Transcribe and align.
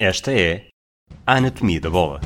Esta 0.00 0.30
é 0.32 0.68
a 1.26 1.38
Anatomia 1.38 1.80
da 1.80 1.90
Bola. 1.90 2.20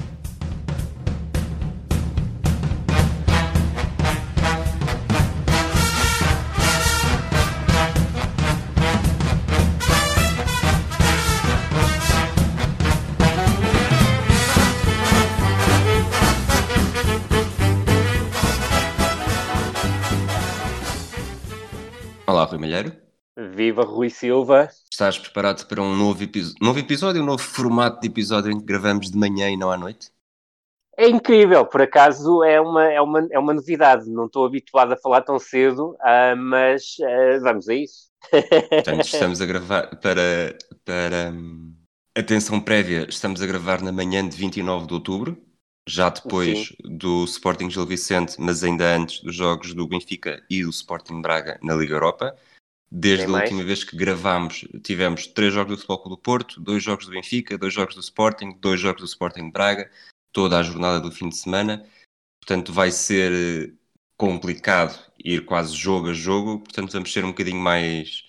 Olá, 22.27 22.45
Rui 22.45 22.59
Malheiro. 22.59 22.95
Viva 23.34 23.83
Rui 23.83 24.11
Silva. 24.11 24.69
Estás 25.02 25.19
preparado 25.19 25.66
para 25.66 25.82
um 25.82 25.96
novo, 25.96 26.23
novo 26.60 26.78
episódio, 26.78 27.20
um 27.20 27.27
novo 27.27 27.42
formato 27.42 28.01
de 28.01 28.06
episódio 28.06 28.52
em 28.52 28.60
que 28.60 28.65
gravamos 28.65 29.10
de 29.10 29.19
manhã 29.19 29.51
e 29.51 29.56
não 29.56 29.69
à 29.69 29.77
noite? 29.77 30.12
É 30.97 31.09
incrível, 31.09 31.66
por 31.66 31.83
acaso 31.83 32.45
é 32.45 32.60
uma, 32.60 32.84
é 32.84 33.01
uma, 33.01 33.29
é 33.33 33.37
uma 33.37 33.52
novidade. 33.52 34.09
Não 34.09 34.27
estou 34.27 34.46
habituado 34.46 34.93
a 34.93 34.96
falar 34.96 35.23
tão 35.23 35.41
cedo, 35.41 35.96
ah, 36.01 36.37
mas 36.37 36.98
ah, 37.02 37.41
vamos 37.43 37.69
a 37.69 37.74
isso. 37.74 38.12
Portanto, 38.30 39.01
estamos 39.02 39.41
a 39.41 39.46
gravar 39.46 39.88
para, 39.96 40.57
para 40.84 41.32
hum, 41.32 41.74
atenção 42.16 42.60
prévia, 42.60 43.05
estamos 43.09 43.43
a 43.43 43.46
gravar 43.46 43.82
na 43.82 43.91
manhã 43.91 44.29
de 44.29 44.37
29 44.37 44.87
de 44.87 44.95
outubro, 44.95 45.37
já 45.84 46.10
depois 46.10 46.73
do 46.84 47.24
Sporting 47.24 47.69
Gil 47.69 47.87
Vicente, 47.87 48.37
mas 48.38 48.62
ainda 48.62 48.95
antes 48.95 49.21
dos 49.21 49.34
jogos 49.34 49.74
do 49.74 49.88
Benfica 49.88 50.41
e 50.48 50.62
do 50.62 50.71
Sporting 50.71 51.21
Braga 51.21 51.59
na 51.60 51.74
Liga 51.74 51.95
Europa. 51.95 52.37
Desde 52.95 53.24
a 53.24 53.28
mais. 53.28 53.45
última 53.45 53.64
vez 53.64 53.82
que 53.82 53.96
gravámos, 53.96 54.66
tivemos 54.82 55.27
três 55.27 55.55
jogos 55.55 55.73
do 55.73 55.77
Futebol 55.78 55.98
Clube 55.98 56.16
do 56.16 56.23
Porto, 56.23 56.60
dois 56.60 56.82
jogos 56.82 57.06
do 57.06 57.12
Benfica, 57.12 57.56
dois 57.56 57.73
jogos 57.73 57.95
do 57.95 58.02
Sporting, 58.02 58.59
dois 58.60 58.78
jogos 58.78 59.01
do 59.01 59.06
Sporting 59.06 59.46
de 59.46 59.51
Braga, 59.51 59.91
toda 60.30 60.59
a 60.59 60.62
jornada 60.62 61.01
do 61.01 61.10
fim 61.10 61.30
de 61.30 61.38
semana. 61.38 61.88
Portanto, 62.38 62.71
vai 62.71 62.90
ser 62.90 63.32
eh, 63.32 63.73
complicado 64.14 64.98
ir 65.24 65.46
quase 65.46 65.74
jogo 65.74 66.10
a 66.10 66.12
jogo, 66.12 66.58
portanto, 66.58 66.92
vamos 66.92 67.10
ser 67.10 67.24
um 67.24 67.28
bocadinho 67.28 67.60
mais 67.60 68.24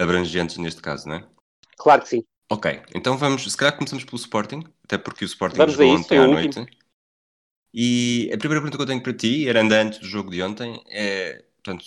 abrangentes 0.00 0.56
neste 0.56 0.82
caso, 0.82 1.08
não 1.08 1.14
é? 1.14 1.28
Claro 1.76 2.02
que 2.02 2.08
sim. 2.08 2.24
Ok, 2.50 2.82
então 2.96 3.16
vamos, 3.16 3.44
se 3.44 3.56
calhar 3.56 3.76
começamos 3.76 4.04
pelo 4.04 4.16
Sporting, 4.16 4.64
até 4.82 4.98
porque 4.98 5.24
o 5.24 5.26
Sporting 5.26 5.58
Vamos 5.58 5.74
jogou 5.74 5.94
isso, 5.94 6.04
ontem 6.04 6.16
é 6.16 6.18
à 6.18 6.26
último. 6.26 6.64
noite. 6.64 6.78
E 7.72 8.30
a 8.32 8.38
primeira 8.38 8.60
pergunta 8.60 8.76
que 8.78 8.82
eu 8.82 8.86
tenho 8.86 9.02
para 9.02 9.12
ti, 9.12 9.48
era 9.48 9.60
antes 9.60 10.00
do 10.00 10.06
jogo 10.06 10.30
de 10.30 10.42
ontem, 10.42 10.82
é, 10.88 11.44
portanto, 11.62 11.84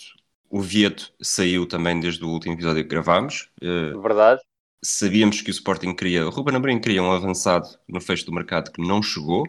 o 0.52 0.60
Vieto 0.60 1.10
saiu 1.18 1.66
também 1.66 1.98
desde 1.98 2.22
o 2.22 2.28
último 2.28 2.52
episódio 2.52 2.82
que 2.82 2.88
gravámos. 2.90 3.48
Eh, 3.62 3.94
Verdade. 3.98 4.42
sabíamos 4.84 5.40
que 5.40 5.48
o 5.48 5.50
Sporting 5.50 5.94
queria, 5.94 6.26
o 6.26 6.30
Ruben 6.30 6.56
Amorim 6.56 6.78
queria 6.78 7.02
um 7.02 7.10
avançado 7.10 7.66
no 7.88 8.02
fecho 8.02 8.26
do 8.26 8.34
mercado 8.34 8.70
que 8.70 8.86
não 8.86 9.02
chegou. 9.02 9.46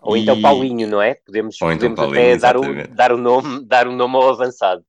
Ou 0.00 0.16
E- 0.16 0.22
então 0.22 0.42
Paulinho, 0.42 0.88
não 0.88 1.00
é? 1.00 1.14
Podemos, 1.14 1.54
então 1.54 1.94
podemos 1.94 1.96
Paulinho, 1.96 2.34
até 2.34 2.38
dar 2.38 2.56
o, 2.56 2.88
dar, 2.96 3.12
o 3.12 3.16
nome, 3.16 3.64
dar 3.64 3.86
o 3.86 3.92
nome 3.92 4.16
ao 4.16 4.30
avançado. 4.30 4.84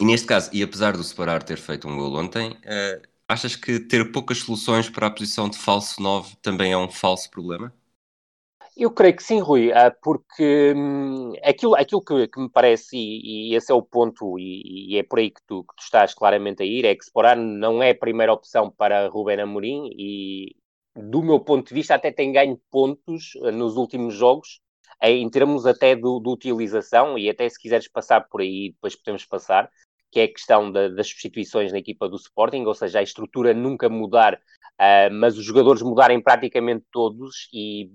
E 0.00 0.04
neste 0.04 0.26
caso, 0.26 0.50
e 0.52 0.64
apesar 0.64 0.96
do 0.96 1.04
Separar 1.04 1.44
ter 1.44 1.58
feito 1.58 1.86
um 1.86 1.96
gol 1.96 2.16
ontem, 2.16 2.58
eh, 2.64 3.02
achas 3.28 3.54
que 3.54 3.78
ter 3.78 4.10
poucas 4.10 4.38
soluções 4.38 4.90
para 4.90 5.06
a 5.06 5.10
posição 5.10 5.48
de 5.48 5.58
falso 5.58 6.02
9 6.02 6.34
também 6.42 6.72
é 6.72 6.76
um 6.76 6.90
falso 6.90 7.30
problema? 7.30 7.72
Eu 8.84 8.90
creio 8.90 9.14
que 9.14 9.22
sim, 9.22 9.38
Rui, 9.38 9.72
ah, 9.72 9.92
porque 10.02 10.72
hum, 10.76 11.32
aquilo, 11.44 11.76
aquilo 11.76 12.02
que, 12.04 12.26
que 12.26 12.40
me 12.40 12.50
parece, 12.50 12.96
e, 12.96 13.52
e 13.52 13.54
esse 13.54 13.70
é 13.70 13.74
o 13.76 13.80
ponto, 13.80 14.36
e, 14.40 14.94
e 14.94 14.98
é 14.98 15.04
por 15.04 15.20
aí 15.20 15.30
que 15.30 15.40
tu, 15.46 15.62
que 15.62 15.76
tu 15.76 15.82
estás 15.84 16.12
claramente 16.14 16.64
a 16.64 16.66
ir, 16.66 16.84
é 16.84 16.92
que 16.96 17.04
Sporar 17.04 17.36
não 17.36 17.80
é 17.80 17.90
a 17.90 17.94
primeira 17.94 18.32
opção 18.32 18.72
para 18.72 19.06
Ruben 19.06 19.40
Amorim 19.40 19.88
e, 19.96 20.56
do 20.96 21.22
meu 21.22 21.38
ponto 21.38 21.68
de 21.68 21.74
vista, 21.74 21.94
até 21.94 22.10
tem 22.10 22.32
ganho 22.32 22.60
pontos 22.72 23.34
ah, 23.44 23.52
nos 23.52 23.76
últimos 23.76 24.14
jogos, 24.14 24.60
em 25.00 25.30
termos 25.30 25.64
até 25.64 25.94
de 25.94 26.02
utilização, 26.04 27.16
e 27.16 27.30
até 27.30 27.48
se 27.48 27.60
quiseres 27.60 27.86
passar 27.86 28.22
por 28.28 28.40
aí, 28.40 28.70
depois 28.72 28.96
podemos 28.96 29.24
passar, 29.24 29.70
que 30.10 30.18
é 30.18 30.24
a 30.24 30.28
questão 30.32 30.72
da- 30.72 30.88
das 30.88 31.06
substituições 31.08 31.70
na 31.70 31.78
equipa 31.78 32.08
do 32.08 32.16
Sporting, 32.16 32.64
ou 32.64 32.74
seja, 32.74 32.98
a 32.98 33.02
estrutura 33.02 33.54
nunca 33.54 33.88
mudar, 33.88 34.40
ah, 34.76 35.08
mas 35.12 35.38
os 35.38 35.44
jogadores 35.44 35.82
mudarem 35.82 36.20
praticamente 36.20 36.84
todos 36.90 37.48
e 37.52 37.88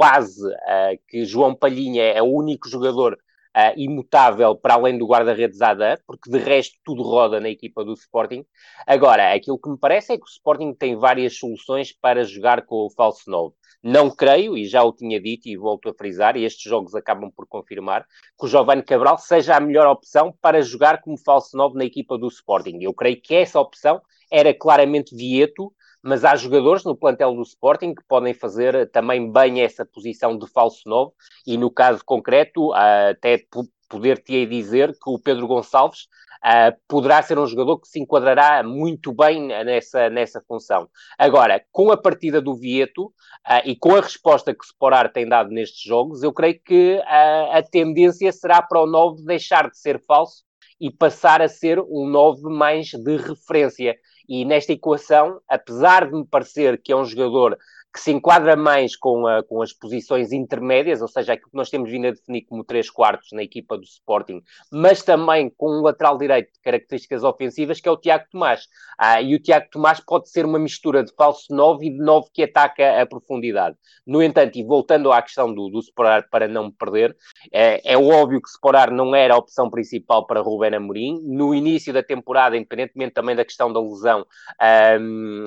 quase 0.00 0.50
ah, 0.66 0.92
que 1.06 1.26
João 1.26 1.54
Palhinha 1.54 2.02
é 2.02 2.22
o 2.22 2.32
único 2.32 2.66
jogador 2.70 3.18
ah, 3.52 3.74
imutável 3.76 4.56
para 4.56 4.72
além 4.72 4.96
do 4.96 5.06
guarda-redes 5.06 5.60
Adam, 5.60 5.94
porque 6.06 6.30
de 6.30 6.38
resto 6.38 6.78
tudo 6.82 7.02
roda 7.02 7.38
na 7.38 7.50
equipa 7.50 7.84
do 7.84 7.92
Sporting. 7.92 8.42
Agora, 8.86 9.34
aquilo 9.34 9.58
que 9.58 9.68
me 9.68 9.76
parece 9.78 10.14
é 10.14 10.16
que 10.16 10.24
o 10.24 10.26
Sporting 10.26 10.72
tem 10.72 10.96
várias 10.96 11.36
soluções 11.36 11.92
para 11.92 12.24
jogar 12.24 12.64
com 12.64 12.86
o 12.86 12.90
falso 12.90 13.30
9. 13.30 13.54
Não 13.82 14.10
creio, 14.10 14.56
e 14.56 14.64
já 14.64 14.82
o 14.82 14.90
tinha 14.90 15.20
dito 15.20 15.50
e 15.50 15.56
volto 15.58 15.90
a 15.90 15.94
frisar, 15.94 16.34
e 16.34 16.44
estes 16.46 16.62
jogos 16.62 16.94
acabam 16.94 17.30
por 17.30 17.46
confirmar, 17.46 18.06
que 18.38 18.46
o 18.46 18.48
Giovanni 18.48 18.82
Cabral 18.82 19.18
seja 19.18 19.54
a 19.54 19.60
melhor 19.60 19.86
opção 19.86 20.34
para 20.40 20.62
jogar 20.62 21.02
como 21.02 21.18
falso 21.18 21.54
9 21.58 21.76
na 21.76 21.84
equipa 21.84 22.16
do 22.16 22.28
Sporting. 22.28 22.78
Eu 22.80 22.94
creio 22.94 23.20
que 23.20 23.34
essa 23.34 23.60
opção 23.60 24.00
era 24.32 24.54
claramente 24.54 25.14
Vieto, 25.14 25.70
mas 26.02 26.24
há 26.24 26.34
jogadores 26.36 26.84
no 26.84 26.96
plantel 26.96 27.34
do 27.34 27.42
Sporting 27.42 27.94
que 27.94 28.02
podem 28.08 28.32
fazer 28.34 28.90
também 28.90 29.30
bem 29.30 29.62
essa 29.62 29.84
posição 29.84 30.36
de 30.38 30.48
falso 30.48 30.82
9 30.86 31.12
e 31.46 31.56
no 31.56 31.70
caso 31.70 32.02
concreto 32.04 32.72
ah, 32.72 33.10
até 33.10 33.38
po- 33.50 33.68
poder-te 33.88 34.46
dizer 34.46 34.92
que 34.92 35.10
o 35.10 35.18
Pedro 35.18 35.46
Gonçalves 35.46 36.06
ah, 36.42 36.72
poderá 36.88 37.20
ser 37.22 37.38
um 37.38 37.46
jogador 37.46 37.78
que 37.80 37.88
se 37.88 38.00
enquadrará 38.00 38.62
muito 38.62 39.12
bem 39.12 39.48
nessa, 39.48 40.08
nessa 40.08 40.40
função. 40.40 40.88
Agora, 41.18 41.62
com 41.70 41.90
a 41.90 41.96
partida 41.96 42.40
do 42.40 42.54
Vieto 42.54 43.12
ah, 43.44 43.62
e 43.64 43.76
com 43.76 43.94
a 43.94 44.00
resposta 44.00 44.54
que 44.54 44.64
o 44.64 44.66
Sporar 44.66 45.12
tem 45.12 45.28
dado 45.28 45.50
nestes 45.50 45.82
jogos, 45.82 46.22
eu 46.22 46.32
creio 46.32 46.58
que 46.64 47.02
ah, 47.04 47.58
a 47.58 47.62
tendência 47.62 48.32
será 48.32 48.62
para 48.62 48.80
o 48.80 48.86
9 48.86 49.24
deixar 49.24 49.68
de 49.68 49.78
ser 49.78 50.00
falso 50.06 50.44
e 50.80 50.90
passar 50.90 51.42
a 51.42 51.48
ser 51.48 51.78
um 51.80 52.06
9 52.08 52.48
mais 52.48 52.88
de 52.88 53.16
referência. 53.16 53.96
E 54.28 54.44
nesta 54.44 54.72
equação, 54.72 55.40
apesar 55.48 56.08
de 56.08 56.16
me 56.16 56.24
parecer 56.24 56.80
que 56.80 56.92
é 56.92 56.96
um 56.96 57.04
jogador 57.04 57.58
que 57.92 58.00
se 58.00 58.12
enquadra 58.12 58.54
mais 58.56 58.96
com, 58.96 59.26
a- 59.26 59.42
com 59.42 59.60
as 59.62 59.72
posições 59.72 60.32
intermédias, 60.32 61.02
ou 61.02 61.08
seja, 61.08 61.32
aquilo 61.32 61.50
que 61.50 61.56
nós 61.56 61.70
temos 61.70 61.90
vindo 61.90 62.06
a 62.06 62.10
definir 62.12 62.42
como 62.42 62.62
3 62.64 62.88
quartos 62.88 63.28
na 63.32 63.42
equipa 63.42 63.76
do 63.76 63.84
Sporting, 63.84 64.42
mas 64.70 65.02
também 65.02 65.50
com 65.56 65.78
um 65.78 65.82
lateral 65.82 66.16
direito 66.16 66.52
de 66.52 66.60
características 66.60 67.24
ofensivas, 67.24 67.80
que 67.80 67.88
é 67.88 67.92
o 67.92 67.96
Tiago 67.96 68.24
Tomás. 68.30 68.66
Ah, 68.98 69.20
e 69.20 69.34
o 69.34 69.40
Tiago 69.42 69.66
Tomás 69.70 70.00
pode 70.00 70.30
ser 70.30 70.44
uma 70.44 70.58
mistura 70.58 71.02
de 71.02 71.12
falso 71.16 71.46
9 71.54 71.86
e 71.86 71.90
de 71.90 71.98
9 71.98 72.28
que 72.32 72.42
ataca 72.44 73.00
a 73.00 73.06
profundidade. 73.06 73.76
No 74.06 74.22
entanto, 74.22 74.56
e 74.56 74.62
voltando 74.64 75.10
à 75.12 75.20
questão 75.22 75.52
do, 75.52 75.68
do 75.68 75.80
Sporar 75.80 76.28
para 76.30 76.46
não 76.46 76.70
perder, 76.70 77.16
é, 77.52 77.92
é 77.92 77.96
óbvio 77.98 78.40
que 78.40 78.48
Sporar 78.48 78.90
não 78.92 79.14
era 79.14 79.34
a 79.34 79.38
opção 79.38 79.68
principal 79.70 80.26
para 80.26 80.40
Ruben 80.40 80.74
Amorim. 80.74 81.18
No 81.24 81.54
início 81.54 81.92
da 81.92 82.02
temporada, 82.02 82.56
independentemente 82.56 83.14
também 83.14 83.34
da 83.34 83.44
questão 83.44 83.72
da 83.72 83.80
lesão, 83.80 84.24
ahm, 84.60 85.44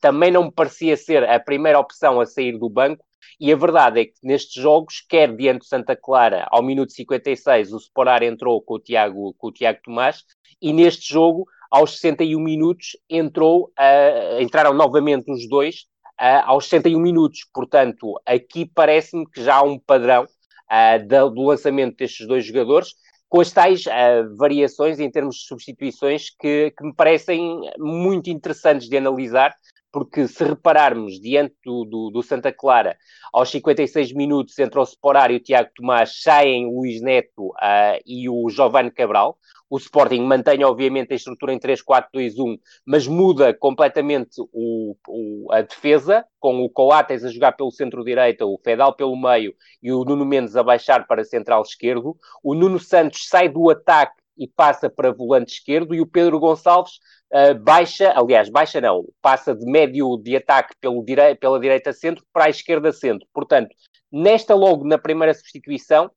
também 0.00 0.30
não 0.30 0.44
me 0.44 0.52
parecia 0.52 0.96
ser 0.96 1.28
a 1.28 1.38
primeira 1.40 1.78
opção 1.78 2.20
a 2.20 2.26
sair 2.26 2.58
do 2.58 2.68
banco. 2.68 3.04
E 3.40 3.52
a 3.52 3.56
verdade 3.56 4.00
é 4.00 4.04
que 4.04 4.14
nestes 4.22 4.62
jogos, 4.62 5.04
quer 5.08 5.34
diante 5.34 5.60
do 5.60 5.64
Santa 5.64 5.96
Clara, 5.96 6.46
ao 6.50 6.62
minuto 6.62 6.92
56, 6.92 7.72
o 7.72 7.76
Sporar 7.78 8.22
entrou 8.22 8.60
com 8.62 8.74
o 8.74 8.78
Tiago, 8.78 9.34
com 9.38 9.48
o 9.48 9.52
Tiago 9.52 9.80
Tomás, 9.82 10.24
e 10.60 10.72
neste 10.72 11.12
jogo, 11.12 11.46
aos 11.70 11.98
61 11.98 12.40
minutos, 12.40 12.96
entrou, 13.08 13.72
ah, 13.76 14.38
entraram 14.40 14.74
novamente 14.74 15.30
os 15.30 15.48
dois, 15.48 15.86
ah, 16.18 16.44
aos 16.46 16.66
61 16.68 17.00
minutos. 17.00 17.40
Portanto, 17.52 18.20
aqui 18.26 18.70
parece-me 18.72 19.28
que 19.28 19.42
já 19.42 19.56
há 19.56 19.62
um 19.62 19.78
padrão 19.78 20.26
da- 21.06 21.26
do 21.28 21.42
lançamento 21.42 21.96
destes 21.96 22.26
dois 22.26 22.44
jogadores, 22.46 22.94
com 23.28 23.40
as 23.40 23.50
tais 23.50 23.86
ah, 23.86 24.22
variações 24.36 25.00
em 25.00 25.10
termos 25.10 25.36
de 25.36 25.46
substituições 25.46 26.30
que, 26.38 26.70
que 26.76 26.84
me 26.84 26.94
parecem 26.94 27.60
muito 27.78 28.28
interessantes 28.30 28.88
de 28.88 28.96
analisar, 28.96 29.54
porque 29.92 30.26
se 30.26 30.42
repararmos 30.44 31.20
diante 31.20 31.54
do, 31.64 31.84
do, 31.84 32.10
do 32.10 32.22
Santa 32.22 32.50
Clara, 32.52 32.96
aos 33.32 33.50
56 33.50 34.12
minutos 34.12 34.58
entre 34.58 34.78
o 34.78 34.82
Sporar 34.82 35.30
e 35.30 35.36
o 35.36 35.40
Tiago 35.40 35.70
Tomás, 35.76 36.22
saem 36.22 36.66
o 36.66 36.80
Luís 36.80 37.00
Neto 37.02 37.52
ah, 37.60 37.98
e 38.06 38.28
o 38.28 38.48
Giovanni 38.48 38.90
Cabral. 38.90 39.36
O 39.68 39.78
Sporting 39.78 40.20
mantém, 40.20 40.62
obviamente, 40.64 41.12
a 41.12 41.16
estrutura 41.16 41.52
em 41.54 41.58
3-4-2-1, 41.58 42.58
mas 42.86 43.06
muda 43.06 43.54
completamente 43.54 44.32
o, 44.52 44.94
o- 45.08 45.46
a 45.50 45.62
defesa, 45.62 46.26
com 46.38 46.60
o 46.62 46.68
Coates 46.68 47.24
a 47.24 47.30
jogar 47.30 47.52
pelo 47.52 47.70
centro-direita, 47.70 48.44
o 48.44 48.58
Fedal 48.62 48.94
pelo 48.94 49.16
meio 49.16 49.54
e 49.82 49.90
o 49.90 50.04
Nuno 50.04 50.26
Mendes 50.26 50.56
a 50.56 50.62
baixar 50.62 51.06
para 51.06 51.24
central 51.24 51.62
esquerdo. 51.62 52.16
O 52.44 52.54
Nuno 52.54 52.78
Santos 52.78 53.26
sai 53.28 53.48
do 53.48 53.70
ataque 53.70 54.21
e 54.42 54.48
passa 54.48 54.90
para 54.90 55.12
volante 55.12 55.52
esquerdo, 55.52 55.94
e 55.94 56.00
o 56.00 56.06
Pedro 56.06 56.40
Gonçalves 56.40 56.94
uh, 57.32 57.54
baixa, 57.60 58.12
aliás, 58.16 58.48
baixa 58.48 58.80
não, 58.80 59.06
passa 59.20 59.54
de 59.54 59.64
médio 59.64 60.16
de 60.16 60.36
ataque 60.36 60.74
pelo 60.80 61.04
direi 61.04 61.36
pela 61.36 61.60
direita 61.60 61.92
centro 61.92 62.24
para 62.32 62.46
a 62.46 62.50
esquerda 62.50 62.92
centro. 62.92 63.24
Portanto, 63.32 63.70
nesta 64.10 64.52
logo, 64.52 64.84
na 64.84 64.98
primeira 64.98 65.32
substituição, 65.32 66.10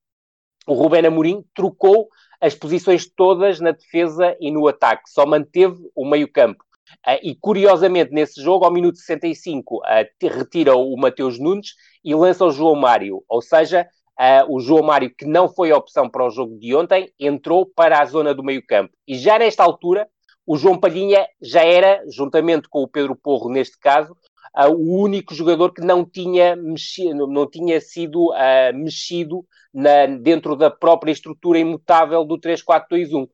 o 0.66 0.74
Rubén 0.74 1.06
Amorim 1.06 1.45
trocou 1.54 2.07
as 2.42 2.56
posições 2.56 3.07
todas 3.07 3.60
na 3.60 3.72
defesa 3.72 4.36
e 4.39 4.50
no 4.50 4.68
ataque, 4.68 5.07
só 5.07 5.24
manteve 5.24 5.78
o 5.95 6.04
meio 6.04 6.28
campo. 6.31 6.66
Uh, 7.07 7.21
e 7.21 7.36
curiosamente, 7.36 8.12
nesse 8.12 8.42
jogo, 8.42 8.66
ao 8.66 8.74
minuto 8.74 8.98
65, 8.98 9.78
uh, 9.78 9.81
retira 10.19 10.75
o 10.75 10.98
Mateus 10.98 11.39
Nunes 11.39 11.75
e 12.04 12.16
lança 12.16 12.44
o 12.44 12.50
João 12.50 12.75
Mário. 12.75 13.24
Ou 13.28 13.42
seja, 13.42 13.88
uh, 14.19 14.53
o 14.53 14.59
João 14.59 14.83
Mário, 14.83 15.13
que 15.15 15.25
não 15.25 15.47
foi 15.47 15.71
opção 15.71 16.09
para 16.09 16.25
o 16.25 16.29
jogo 16.29 16.57
de 16.57 16.75
ontem, 16.75 17.12
entrou 17.19 17.65
para 17.65 18.01
a 18.01 18.06
zona 18.06 18.33
do 18.33 18.44
meio-campo. 18.44 18.94
E 19.07 19.17
já 19.17 19.38
nesta 19.39 19.63
altura, 19.63 20.07
o 20.45 20.57
João 20.57 20.79
Palhinha 20.79 21.25
já 21.41 21.63
era, 21.63 22.03
juntamente 22.09 22.67
com 22.69 22.83
o 22.83 22.88
Pedro 22.88 23.15
Porro, 23.15 23.50
neste 23.50 23.79
caso, 23.79 24.15
uh, 24.57 24.71
o 24.71 25.01
único 25.01 25.33
jogador 25.33 25.73
que 25.73 25.81
não 25.81 26.06
tinha, 26.06 26.56
mexido, 26.56 27.27
não 27.27 27.50
tinha 27.50 27.81
sido 27.81 28.31
uh, 28.31 28.73
mexido 28.73 29.45
na, 29.73 30.06
dentro 30.06 30.56
da 30.56 30.69
própria 30.69 31.11
estrutura 31.11 31.59
imutável 31.59 32.23
do 32.23 32.39
3-4-2-1. 32.39 33.27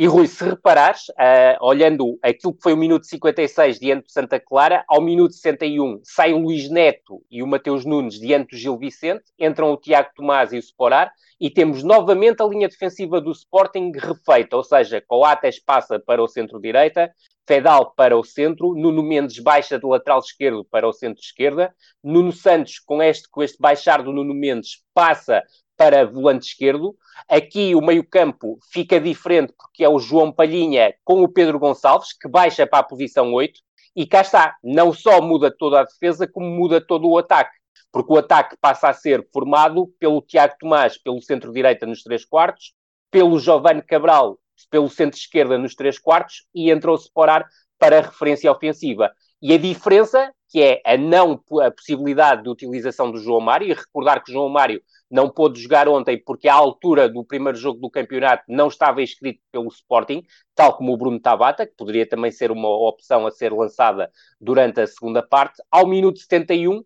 E 0.00 0.06
Rui, 0.06 0.26
se 0.26 0.42
reparares, 0.42 1.10
uh, 1.10 1.60
olhando 1.60 2.18
aquilo 2.22 2.54
que 2.54 2.62
foi 2.62 2.72
o 2.72 2.76
minuto 2.78 3.04
56 3.04 3.78
diante 3.78 4.04
do 4.04 4.10
Santa 4.10 4.40
Clara, 4.40 4.82
ao 4.88 4.98
minuto 4.98 5.34
61 5.34 6.00
sai 6.02 6.32
o 6.32 6.38
Luís 6.38 6.70
Neto 6.70 7.22
e 7.30 7.42
o 7.42 7.46
Mateus 7.46 7.84
Nunes 7.84 8.18
diante 8.18 8.52
do 8.52 8.56
Gil 8.56 8.78
Vicente, 8.78 9.24
entram 9.38 9.70
o 9.70 9.76
Tiago 9.76 10.08
Tomás 10.16 10.54
e 10.54 10.56
o 10.56 10.58
Sporar, 10.58 11.12
e 11.38 11.50
temos 11.50 11.82
novamente 11.82 12.42
a 12.42 12.46
linha 12.46 12.66
defensiva 12.66 13.20
do 13.20 13.30
Sporting 13.30 13.92
refeita, 13.94 14.56
ou 14.56 14.64
seja, 14.64 15.04
Coates 15.06 15.62
passa 15.62 16.00
para 16.00 16.22
o 16.22 16.28
centro-direita, 16.28 17.12
Fedal 17.46 17.92
para 17.94 18.16
o 18.16 18.24
centro, 18.24 18.74
Nuno 18.74 19.02
Mendes 19.02 19.38
baixa 19.38 19.78
de 19.78 19.86
lateral 19.86 20.20
esquerdo 20.20 20.64
para 20.64 20.88
o 20.88 20.94
centro-esquerda, 20.94 21.74
Nuno 22.02 22.32
Santos, 22.32 22.78
com 22.78 23.02
este, 23.02 23.28
com 23.28 23.42
este 23.42 23.58
baixar 23.60 24.02
do 24.02 24.14
Nuno 24.14 24.32
Mendes, 24.32 24.82
passa 24.94 25.42
para 25.80 26.04
volante 26.04 26.48
esquerdo. 26.48 26.94
Aqui 27.26 27.74
o 27.74 27.80
meio-campo 27.80 28.58
fica 28.70 29.00
diferente 29.00 29.54
porque 29.56 29.82
é 29.82 29.88
o 29.88 29.98
João 29.98 30.30
Palhinha 30.30 30.92
com 31.02 31.22
o 31.22 31.28
Pedro 31.28 31.58
Gonçalves, 31.58 32.12
que 32.12 32.28
baixa 32.28 32.66
para 32.66 32.80
a 32.80 32.82
posição 32.82 33.32
8. 33.32 33.58
E 33.96 34.06
cá 34.06 34.20
está, 34.20 34.56
não 34.62 34.92
só 34.92 35.22
muda 35.22 35.50
toda 35.50 35.80
a 35.80 35.84
defesa, 35.84 36.28
como 36.28 36.46
muda 36.50 36.82
todo 36.82 37.08
o 37.08 37.16
ataque. 37.16 37.56
Porque 37.90 38.12
o 38.12 38.18
ataque 38.18 38.58
passa 38.60 38.90
a 38.90 38.92
ser 38.92 39.26
formado 39.32 39.86
pelo 39.98 40.20
Tiago 40.20 40.54
Tomás, 40.60 40.98
pelo 40.98 41.22
centro-direita 41.22 41.86
nos 41.86 42.02
3 42.02 42.26
quartos, 42.26 42.74
pelo 43.10 43.38
Giovanni 43.38 43.80
Cabral, 43.80 44.38
pelo 44.70 44.90
centro-esquerda 44.90 45.56
nos 45.56 45.74
3 45.74 45.98
quartos, 45.98 46.46
e 46.54 46.70
entrou 46.70 46.98
se 46.98 47.06
Sporar 47.06 47.48
para 47.78 48.00
a 48.00 48.02
referência 48.02 48.52
ofensiva. 48.52 49.10
E 49.42 49.54
a 49.54 49.58
diferença, 49.58 50.32
que 50.48 50.62
é 50.62 50.82
a 50.84 50.96
não 50.96 51.40
a 51.62 51.70
possibilidade 51.70 52.42
de 52.42 52.48
utilização 52.48 53.10
do 53.10 53.18
João 53.18 53.40
Mário, 53.40 53.68
e 53.68 53.72
recordar 53.72 54.22
que 54.22 54.30
o 54.30 54.34
João 54.34 54.48
Mário 54.48 54.82
não 55.10 55.30
pôde 55.30 55.60
jogar 55.60 55.88
ontem 55.88 56.22
porque 56.22 56.48
à 56.48 56.54
altura 56.54 57.08
do 57.08 57.24
primeiro 57.24 57.56
jogo 57.56 57.80
do 57.80 57.90
campeonato 57.90 58.44
não 58.48 58.68
estava 58.68 59.02
inscrito 59.02 59.40
pelo 59.50 59.68
Sporting, 59.68 60.22
tal 60.54 60.76
como 60.76 60.92
o 60.92 60.96
Bruno 60.96 61.18
Tabata, 61.18 61.66
que 61.66 61.74
poderia 61.74 62.06
também 62.06 62.30
ser 62.30 62.50
uma 62.50 62.68
opção 62.68 63.26
a 63.26 63.30
ser 63.30 63.52
lançada 63.52 64.10
durante 64.40 64.80
a 64.80 64.86
segunda 64.86 65.22
parte. 65.22 65.62
Ao 65.70 65.86
minuto 65.86 66.18
71, 66.18 66.84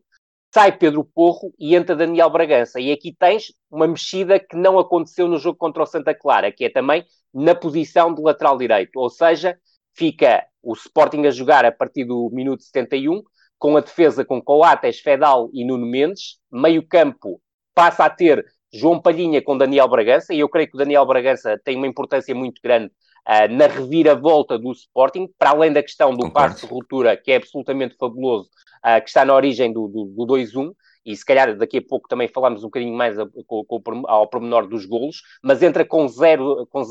sai 0.55 0.71
Pedro 0.79 1.05
Porro 1.05 1.53
e 1.59 1.75
entra 1.75 1.97
Daniel 1.97 2.31
Bragança. 2.31 2.81
E 2.81 2.93
aqui 2.93 3.13
tens 3.13 3.53
uma 3.69 3.89
mexida 3.89 4.39
que 4.39 4.57
não 4.57 4.79
aconteceu 4.79 5.27
no 5.27 5.39
jogo 5.39 5.59
contra 5.59 5.83
o 5.83 5.87
Santa 5.87 6.15
Clara, 6.15 6.53
que 6.53 6.65
é 6.65 6.71
também 6.71 7.05
na 7.33 7.55
posição 7.55 8.15
de 8.15 8.23
lateral 8.23 8.57
direito. 8.57 8.97
Ou 8.97 9.11
seja, 9.11 9.59
fica 9.93 10.47
o 10.65 10.73
Sporting 10.73 11.27
a 11.27 11.31
jogar 11.31 11.65
a 11.65 11.73
partir 11.73 12.05
do 12.05 12.31
minuto 12.33 12.63
71, 12.63 13.23
com 13.59 13.77
a 13.77 13.81
defesa 13.81 14.25
com 14.25 14.43
Coates, 14.43 15.01
Fedal 15.01 15.49
e 15.53 15.65
Nuno 15.65 15.87
Mendes, 15.87 16.39
meio 16.51 16.87
campo 16.87 17.41
passa 17.75 18.05
a 18.05 18.11
ter 18.11 18.45
João 18.73 19.01
Palhinha 19.01 19.41
com 19.41 19.57
Daniel 19.57 19.89
Bragança, 19.89 20.35
e 20.35 20.41
eu 20.41 20.49
creio 20.49 20.69
que 20.69 20.75
o 20.75 20.79
Daniel 20.79 21.07
Bragança 21.07 21.61
tem 21.65 21.77
uma 21.77 21.87
importância 21.87 22.35
muito 22.35 22.61
grande 22.63 22.87
uh, 22.87 23.53
na 23.53 23.67
reviravolta 23.67 24.59
do 24.59 24.73
Sporting, 24.73 25.29
para 25.39 25.51
além 25.51 25.73
da 25.73 25.83
questão 25.83 26.15
do 26.15 26.31
passo 26.31 26.67
de 26.67 26.73
ruptura, 26.73 27.17
que 27.17 27.31
é 27.31 27.37
absolutamente 27.37 27.97
fabuloso, 27.97 28.49
uh, 28.85 29.01
que 29.01 29.09
está 29.09 29.25
na 29.25 29.35
origem 29.35 29.73
do, 29.73 29.87
do, 29.89 30.05
do 30.07 30.27
2-1, 30.27 30.73
e 31.07 31.15
se 31.15 31.25
calhar 31.25 31.57
daqui 31.57 31.79
a 31.79 31.83
pouco 31.83 32.09
também 32.09 32.29
falamos 32.29 32.63
um 32.65 32.67
bocadinho 32.67 32.97
mais 32.97 33.19
a, 33.19 33.27
com, 33.47 33.65
com, 33.65 34.03
ao 34.07 34.29
pormenor 34.29 34.67
dos 34.67 34.87
golos, 34.87 35.23
mas 35.43 35.63
entra 35.63 35.85
com 35.85 36.07
0-1 36.07 36.67
com 36.69 36.83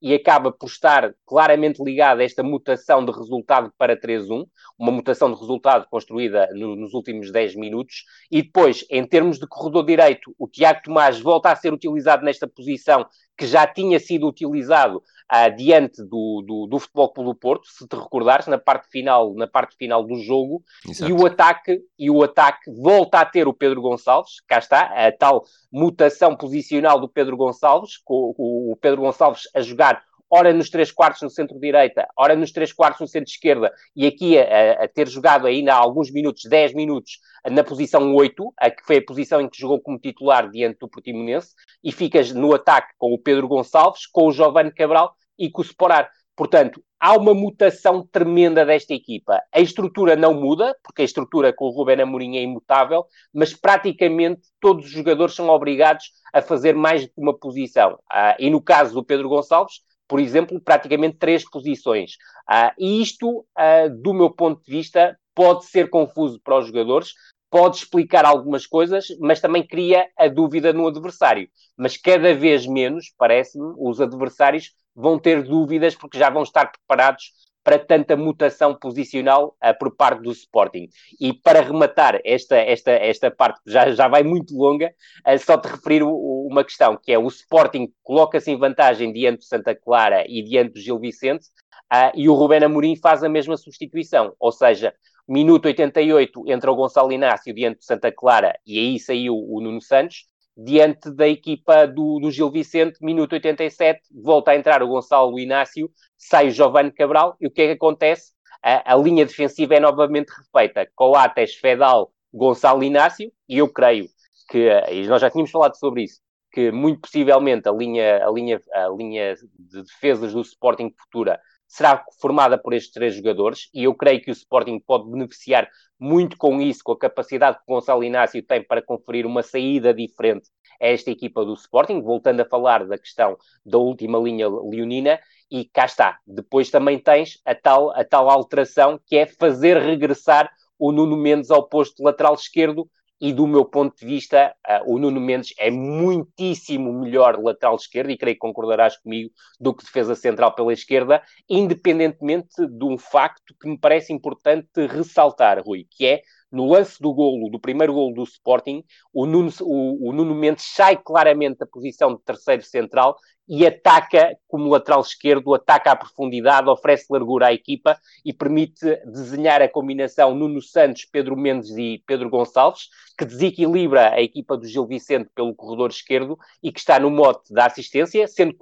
e 0.00 0.14
acaba 0.14 0.52
por 0.52 0.66
estar 0.66 1.14
claramente 1.24 1.82
ligado 1.82 2.20
a 2.20 2.24
esta 2.24 2.42
mutação 2.42 3.04
de 3.04 3.12
resultado 3.12 3.72
para 3.78 3.98
3-1, 3.98 4.46
uma 4.78 4.92
mutação 4.92 5.32
de 5.32 5.38
resultado 5.38 5.86
construída 5.88 6.48
no, 6.52 6.76
nos 6.76 6.92
últimos 6.94 7.32
10 7.32 7.56
minutos, 7.56 8.04
e 8.30 8.42
depois, 8.42 8.84
em 8.90 9.06
termos 9.06 9.38
de 9.38 9.46
corredor 9.46 9.84
direito, 9.84 10.34
o 10.38 10.46
Tiago 10.46 10.80
Tomás 10.84 11.18
volta 11.20 11.50
a 11.50 11.56
ser 11.56 11.72
utilizado 11.72 12.24
nesta 12.24 12.46
posição 12.46 13.06
que 13.36 13.46
já 13.46 13.66
tinha 13.66 14.00
sido 14.00 14.26
utilizado 14.26 15.02
uh, 15.32 15.54
diante 15.56 16.02
do, 16.02 16.42
do, 16.46 16.66
do 16.66 16.78
Futebol 16.78 17.12
Clube 17.12 17.30
do 17.30 17.34
Porto, 17.34 17.66
se 17.66 17.86
te 17.86 17.96
recordares, 17.96 18.46
na 18.46 18.58
parte 18.58 18.88
final, 18.88 19.34
na 19.34 19.46
parte 19.46 19.76
final 19.76 20.04
do 20.04 20.16
jogo, 20.16 20.62
Exato. 20.88 21.10
e 21.10 21.14
o 21.14 21.26
ataque 21.26 21.80
e 21.98 22.10
o 22.10 22.22
ataque 22.22 22.70
volta 22.70 23.20
a 23.20 23.24
ter 23.24 23.46
o 23.48 23.54
Pedro 23.54 23.82
Gonçalves, 23.82 24.40
cá 24.46 24.58
está, 24.58 24.82
a 24.82 25.12
tal 25.12 25.44
mutação 25.72 26.36
posicional 26.36 27.00
do 27.00 27.08
Pedro 27.08 27.36
Gonçalves, 27.36 27.98
com, 27.98 28.32
com 28.34 28.72
o 28.72 28.76
Pedro 28.76 29.02
Gonçalves 29.02 29.42
a 29.54 29.60
jogar 29.60 30.02
ora 30.30 30.52
nos 30.52 30.70
três 30.70 30.90
quartos 30.90 31.22
no 31.22 31.30
centro-direita, 31.30 32.06
ora 32.16 32.34
nos 32.34 32.52
três 32.52 32.72
quartos 32.72 33.00
no 33.00 33.08
centro-esquerda, 33.08 33.72
e 33.94 34.06
aqui 34.06 34.38
a, 34.38 34.84
a, 34.84 34.88
ter 34.88 35.08
jogado 35.08 35.46
ainda 35.46 35.74
há 35.74 35.76
alguns 35.76 36.10
minutos, 36.10 36.44
10 36.48 36.74
minutos, 36.74 37.18
na 37.50 37.62
posição 37.62 38.14
8, 38.14 38.54
a 38.58 38.70
que 38.70 38.84
foi 38.84 38.98
a 38.98 39.04
posição 39.04 39.40
em 39.40 39.48
que 39.48 39.58
jogou 39.58 39.80
como 39.80 39.98
titular 39.98 40.50
diante 40.50 40.78
do 40.78 40.88
Portimonense, 40.88 41.54
e 41.82 41.92
ficas 41.92 42.32
no 42.32 42.54
ataque 42.54 42.92
com 42.98 43.12
o 43.12 43.18
Pedro 43.18 43.48
Gonçalves, 43.48 44.06
com 44.06 44.26
o 44.26 44.32
Giovanni 44.32 44.72
Cabral 44.72 45.14
e 45.38 45.50
com 45.50 45.62
o 45.62 45.64
Sporar. 45.64 46.10
Portanto, 46.36 46.82
há 47.00 47.16
uma 47.16 47.32
mutação 47.32 48.06
tremenda 48.06 48.64
desta 48.64 48.92
equipa. 48.92 49.42
A 49.50 49.58
estrutura 49.58 50.14
não 50.14 50.34
muda, 50.34 50.76
porque 50.82 51.00
a 51.00 51.04
estrutura 51.04 51.50
com 51.50 51.64
o 51.64 51.70
Rubén 51.70 52.02
Amorim 52.02 52.36
é 52.36 52.42
imutável, 52.42 53.06
mas 53.32 53.54
praticamente 53.54 54.42
todos 54.60 54.84
os 54.84 54.90
jogadores 54.90 55.34
são 55.34 55.48
obrigados 55.48 56.10
a 56.34 56.42
fazer 56.42 56.74
mais 56.74 57.02
de 57.02 57.12
uma 57.16 57.32
posição. 57.32 57.98
Ah, 58.10 58.36
e 58.38 58.50
no 58.50 58.60
caso 58.60 58.92
do 58.92 59.04
Pedro 59.04 59.30
Gonçalves, 59.30 59.80
por 60.08 60.20
exemplo, 60.20 60.60
praticamente 60.60 61.16
três 61.18 61.48
posições. 61.48 62.12
Uh, 62.48 62.72
e 62.78 63.02
isto, 63.02 63.40
uh, 63.40 63.90
do 64.02 64.14
meu 64.14 64.30
ponto 64.30 64.62
de 64.64 64.70
vista, 64.70 65.18
pode 65.34 65.66
ser 65.66 65.90
confuso 65.90 66.40
para 66.42 66.58
os 66.58 66.66
jogadores, 66.66 67.12
pode 67.50 67.76
explicar 67.76 68.24
algumas 68.24 68.66
coisas, 68.66 69.06
mas 69.20 69.40
também 69.40 69.66
cria 69.66 70.08
a 70.16 70.28
dúvida 70.28 70.72
no 70.72 70.86
adversário. 70.86 71.48
Mas 71.76 71.96
cada 71.96 72.34
vez 72.34 72.66
menos, 72.66 73.12
parece-me, 73.16 73.74
os 73.78 74.00
adversários 74.00 74.72
vão 74.94 75.18
ter 75.18 75.42
dúvidas 75.42 75.94
porque 75.94 76.18
já 76.18 76.30
vão 76.30 76.42
estar 76.42 76.70
preparados 76.72 77.32
para 77.66 77.80
tanta 77.80 78.16
mutação 78.16 78.76
posicional 78.76 79.56
uh, 79.60 79.76
por 79.76 79.96
parte 79.96 80.22
do 80.22 80.30
Sporting. 80.30 80.88
E 81.20 81.32
para 81.32 81.60
rematar 81.60 82.20
esta, 82.24 82.54
esta, 82.54 82.92
esta 82.92 83.28
parte, 83.28 83.60
já, 83.66 83.90
já 83.90 84.06
vai 84.06 84.22
muito 84.22 84.56
longa, 84.56 84.94
uh, 85.26 85.36
só 85.36 85.58
te 85.58 85.66
referir 85.66 86.04
o, 86.04 86.08
o, 86.08 86.46
uma 86.48 86.62
questão, 86.62 86.96
que 86.96 87.10
é 87.10 87.18
o 87.18 87.26
Sporting 87.26 87.92
coloca-se 88.04 88.52
em 88.52 88.56
vantagem 88.56 89.12
diante 89.12 89.38
do 89.38 89.44
Santa 89.44 89.74
Clara 89.74 90.24
e 90.28 90.44
diante 90.44 90.74
do 90.74 90.80
Gil 90.80 91.00
Vicente, 91.00 91.48
uh, 91.92 92.12
e 92.14 92.28
o 92.28 92.34
Rubén 92.34 92.62
Amorim 92.62 92.94
faz 92.94 93.24
a 93.24 93.28
mesma 93.28 93.56
substituição, 93.56 94.32
ou 94.38 94.52
seja, 94.52 94.94
minuto 95.26 95.66
88 95.66 96.44
entra 96.46 96.70
o 96.70 96.76
Gonçalo 96.76 97.10
Inácio 97.10 97.52
diante 97.52 97.78
do 97.78 97.84
Santa 97.84 98.12
Clara 98.12 98.56
e 98.64 98.78
aí 98.78 99.00
saiu 99.00 99.34
o 99.34 99.60
Nuno 99.60 99.82
Santos, 99.82 100.28
diante 100.56 101.10
da 101.10 101.28
equipa 101.28 101.86
do, 101.86 102.18
do 102.18 102.30
Gil 102.30 102.50
Vicente, 102.50 102.98
minuto 103.02 103.34
87, 103.34 104.00
volta 104.22 104.52
a 104.52 104.56
entrar 104.56 104.82
o 104.82 104.88
Gonçalo 104.88 105.38
Inácio, 105.38 105.90
sai 106.16 106.48
o 106.48 106.50
Giovanni 106.50 106.90
Cabral, 106.90 107.36
e 107.40 107.46
o 107.46 107.50
que 107.50 107.62
é 107.62 107.66
que 107.66 107.72
acontece? 107.72 108.32
A, 108.62 108.94
a 108.94 108.96
linha 108.96 109.26
defensiva 109.26 109.74
é 109.74 109.80
novamente 109.80 110.30
refeita. 110.30 110.88
Coates, 110.94 111.54
Fedal, 111.56 112.10
Gonçalo 112.32 112.82
Inácio, 112.82 113.30
e 113.48 113.58
eu 113.58 113.68
creio 113.68 114.06
que, 114.48 114.68
e 114.90 115.06
nós 115.06 115.20
já 115.20 115.30
tínhamos 115.30 115.50
falado 115.50 115.76
sobre 115.76 116.04
isso, 116.04 116.20
que 116.50 116.70
muito 116.70 117.02
possivelmente 117.02 117.68
a 117.68 117.72
linha, 117.72 118.26
a 118.26 118.30
linha, 118.30 118.60
a 118.72 118.88
linha 118.88 119.34
de 119.58 119.82
defesas 119.82 120.32
do 120.32 120.40
Sporting 120.40 120.90
Futura 120.98 121.38
será 121.66 122.04
formada 122.20 122.56
por 122.56 122.72
estes 122.72 122.92
três 122.92 123.14
jogadores 123.14 123.68
e 123.74 123.84
eu 123.84 123.94
creio 123.94 124.20
que 124.20 124.30
o 124.30 124.32
Sporting 124.32 124.78
pode 124.78 125.10
beneficiar 125.10 125.68
muito 125.98 126.36
com 126.36 126.60
isso, 126.60 126.80
com 126.84 126.92
a 126.92 126.98
capacidade 126.98 127.58
que 127.58 127.64
o 127.66 127.74
Gonçalo 127.74 128.04
Inácio 128.04 128.42
tem 128.42 128.62
para 128.62 128.82
conferir 128.82 129.26
uma 129.26 129.42
saída 129.42 129.92
diferente 129.92 130.48
a 130.80 130.86
esta 130.86 131.10
equipa 131.10 131.44
do 131.44 131.54
Sporting, 131.54 132.02
voltando 132.02 132.40
a 132.40 132.44
falar 132.44 132.86
da 132.86 132.98
questão 132.98 133.36
da 133.64 133.78
última 133.78 134.18
linha 134.18 134.48
leonina, 134.48 135.18
e 135.50 135.64
cá 135.64 135.84
está. 135.84 136.18
Depois 136.26 136.70
também 136.70 136.98
tens 136.98 137.40
a 137.44 137.54
tal, 137.54 137.90
a 137.90 138.04
tal 138.04 138.28
alteração 138.28 139.00
que 139.06 139.16
é 139.16 139.26
fazer 139.26 139.78
regressar 139.78 140.50
o 140.78 140.92
Nuno 140.92 141.16
Mendes 141.16 141.50
ao 141.50 141.68
posto 141.68 142.02
lateral 142.02 142.34
esquerdo, 142.34 142.88
e 143.20 143.32
do 143.32 143.46
meu 143.46 143.64
ponto 143.64 143.96
de 143.96 144.04
vista, 144.04 144.54
uh, 144.68 144.92
o 144.92 144.98
Nuno 144.98 145.20
Mendes 145.20 145.54
é 145.58 145.70
muitíssimo 145.70 146.92
melhor 146.92 147.42
lateral 147.42 147.76
esquerdo, 147.76 148.10
e 148.10 148.18
creio 148.18 148.36
que 148.36 148.40
concordarás 148.40 148.96
comigo, 148.98 149.30
do 149.58 149.74
que 149.74 149.84
defesa 149.84 150.14
central 150.14 150.54
pela 150.54 150.72
esquerda, 150.72 151.22
independentemente 151.48 152.66
de 152.66 152.84
um 152.84 152.98
facto 152.98 153.54
que 153.60 153.68
me 153.68 153.78
parece 153.78 154.12
importante 154.12 154.86
ressaltar, 154.86 155.62
Rui, 155.64 155.86
que 155.90 156.06
é 156.06 156.22
no 156.50 156.66
lance 156.66 157.00
do 157.00 157.12
golo, 157.12 157.50
do 157.50 157.58
primeiro 157.58 157.92
golo 157.92 158.14
do 158.14 158.22
Sporting, 158.22 158.84
o 159.12 159.26
Nuno, 159.26 159.50
o, 159.62 160.08
o 160.10 160.12
Nuno 160.12 160.34
Mendes 160.34 160.64
sai 160.74 160.96
claramente 160.96 161.58
da 161.58 161.66
posição 161.66 162.14
de 162.14 162.22
terceiro 162.22 162.62
central 162.62 163.16
e 163.48 163.66
ataca 163.66 164.36
como 164.48 164.68
lateral 164.68 165.00
esquerdo, 165.00 165.54
ataca 165.54 165.92
à 165.92 165.96
profundidade, 165.96 166.68
oferece 166.68 167.06
largura 167.10 167.46
à 167.46 167.52
equipa 167.52 167.98
e 168.24 168.32
permite 168.32 168.84
desenhar 169.06 169.62
a 169.62 169.68
combinação 169.68 170.34
Nuno 170.34 170.60
Santos, 170.60 171.04
Pedro 171.04 171.36
Mendes 171.36 171.70
e 171.76 172.02
Pedro 172.06 172.28
Gonçalves, 172.28 172.88
que 173.16 173.24
desequilibra 173.24 174.14
a 174.14 174.20
equipa 174.20 174.56
do 174.56 174.66
Gil 174.66 174.86
Vicente 174.86 175.30
pelo 175.34 175.54
corredor 175.54 175.90
esquerdo 175.90 176.38
e 176.62 176.72
que 176.72 176.80
está 176.80 176.98
no 176.98 177.10
mote 177.10 177.52
da 177.52 177.66
assistência, 177.66 178.26
sendo 178.26 178.56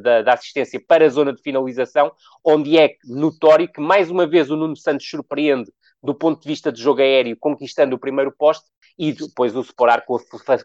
da, 0.00 0.22
da 0.22 0.32
assistência 0.32 0.82
para 0.86 1.04
a 1.04 1.08
zona 1.08 1.32
de 1.32 1.42
finalização, 1.42 2.12
onde 2.44 2.78
é 2.78 2.96
notório 3.04 3.68
que 3.68 3.80
mais 3.80 4.10
uma 4.10 4.26
vez 4.26 4.50
o 4.50 4.56
Nuno 4.56 4.76
Santos 4.76 5.08
surpreende 5.08 5.70
do 6.02 6.14
ponto 6.14 6.42
de 6.42 6.48
vista 6.48 6.70
de 6.70 6.82
jogo 6.82 7.00
aéreo, 7.00 7.36
conquistando 7.40 7.96
o 7.96 7.98
primeiro 7.98 8.30
poste, 8.30 8.66
e 8.98 9.12
depois 9.12 9.56
o 9.56 9.64
separar 9.64 10.04
com, 10.04 10.16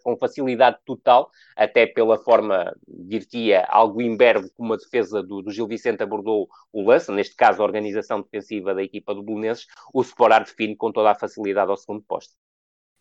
com 0.04 0.18
facilidade 0.18 0.78
total, 0.86 1.30
até 1.56 1.88
pela 1.88 2.18
forma, 2.18 2.76
diria, 3.50 3.66
algo 3.66 4.02
imberbe 4.02 4.50
como 4.56 4.74
a 4.74 4.78
defesa 4.78 5.24
do, 5.24 5.42
do, 5.42 5.52
Gil 5.52 5.68
Vicente 5.68 6.04
abordou 6.04 6.48
o 6.72 6.88
lance, 6.88 7.12
neste 7.12 7.36
caso 7.36 7.62
a 7.62 7.66
organização 7.66 8.22
defensiva 8.22 8.74
da 8.74 8.84
equipa 8.84 9.14
do 9.14 9.24
Belenenses, 9.24 9.66
o 9.94 10.04
separar 10.04 10.44
define 10.44 10.76
com 10.76 10.92
toda 10.92 11.12
a 11.12 11.16
facilidade 11.16 11.70
ao 11.70 11.78
segundo 11.78 12.04
posto. 12.04 12.34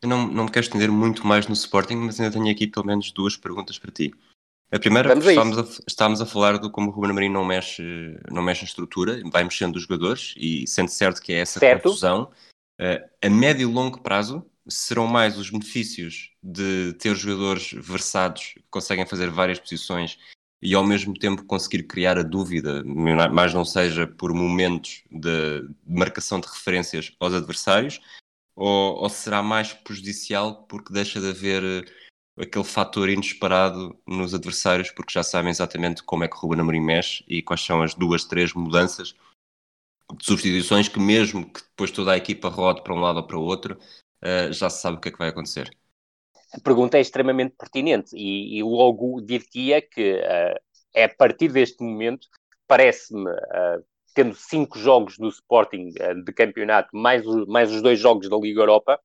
Eu 0.03 0.09
não, 0.09 0.27
não 0.27 0.45
me 0.45 0.51
quero 0.51 0.65
estender 0.65 0.91
muito 0.91 1.27
mais 1.27 1.47
no 1.47 1.55
Sporting, 1.55 1.97
mas 1.97 2.21
ainda 2.21 2.33
tenho 2.33 2.51
aqui 2.51 2.67
pelo 2.67 2.87
menos 2.87 3.11
duas 3.11 3.37
perguntas 3.37 3.79
para 3.79 3.91
ti. 3.91 4.13
A 4.71 4.79
primeira, 4.79 5.13
estamos 5.17 5.59
a, 5.59 5.83
estamos 5.87 6.21
a 6.21 6.27
falar 6.27 6.59
do 6.59 6.71
como 6.71 6.91
o 6.91 6.93
Ruben 6.93 7.11
Amorim 7.11 7.31
não 7.31 7.45
mexe, 7.45 7.83
não 8.31 8.43
mexe 8.43 8.65
a 8.65 8.69
estrutura, 8.69 9.21
vai 9.33 9.43
mexendo 9.43 9.77
os 9.77 9.83
jogadores, 9.83 10.35
e 10.37 10.67
sendo 10.67 10.89
certo 10.89 11.23
que 11.23 11.33
é 11.33 11.39
essa 11.39 11.59
certo. 11.59 11.85
confusão, 11.85 12.31
uh, 12.79 13.09
a 13.23 13.31
médio 13.31 13.69
e 13.69 13.73
longo 13.73 14.01
prazo, 14.03 14.45
serão 14.69 15.07
mais 15.07 15.39
os 15.39 15.49
benefícios 15.49 16.31
de 16.43 16.93
ter 16.99 17.15
jogadores 17.17 17.73
versados 17.73 18.53
que 18.55 18.65
conseguem 18.71 19.07
fazer 19.07 19.31
várias 19.31 19.59
posições 19.59 20.19
e 20.61 20.75
ao 20.75 20.85
mesmo 20.85 21.15
tempo 21.15 21.45
conseguir 21.45 21.85
criar 21.85 22.19
a 22.19 22.23
dúvida, 22.23 22.83
mais 22.85 23.55
não 23.55 23.65
seja 23.65 24.07
por 24.07 24.33
momentos 24.33 25.03
de 25.11 25.69
marcação 25.87 26.41
de 26.41 26.49
referências 26.49 27.15
aos 27.21 27.33
adversários, 27.33 28.01
ou, 28.57 28.97
ou 28.97 29.09
será 29.09 29.43
mais 29.43 29.73
prejudicial 29.73 30.65
porque 30.65 30.93
deixa 30.93 31.21
de 31.21 31.29
haver 31.29 31.63
eh, 31.63 32.43
aquele 32.43 32.65
fator 32.65 33.09
inesperado 33.09 33.97
nos 34.07 34.35
adversários, 34.35 34.91
porque 34.91 35.13
já 35.13 35.23
sabem 35.23 35.51
exatamente 35.51 36.03
como 36.03 36.25
é 36.25 36.29
que 36.29 36.35
o 36.35 36.41
Ruben 36.41 36.61
Amorim 36.61 36.81
mexe 36.81 37.25
e 37.29 37.41
quais 37.41 37.65
são 37.65 37.83
as 37.83 37.95
duas, 37.95 38.25
três 38.25 38.53
mudanças 38.53 39.15
de 40.17 40.25
substituições 40.25 40.89
que 40.89 40.99
mesmo 40.99 41.51
que 41.53 41.61
depois 41.63 41.91
toda 41.91 42.13
a 42.13 42.17
equipa 42.17 42.49
rode 42.49 42.83
para 42.83 42.95
um 42.95 43.01
lado 43.01 43.19
ou 43.19 43.27
para 43.27 43.39
o 43.39 43.43
outro, 43.43 43.79
uh, 44.25 44.53
já 44.53 44.71
se 44.71 44.81
sabe 44.81 44.97
o 44.97 45.01
que 45.01 45.09
é 45.09 45.13
que 45.13 45.19
vai 45.19 45.29
acontecer. 45.29 45.71
A 46.55 46.61
pergunta 46.61 46.97
é 46.97 47.01
extremamente 47.01 47.55
pertinente 47.59 48.17
e, 48.17 48.59
e 48.59 48.63
logo 48.63 49.21
dir-te-ia 49.21 49.83
que 49.83 50.15
uh, 50.15 50.61
é 50.95 51.05
a 51.05 51.15
partir 51.15 51.53
deste 51.53 51.83
momento, 51.83 52.27
parece-me, 52.67 53.31
uh, 53.31 53.85
tendo 54.15 54.35
cinco 54.35 54.79
jogos 54.79 55.19
do 55.19 55.29
Sporting 55.29 55.91
de 56.25 56.33
campeonato, 56.33 56.89
mais, 56.93 57.25
mais 57.47 57.71
os 57.71 57.83
dois 57.83 58.01
jogos 58.01 58.29
da 58.29 58.37
Liga 58.37 58.63
Europa, 58.63 58.99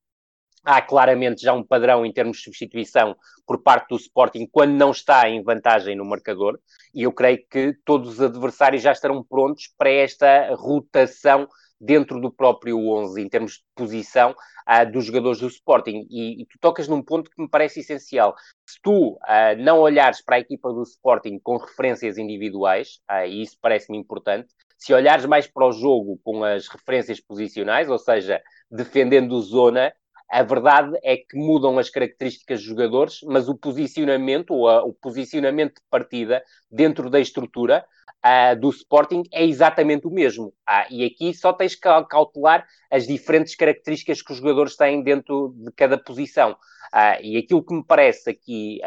há 0.64 0.82
claramente 0.82 1.42
já 1.42 1.54
um 1.54 1.64
padrão 1.64 2.06
em 2.06 2.12
termos 2.12 2.38
de 2.38 2.44
substituição 2.44 3.16
por 3.46 3.62
parte 3.62 3.90
do 3.90 3.98
Sporting 3.98 4.48
quando 4.52 4.72
não 4.72 4.92
está 4.92 5.30
em 5.30 5.44
vantagem 5.44 5.96
no 5.96 6.06
marcador, 6.06 6.60
e 6.94 7.04
eu 7.04 7.12
creio 7.12 7.46
que 7.50 7.76
todos 7.86 8.14
os 8.14 8.22
adversários 8.22 8.82
já 8.82 8.92
estarão 8.92 9.24
prontos 9.24 9.70
para 9.78 9.90
esta 9.90 10.56
rotação 10.56 11.48
dentro 11.84 12.22
do 12.22 12.32
próprio 12.32 12.78
11, 12.80 13.22
em 13.22 13.28
termos 13.28 13.54
de 13.54 13.64
posição 13.76 14.32
uh, 14.32 14.90
dos 14.90 15.06
jogadores 15.06 15.40
do 15.40 15.48
Sporting. 15.48 16.08
E, 16.10 16.42
e, 16.42 16.46
tu 16.46 16.58
tocas 16.60 16.88
num 16.88 17.02
ponto 17.02 17.30
que 17.30 17.42
me 17.42 17.50
parece 17.50 17.82
essencial. 17.82 18.34
Se 18.66 18.80
tu 18.82 19.14
uh, 19.16 19.20
não 19.58 19.80
olhares 19.80 20.22
para 20.22 20.38
a 20.38 20.40
equipa 20.40 20.72
do 20.72 20.84
Sporting 20.84 21.40
com 21.44 21.58
referências 21.58 22.18
individuais, 22.18 23.02
uh, 23.12 23.26
e 23.26 23.42
isso 23.42 23.58
parece-me 23.62 23.98
importante, 23.98 24.48
se 24.78 24.94
olhares 24.94 25.26
mais 25.26 25.46
para 25.46 25.68
o 25.68 25.72
jogo 25.72 26.20
com 26.24 26.44
as 26.44 26.68
referências 26.68 27.20
posicionais, 27.20 27.90
ou 27.90 27.98
seja, 27.98 28.42
defendendo 28.72 29.42
zona, 29.42 29.94
a 30.30 30.42
verdade 30.44 30.98
é 31.04 31.18
que 31.18 31.38
mudam 31.38 31.78
as 31.78 31.90
características 31.90 32.60
dos 32.60 32.68
jogadores, 32.68 33.20
mas 33.24 33.48
o 33.48 33.56
posicionamento, 33.56 34.52
ou 34.52 34.68
a, 34.68 34.84
o 34.84 34.94
posicionamento 34.94 35.76
de 35.76 35.88
partida 35.90 36.44
dentro 36.72 37.10
da 37.10 37.20
estrutura 37.20 37.86
uh, 38.24 38.60
do 38.60 38.70
Sporting 38.70 39.24
é 39.32 39.46
exatamente 39.46 40.08
o 40.08 40.12
mesmo. 40.12 40.48
Uh, 40.48 40.88
e 40.90 41.06
aqui 41.06 41.34
só 41.34 41.54
tens 41.54 41.76
que 41.76 41.82
cautelar 41.82 42.66
as 42.90 43.06
diferentes 43.06 43.56
características 43.56 44.22
que 44.22 44.32
os 44.32 44.38
jogadores 44.38 44.76
têm 44.76 45.04
dentro 45.04 45.54
de 45.56 45.72
cada 45.72 45.98
posição. 45.98 46.52
Uh, 46.94 47.22
e 47.22 47.38
aquilo 47.38 47.64
que 47.64 47.74
me 47.74 47.84
parece 47.84 48.30
aqui, 48.30 48.80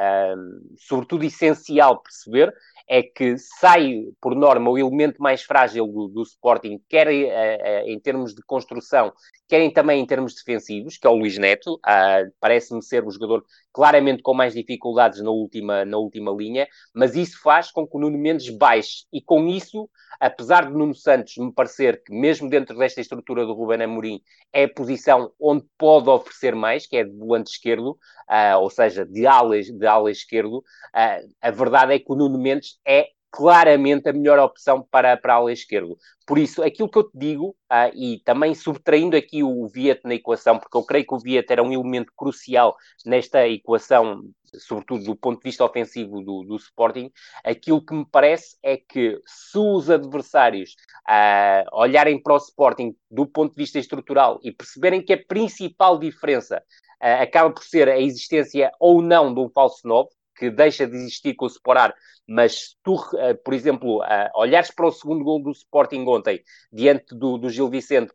sobretudo 0.76 1.24
essencial 1.24 2.00
perceber, 2.02 2.54
é 2.88 3.02
que 3.02 3.36
sai, 3.36 4.04
por 4.20 4.34
norma, 4.34 4.70
o 4.70 4.78
elemento 4.78 5.20
mais 5.20 5.42
frágil 5.42 5.86
do, 5.86 6.08
do 6.08 6.22
Sporting, 6.22 6.80
quer 6.88 7.08
uh, 7.08 7.88
em 7.88 7.98
termos 7.98 8.34
de 8.34 8.42
construção, 8.42 9.12
quer 9.48 9.68
também 9.72 10.00
em 10.00 10.06
termos 10.06 10.34
defensivos, 10.34 10.96
que 10.96 11.06
é 11.06 11.10
o 11.10 11.16
Luís 11.16 11.36
Neto. 11.38 11.74
Uh, 11.76 12.32
Parece-me 12.40 12.82
ser 12.82 13.04
o 13.04 13.10
jogador 13.10 13.44
claramente 13.72 14.22
com 14.22 14.34
mais 14.34 14.54
dificuldades 14.54 15.20
na 15.20 15.30
última, 15.30 15.84
na 15.84 15.98
última 15.98 16.30
linha, 16.30 16.66
mas 16.94 17.14
isso 17.14 17.40
faz 17.42 17.70
com 17.70 17.86
que 17.86 17.96
o 17.96 18.00
Nuno 18.00 18.18
Mendes 18.18 18.48
baixe. 18.48 19.04
E 19.12 19.20
com 19.20 19.46
isso, 19.48 19.88
apesar 20.20 20.66
de 20.66 20.72
Nuno 20.72 20.94
Santos 20.94 21.36
me 21.36 21.52
parecer 21.52 22.02
que, 22.02 22.12
mesmo 22.12 22.48
dentro 22.48 22.76
desta 22.78 23.00
estrutura 23.00 23.44
do 23.44 23.52
Ruben 23.52 23.82
Amorim, 23.82 24.20
é 24.52 24.64
a 24.64 24.68
posição 24.68 25.32
onde 25.40 25.64
pode 25.76 26.08
oferecer 26.08 26.54
mais, 26.54 26.86
que 26.86 26.96
é 26.96 27.04
de 27.04 27.16
volante 27.16 27.50
esquerdo, 27.50 27.98
uh, 28.30 28.58
ou 28.60 28.70
seja, 28.70 29.04
de 29.04 29.26
ala, 29.26 29.60
de 29.60 29.86
ala 29.86 30.10
esquerdo, 30.10 30.58
uh, 30.58 31.32
a 31.40 31.50
verdade 31.50 31.94
é 31.94 31.98
que 31.98 32.10
o 32.10 32.14
Nuno 32.14 32.38
Mendes 32.38 32.75
é 32.84 33.08
claramente 33.36 34.08
a 34.08 34.14
melhor 34.14 34.38
opção 34.38 34.82
para, 34.90 35.14
para 35.14 35.34
a 35.34 35.36
ala 35.36 35.52
esquerdo. 35.52 35.98
Por 36.26 36.38
isso, 36.38 36.62
aquilo 36.62 36.88
que 36.88 36.96
eu 36.96 37.04
te 37.04 37.18
digo, 37.18 37.48
uh, 37.70 37.94
e 37.94 38.20
também 38.24 38.54
subtraindo 38.54 39.14
aqui 39.14 39.42
o 39.42 39.68
Viet 39.68 40.00
na 40.04 40.14
equação, 40.14 40.58
porque 40.58 40.74
eu 40.74 40.82
creio 40.82 41.06
que 41.06 41.14
o 41.14 41.18
Viet 41.18 41.50
era 41.50 41.62
um 41.62 41.70
elemento 41.70 42.10
crucial 42.16 42.74
nesta 43.04 43.46
equação, 43.46 44.22
sobretudo 44.54 45.04
do 45.04 45.14
ponto 45.14 45.38
de 45.38 45.44
vista 45.44 45.62
ofensivo 45.62 46.22
do, 46.22 46.44
do 46.44 46.56
Sporting, 46.56 47.10
aquilo 47.44 47.84
que 47.84 47.94
me 47.94 48.06
parece 48.10 48.56
é 48.62 48.78
que 48.78 49.20
se 49.26 49.58
os 49.58 49.90
adversários 49.90 50.74
uh, 51.06 51.78
olharem 51.78 52.20
para 52.22 52.32
o 52.32 52.38
Sporting 52.38 52.96
do 53.10 53.26
ponto 53.26 53.54
de 53.54 53.62
vista 53.62 53.78
estrutural 53.78 54.40
e 54.42 54.50
perceberem 54.50 55.04
que 55.04 55.12
a 55.12 55.22
principal 55.22 55.98
diferença 55.98 56.62
uh, 57.02 57.22
acaba 57.22 57.50
por 57.52 57.64
ser 57.64 57.86
a 57.86 58.00
existência 58.00 58.72
ou 58.80 59.02
não 59.02 59.34
de 59.34 59.40
um 59.40 59.50
falso 59.50 59.86
9, 59.86 60.08
que 60.36 60.50
deixa 60.50 60.86
de 60.86 60.96
existir 60.96 61.34
com 61.34 61.46
o 61.46 61.48
Sporar, 61.48 61.94
mas 62.28 62.54
se 62.54 62.76
tu, 62.82 62.94
uh, 62.94 63.36
por 63.44 63.54
exemplo, 63.54 64.00
uh, 64.00 64.30
olhares 64.34 64.70
para 64.70 64.86
o 64.86 64.92
segundo 64.92 65.24
gol 65.24 65.42
do 65.42 65.50
Sporting 65.50 66.04
ontem, 66.06 66.42
diante 66.72 67.14
do, 67.14 67.38
do 67.38 67.48
Gil 67.48 67.70
Vicente, 67.70 68.12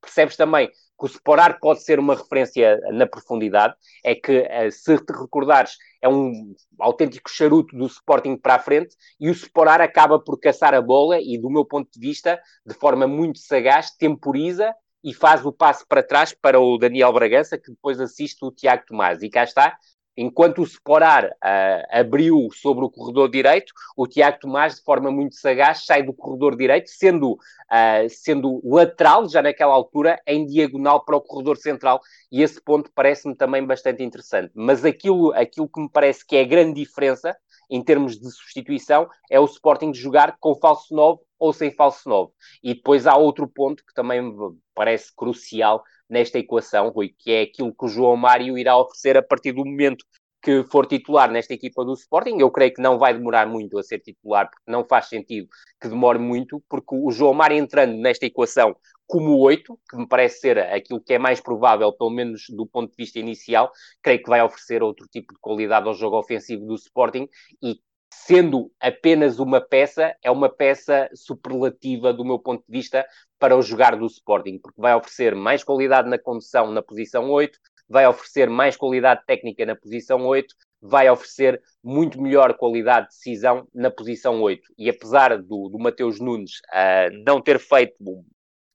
percebes 0.00 0.36
também 0.36 0.68
que 0.68 1.04
o 1.04 1.06
Sporar 1.06 1.58
pode 1.60 1.82
ser 1.82 1.98
uma 1.98 2.14
referência 2.14 2.80
na 2.92 3.06
profundidade, 3.06 3.74
é 4.04 4.14
que, 4.14 4.40
uh, 4.40 4.70
se 4.70 4.96
te 4.98 5.12
recordares, 5.12 5.76
é 6.00 6.08
um 6.08 6.54
autêntico 6.78 7.28
charuto 7.28 7.76
do 7.76 7.86
Sporting 7.86 8.36
para 8.36 8.54
a 8.54 8.58
frente, 8.58 8.96
e 9.20 9.28
o 9.28 9.32
Sporar 9.32 9.80
acaba 9.80 10.18
por 10.18 10.38
caçar 10.38 10.74
a 10.74 10.80
bola 10.80 11.18
e, 11.20 11.36
do 11.38 11.50
meu 11.50 11.64
ponto 11.64 11.90
de 11.92 12.00
vista, 12.00 12.40
de 12.64 12.74
forma 12.74 13.06
muito 13.06 13.38
sagaz, 13.38 13.90
temporiza 13.96 14.72
e 15.04 15.12
faz 15.12 15.44
o 15.44 15.52
passo 15.52 15.84
para 15.88 16.02
trás 16.02 16.32
para 16.32 16.60
o 16.60 16.78
Daniel 16.78 17.12
Bragança, 17.12 17.58
que 17.58 17.70
depois 17.70 18.00
assiste 18.00 18.44
o 18.44 18.52
Tiago 18.52 18.84
Tomás. 18.86 19.22
E 19.22 19.28
cá 19.28 19.42
está, 19.42 19.76
Enquanto 20.16 20.60
o 20.60 20.64
Sporar 20.64 21.26
uh, 21.26 21.86
abriu 21.90 22.48
sobre 22.52 22.84
o 22.84 22.90
corredor 22.90 23.30
direito, 23.30 23.72
o 23.96 24.06
Tiago 24.06 24.38
Tomás, 24.40 24.76
de 24.76 24.82
forma 24.82 25.10
muito 25.10 25.34
sagaz, 25.36 25.86
sai 25.86 26.02
do 26.02 26.12
corredor 26.12 26.56
direito, 26.56 26.90
sendo, 26.90 27.32
uh, 27.32 28.08
sendo 28.08 28.60
lateral, 28.64 29.28
já 29.28 29.40
naquela 29.40 29.72
altura, 29.72 30.20
em 30.26 30.44
diagonal 30.44 31.04
para 31.04 31.16
o 31.16 31.20
corredor 31.20 31.56
central, 31.56 32.00
e 32.30 32.42
esse 32.42 32.60
ponto 32.62 32.90
parece-me 32.94 33.34
também 33.34 33.64
bastante 33.64 34.02
interessante. 34.02 34.52
Mas 34.54 34.84
aquilo, 34.84 35.32
aquilo 35.32 35.68
que 35.68 35.80
me 35.80 35.88
parece 35.90 36.26
que 36.26 36.36
é 36.36 36.42
a 36.42 36.46
grande 36.46 36.74
diferença, 36.74 37.36
em 37.70 37.82
termos 37.82 38.18
de 38.18 38.30
substituição, 38.30 39.08
é 39.30 39.40
o 39.40 39.46
Sporting 39.46 39.94
jogar 39.94 40.36
com 40.38 40.54
falso 40.54 40.94
9 40.94 41.22
ou 41.38 41.52
sem 41.54 41.70
falso 41.70 42.06
9. 42.06 42.30
E 42.62 42.74
depois 42.74 43.06
há 43.06 43.16
outro 43.16 43.48
ponto 43.48 43.82
que 43.84 43.94
também 43.94 44.20
parece 44.74 45.14
crucial 45.14 45.82
nesta 46.08 46.38
equação, 46.38 46.90
Rui, 46.90 47.14
que 47.18 47.30
é 47.30 47.42
aquilo 47.42 47.74
que 47.74 47.84
o 47.84 47.88
João 47.88 48.16
Mário 48.16 48.58
irá 48.58 48.76
oferecer 48.76 49.16
a 49.16 49.22
partir 49.22 49.52
do 49.52 49.64
momento 49.64 50.04
que 50.42 50.64
for 50.64 50.86
titular 50.86 51.30
nesta 51.30 51.54
equipa 51.54 51.84
do 51.84 51.94
Sporting. 51.94 52.38
Eu 52.38 52.50
creio 52.50 52.74
que 52.74 52.82
não 52.82 52.98
vai 52.98 53.14
demorar 53.14 53.46
muito 53.46 53.78
a 53.78 53.82
ser 53.82 54.00
titular, 54.00 54.50
porque 54.50 54.70
não 54.70 54.84
faz 54.84 55.08
sentido 55.08 55.48
que 55.80 55.88
demore 55.88 56.18
muito, 56.18 56.62
porque 56.68 56.94
o 56.96 57.10
João 57.12 57.32
Mário 57.32 57.56
entrando 57.56 57.96
nesta 57.96 58.26
equação 58.26 58.76
como 59.06 59.38
8, 59.38 59.78
que 59.88 59.96
me 59.96 60.08
parece 60.08 60.40
ser 60.40 60.58
aquilo 60.58 61.00
que 61.00 61.12
é 61.12 61.18
mais 61.18 61.40
provável, 61.40 61.92
pelo 61.92 62.10
menos 62.10 62.46
do 62.48 62.66
ponto 62.66 62.90
de 62.90 62.96
vista 62.96 63.18
inicial, 63.18 63.70
creio 64.02 64.22
que 64.22 64.28
vai 64.28 64.42
oferecer 64.42 64.82
outro 64.82 65.06
tipo 65.06 65.34
de 65.34 65.40
qualidade 65.40 65.86
ao 65.86 65.94
jogo 65.94 66.18
ofensivo 66.18 66.64
do 66.66 66.74
Sporting 66.74 67.28
e 67.62 67.78
sendo 68.26 68.70
apenas 68.78 69.38
uma 69.38 69.60
peça, 69.60 70.14
é 70.22 70.30
uma 70.30 70.48
peça 70.48 71.08
superlativa 71.14 72.12
do 72.12 72.24
meu 72.24 72.38
ponto 72.38 72.62
de 72.66 72.70
vista 72.70 73.06
para 73.38 73.56
o 73.56 73.62
jogar 73.62 73.96
do 73.96 74.06
Sporting, 74.06 74.58
porque 74.58 74.80
vai 74.80 74.94
oferecer 74.94 75.34
mais 75.34 75.64
qualidade 75.64 76.08
na 76.08 76.18
condução 76.18 76.70
na 76.70 76.82
posição 76.82 77.30
8, 77.30 77.58
vai 77.88 78.06
oferecer 78.06 78.48
mais 78.48 78.76
qualidade 78.76 79.22
técnica 79.26 79.64
na 79.64 79.74
posição 79.74 80.24
8, 80.26 80.54
vai 80.80 81.08
oferecer 81.08 81.60
muito 81.82 82.20
melhor 82.20 82.54
qualidade 82.54 83.08
de 83.08 83.16
decisão 83.16 83.66
na 83.74 83.90
posição 83.90 84.40
8. 84.42 84.62
E 84.78 84.90
apesar 84.90 85.38
do, 85.38 85.68
do 85.68 85.78
Mateus 85.78 86.20
Nunes 86.20 86.58
uh, 86.70 87.24
não 87.24 87.40
ter 87.40 87.58
feito 87.58 87.96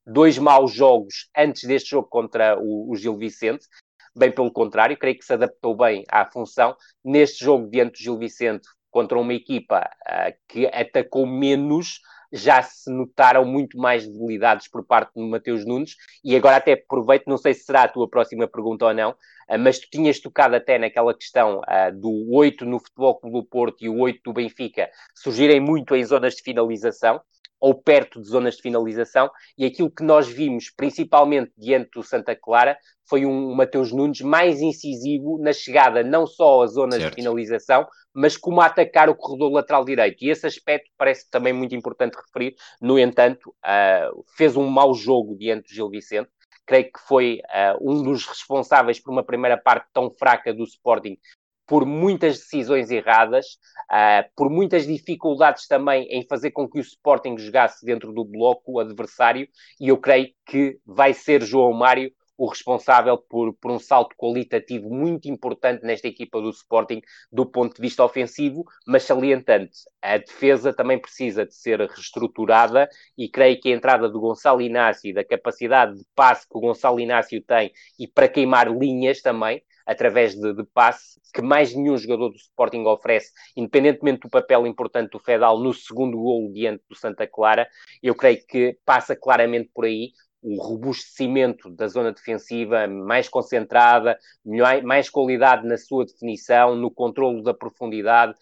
dois 0.06 0.36
maus 0.36 0.72
jogos 0.72 1.30
antes 1.36 1.64
deste 1.64 1.90
jogo 1.90 2.08
contra 2.08 2.58
o, 2.58 2.90
o 2.90 2.96
Gil 2.96 3.16
Vicente, 3.16 3.66
bem 4.16 4.32
pelo 4.32 4.50
contrário, 4.50 4.96
creio 4.96 5.16
que 5.16 5.24
se 5.24 5.32
adaptou 5.32 5.76
bem 5.76 6.04
à 6.10 6.24
função. 6.24 6.76
Neste 7.04 7.44
jogo 7.44 7.70
diante 7.70 7.92
do 7.92 8.02
Gil 8.02 8.18
Vicente, 8.18 8.66
contra 8.90 9.18
uma 9.18 9.34
equipa 9.34 9.88
uh, 10.06 10.32
que 10.48 10.66
atacou 10.66 11.26
menos, 11.26 12.00
já 12.32 12.62
se 12.62 12.90
notaram 12.90 13.44
muito 13.44 13.78
mais 13.78 14.06
debilidades 14.06 14.68
por 14.68 14.84
parte 14.84 15.12
do 15.14 15.26
Mateus 15.26 15.64
Nunes, 15.64 15.96
e 16.22 16.36
agora 16.36 16.56
até 16.56 16.72
aproveito, 16.72 17.26
não 17.26 17.38
sei 17.38 17.54
se 17.54 17.64
será 17.64 17.84
a 17.84 17.88
tua 17.88 18.08
próxima 18.08 18.46
pergunta 18.46 18.86
ou 18.86 18.94
não, 18.94 19.14
ah, 19.48 19.56
mas 19.56 19.78
tu 19.78 19.88
tinhas 19.90 20.20
tocado 20.20 20.54
até 20.54 20.78
naquela 20.78 21.14
questão 21.14 21.60
uh, 21.60 21.98
do 21.98 22.30
8 22.34 22.66
no 22.66 22.78
Futebol 22.78 23.18
Clube 23.18 23.40
do 23.40 23.44
Porto 23.44 23.82
e 23.82 23.88
o 23.88 23.98
8 23.98 24.20
do 24.22 24.32
Benfica 24.34 24.90
surgirem 25.14 25.58
muito 25.58 25.96
em 25.96 26.04
zonas 26.04 26.34
de 26.34 26.42
finalização, 26.42 27.20
ou 27.60 27.74
perto 27.74 28.20
de 28.20 28.28
zonas 28.28 28.56
de 28.56 28.62
finalização, 28.62 29.30
e 29.56 29.64
aquilo 29.64 29.90
que 29.90 30.02
nós 30.02 30.28
vimos, 30.28 30.70
principalmente 30.70 31.52
diante 31.56 31.90
do 31.94 32.02
Santa 32.02 32.36
Clara, 32.36 32.76
foi 33.08 33.24
um 33.24 33.54
Mateus 33.54 33.90
Nunes 33.90 34.20
mais 34.20 34.60
incisivo 34.60 35.38
na 35.38 35.52
chegada 35.52 36.02
não 36.02 36.26
só 36.26 36.62
às 36.62 36.72
zonas 36.72 37.00
certo. 37.00 37.10
de 37.10 37.22
finalização, 37.22 37.86
mas 38.12 38.36
como 38.36 38.60
a 38.60 38.66
atacar 38.66 39.08
o 39.08 39.14
corredor 39.14 39.52
lateral 39.52 39.84
direito. 39.84 40.24
E 40.24 40.30
esse 40.30 40.46
aspecto 40.46 40.90
parece 40.96 41.28
também 41.30 41.52
muito 41.52 41.74
importante 41.74 42.16
referir. 42.16 42.54
No 42.80 42.98
entanto, 42.98 43.50
uh, 43.50 44.24
fez 44.36 44.56
um 44.56 44.66
mau 44.66 44.94
jogo 44.94 45.36
diante 45.36 45.68
do 45.68 45.74
Gil 45.74 45.88
Vicente. 45.88 46.28
Creio 46.66 46.84
que 46.84 47.00
foi 47.06 47.40
uh, 47.44 47.90
um 47.90 48.02
dos 48.02 48.26
responsáveis 48.26 49.00
por 49.00 49.10
uma 49.10 49.24
primeira 49.24 49.56
parte 49.56 49.86
tão 49.92 50.10
fraca 50.10 50.52
do 50.52 50.64
Sporting, 50.64 51.16
por 51.68 51.84
muitas 51.84 52.38
decisões 52.38 52.90
erradas, 52.90 53.58
uh, 53.92 54.28
por 54.34 54.48
muitas 54.48 54.86
dificuldades 54.86 55.68
também 55.68 56.08
em 56.10 56.26
fazer 56.26 56.50
com 56.50 56.66
que 56.66 56.78
o 56.78 56.80
Sporting 56.80 57.36
jogasse 57.36 57.84
dentro 57.84 58.10
do 58.10 58.24
bloco 58.24 58.80
adversário, 58.80 59.46
e 59.78 59.88
eu 59.88 59.98
creio 59.98 60.28
que 60.46 60.80
vai 60.86 61.12
ser 61.12 61.42
João 61.42 61.74
Mário 61.74 62.10
o 62.38 62.46
responsável 62.46 63.18
por, 63.18 63.52
por 63.54 63.72
um 63.72 63.80
salto 63.80 64.14
qualitativo 64.16 64.88
muito 64.88 65.28
importante 65.28 65.84
nesta 65.84 66.06
equipa 66.06 66.40
do 66.40 66.50
Sporting 66.50 67.02
do 67.32 67.44
ponto 67.44 67.74
de 67.74 67.82
vista 67.82 68.04
ofensivo, 68.04 68.64
mas 68.86 69.02
salientante, 69.02 69.76
a 70.00 70.18
defesa 70.18 70.72
também 70.72 71.00
precisa 71.00 71.44
de 71.44 71.52
ser 71.52 71.80
reestruturada 71.80 72.88
e 73.16 73.28
creio 73.28 73.60
que 73.60 73.72
a 73.72 73.74
entrada 73.74 74.08
do 74.08 74.20
Gonçalo 74.20 74.62
Inácio, 74.62 75.12
da 75.12 75.24
capacidade 75.24 75.98
de 75.98 76.06
passe 76.14 76.48
que 76.48 76.56
o 76.56 76.60
Gonçalo 76.60 77.00
Inácio 77.00 77.42
tem 77.42 77.72
e 77.98 78.06
para 78.06 78.28
queimar 78.28 78.70
linhas 78.70 79.20
também, 79.20 79.60
através 79.88 80.34
de, 80.34 80.52
de 80.52 80.64
passe, 80.64 81.18
que 81.32 81.40
mais 81.40 81.74
nenhum 81.74 81.96
jogador 81.96 82.28
do 82.28 82.36
Sporting 82.36 82.84
oferece, 82.84 83.32
independentemente 83.56 84.20
do 84.20 84.28
papel 84.28 84.66
importante 84.66 85.12
do 85.12 85.18
Fedal 85.18 85.58
no 85.58 85.72
segundo 85.72 86.18
gol 86.18 86.52
diante 86.52 86.84
do 86.90 86.94
Santa 86.94 87.26
Clara, 87.26 87.66
eu 88.02 88.14
creio 88.14 88.44
que 88.46 88.76
passa 88.84 89.16
claramente 89.16 89.70
por 89.74 89.86
aí 89.86 90.12
o 90.40 90.62
robustecimento 90.62 91.68
da 91.70 91.88
zona 91.88 92.12
defensiva 92.12 92.86
mais 92.86 93.28
concentrada, 93.28 94.16
mais 94.84 95.10
qualidade 95.10 95.66
na 95.66 95.76
sua 95.76 96.04
definição, 96.04 96.76
no 96.76 96.90
controlo 96.90 97.42
da 97.42 97.52
profundidade 97.52 98.34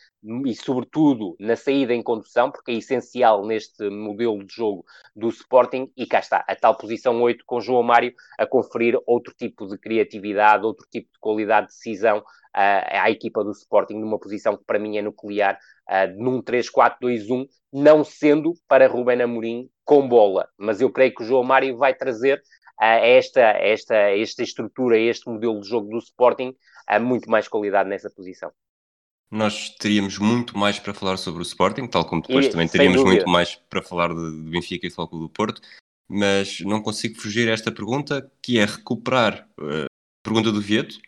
e, 0.45 0.55
sobretudo, 0.55 1.37
na 1.39 1.57
saída 1.57 1.95
em 1.95 2.03
condução, 2.03 2.51
porque 2.51 2.73
é 2.73 2.75
essencial 2.75 3.47
neste 3.47 3.89
modelo 3.89 4.45
de 4.45 4.55
jogo 4.55 4.85
do 5.15 5.29
Sporting. 5.29 5.91
E 5.97 6.07
cá 6.07 6.19
está, 6.19 6.45
a 6.47 6.55
tal 6.55 6.77
posição 6.77 7.21
8 7.23 7.45
com 7.47 7.61
João 7.61 7.83
Mário 7.83 8.13
a 8.39 8.47
conferir 8.47 8.99
outro 9.07 9.33
tipo 9.35 9.67
de 9.67 9.79
criatividade, 9.79 10.67
outro 10.67 10.87
tipo 10.91 11.11
de 11.13 11.19
qualidade 11.19 11.69
de 11.69 11.73
decisão 11.73 12.19
uh, 12.19 12.23
à 12.55 13.11
equipa 13.11 13.43
do 13.43 13.53
Sporting, 13.53 13.95
numa 13.95 14.19
posição 14.19 14.57
que 14.57 14.65
para 14.65 14.79
mim 14.79 14.99
é 14.99 15.03
nuclear, 15.03 15.59
uh, 15.89 16.23
num 16.23 16.43
3-4-2-1, 16.43 17.47
não 17.73 18.05
sendo 18.05 18.53
para 18.69 18.89
Ruben 18.89 19.23
Amorim 19.23 19.71
com 19.87 20.07
bola. 20.07 20.47
Mas 20.59 20.83
eu 20.83 20.91
creio 20.91 21.15
que 21.15 21.23
o 21.23 21.27
João 21.27 21.45
Mário 21.45 21.79
vai 21.79 21.95
trazer 21.95 22.43
uh, 22.79 22.85
esta, 22.85 23.41
esta, 23.41 23.95
esta 23.95 24.43
estrutura, 24.43 24.99
este 24.99 25.27
modelo 25.31 25.61
de 25.61 25.69
jogo 25.69 25.89
do 25.89 25.99
Sporting, 25.99 26.55
a 26.87 26.99
muito 26.99 27.31
mais 27.31 27.49
qualidade 27.49 27.89
nessa 27.89 28.11
posição. 28.11 28.53
Nós 29.31 29.71
teríamos 29.71 30.19
muito 30.19 30.57
mais 30.59 30.79
para 30.79 30.93
falar 30.93 31.17
sobre 31.17 31.41
o 31.41 31.43
Sporting, 31.43 31.87
tal 31.87 32.05
como 32.05 32.23
depois 32.23 32.47
e, 32.47 32.51
também 32.51 32.69
teríamos 32.69 33.03
muito 33.03 33.29
mais 33.29 33.55
para 33.55 33.83
falar 33.83 34.09
de, 34.09 34.45
de 34.45 34.51
Benfica 34.51 34.87
e 34.87 34.91
Foco 34.91 35.19
do 35.19 35.29
Porto, 35.29 35.61
mas 36.09 36.61
não 36.61 36.83
consigo 36.83 37.21
fugir 37.21 37.49
a 37.49 37.53
esta 37.53 37.73
pergunta, 37.73 38.31
que 38.43 38.59
é 38.59 38.65
recuperar 38.65 39.49
uh, 39.59 39.85
a 39.85 40.23
pergunta 40.23 40.53
do 40.53 40.61
Vieto, 40.61 40.99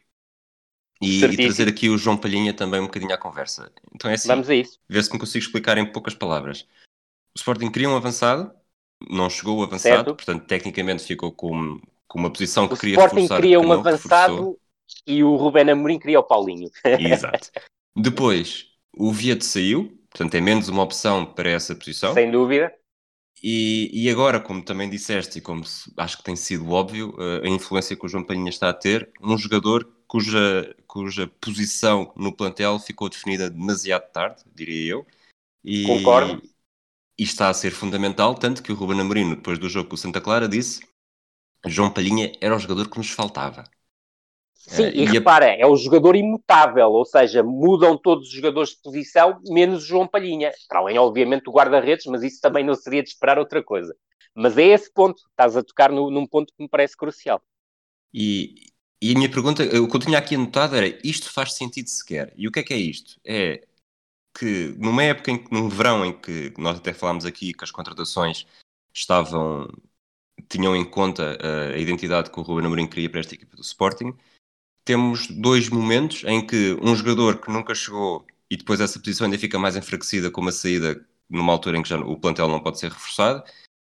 e, 1.01 1.25
e, 1.25 1.37
trazer 1.37 1.69
aqui 1.69 1.89
o 1.89 1.97
João 1.97 2.17
Palhinha 2.17 2.53
também 2.53 2.81
um 2.81 2.87
bocadinho 2.87 3.15
à 3.15 3.19
conversa. 3.19 3.71
Então 3.95 4.11
é 4.11 4.15
assim, 4.15 4.27
Vamos 4.27 4.51
a 4.51 4.55
isso. 4.55 4.81
ver 4.89 5.05
se 5.05 5.13
me 5.13 5.19
consigo 5.19 5.45
explicar 5.45 5.79
em 5.79 5.87
poucas 5.87 6.15
palavras. 6.15 6.67
O 7.35 7.39
Sporting 7.39 7.71
queria 7.71 7.89
um 7.89 7.97
avançado, 7.97 8.53
não 9.09 9.29
chegou 9.31 9.59
o 9.59 9.63
avançado, 9.63 9.95
certo. 9.95 10.15
portanto 10.15 10.47
tecnicamente 10.47 11.05
ficou 11.05 11.33
com, 11.33 11.81
com 12.07 12.19
uma 12.19 12.31
posição 12.31 12.67
que 12.67 12.75
o 12.75 12.77
queria 12.77 12.95
Sporting 12.95 13.15
reforçar. 13.15 13.35
O 13.35 13.37
Sporting 13.37 13.43
queria 13.43 13.61
um 13.61 13.73
avançado 13.73 14.33
reforçou. 14.33 14.61
e 15.07 15.25
o 15.25 15.37
Rubén 15.37 15.71
Amorim 15.71 15.99
queria 15.99 16.21
o 16.21 16.25
Paulinho. 16.25 16.71
Exato. 16.85 17.51
Depois, 17.97 18.67
o 18.97 19.13
Vieto 19.13 19.45
saiu, 19.45 19.99
portanto 20.11 20.35
é 20.35 20.41
menos 20.41 20.69
uma 20.69 20.83
opção 20.83 21.27
para 21.27 21.51
essa 21.51 21.75
posição. 21.75 22.15
Sem 22.15 22.31
dúvida. 22.31 22.73
E, 23.43 23.91
e 23.93 24.11
agora, 24.11 24.41
como 24.41 24.63
também 24.63 24.91
disseste, 24.91 25.39
e 25.39 25.41
como 25.41 25.63
acho 25.97 26.19
que 26.19 26.25
tem 26.25 26.35
sido 26.35 26.71
óbvio, 26.71 27.15
eh, 27.19 27.47
a 27.47 27.49
influência 27.49 27.97
que 27.97 28.05
o 28.05 28.09
João 28.09 28.25
Palhinha 28.25 28.51
está 28.51 28.69
a 28.69 28.75
ter, 28.75 29.11
um 29.23 29.39
jogador 29.39 29.89
cuja, 30.09 30.75
cuja 30.89 31.31
posição 31.41 32.13
no 32.17 32.33
plantel 32.33 32.81
ficou 32.81 33.09
definida 33.09 33.49
demasiado 33.49 34.11
tarde, 34.11 34.43
diria 34.53 34.93
eu. 34.93 35.07
E, 35.63 35.85
Concordo. 35.85 36.43
E 37.19 37.25
está 37.25 37.49
a 37.49 37.55
ser 37.55 37.73
fundamental, 37.73 38.35
tanto 38.35 38.63
que 38.63 38.71
o 38.71 38.75
Ruben 38.75 39.01
Amorim, 39.01 39.31
depois 39.31 39.59
do 39.59 39.69
jogo 39.69 39.89
com 39.89 39.97
o 39.97 39.99
Santa 39.99 40.21
Clara, 40.21 40.49
disse 40.49 40.81
João 41.67 41.91
Palhinha 41.91 42.33
era 42.41 42.55
o 42.55 42.59
jogador 42.59 42.89
que 42.89 42.99
nos 42.99 43.11
faltava. 43.11 43.65
Sim, 44.55 44.85
uh, 44.85 44.89
e, 44.89 45.03
e 45.03 45.05
repara, 45.05 45.47
a... 45.47 45.57
é 45.57 45.67
o 45.67 45.77
jogador 45.77 46.15
imutável, 46.15 46.91
ou 46.91 47.05
seja, 47.05 47.43
mudam 47.43 47.97
todos 47.97 48.29
os 48.29 48.35
jogadores 48.35 48.71
de 48.71 48.83
posição, 48.83 49.41
menos 49.49 49.85
o 49.85 49.87
João 49.87 50.07
Palhinha. 50.07 50.53
Para 50.69 50.81
além, 50.81 50.99
obviamente, 50.99 51.45
do 51.45 51.53
guarda-redes, 51.53 52.07
mas 52.07 52.23
isso 52.23 52.41
também 52.41 52.65
não 52.65 52.75
seria 52.75 53.03
de 53.03 53.09
esperar 53.09 53.39
outra 53.39 53.63
coisa. 53.63 53.97
Mas 54.35 54.57
é 54.57 54.67
esse 54.67 54.93
ponto, 54.93 55.23
estás 55.31 55.57
a 55.57 55.63
tocar 55.63 55.91
no, 55.91 56.11
num 56.11 56.27
ponto 56.27 56.53
que 56.55 56.63
me 56.63 56.69
parece 56.69 56.97
crucial. 56.97 57.43
E, 58.13 58.67
e 59.03 59.13
a 59.13 59.15
minha 59.15 59.31
pergunta, 59.31 59.63
o 59.65 59.89
que 59.89 59.97
eu 59.97 60.01
tinha 60.01 60.19
aqui 60.19 60.35
anotado 60.35 60.77
era: 60.77 60.99
isto 61.03 61.33
faz 61.33 61.55
sentido 61.55 61.89
sequer? 61.89 62.33
E 62.37 62.47
o 62.47 62.53
que 62.53 62.61
é 62.61 62.63
que 62.63 62.75
é 62.75 62.77
isto? 62.77 63.19
É 63.25 63.67
que 64.37 64.75
numa 64.79 65.03
época, 65.03 65.31
em, 65.31 65.45
num 65.51 65.69
verão 65.69 66.05
em 66.05 66.13
que 66.13 66.53
nós 66.59 66.79
até 66.79 66.93
falámos 66.93 67.25
aqui 67.25 67.53
que 67.53 67.65
as 67.65 67.71
contratações 67.71 68.47
estavam, 68.93 69.69
tinham 70.49 70.75
em 70.77 70.85
conta 70.85 71.39
a 71.75 71.79
identidade 71.79 72.31
que 72.31 72.39
o 72.39 72.43
Ruben 72.43 72.67
Amorim 72.67 72.87
queria 72.87 73.11
para 73.11 73.21
esta 73.21 73.35
equipa 73.35 73.57
do 73.57 73.63
Sporting, 73.63 74.15
temos 74.85 75.29
dois 75.29 75.69
momentos 75.69 76.25
em 76.25 76.45
que 76.47 76.77
um 76.83 76.95
jogador 76.97 77.41
que 77.41 77.51
nunca 77.51 77.75
chegou 77.75 78.27
e 78.51 78.57
depois 78.57 78.81
essa 78.81 78.99
posição 78.99 79.27
ainda 79.27 79.39
fica 79.39 79.59
mais 79.59 79.77
enfraquecida 79.77 80.31
com 80.31 80.41
uma 80.41 80.53
saída 80.53 81.05
numa 81.29 81.53
altura 81.53 81.77
em 81.77 81.83
que 81.83 81.89
já 81.89 81.99
o 81.99 82.19
plantel 82.19 82.49
não 82.49 82.63
pode 82.63 82.79
ser 82.79 82.91
reforçado, 82.91 83.45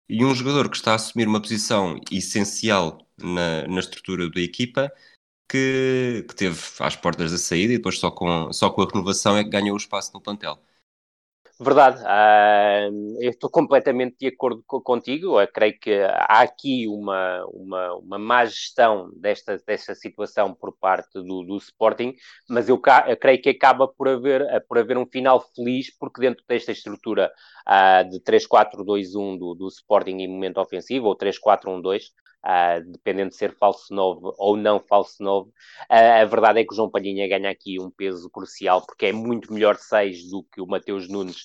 e 0.09 0.24
um 0.24 0.35
jogador 0.35 0.68
que 0.68 0.76
está 0.76 0.92
a 0.92 0.94
assumir 0.94 1.26
uma 1.26 1.40
posição 1.40 1.98
essencial 2.11 3.05
na, 3.18 3.66
na 3.66 3.81
estrutura 3.81 4.31
da 4.31 4.40
equipa 4.40 4.92
que, 5.48 6.24
que, 6.28 6.35
teve 6.35 6.59
às 6.81 6.96
portas 6.96 7.31
da 7.33 7.38
saída 7.38 7.74
e 7.74 7.76
depois 7.76 7.98
só 7.98 8.11
com, 8.11 8.52
só 8.52 8.70
com 8.70 8.83
a 8.83 8.87
renovação 8.87 9.37
é 9.37 9.44
que 9.44 9.50
ganhou 9.50 9.74
o 9.74 9.78
espaço 9.78 10.12
no 10.14 10.20
plantel. 10.20 10.59
Verdade, 11.61 12.02
uh, 12.02 13.22
eu 13.22 13.31
estou 13.31 13.48
completamente 13.48 14.16
de 14.18 14.26
acordo 14.26 14.64
contigo. 14.66 15.40
Eu 15.40 15.46
creio 15.46 15.78
que 15.78 15.92
há 16.02 16.40
aqui 16.40 16.88
uma, 16.88 17.44
uma, 17.46 17.94
uma 17.94 18.18
má 18.18 18.44
gestão 18.44 19.12
desta, 19.14 19.57
desta 19.64 19.94
situação 19.94 20.52
por 20.55 20.76
parte 20.76 21.12
do, 21.22 21.44
do 21.44 21.57
Sporting, 21.59 22.14
mas 22.48 22.68
eu, 22.68 22.83
eu, 23.07 23.16
creio 23.16 23.40
que 23.40 23.50
acaba 23.50 23.87
por 23.87 24.09
haver, 24.09 24.44
por 24.66 24.78
haver 24.78 24.98
um 24.98 25.07
final 25.07 25.40
feliz, 25.55 25.96
porque 25.96 26.20
dentro 26.20 26.44
desta 26.48 26.72
estrutura 26.72 27.31
uh, 27.68 28.11
de 28.11 28.18
3-4-2-1 28.20 29.38
do, 29.38 29.55
do 29.55 29.68
Sporting 29.68 30.16
em 30.16 30.26
momento 30.26 30.59
ofensivo, 30.59 31.07
ou 31.07 31.16
3-4-1-2, 31.16 32.07
Uh, 32.44 32.83
dependendo 32.90 33.31
de 33.31 33.37
ser 33.37 33.57
falso 33.57 33.94
novo 33.94 34.35
ou 34.37 34.57
não 34.57 34.81
falso 34.81 35.22
novo, 35.22 35.50
uh, 35.88 36.22
a 36.22 36.24
verdade 36.24 36.59
é 36.61 36.64
que 36.64 36.72
o 36.72 36.76
João 36.76 36.90
Palhinha 36.90 37.28
ganha 37.28 37.48
aqui 37.48 37.81
um 37.81 37.88
peso 37.88 38.28
crucial, 38.28 38.85
porque 38.85 39.07
é 39.07 39.12
muito 39.12 39.52
melhor 39.52 39.76
6 39.76 40.28
do 40.28 40.42
que 40.42 40.61
o 40.61 40.66
Mateus 40.66 41.09
Nunes 41.09 41.44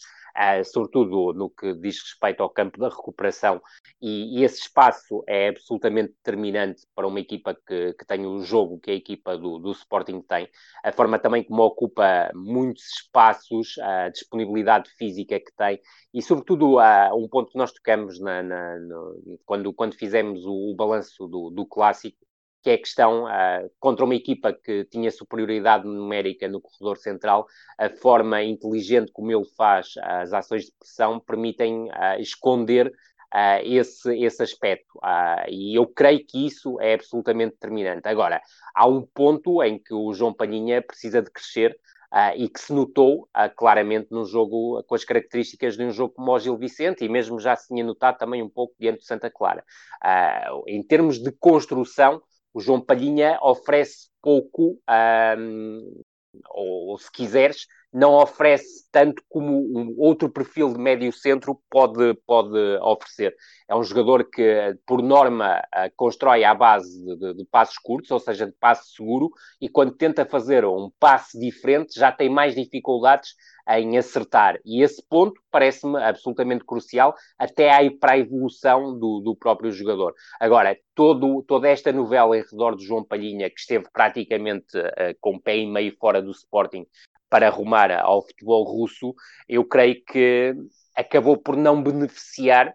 sobretudo 0.63 1.33
no 1.33 1.49
que 1.49 1.73
diz 1.73 1.99
respeito 2.01 2.43
ao 2.43 2.49
campo 2.49 2.79
da 2.79 2.89
recuperação, 2.89 3.61
e, 4.01 4.39
e, 4.39 4.43
esse 4.43 4.61
espaço 4.61 5.23
é 5.27 5.49
absolutamente 5.49 6.13
determinante 6.13 6.83
para 6.93 7.07
uma 7.07 7.19
equipa 7.19 7.55
que, 7.55 7.93
que 7.93 8.05
tem 8.05 8.25
o 8.25 8.39
jogo 8.41 8.79
que 8.79 8.91
a 8.91 8.93
equipa 8.93 9.37
do, 9.37 9.57
do 9.57 9.71
Sporting 9.71 10.21
tem, 10.21 10.47
a 10.83 10.91
forma 10.91 11.17
também 11.17 11.43
como 11.43 11.63
ocupa 11.63 12.31
muitos 12.35 12.83
espaços, 12.83 13.77
a 13.79 14.09
disponibilidade 14.09 14.89
física 14.91 15.39
que 15.39 15.51
tem, 15.55 15.79
e 16.13 16.21
sobretudo 16.21 16.77
um 17.15 17.27
ponto 17.27 17.51
que 17.51 17.57
nós 17.57 17.71
tocamos 17.71 18.19
na, 18.19 18.43
na, 18.43 18.79
no, 18.79 19.39
quando, 19.45 19.73
quando 19.73 19.95
fizemos 19.95 20.45
o, 20.45 20.71
o 20.71 20.75
balanço 20.75 21.27
do, 21.27 21.49
do 21.49 21.65
clássico, 21.65 22.26
que 22.67 22.71
é 22.71 22.73
a 22.73 22.77
questão 22.77 23.23
uh, 23.23 23.71
contra 23.79 24.03
uma 24.03 24.13
equipa 24.13 24.51
que 24.51 24.83
tinha 24.91 25.09
superioridade 25.09 25.87
numérica 25.87 26.49
no 26.49 26.59
corredor 26.59 26.97
central, 26.97 27.47
a 27.77 27.89
forma 27.89 28.43
inteligente 28.43 29.09
como 29.13 29.31
ele 29.31 29.45
faz 29.55 29.93
as 30.03 30.33
ações 30.33 30.65
de 30.65 30.73
pressão 30.77 31.17
permitem 31.17 31.85
uh, 31.85 32.19
esconder 32.19 32.87
uh, 32.87 33.63
esse, 33.63 34.13
esse 34.21 34.43
aspecto. 34.43 34.99
e 35.47 35.79
eu 35.79 35.87
creio 35.87 36.25
que 36.25 36.45
isso 36.45 36.77
é 36.81 36.95
absolutamente 36.95 37.53
determinante. 37.53 38.05
Agora, 38.05 38.41
há 38.75 38.85
um 38.85 39.01
ponto 39.01 39.63
em 39.63 39.79
que 39.79 39.93
o 39.93 40.13
João 40.13 40.33
Palhinha 40.33 40.81
precisa 40.81 41.21
de 41.21 41.31
crescer. 41.31 41.73
Uh, 42.09 42.31
e 42.37 42.47
que 42.47 42.61
se 42.61 42.71
notou 42.71 43.23
uh, 43.23 43.53
claramente 43.53 44.07
no 44.11 44.23
jogo, 44.23 44.79
uh, 44.79 44.83
com 44.83 44.95
as 44.95 45.03
características 45.03 45.75
de 45.75 45.83
um 45.83 45.91
jogo 45.91 46.13
como 46.13 46.31
o 46.31 46.39
Gil 46.39 46.57
Vicente, 46.57 47.03
e 47.03 47.09
mesmo 47.09 47.37
já 47.37 47.53
se 47.53 47.67
tinha 47.67 47.83
notado 47.83 48.17
também 48.17 48.41
um 48.41 48.47
pouco 48.47 48.73
diante 48.79 48.99
do 48.99 49.03
Santa 49.03 49.29
Clara. 49.29 49.61
em 50.65 50.81
termos 50.81 51.19
de 51.19 51.33
construção, 51.33 52.21
o 52.57 52.59
João 52.59 52.81
Palhinha 52.81 53.37
oferece 53.39 54.09
pouco, 54.19 54.81
um, 55.37 56.01
ou, 56.49 56.87
ou, 56.89 56.97
se 56.97 57.11
quiseres, 57.11 57.67
não 57.93 58.15
oferece 58.15 58.87
tanto 58.91 59.23
como 59.29 59.57
um 59.57 59.95
outro 59.97 60.29
perfil 60.29 60.73
de 60.73 60.79
médio 60.79 61.11
centro 61.11 61.59
pode, 61.69 62.13
pode 62.25 62.57
oferecer. 62.81 63.35
É 63.67 63.75
um 63.75 63.83
jogador 63.83 64.29
que, 64.29 64.77
por 64.85 65.01
norma, 65.01 65.59
uh, 65.59 65.91
constrói 65.95 66.43
à 66.43 66.53
base 66.53 67.03
de, 67.03 67.33
de, 67.33 67.45
passos 67.45 67.77
curtos, 67.77 68.11
ou 68.11 68.19
seja, 68.19 68.45
de 68.45 68.53
passe 68.53 68.93
seguro, 68.93 69.29
e 69.61 69.69
quando 69.69 69.95
tenta 69.95 70.25
fazer 70.25 70.65
um 70.65 70.91
passe 70.99 71.39
diferente 71.39 71.97
já 71.97 72.11
tem 72.11 72.29
mais 72.29 72.55
dificuldades 72.55 73.35
em 73.69 73.97
acertar. 73.97 74.57
E 74.65 74.81
esse 74.81 75.03
ponto 75.07 75.41
parece-me 75.51 76.01
absolutamente 76.01 76.63
crucial, 76.65 77.13
até 77.37 77.69
aí 77.69 77.89
para 77.91 78.13
a 78.13 78.17
evolução 78.17 78.97
do, 78.97 79.19
do 79.19 79.35
próprio 79.35 79.71
jogador. 79.71 80.13
Agora, 80.39 80.77
todo, 80.95 81.43
toda 81.43 81.67
esta 81.67 81.91
novela 81.91 82.37
em 82.37 82.43
redor 82.49 82.75
de 82.75 82.85
João 82.85 83.03
Palhinha, 83.03 83.49
que 83.49 83.59
esteve 83.59 83.85
praticamente 83.91 84.77
uh, 84.77 85.15
com 85.19 85.35
o 85.35 85.41
pé 85.41 85.57
e 85.57 85.65
meio 85.65 85.95
fora 85.99 86.21
do 86.21 86.31
Sporting 86.31 86.85
para 87.29 87.47
arrumar 87.47 87.91
ao 87.91 88.21
futebol 88.21 88.63
russo, 88.63 89.13
eu 89.47 89.65
creio 89.65 90.03
que 90.05 90.55
acabou 90.95 91.37
por 91.37 91.55
não 91.55 91.81
beneficiar 91.81 92.73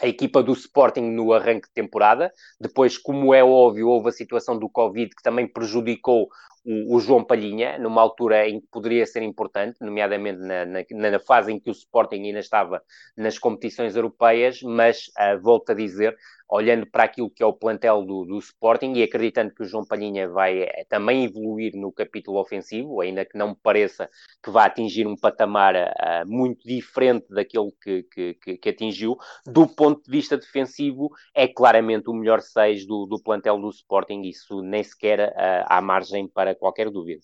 a 0.00 0.08
equipa 0.08 0.42
do 0.42 0.52
Sporting 0.52 1.02
no 1.02 1.32
arranque 1.32 1.68
de 1.68 1.74
temporada. 1.74 2.32
Depois, 2.60 2.98
como 2.98 3.32
é 3.32 3.44
óbvio, 3.44 3.88
houve 3.88 4.08
a 4.08 4.12
situação 4.12 4.58
do 4.58 4.68
Covid 4.68 5.10
que 5.14 5.22
também 5.22 5.46
prejudicou 5.46 6.28
o, 6.64 6.96
o, 6.96 7.00
João 7.00 7.24
Palhinha, 7.24 7.78
numa 7.78 8.00
altura 8.00 8.48
em 8.48 8.60
que 8.60 8.66
poderia 8.68 9.04
ser 9.06 9.22
importante, 9.22 9.76
nomeadamente 9.80 10.40
na, 10.40 10.64
na, 10.64 11.10
na, 11.10 11.18
fase 11.18 11.52
em 11.52 11.60
que 11.60 11.70
o 11.70 11.72
Sporting 11.72 12.22
ainda 12.24 12.38
estava 12.38 12.82
nas 13.16 13.38
competições 13.38 13.94
europeias, 13.94 14.60
mas 14.62 15.08
uh, 15.18 15.40
volto 15.40 15.70
a 15.70 15.74
dizer, 15.74 16.16
olhando 16.48 16.86
para 16.86 17.04
aquilo 17.04 17.30
que 17.30 17.42
é 17.42 17.46
o 17.46 17.52
plantel 17.52 18.02
do, 18.04 18.24
do 18.24 18.38
Sporting 18.38 18.92
e 18.92 19.02
acreditando 19.02 19.52
que 19.54 19.62
o 19.62 19.66
João 19.66 19.84
Palhinha 19.84 20.28
vai 20.28 20.62
eh, 20.62 20.84
também 20.88 21.24
evoluir 21.24 21.72
no 21.74 21.92
capítulo 21.92 22.38
ofensivo, 22.38 23.00
ainda 23.00 23.24
que 23.24 23.36
não 23.36 23.50
me 23.50 23.56
pareça 23.56 24.08
que 24.42 24.50
vá 24.50 24.66
atingir 24.66 25.06
um 25.06 25.16
patamar 25.16 25.74
uh, 25.74 26.26
muito 26.26 26.66
diferente 26.66 27.26
daquele 27.30 27.70
que, 27.82 28.02
que, 28.04 28.34
que, 28.34 28.56
que, 28.58 28.68
atingiu, 28.68 29.16
do 29.46 29.66
ponto 29.66 30.02
de 30.04 30.10
vista 30.10 30.36
defensivo, 30.36 31.10
é 31.34 31.48
claramente 31.48 32.08
o 32.08 32.14
melhor 32.14 32.40
6 32.40 32.86
do, 32.86 33.06
do 33.06 33.20
plantel 33.22 33.58
do 33.58 33.70
Sporting, 33.70 34.22
isso 34.22 34.62
nem 34.62 34.82
sequer 34.82 35.30
uh, 35.30 35.64
há 35.66 35.80
margem 35.80 36.28
para 36.28 36.53
qualquer 36.54 36.90
dúvida. 36.90 37.20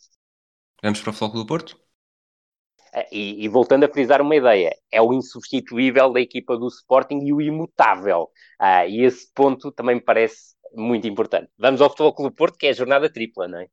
Vamos 0.82 1.00
para 1.00 1.10
o 1.10 1.14
Foco 1.14 1.36
do 1.36 1.46
Porto? 1.46 1.78
Eh, 2.92 3.08
e, 3.12 3.44
e, 3.44 3.48
voltando 3.48 3.84
a 3.84 3.88
frisar 3.88 4.20
uma 4.20 4.34
ideia, 4.34 4.74
é 4.90 5.00
o 5.00 5.12
insubstituível 5.12 6.12
da 6.12 6.20
equipa 6.20 6.56
do 6.56 6.68
Sporting 6.68 7.20
e 7.24 7.32
o 7.32 7.40
imutável. 7.40 8.30
Uh, 8.60 8.88
e 8.88 9.04
esse 9.04 9.30
ponto 9.32 9.70
também 9.70 9.96
me 9.96 10.00
parece 10.00 10.54
muito 10.74 11.06
importante. 11.06 11.50
Vamos 11.58 11.80
ao 11.80 11.88
Futebol 11.88 12.14
Clube 12.14 12.36
Porto, 12.36 12.58
que 12.58 12.66
é 12.66 12.70
a 12.70 12.74
jornada 12.74 13.10
tripla, 13.10 13.48
não 13.48 13.58
é? 13.58 13.66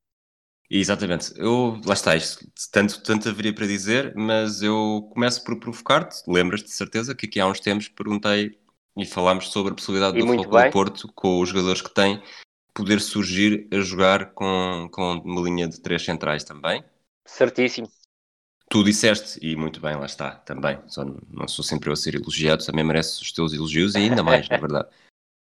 Exatamente. 0.69 1.31
Eu, 1.37 1.79
lá 1.85 1.93
está, 1.93 2.15
isto, 2.15 2.45
tanto, 2.71 3.01
tanto 3.01 3.29
haveria 3.29 3.55
para 3.55 3.65
dizer, 3.65 4.13
mas 4.15 4.61
eu 4.61 5.09
começo 5.13 5.43
por 5.43 5.57
provocar-te. 5.59 6.17
Lembras-te 6.27 6.65
de 6.65 6.73
certeza 6.73 7.15
que 7.15 7.25
aqui 7.25 7.39
há 7.39 7.47
uns 7.47 7.61
tempos 7.61 7.87
perguntei 7.87 8.51
e 8.97 9.05
falámos 9.05 9.49
sobre 9.49 9.71
a 9.71 9.75
possibilidade 9.75 10.17
e 10.17 10.21
do 10.21 10.27
Futebol 10.27 10.49
Clube 10.49 10.71
Porto, 10.71 11.11
com 11.13 11.39
os 11.39 11.49
jogadores 11.49 11.81
que 11.81 11.93
tem, 11.93 12.21
poder 12.77 13.01
surgir 13.01 13.67
a 13.73 13.79
jogar 13.79 14.33
com, 14.33 14.87
com 14.91 15.13
uma 15.25 15.41
linha 15.41 15.67
de 15.67 15.81
três 15.81 16.05
centrais 16.05 16.43
também. 16.43 16.83
Certíssimo. 17.25 17.89
Tu 18.69 18.83
disseste, 18.83 19.39
e 19.41 19.55
muito 19.55 19.79
bem, 19.79 19.95
lá 19.95 20.05
está, 20.05 20.31
também, 20.31 20.77
só 20.87 21.03
não 21.03 21.47
sou 21.47 21.63
sempre 21.63 21.89
eu 21.89 21.93
a 21.93 21.95
ser 21.95 22.15
elogiado, 22.15 22.63
também 22.63 22.83
mereces 22.83 23.19
os 23.19 23.31
teus 23.31 23.53
elogios 23.53 23.95
e 23.95 23.99
ainda 23.99 24.21
mais, 24.21 24.47
na 24.47 24.57
verdade. 24.57 24.89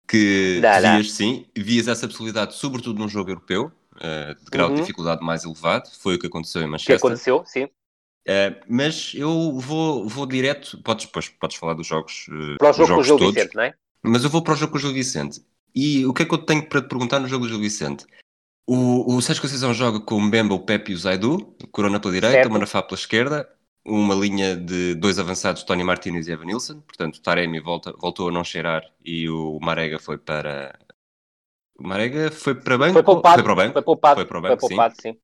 Que 0.09 0.59
dá, 0.62 0.81
vias 0.81 1.09
dá. 1.09 1.14
sim, 1.14 1.47
vias 1.55 1.87
essa 1.87 2.09
possibilidade, 2.09 2.55
sobretudo 2.55 2.99
num 2.99 3.09
jogo 3.09 3.31
europeu, 3.31 3.71
uh, 3.97 4.35
de 4.43 4.51
grau 4.51 4.69
uhum. 4.69 4.75
de 4.75 4.81
dificuldade 4.81 5.25
mais 5.25 5.45
elevado, 5.45 5.88
foi 6.01 6.16
o 6.16 6.19
que 6.19 6.27
aconteceu 6.27 6.62
em 6.62 6.66
Manchester. 6.66 6.99
Que 6.99 7.07
aconteceu, 7.07 7.45
sim. 7.47 7.64
Uh, 7.64 8.59
mas 8.69 9.12
eu 9.14 9.53
vou, 9.59 10.09
vou 10.09 10.27
direto, 10.27 10.83
podes, 10.83 11.07
depois 11.07 11.29
podes 11.29 11.57
falar 11.57 11.75
dos 11.75 11.87
jogos, 11.87 12.27
uh, 12.29 12.57
para 12.59 12.71
o 12.71 12.73
jogo 12.73 12.95
com 12.95 13.01
o 13.01 13.05
Gil 13.05 13.19
todos, 13.19 13.35
Vicente, 13.35 13.55
não 13.55 13.62
é? 13.62 13.75
Mas 14.03 14.25
eu 14.25 14.31
vou 14.31 14.43
para 14.43 14.55
o 14.55 14.57
jogo 14.57 14.73
com 14.73 14.79
o 14.79 14.81
Gil 14.81 14.95
Vicente. 14.95 15.43
E 15.74 16.04
o 16.06 16.12
que 16.12 16.22
é 16.22 16.26
que 16.26 16.35
eu 16.35 16.38
tenho 16.38 16.68
para 16.68 16.83
te 16.83 16.88
perguntar 16.88 17.18
no 17.20 17.28
jogo 17.28 17.44
do 17.44 17.50
Gil 17.50 17.61
Vicente? 17.61 18.06
O, 18.66 19.16
o 19.16 19.22
Sérgio 19.22 19.42
Conceição 19.42 19.74
joga 19.74 20.00
com 20.00 20.14
o 20.14 20.20
Mbemba, 20.20 20.54
o 20.54 20.61
Pepe 20.61 20.92
e 20.92 20.94
o 20.94 20.98
Zaidu, 20.98 21.56
Corona 21.72 21.98
pela 21.98 22.14
direita, 22.14 22.37
certo. 22.37 22.48
o 22.48 22.52
Manafá 22.52 22.83
pela 22.83 22.98
esquerda, 22.98 23.48
uma 23.85 24.14
linha 24.14 24.54
de 24.56 24.94
dois 24.94 25.18
avançados, 25.18 25.64
Tony 25.64 25.83
Martínez 25.83 26.28
e 26.28 26.33
Evan 26.33 26.44
Nilsson, 26.44 26.80
portanto 26.83 27.16
o 27.16 27.20
Taremi 27.20 27.59
volta, 27.59 27.92
voltou 27.98 28.28
a 28.28 28.33
não 28.33 28.44
cheirar 28.44 28.83
e 29.04 29.28
o 29.28 29.59
Marega 29.61 29.98
foi 29.98 30.18
para... 30.18 30.78
O 31.76 31.87
Marega 31.88 32.30
foi 32.30 32.54
para 32.54 32.78
banco? 32.78 32.92
Foi 32.92 33.02
poupado, 33.02 33.35
foi 33.35 33.42
para 33.42 33.52
o 33.52 33.56
banco? 33.56 33.72
Foi 33.72 33.83
poupado, 33.83 34.14
foi 34.16 34.26
para 34.26 34.38
o 34.38 34.42
banco, 34.42 34.61
foi 34.61 34.68
poupado, 34.68 34.94
sim. 34.94 35.12
sim. 35.12 35.18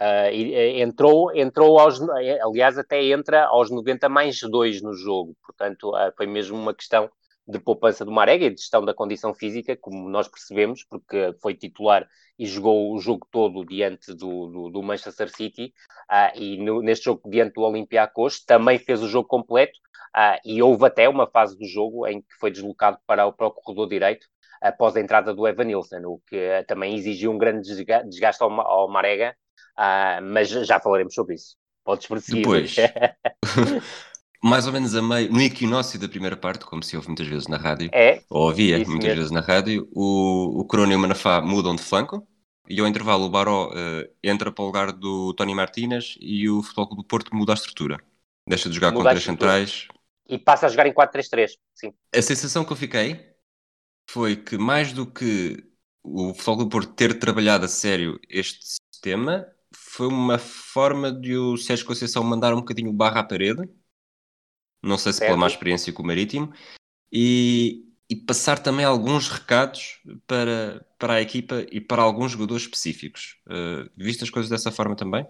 Uh, 0.00 0.30
e, 0.32 0.80
entrou, 0.80 1.36
entrou 1.36 1.78
aos, 1.78 2.00
aliás, 2.00 2.78
até 2.78 3.02
entra 3.04 3.46
aos 3.46 3.70
90 3.70 4.08
mais 4.08 4.40
2 4.40 4.80
no 4.80 4.94
jogo, 4.94 5.36
portanto, 5.44 5.90
uh, 5.90 6.12
foi 6.16 6.26
mesmo 6.26 6.56
uma 6.56 6.72
questão 6.72 7.10
de 7.48 7.58
poupança 7.58 8.04
do 8.04 8.12
Marega 8.12 8.44
e 8.44 8.50
de 8.50 8.60
gestão 8.60 8.84
da 8.84 8.92
condição 8.92 9.32
física, 9.32 9.74
como 9.74 10.08
nós 10.10 10.28
percebemos, 10.28 10.84
porque 10.84 11.34
foi 11.40 11.54
titular 11.54 12.06
e 12.38 12.46
jogou 12.46 12.94
o 12.94 13.00
jogo 13.00 13.26
todo 13.30 13.64
diante 13.64 14.12
do, 14.14 14.46
do, 14.46 14.70
do 14.70 14.82
Manchester 14.82 15.34
City 15.34 15.72
uh, 16.10 16.38
e 16.38 16.58
no, 16.58 16.82
neste 16.82 17.06
jogo 17.06 17.28
diante 17.28 17.54
do 17.54 17.62
Olympiacos 17.62 18.44
também 18.44 18.78
fez 18.78 19.02
o 19.02 19.08
jogo 19.08 19.26
completo 19.26 19.78
uh, 20.14 20.38
e 20.44 20.62
houve 20.62 20.84
até 20.84 21.08
uma 21.08 21.26
fase 21.26 21.56
do 21.58 21.66
jogo 21.66 22.06
em 22.06 22.20
que 22.20 22.34
foi 22.38 22.50
deslocado 22.50 22.98
para 23.06 23.26
o, 23.26 23.32
para 23.32 23.46
o 23.46 23.50
corredor 23.50 23.88
direito 23.88 24.26
após 24.60 24.94
a 24.94 25.00
entrada 25.00 25.32
do 25.32 25.48
Evanilson, 25.48 26.02
o 26.04 26.20
que 26.26 26.36
uh, 26.36 26.66
também 26.66 26.94
exigiu 26.94 27.32
um 27.32 27.38
grande 27.38 27.62
desgaste 27.62 28.42
ao, 28.42 28.60
ao 28.60 28.88
Marega, 28.90 29.34
mas 30.22 30.48
já 30.48 30.78
falaremos 30.80 31.14
sobre 31.14 31.36
isso. 31.36 31.56
Podes 31.84 32.06
prosseguir. 32.06 32.42
Depois, 32.42 32.76
mais 34.42 34.66
ou 34.66 34.72
menos 34.72 34.94
a 34.94 35.02
meio, 35.02 35.32
no 35.32 35.40
equinócio 35.40 35.98
da 35.98 36.08
primeira 36.08 36.36
parte, 36.36 36.64
como 36.64 36.82
se 36.82 36.96
ouve 36.96 37.08
muitas 37.08 37.26
vezes 37.26 37.48
na 37.48 37.56
rádio, 37.56 37.90
é, 37.92 38.22
ou 38.30 38.48
havia 38.48 38.76
muitas 38.78 38.94
mesmo. 38.94 39.14
vezes 39.16 39.30
na 39.30 39.40
rádio, 39.40 39.88
o, 39.92 40.60
o 40.60 40.64
Corona 40.64 40.92
e 40.92 40.96
o 40.96 40.98
Manafá 40.98 41.40
mudam 41.40 41.74
de 41.74 41.82
flanco, 41.82 42.26
e 42.68 42.80
ao 42.80 42.86
intervalo 42.86 43.24
o 43.24 43.30
Baró 43.30 43.68
uh, 43.68 44.08
entra 44.22 44.52
para 44.52 44.62
o 44.62 44.66
lugar 44.66 44.92
do 44.92 45.32
Tony 45.34 45.54
Martínez 45.54 46.16
e 46.20 46.48
o 46.48 46.62
Futebol 46.62 46.86
Clube 46.88 47.02
do 47.02 47.06
Porto 47.06 47.34
muda 47.34 47.52
a 47.52 47.54
estrutura. 47.54 47.98
Deixa 48.46 48.68
de 48.68 48.74
jogar 48.74 48.92
muda 48.92 49.04
com 49.04 49.10
três 49.10 49.24
centrais. 49.24 49.88
E 50.28 50.38
passa 50.38 50.66
a 50.66 50.68
jogar 50.68 50.86
em 50.86 50.92
4-3-3, 50.92 51.52
sim. 51.74 51.94
A 52.14 52.20
sensação 52.20 52.64
que 52.64 52.72
eu 52.72 52.76
fiquei 52.76 53.18
foi 54.10 54.36
que 54.36 54.58
mais 54.58 54.92
do 54.92 55.06
que 55.06 55.64
o 56.02 56.34
Futebol 56.34 56.56
Clube 56.56 56.68
do 56.68 56.72
Porto 56.72 56.92
ter 56.94 57.18
trabalhado 57.18 57.64
a 57.64 57.68
sério 57.68 58.20
este 58.28 58.78
sistema, 58.92 59.46
foi 59.74 60.06
uma 60.06 60.38
forma 60.38 61.10
de 61.10 61.36
o 61.36 61.56
Sérgio 61.56 61.86
Conceição 61.86 62.22
mandar 62.22 62.52
um 62.52 62.58
bocadinho 62.58 62.92
barra 62.92 63.20
à 63.20 63.24
parede 63.24 63.68
não 64.82 64.98
sei 64.98 65.12
se 65.12 65.18
certo. 65.18 65.30
pela 65.30 65.38
má 65.38 65.46
experiência 65.46 65.92
com 65.92 66.02
o 66.02 66.06
Marítimo, 66.06 66.52
e, 67.12 67.84
e, 68.08 68.16
passar 68.16 68.58
também 68.58 68.84
alguns 68.84 69.28
recados 69.28 70.00
para, 70.26 70.84
para 70.98 71.14
a 71.14 71.22
equipa 71.22 71.64
e 71.72 71.80
para 71.80 72.02
alguns 72.02 72.32
jogadores 72.32 72.64
específicos. 72.64 73.40
Uh, 73.46 73.88
viste 73.96 74.24
as 74.24 74.30
coisas 74.30 74.50
dessa 74.50 74.70
forma 74.70 74.94
também? 74.94 75.26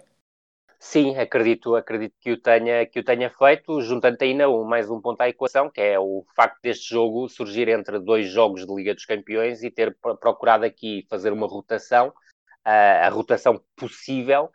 Sim, 0.81 1.17
acredito, 1.17 1.75
acredito 1.75 2.15
que 2.21 2.31
o 2.33 2.41
tenha, 2.41 2.87
que 2.87 3.01
o 3.01 3.05
tenha 3.05 3.29
feito, 3.31 3.81
juntando 3.81 4.17
ainda 4.21 4.49
um, 4.49 4.63
mais 4.63 4.89
um 4.89 5.01
ponto 5.01 5.21
à 5.21 5.29
equação, 5.29 5.69
que 5.69 5.81
é 5.81 5.99
o 5.99 6.25
facto 6.37 6.61
deste 6.63 6.91
jogo 6.91 7.29
surgir 7.29 7.69
entre 7.69 7.99
dois 7.99 8.29
jogos 8.29 8.65
de 8.65 8.73
Liga 8.73 8.95
dos 8.95 9.05
Campeões 9.05 9.63
e 9.65 9.73
ter 9.73 9.97
procurado 10.21 10.65
aqui 10.65 11.05
fazer 11.11 11.33
uma 11.33 11.49
rotação, 11.49 12.09
uh, 12.09 13.07
a 13.07 13.09
rotação 13.09 13.61
possível, 13.75 14.53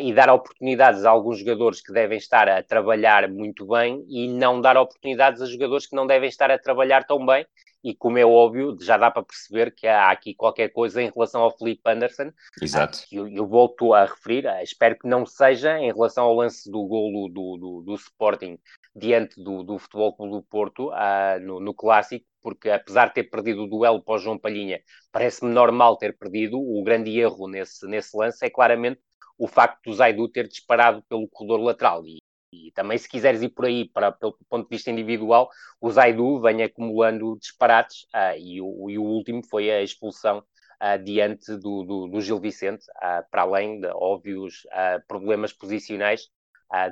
e 0.00 0.12
dar 0.12 0.30
oportunidades 0.30 1.04
a 1.04 1.10
alguns 1.10 1.40
jogadores 1.40 1.80
que 1.80 1.92
devem 1.92 2.16
estar 2.16 2.48
a 2.48 2.62
trabalhar 2.62 3.28
muito 3.28 3.66
bem 3.66 4.04
e 4.08 4.28
não 4.28 4.60
dar 4.60 4.76
oportunidades 4.76 5.42
a 5.42 5.46
jogadores 5.46 5.86
que 5.86 5.96
não 5.96 6.06
devem 6.06 6.28
estar 6.28 6.50
a 6.50 6.58
trabalhar 6.58 7.04
tão 7.04 7.24
bem. 7.24 7.44
E 7.84 7.96
como 7.96 8.16
é 8.16 8.24
óbvio, 8.24 8.76
já 8.80 8.96
dá 8.96 9.10
para 9.10 9.24
perceber 9.24 9.74
que 9.74 9.88
há 9.88 10.08
aqui 10.10 10.34
qualquer 10.36 10.68
coisa 10.68 11.02
em 11.02 11.10
relação 11.10 11.42
ao 11.42 11.56
Felipe 11.56 11.82
Anderson. 11.84 12.30
Exato. 12.60 12.98
Uh, 12.98 13.16
eu, 13.16 13.28
eu, 13.28 13.46
volto 13.46 13.92
a 13.92 14.04
referir, 14.04 14.46
uh, 14.46 14.62
espero 14.62 14.96
que 14.96 15.08
não 15.08 15.26
seja 15.26 15.76
em 15.80 15.92
relação 15.92 16.24
ao 16.24 16.34
lance 16.34 16.70
do 16.70 16.86
golo 16.86 17.28
do, 17.28 17.56
do, 17.56 17.82
do 17.84 17.94
Sporting 17.96 18.56
diante 18.94 19.42
do, 19.42 19.64
do 19.64 19.80
Futebol 19.80 20.14
Clube 20.14 20.32
do 20.32 20.42
Porto 20.42 20.92
no, 21.40 21.58
no 21.58 21.74
Clássico, 21.74 22.24
porque 22.40 22.70
apesar 22.70 23.06
de 23.06 23.14
ter 23.14 23.24
perdido 23.24 23.64
o 23.64 23.66
duelo 23.66 24.00
para 24.02 24.14
o 24.14 24.18
João 24.18 24.38
Palhinha, 24.38 24.80
parece-me 25.10 25.50
normal 25.50 25.96
ter 25.96 26.16
perdido. 26.16 26.58
O 26.60 26.84
grande 26.84 27.18
erro 27.18 27.48
nesse, 27.48 27.86
nesse 27.86 28.16
lance 28.16 28.44
é 28.44 28.50
claramente 28.50 29.00
o 29.38 29.46
facto 29.46 29.90
do 29.90 29.94
Zaidu 29.94 30.28
ter 30.28 30.48
disparado 30.48 31.02
pelo 31.08 31.28
corredor 31.28 31.60
lateral. 31.60 32.04
E, 32.06 32.18
e 32.52 32.70
também, 32.72 32.98
se 32.98 33.08
quiseres 33.08 33.42
ir 33.42 33.48
por 33.48 33.64
aí, 33.64 33.88
para, 33.88 34.12
pelo 34.12 34.36
ponto 34.48 34.68
de 34.68 34.76
vista 34.76 34.90
individual, 34.90 35.50
o 35.80 35.90
Zaidu 35.90 36.40
vem 36.40 36.62
acumulando 36.62 37.38
disparates 37.38 38.04
uh, 38.14 38.38
e, 38.38 38.60
o, 38.60 38.90
e, 38.90 38.98
o, 38.98 39.02
último 39.02 39.42
foi 39.48 39.70
a 39.70 39.82
expulsão 39.82 40.38
uh, 40.38 41.02
diante 41.02 41.56
do, 41.56 41.82
do, 41.82 42.08
do 42.08 42.20
Gil 42.20 42.38
Vicente, 42.38 42.84
uh, 42.98 43.24
para 43.30 43.42
além 43.42 43.80
de 43.80 43.88
óbvios 43.88 44.66
problemas 45.08 45.52
posicionais 45.52 46.28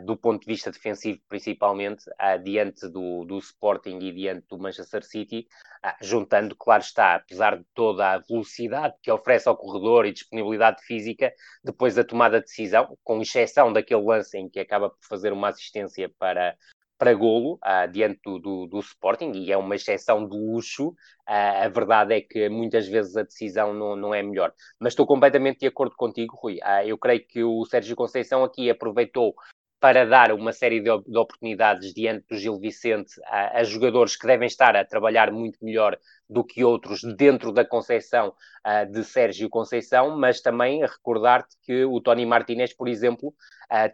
do 0.05 0.17
ponto 0.17 0.43
de 0.43 0.47
vista 0.47 0.71
defensivo, 0.71 1.21
principalmente, 1.27 2.05
uh, 2.11 2.43
diante 2.43 2.87
do, 2.89 3.25
do 3.25 3.39
Sporting 3.39 3.99
e 3.99 4.13
diante 4.13 4.47
do 4.49 4.59
Manchester 4.59 5.03
City, 5.03 5.47
uh, 5.85 6.05
juntando, 6.05 6.55
claro 6.55 6.83
está, 6.83 7.15
apesar 7.15 7.57
de 7.57 7.65
toda 7.75 8.13
a 8.13 8.19
velocidade 8.19 8.95
que 9.03 9.11
oferece 9.11 9.49
ao 9.49 9.57
corredor 9.57 10.05
e 10.05 10.13
disponibilidade 10.13 10.83
física, 10.85 11.33
depois 11.65 11.95
da 11.95 12.05
tomada 12.05 12.41
de 12.41 12.47
decisão, 12.47 12.97
com 13.03 13.23
exceção 13.23 13.73
daquele 13.73 14.03
lance 14.03 14.37
em 14.37 14.51
que 14.51 14.61
acaba 14.61 14.91
por 14.91 15.07
fazer 15.09 15.33
uma 15.33 15.49
assistência 15.49 16.11
para, 16.19 16.55
para 17.01 17.15
golo 17.15 17.55
uh, 17.65 17.91
diante 17.91 18.21
do, 18.23 18.39
do, 18.39 18.67
do, 18.67 18.81
Sporting 18.81 19.33
e 19.33 19.51
é 19.51 19.57
uma 19.57 19.75
exceção 19.75 20.29
de 20.29 20.37
luxo. 20.37 20.89
Uh, 21.27 21.65
a 21.65 21.69
verdade 21.69 22.13
é 22.13 22.21
que 22.21 22.51
muitas 22.51 22.87
vezes 22.87 23.17
a 23.17 23.23
decisão 23.23 23.73
não, 23.73 23.97
não 23.97 24.15
é 24.15 24.23
melhor. 24.23 24.53
Mas 24.79 24.93
estou 24.93 25.07
completamente 25.07 25.61
de 25.61 25.67
acordo 25.67 25.97
contigo, 25.97 26.37
Rui. 26.37 26.57
Uh, 26.57 26.87
eu 26.87 26.99
creio 26.99 27.27
que 27.27 27.43
o 27.43 27.65
Sérgio 27.65 27.97
Conceição 27.97 28.45
aqui 28.45 28.69
aproveitou 28.69 29.35
para 29.81 30.05
dar 30.05 30.33
uma 30.33 30.53
série 30.53 30.79
de, 30.79 30.85
de 30.85 31.19
oportunidades 31.19 31.95
diante 31.95 32.27
do 32.29 32.37
Gil 32.37 32.61
Vicente 32.61 33.15
a, 33.25 33.61
a, 33.61 33.65
jogadores 33.65 34.15
que 34.15 34.27
devem 34.27 34.47
estar 34.47 34.77
a 34.77 34.85
trabalhar 34.85 35.33
muito 35.33 35.59
melhor 35.65 35.99
do 36.29 36.45
que 36.45 36.63
outros 36.63 37.01
dentro 37.17 37.51
da 37.51 37.65
concepção 37.65 38.29
uh, 38.29 38.93
de 38.93 39.03
Sérgio 39.03 39.49
Conceição, 39.49 40.17
mas 40.19 40.43
também 40.43 40.81
recordar-te 40.83 41.57
que 41.63 41.85
o 41.85 42.01
Tony 42.01 42.27
Martinez, 42.27 42.75
por 42.75 42.89
exemplo, 42.89 43.35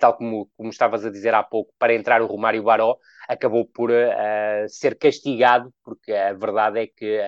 tal 0.01 0.17
como, 0.17 0.51
como 0.57 0.71
estavas 0.71 1.05
a 1.05 1.11
dizer 1.11 1.35
há 1.35 1.43
pouco, 1.43 1.71
para 1.79 1.95
entrar 1.95 2.23
o 2.23 2.27
Romário 2.27 2.63
Baró, 2.63 2.97
acabou 3.29 3.67
por 3.67 3.91
ser 4.69 4.97
castigado, 4.99 5.71
porque 5.85 6.13
a 6.13 6.33
verdade 6.33 6.81
é 6.81 6.87
que 6.87 7.21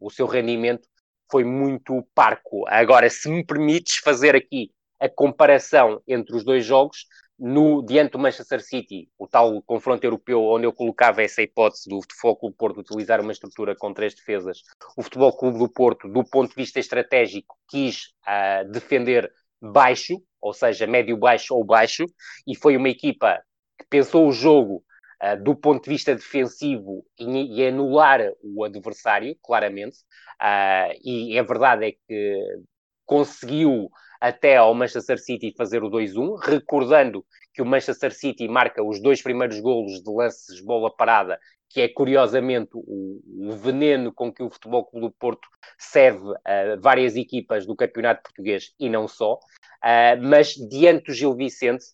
o 0.00 0.08
seu 0.10 0.26
rendimento 0.26 0.88
foi 1.30 1.44
muito 1.44 2.06
parco. 2.14 2.64
Agora, 2.68 3.10
se 3.10 3.28
me 3.28 3.44
permites 3.44 3.98
fazer 3.98 4.34
aqui 4.34 4.70
a 5.00 5.08
comparação 5.08 6.00
entre 6.06 6.36
os 6.36 6.44
dois 6.44 6.64
jogos, 6.64 7.06
no, 7.38 7.82
diante 7.84 8.12
do 8.12 8.18
Manchester 8.18 8.62
City, 8.62 9.08
o 9.18 9.26
tal 9.26 9.60
confronto 9.62 10.04
europeu, 10.04 10.42
onde 10.42 10.66
eu 10.66 10.72
colocava 10.72 11.22
essa 11.22 11.42
hipótese 11.42 11.88
do 11.88 12.00
Futebol 12.00 12.36
Clube 12.36 12.56
Porto 12.56 12.80
utilizar 12.80 13.20
uma 13.20 13.32
estrutura 13.32 13.74
com 13.76 13.92
três 13.92 14.14
defesas, 14.14 14.62
o 14.96 15.02
Futebol 15.02 15.36
Clube 15.36 15.58
do 15.58 15.68
Porto, 15.68 16.08
do 16.08 16.24
ponto 16.24 16.50
de 16.50 16.56
vista 16.56 16.78
estratégico, 16.78 17.56
quis 17.68 18.12
uh, 18.26 18.70
defender 18.70 19.30
baixo, 19.60 20.22
ou 20.40 20.52
seja, 20.52 20.86
médio-baixo 20.86 21.54
ou 21.54 21.64
baixo, 21.64 22.04
e 22.46 22.56
foi 22.56 22.76
uma 22.76 22.88
equipa 22.88 23.42
que 23.78 23.86
pensou 23.90 24.28
o 24.28 24.32
jogo 24.32 24.84
uh, 25.22 25.42
do 25.42 25.56
ponto 25.56 25.84
de 25.84 25.90
vista 25.90 26.14
defensivo 26.14 27.04
e, 27.18 27.60
e 27.60 27.66
anular 27.66 28.20
o 28.42 28.64
adversário, 28.64 29.36
claramente, 29.42 29.98
uh, 30.40 30.94
e 31.02 31.36
a 31.36 31.42
verdade 31.42 31.86
é 31.86 31.92
que 32.06 32.58
conseguiu 33.04 33.90
até 34.24 34.56
ao 34.56 34.72
Manchester 34.74 35.18
City 35.18 35.52
fazer 35.54 35.84
o 35.84 35.90
2-1, 35.90 36.38
recordando 36.42 37.22
que 37.52 37.60
o 37.60 37.66
Manchester 37.66 38.10
City 38.10 38.48
marca 38.48 38.82
os 38.82 38.98
dois 38.98 39.20
primeiros 39.20 39.60
golos 39.60 40.02
de 40.02 40.10
lances 40.10 40.62
bola 40.62 40.90
parada, 40.90 41.38
que 41.68 41.82
é 41.82 41.88
curiosamente 41.88 42.70
o, 42.72 43.20
o 43.26 43.52
veneno 43.52 44.10
com 44.14 44.32
que 44.32 44.42
o 44.42 44.48
Futebol 44.48 44.86
Clube 44.86 45.08
do 45.08 45.12
Porto 45.12 45.46
serve 45.78 46.32
a 46.42 46.76
várias 46.80 47.16
equipas 47.16 47.66
do 47.66 47.76
campeonato 47.76 48.22
português 48.22 48.72
e 48.80 48.88
não 48.88 49.06
só. 49.06 49.34
Uh, 49.34 50.16
mas 50.22 50.54
diante 50.54 51.08
do 51.08 51.12
Gil 51.12 51.36
Vicente, 51.36 51.84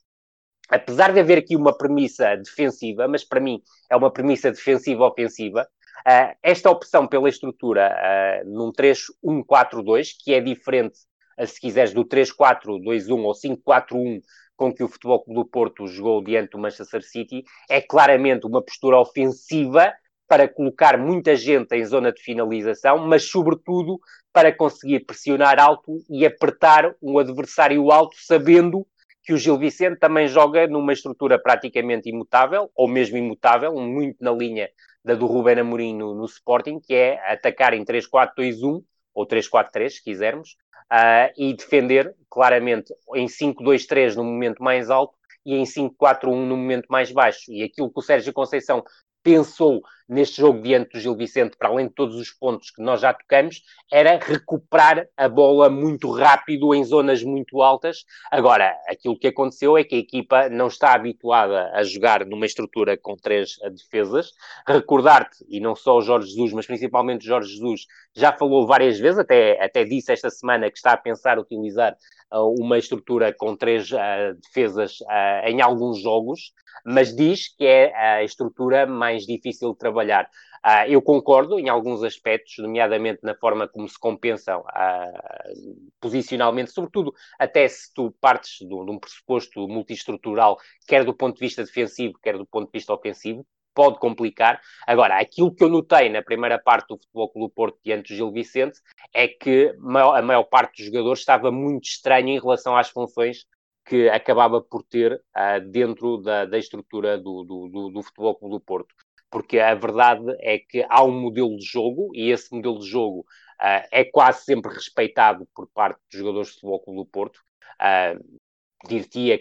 apesar 0.69 1.13
de 1.13 1.19
haver 1.19 1.39
aqui 1.39 1.57
uma 1.57 1.77
premissa 1.77 2.37
defensiva, 2.37 3.09
mas 3.09 3.25
para 3.25 3.41
mim 3.41 3.61
é 3.91 3.97
uma 3.97 4.13
premissa 4.13 4.53
defensiva-ofensiva, 4.53 5.67
uh, 6.07 6.37
esta 6.45 6.71
opção 6.71 7.09
pela 7.09 7.29
estrutura 7.29 7.93
uh, 7.93 8.49
num 8.49 8.71
3-1-4-2, 8.71 10.11
que 10.23 10.33
é 10.33 10.41
diferente 10.41 11.10
se 11.47 11.61
quiseres, 11.61 11.93
do 11.93 12.05
3-4-2-1 12.05 13.25
ou 13.25 13.33
5-4-1 13.33 14.21
com 14.57 14.75
que 14.75 14.85
o 14.85 14.89
Futebol 14.89 15.25
Clube 15.25 15.41
do 15.41 15.47
Porto 15.47 15.87
jogou 15.87 16.23
diante 16.23 16.51
do 16.51 16.59
Manchester 16.59 17.03
City, 17.03 17.45
é 17.69 17.81
claramente 17.81 18.47
uma 18.47 18.63
postura 18.63 18.99
ofensiva 18.99 19.91
para 20.29 20.47
colocar 20.47 20.99
muita 20.99 21.35
gente 21.35 21.75
em 21.75 21.85
zona 21.85 22.13
de 22.13 22.23
finalização, 22.23 22.99
mas 22.99 23.25
sobretudo 23.25 23.99
para 24.33 24.55
conseguir 24.55 25.01
pressionar 25.01 25.59
alto 25.59 26.05
e 26.11 26.27
apertar 26.27 26.95
um 27.03 27.19
adversário 27.19 27.91
alto, 27.91 28.15
sabendo 28.21 28.87
que 29.25 29.33
o 29.33 29.39
Gil 29.39 29.59
Vicente 29.59 29.99
também 29.99 30.29
joga 30.29 30.67
numa 30.67 30.93
estrutura 30.93 31.39
praticamente 31.41 32.09
imutável, 32.09 32.71
ou 32.75 32.87
mesmo 32.87 33.17
imutável, 33.17 33.75
muito 33.75 34.23
na 34.23 34.31
linha 34.31 34.69
da 35.05 35.15
do 35.15 35.27
Ruben 35.27 35.59
Amorim 35.59 35.97
no, 35.97 36.15
no 36.15 36.27
Sporting, 36.27 36.79
que 36.81 36.95
é 36.95 37.33
atacar 37.33 37.73
em 37.73 37.85
3-4-2-1, 37.85 38.83
ou 39.15 39.27
3-4-3, 39.27 39.91
se 39.91 40.05
quisermos, 40.05 40.57
uh, 40.93 41.33
e 41.37 41.55
defender 41.55 42.15
claramente 42.29 42.95
em 43.15 43.27
5-2-3 43.27 44.15
no 44.17 44.25
momento 44.25 44.63
mais 44.63 44.91
alto 44.91 45.15
e 45.45 45.55
em 45.55 45.65
5-4-1 45.65 46.47
no 46.47 46.57
momento 46.57 46.87
mais 46.89 47.11
baixo. 47.11 47.53
E 47.53 47.63
aquilo 47.63 47.91
que 47.91 47.99
o 47.99 48.03
Sérgio 48.03 48.33
Conceição 48.33 48.85
pensou 49.23 49.83
neste 50.11 50.41
jogo 50.41 50.61
diante 50.61 50.93
do 50.93 51.01
Gil 51.01 51.15
Vicente, 51.15 51.57
para 51.57 51.69
além 51.69 51.87
de 51.87 51.95
todos 51.95 52.17
os 52.17 52.31
pontos 52.31 52.71
que 52.71 52.83
nós 52.83 53.01
já 53.01 53.15
tocamos, 53.15 53.63
era 53.91 54.19
recuperar 54.19 55.07
a 55.17 55.29
bola 55.29 55.71
muito 55.71 56.11
rápido 56.11 56.75
em 56.75 56.83
zonas 56.83 57.23
muito 57.23 57.63
altas. 57.63 58.05
Agora, 58.31 58.77
aquilo 58.89 59.17
que 59.17 59.29
aconteceu 59.29 59.79
é 59.79 59.85
que 59.85 59.95
a 59.95 59.99
equipa 59.99 60.49
não 60.49 60.67
está 60.67 60.95
habituada 60.95 61.71
a 61.73 61.85
jogar 61.85 62.27
numa 62.27 62.45
estrutura 62.45 62.97
com 62.97 63.15
três 63.15 63.57
defesas. 63.71 64.33
Recordar-te, 64.67 65.45
e 65.49 65.61
não 65.61 65.77
só 65.77 65.99
o 65.99 66.03
Jorge 66.03 66.29
Jesus, 66.29 66.53
mas 66.53 66.67
principalmente 66.67 67.23
o 67.23 67.29
Jorge 67.29 67.53
Jesus, 67.53 67.87
já 68.15 68.33
falou 68.33 68.67
várias 68.67 68.99
vezes, 68.99 69.21
até, 69.21 69.63
até 69.63 69.85
disse 69.85 70.13
esta 70.13 70.29
semana 70.29 70.71
que 70.71 70.77
está 70.77 70.93
a 70.93 70.97
pensar 70.97 71.39
utilizar 71.39 71.97
uh, 72.33 72.55
uma 72.59 72.79
estrutura 72.79 73.33
com 73.33 73.57
três 73.57 73.91
uh, 73.93 74.35
defesas 74.43 75.01
uh, 75.03 75.47
em 75.47 75.61
alguns 75.61 76.01
jogos, 76.01 76.53
mas 76.85 77.15
diz 77.15 77.55
que 77.55 77.65
é 77.65 77.95
a 77.95 78.25
estrutura 78.25 78.87
mais 78.87 79.27
difícil 79.27 79.73
de 79.73 79.79
trabalhar 79.79 80.00
trabalhar. 80.01 80.29
Uh, 80.65 80.91
eu 80.91 81.01
concordo 81.01 81.59
em 81.59 81.69
alguns 81.71 82.03
aspectos, 82.03 82.59
nomeadamente 82.59 83.21
na 83.23 83.35
forma 83.35 83.67
como 83.67 83.89
se 83.89 83.99
compensam 83.99 84.61
uh, 84.61 85.91
posicionalmente, 85.99 86.71
sobretudo 86.71 87.15
até 87.39 87.67
se 87.67 87.93
tu 87.95 88.15
partes 88.21 88.59
de 88.67 88.75
um 88.75 88.99
pressuposto 88.99 89.67
multiestrutural, 89.67 90.59
quer 90.87 91.05
do 91.05 91.15
ponto 91.15 91.37
de 91.37 91.41
vista 91.41 91.65
defensivo, 91.65 92.19
quer 92.23 92.37
do 92.37 92.47
ponto 92.47 92.67
de 92.67 92.79
vista 92.79 92.93
ofensivo, 92.93 93.47
pode 93.75 93.99
complicar. 93.99 94.61
Agora, 94.87 95.19
aquilo 95.19 95.55
que 95.55 95.65
eu 95.65 95.71
notei 95.71 96.11
na 96.11 96.23
primeira 96.23 96.59
parte 96.59 96.89
do 96.89 96.99
Futebol 96.99 97.31
Clube 97.31 97.55
Porto 97.55 97.79
diante 97.83 98.13
do 98.13 98.17
Gil 98.17 98.31
Vicente 98.31 98.79
é 99.15 99.29
que 99.29 99.75
a 99.79 100.23
maior 100.23 100.45
parte 100.45 100.77
dos 100.77 100.87
jogadores 100.87 101.21
estava 101.21 101.51
muito 101.51 101.85
estranho 101.85 102.29
em 102.29 102.39
relação 102.39 102.77
às 102.77 102.91
funções 102.91 103.47
que 103.87 104.11
acabava 104.11 104.61
por 104.61 104.83
ter 104.83 105.15
uh, 105.15 105.71
dentro 105.71 106.19
da, 106.19 106.45
da 106.45 106.59
estrutura 106.59 107.17
do, 107.17 107.45
do, 107.45 107.69
do, 107.69 107.91
do 107.91 108.03
Futebol 108.03 108.35
Clube 108.35 108.55
do 108.57 108.61
Porto 108.61 108.95
porque 109.31 109.59
a 109.59 109.75
verdade 109.75 110.25
é 110.41 110.59
que 110.59 110.85
há 110.89 111.05
um 111.05 111.21
modelo 111.21 111.57
de 111.57 111.65
jogo 111.65 112.11
e 112.15 112.31
esse 112.31 112.53
modelo 112.55 112.79
de 112.81 112.89
jogo 112.89 113.21
uh, 113.21 113.87
é 113.91 114.05
quase 114.05 114.45
sempre 114.45 114.73
respeitado 114.73 115.47
por 115.55 115.69
parte 115.69 116.01
dos 116.11 116.19
jogadores 116.19 116.49
de 116.49 116.55
futebol 116.55 116.81
Clube 116.81 117.01
do 117.01 117.07
Porto. 117.07 117.41
Uh, 117.81 118.41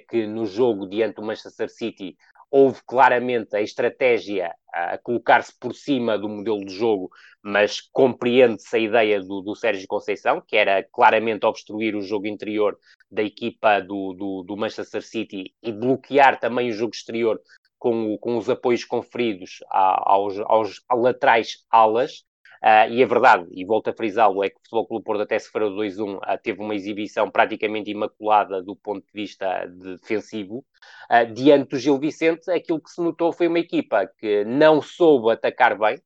que 0.10 0.28
no 0.28 0.46
jogo 0.46 0.86
diante 0.86 1.16
do 1.16 1.24
Manchester 1.24 1.70
City 1.70 2.18
houve 2.52 2.82
claramente 2.86 3.56
a 3.56 3.62
estratégia 3.62 4.54
a 4.74 4.98
colocar-se 4.98 5.54
por 5.60 5.74
cima 5.74 6.18
do 6.18 6.28
modelo 6.28 6.66
de 6.66 6.74
jogo, 6.74 7.10
mas 7.42 7.80
compreende-se 7.80 8.76
a 8.76 8.80
ideia 8.80 9.22
do, 9.22 9.42
do, 9.42 9.56
Sérgio 9.56 9.88
Conceição, 9.88 10.42
que 10.46 10.56
era 10.56 10.84
claramente 10.84 11.46
obstruir 11.46 11.96
o 11.96 12.02
jogo 12.02 12.28
interior 12.28 12.78
da 13.10 13.24
equipa 13.24 13.80
do, 13.80 14.14
do, 14.14 14.44
do 14.44 14.58
Manchester 14.58 15.02
City 15.04 15.54
e 15.62 15.72
bloquear 15.72 16.40
também 16.40 16.70
o 16.70 16.74
jogo 16.74 16.94
exterior 16.94 17.40
com, 17.80 18.18
com 18.18 18.38
os 18.38 18.50
apoios 18.50 18.84
conferidos 18.84 19.60
aos, 19.72 20.38
aos 20.40 20.82
laterais 20.92 21.66
alas, 21.72 22.24
Uh, 22.62 22.92
e 22.92 23.02
a 23.02 23.08
verdade, 23.08 23.48
e 23.54 23.64
volto 23.64 23.90
a 23.90 23.94
frisá-lo, 23.94 24.44
é 24.44 24.50
que 24.50 24.58
o 24.58 24.60
Futebol 24.60 24.88
Clube 24.88 25.06
Porto 25.06 25.22
até 25.22 25.40
se 25.40 25.50
farou 25.50 25.72
2-1, 25.72 26.18
uh, 26.18 26.22
teve 26.44 26.62
uma 26.62 26.76
exibição 26.76 27.32
praticamente 27.32 27.90
imaculada 27.90 28.62
do 28.62 28.76
ponto 28.76 29.06
de 29.06 29.14
vista 29.14 29.66
defensivo. 29.66 30.66
Uh, 31.10 31.34
diante 31.34 31.70
do 31.70 31.80
Gil 31.80 31.98
Vicente, 31.98 32.52
aquilo 32.52 32.82
que 32.82 32.90
se 32.90 33.02
notou 33.02 33.32
foi 33.32 33.48
uma 33.48 33.60
equipa 33.60 34.06
que 34.18 34.44
não 34.44 34.82
soube 34.82 35.32
atacar 35.32 35.78
bem, 35.78 36.02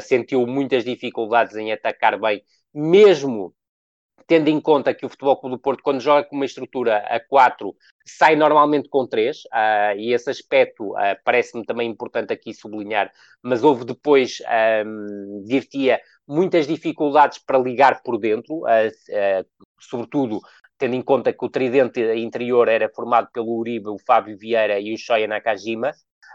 sentiu 0.00 0.46
muitas 0.46 0.84
dificuldades 0.84 1.56
em 1.56 1.72
atacar 1.72 2.18
bem, 2.18 2.42
mesmo 2.72 3.54
tendo 4.26 4.48
em 4.48 4.60
conta 4.60 4.94
que 4.94 5.04
o 5.04 5.08
Futebol 5.08 5.36
Clube 5.36 5.56
do 5.56 5.60
Porto, 5.60 5.82
quando 5.82 6.00
joga 6.00 6.24
com 6.24 6.36
uma 6.36 6.44
estrutura 6.44 6.98
a 6.98 7.20
4, 7.20 7.74
sai 8.06 8.36
normalmente 8.36 8.88
com 8.88 9.06
3, 9.06 9.36
uh, 9.44 9.98
e 9.98 10.12
esse 10.12 10.30
aspecto 10.30 10.92
uh, 10.92 11.16
parece-me 11.24 11.64
também 11.64 11.90
importante 11.90 12.32
aqui 12.32 12.52
sublinhar, 12.54 13.10
mas 13.42 13.62
houve 13.62 13.84
depois, 13.84 14.42
um, 14.86 15.42
dir 15.46 15.66
muitas 16.26 16.66
dificuldades 16.66 17.38
para 17.38 17.58
ligar 17.58 18.02
por 18.02 18.18
dentro, 18.18 18.60
uh, 18.60 19.46
sobretudo 19.78 20.40
tendo 20.76 20.94
em 20.94 21.02
conta 21.02 21.32
que 21.32 21.44
o 21.44 21.48
tridente 21.48 22.00
interior 22.16 22.68
era 22.68 22.88
formado 22.88 23.28
pelo 23.32 23.56
Uribe, 23.56 23.88
o 23.88 23.98
Fábio 23.98 24.36
Vieira 24.36 24.78
e 24.80 24.92
o 24.92 24.98
Shoya 24.98 25.26
Nakajima, 25.26 25.92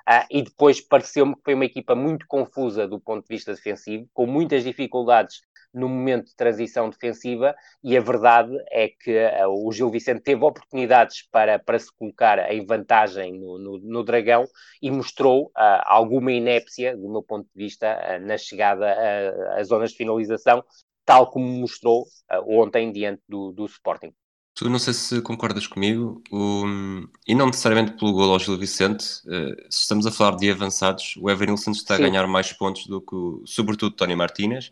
Uh, 0.07 0.25
e 0.29 0.41
depois 0.41 0.81
pareceu-me 0.81 1.35
que 1.35 1.41
foi 1.43 1.53
uma 1.53 1.65
equipa 1.65 1.95
muito 1.95 2.25
confusa 2.27 2.87
do 2.87 2.99
ponto 2.99 3.27
de 3.27 3.35
vista 3.35 3.53
defensivo, 3.53 4.07
com 4.13 4.25
muitas 4.25 4.63
dificuldades 4.63 5.41
no 5.73 5.87
momento 5.87 6.27
de 6.27 6.35
transição 6.35 6.89
defensiva, 6.89 7.55
e 7.83 7.95
a 7.95 8.01
verdade 8.01 8.51
é 8.71 8.89
que 8.89 9.15
uh, 9.15 9.67
o 9.67 9.71
Gil 9.71 9.89
Vicente 9.89 10.21
teve 10.21 10.43
oportunidades 10.43 11.27
para, 11.31 11.59
para 11.59 11.77
se 11.77 11.93
colocar 11.95 12.51
em 12.51 12.65
vantagem 12.65 13.39
no, 13.39 13.59
no, 13.59 13.77
no 13.79 14.03
Dragão 14.03 14.47
e 14.81 14.89
mostrou 14.89 15.45
uh, 15.47 15.81
alguma 15.85 16.31
inépcia, 16.31 16.97
do 16.97 17.09
meu 17.09 17.21
ponto 17.21 17.43
de 17.43 17.63
vista, 17.63 17.87
uh, 17.87 18.25
na 18.25 18.37
chegada 18.37 18.95
às 19.55 19.67
zonas 19.67 19.91
de 19.91 19.97
finalização, 19.97 20.63
tal 21.05 21.29
como 21.29 21.45
mostrou 21.45 22.05
ontem 22.47 22.91
diante 22.91 23.21
do, 23.27 23.51
do 23.51 23.65
Sporting. 23.65 24.13
Tu 24.59 24.69
não 24.69 24.77
sei 24.77 24.93
se 24.93 25.21
concordas 25.21 25.65
comigo, 25.67 26.21
e 27.25 27.33
não 27.33 27.45
necessariamente 27.45 27.93
pelo 27.93 28.11
gol 28.11 28.33
ao 28.33 28.39
Gil 28.39 28.57
Vicente, 28.57 29.05
se 29.05 29.23
estamos 29.69 30.05
a 30.05 30.11
falar 30.11 30.35
de 30.35 30.51
avançados, 30.51 31.15
o 31.15 31.29
Evanilson 31.29 31.71
está 31.71 31.95
Sim. 31.95 32.03
a 32.03 32.09
ganhar 32.09 32.27
mais 32.27 32.51
pontos 32.51 32.85
do 32.85 32.99
que, 32.99 33.15
sobretudo, 33.45 33.95
Tony 33.95 34.17
Martínez, 34.17 34.69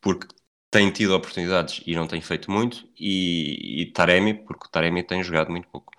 porque 0.00 0.26
tem 0.68 0.90
tido 0.90 1.14
oportunidades 1.14 1.80
e 1.86 1.94
não 1.94 2.08
tem 2.08 2.20
feito 2.20 2.50
muito, 2.50 2.88
e, 2.98 3.82
e 3.82 3.92
Taremi, 3.92 4.34
porque 4.34 4.66
o 4.66 4.68
Taremi 4.68 5.04
tem 5.04 5.22
jogado 5.22 5.52
muito 5.52 5.68
pouco. 5.68 5.92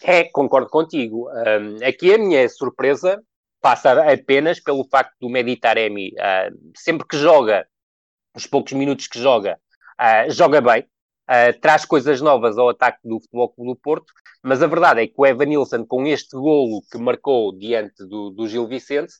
É, 0.00 0.22
concordo 0.22 0.68
contigo. 0.68 1.28
Um, 1.28 1.84
aqui 1.84 2.14
a 2.14 2.18
minha 2.18 2.48
surpresa 2.48 3.20
passa 3.60 4.08
apenas 4.08 4.60
pelo 4.60 4.86
facto 4.88 5.16
do 5.20 5.28
Medi 5.28 5.56
Taremi, 5.56 6.10
uh, 6.10 6.56
sempre 6.76 7.08
que 7.08 7.18
joga, 7.18 7.66
os 8.36 8.46
poucos 8.46 8.72
minutos 8.72 9.08
que 9.08 9.18
joga, 9.18 9.58
uh, 10.00 10.30
joga 10.30 10.60
bem, 10.60 10.86
uh, 11.28 11.58
traz 11.60 11.84
coisas 11.84 12.20
novas 12.20 12.58
ao 12.58 12.68
ataque 12.68 13.00
do 13.04 13.20
Futebol 13.20 13.48
Clube 13.50 13.70
do 13.70 13.76
Porto, 13.76 14.12
mas 14.42 14.62
a 14.62 14.66
verdade 14.66 15.02
é 15.02 15.06
que 15.06 15.14
o 15.16 15.26
Evan 15.26 15.46
Nilsson, 15.46 15.84
com 15.84 16.06
este 16.06 16.36
golo 16.36 16.82
que 16.90 16.98
marcou 16.98 17.56
diante 17.56 18.04
do, 18.06 18.30
do 18.30 18.46
Gil 18.46 18.66
Vicente, 18.66 19.14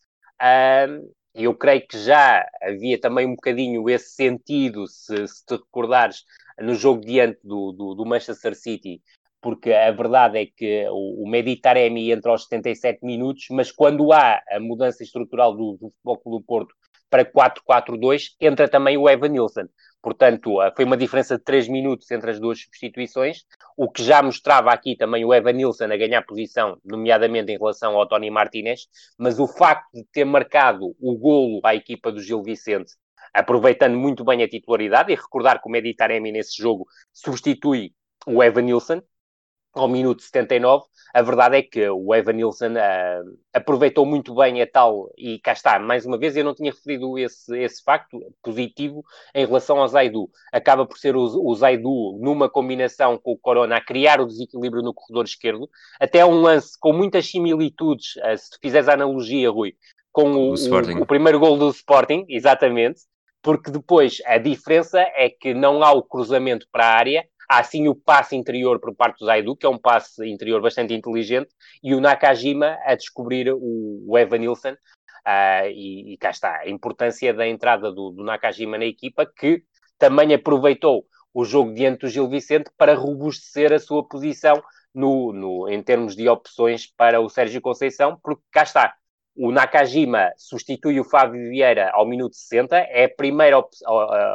e 1.34 1.44
eu 1.44 1.54
creio 1.54 1.86
que 1.86 1.98
já 1.98 2.46
havia 2.62 2.98
também 2.98 3.26
um 3.26 3.34
bocadinho 3.34 3.88
esse 3.90 4.14
sentido, 4.14 4.86
se, 4.86 5.26
se 5.28 5.44
te 5.44 5.54
recordares, 5.54 6.24
no 6.58 6.74
jogo 6.74 7.02
diante 7.02 7.38
do, 7.44 7.72
do, 7.72 7.94
do, 7.94 8.06
Manchester 8.06 8.54
City, 8.54 9.02
porque 9.42 9.72
a 9.72 9.90
verdade 9.90 10.38
é 10.38 10.46
que 10.46 10.86
o, 10.88 11.24
o 11.24 11.28
Meditaremi 11.28 12.10
entra 12.10 12.30
aos 12.30 12.44
77 12.44 13.04
minutos, 13.04 13.46
mas 13.50 13.70
quando 13.70 14.12
há 14.12 14.42
a 14.50 14.58
mudança 14.58 15.02
estrutural 15.02 15.54
do, 15.54 15.72
do 15.72 15.90
Futebol 15.90 16.18
Clube 16.18 16.38
do 16.38 16.46
Porto 16.46 16.74
para 17.10 17.24
4-4-2, 17.24 18.34
entra 18.40 18.68
também 18.68 18.96
o 18.96 19.08
Evan 19.08 19.28
Nilsson. 19.28 19.68
Portanto, 20.02 20.60
ah, 20.60 20.72
foi 20.74 20.84
uma 20.84 20.96
diferença 20.96 21.36
de 21.36 21.42
3 21.42 21.68
minutos 21.68 22.10
entre 22.10 22.30
as 22.30 22.38
duas 22.38 22.60
substituições, 22.60 23.44
o 23.76 23.90
que 23.90 24.04
já 24.04 24.22
mostrava 24.22 24.70
aqui 24.70 24.96
também 24.96 25.24
o 25.24 25.34
Evan 25.34 25.52
Nilsson 25.52 25.86
a 25.86 25.96
ganhar 25.96 26.22
posição, 26.22 26.78
nomeadamente 26.84 27.50
em 27.50 27.58
relação 27.58 27.96
ao 27.96 28.06
Tony 28.06 28.30
Martinez, 28.30 28.86
mas 29.18 29.40
o 29.40 29.48
facto 29.48 29.90
de 29.92 30.04
ter 30.12 30.24
marcado 30.24 30.94
o 31.00 31.16
golo 31.18 31.60
à 31.64 31.74
equipa 31.74 32.12
do 32.12 32.20
Gil 32.20 32.42
Vicente, 32.42 32.92
aproveitando 33.34 33.96
muito 33.96 34.24
bem 34.24 34.42
a 34.42 34.48
titularidade, 34.48 35.12
e 35.12 35.16
recordar 35.16 35.60
que 35.60 35.68
o 35.68 35.72
Meditaremi 35.72 36.30
nesse 36.30 36.56
jogo 36.62 36.86
substitui 37.12 37.92
o 38.26 38.42
Evan 38.42 38.62
Nilsson, 38.62 39.02
ao 39.74 39.88
minuto 39.88 40.22
79, 40.22 40.84
a 41.14 41.22
verdade 41.22 41.56
é 41.56 41.62
que 41.62 41.88
o 41.88 42.14
Evan 42.14 42.32
Nilsson 42.32 42.72
uh, 42.72 43.38
aproveitou 43.52 44.04
muito 44.04 44.34
bem 44.34 44.60
a 44.60 44.66
tal, 44.66 45.10
e 45.16 45.38
cá 45.38 45.52
está, 45.52 45.78
mais 45.78 46.04
uma 46.04 46.18
vez, 46.18 46.36
eu 46.36 46.44
não 46.44 46.54
tinha 46.54 46.70
referido 46.70 47.18
esse, 47.18 47.56
esse 47.58 47.82
facto 47.82 48.20
positivo 48.42 49.04
em 49.34 49.46
relação 49.46 49.78
ao 49.78 49.88
Zaidu. 49.88 50.28
Acaba 50.52 50.86
por 50.86 50.98
ser 50.98 51.16
o, 51.16 51.22
o 51.22 51.54
Zaidu, 51.54 52.18
numa 52.20 52.48
combinação 52.48 53.18
com 53.18 53.32
o 53.32 53.38
Corona, 53.38 53.76
a 53.76 53.80
criar 53.80 54.20
o 54.20 54.26
desequilíbrio 54.26 54.82
no 54.82 54.94
corredor 54.94 55.24
esquerdo, 55.24 55.68
até 56.00 56.24
um 56.24 56.40
lance 56.40 56.78
com 56.78 56.92
muitas 56.92 57.30
similitudes, 57.30 58.16
uh, 58.16 58.36
se 58.36 58.58
fizeres 58.60 58.88
a 58.88 58.94
analogia, 58.94 59.50
Rui, 59.50 59.74
com 60.12 60.32
o, 60.32 60.54
o, 60.54 61.02
o 61.02 61.06
primeiro 61.06 61.38
gol 61.38 61.58
do 61.58 61.68
Sporting, 61.70 62.24
exatamente, 62.28 63.00
porque 63.42 63.70
depois 63.70 64.20
a 64.26 64.38
diferença 64.38 65.00
é 65.00 65.28
que 65.30 65.54
não 65.54 65.82
há 65.82 65.92
o 65.92 66.02
cruzamento 66.02 66.66
para 66.72 66.84
a 66.84 66.94
área, 66.94 67.24
Há 67.48 67.62
sim 67.62 67.88
o 67.88 67.94
passe 67.94 68.34
interior 68.36 68.80
por 68.80 68.94
parte 68.94 69.20
do 69.20 69.26
Zaidu, 69.26 69.56
que 69.56 69.66
é 69.66 69.68
um 69.68 69.78
passe 69.78 70.26
interior 70.28 70.60
bastante 70.60 70.94
inteligente, 70.94 71.48
e 71.82 71.94
o 71.94 72.00
Nakajima 72.00 72.78
a 72.84 72.94
descobrir 72.94 73.52
o, 73.52 74.04
o 74.06 74.18
Evan 74.18 74.38
Nilsson. 74.38 74.72
Uh, 75.26 75.66
e, 75.70 76.12
e, 76.12 76.16
cá 76.18 76.30
está 76.30 76.58
a 76.60 76.68
importância 76.68 77.34
da 77.34 77.48
entrada 77.48 77.90
do, 77.90 78.10
do 78.10 78.22
Nakajima 78.22 78.78
na 78.78 78.84
equipa, 78.84 79.26
que 79.26 79.64
também 79.98 80.32
aproveitou 80.32 81.04
o 81.34 81.44
jogo 81.44 81.74
diante 81.74 82.02
do 82.02 82.08
Gil 82.08 82.28
Vicente 82.28 82.70
para 82.78 82.94
robustecer 82.94 83.72
a 83.72 83.78
sua 83.78 84.06
posição 84.06 84.62
no, 84.94 85.32
no, 85.32 85.68
em 85.68 85.82
termos 85.82 86.16
de 86.16 86.28
opções 86.28 86.86
para 86.86 87.20
o 87.20 87.28
Sérgio 87.28 87.60
Conceição, 87.60 88.18
porque 88.22 88.42
cá 88.50 88.62
está. 88.62 88.94
O 89.36 89.52
Nakajima 89.52 90.32
substitui 90.38 90.98
o 90.98 91.04
Fábio 91.04 91.50
Vieira 91.50 91.90
ao 91.92 92.06
minuto 92.06 92.34
60, 92.34 92.74
é 92.76 93.04
a 93.04 93.14
primeira 93.14 93.58
op 93.58 93.68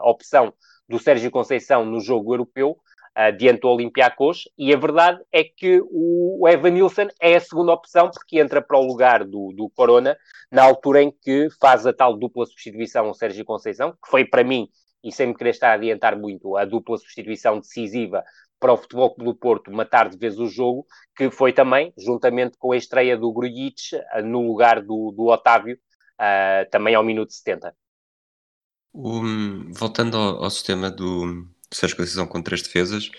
opção 0.04 0.54
do 0.88 1.00
Sérgio 1.00 1.32
Conceição 1.32 1.84
no 1.84 2.00
jogo 2.00 2.34
europeu, 2.36 2.78
uh, 3.18 3.36
diante 3.38 3.62
do 3.62 3.70
Olympiacos, 3.70 4.50
e 4.58 4.74
a 4.74 4.78
verdade 4.78 5.22
é 5.32 5.44
que 5.44 5.82
o 5.90 6.48
Evan 6.48 6.72
Nilsson 6.72 7.08
é 7.20 7.36
a 7.36 7.40
segunda 7.40 7.74
opção, 7.74 8.10
porque 8.10 8.40
entra 8.40 8.62
para 8.62 8.78
o 8.78 8.86
lugar 8.86 9.24
do, 9.24 9.52
do 9.56 9.70
Corona, 9.70 10.18
na 10.52 10.64
altura 10.64 11.02
em 11.02 11.12
que 11.12 11.48
faz 11.60 11.86
a 11.86 11.94
tal 11.94 12.18
dupla 12.18 12.46
substituição 12.46 13.10
o 13.10 13.14
Sérgio 13.14 13.46
Conceição, 13.46 13.92
que 13.92 14.10
foi 14.10 14.26
para 14.26 14.44
mim, 14.44 14.70
e 15.04 15.12
sem 15.12 15.28
me 15.28 15.36
querer 15.36 15.52
estar 15.52 15.72
a 15.72 15.74
adiantar 15.74 16.18
muito, 16.18 16.56
a 16.58 16.66
dupla 16.66 16.98
substituição 16.98 17.60
decisiva 17.60 18.24
para 18.60 18.74
o 18.74 18.78
Futebol 18.78 19.16
Clube 19.16 19.32
do 19.32 19.36
Porto 19.36 19.72
matar 19.72 20.08
de 20.08 20.18
vez 20.18 20.40
o 20.40 20.46
jogo, 20.46 20.86
que 21.16 21.32
foi 21.32 21.52
também, 21.52 21.92
juntamente 21.98 22.58
com 22.60 22.72
a 22.72 22.78
estreia 22.78 23.18
do 23.18 23.34
Grujic, 23.34 24.00
no 24.24 24.46
lugar 24.46 24.82
do, 24.82 25.12
do 25.12 25.28
Otávio, 25.28 25.78
uh, 26.20 26.70
também 26.70 26.94
ao 26.94 27.04
minuto 27.04 27.34
70. 27.34 27.76
Um, 28.94 29.72
voltando 29.72 30.16
ao, 30.16 30.44
ao, 30.44 30.50
sistema 30.50 30.92
do, 30.92 31.48
Sérgio 31.74 31.98
Conceição 31.98 32.28
com 32.28 32.42
três 32.42 32.62
defesas. 32.62 33.10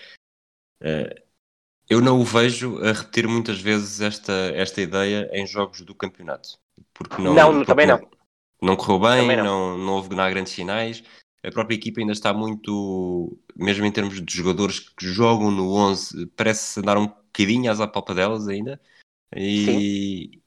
Uh, 0.81 1.23
eu 1.89 2.01
não 2.01 2.19
o 2.19 2.23
vejo 2.23 2.77
a 2.83 2.91
repetir 2.91 3.27
muitas 3.27 3.59
vezes 3.59 4.01
esta, 4.01 4.31
esta 4.53 4.81
ideia 4.81 5.29
em 5.33 5.45
jogos 5.45 5.81
do 5.81 5.93
campeonato. 5.93 6.57
Porque 6.93 7.21
não, 7.21 7.33
não 7.33 7.51
porque 7.53 7.65
também 7.65 7.87
não. 7.87 8.09
Não 8.61 8.75
correu 8.75 8.99
bem, 8.99 9.37
não. 9.37 9.43
Não, 9.43 9.77
não 9.77 9.93
houve 9.93 10.15
nada 10.15 10.29
grandes 10.29 10.53
sinais. 10.53 11.03
A 11.45 11.51
própria 11.51 11.75
equipa 11.75 11.99
ainda 11.99 12.13
está 12.13 12.33
muito, 12.33 13.37
mesmo 13.55 13.85
em 13.85 13.91
termos 13.91 14.23
de 14.23 14.33
jogadores 14.33 14.79
que 14.79 15.05
jogam 15.05 15.51
no 15.51 15.73
11, 15.73 16.27
parece 16.27 16.79
andar 16.79 16.97
um 16.97 17.07
bocadinho 17.07 17.69
às 17.69 17.81
apalpadelas 17.81 18.47
ainda. 18.47 18.79
E, 19.35 20.41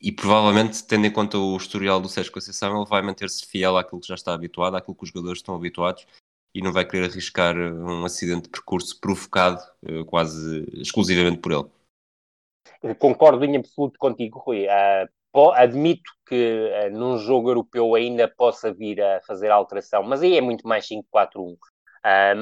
e 0.00 0.12
provavelmente, 0.12 0.86
tendo 0.86 1.06
em 1.06 1.10
conta 1.10 1.36
o 1.36 1.56
historial 1.56 2.00
do 2.00 2.08
Sérgio 2.08 2.32
Conceição, 2.32 2.76
ele 2.76 2.88
vai 2.88 3.02
manter-se 3.02 3.44
fiel 3.44 3.76
àquilo 3.76 4.00
que 4.00 4.06
já 4.06 4.14
está 4.14 4.32
habituado, 4.32 4.76
àquilo 4.76 4.94
que 4.94 5.02
os 5.02 5.08
jogadores 5.08 5.40
estão 5.40 5.56
habituados 5.56 6.06
e 6.56 6.62
não 6.62 6.72
vai 6.72 6.86
querer 6.86 7.10
arriscar 7.10 7.54
um 7.54 8.06
acidente 8.06 8.44
de 8.44 8.48
percurso 8.48 8.98
provocado 8.98 9.60
eh, 9.86 10.02
quase 10.06 10.64
exclusivamente 10.80 11.38
por 11.38 11.52
ele. 11.52 12.94
concordo 12.94 13.44
em 13.44 13.58
absoluto 13.58 13.98
contigo, 13.98 14.38
Rui. 14.38 14.66
Uh, 14.66 15.50
admito 15.52 16.10
que 16.26 16.70
uh, 16.70 16.90
num 16.98 17.18
jogo 17.18 17.50
europeu 17.50 17.94
ainda 17.94 18.26
possa 18.26 18.72
vir 18.72 19.02
a 19.02 19.20
fazer 19.26 19.50
alteração, 19.50 20.02
mas 20.02 20.22
aí 20.22 20.38
é 20.38 20.40
muito 20.40 20.66
mais 20.66 20.88
5-4-1. 20.88 21.52
Uh, 21.52 21.56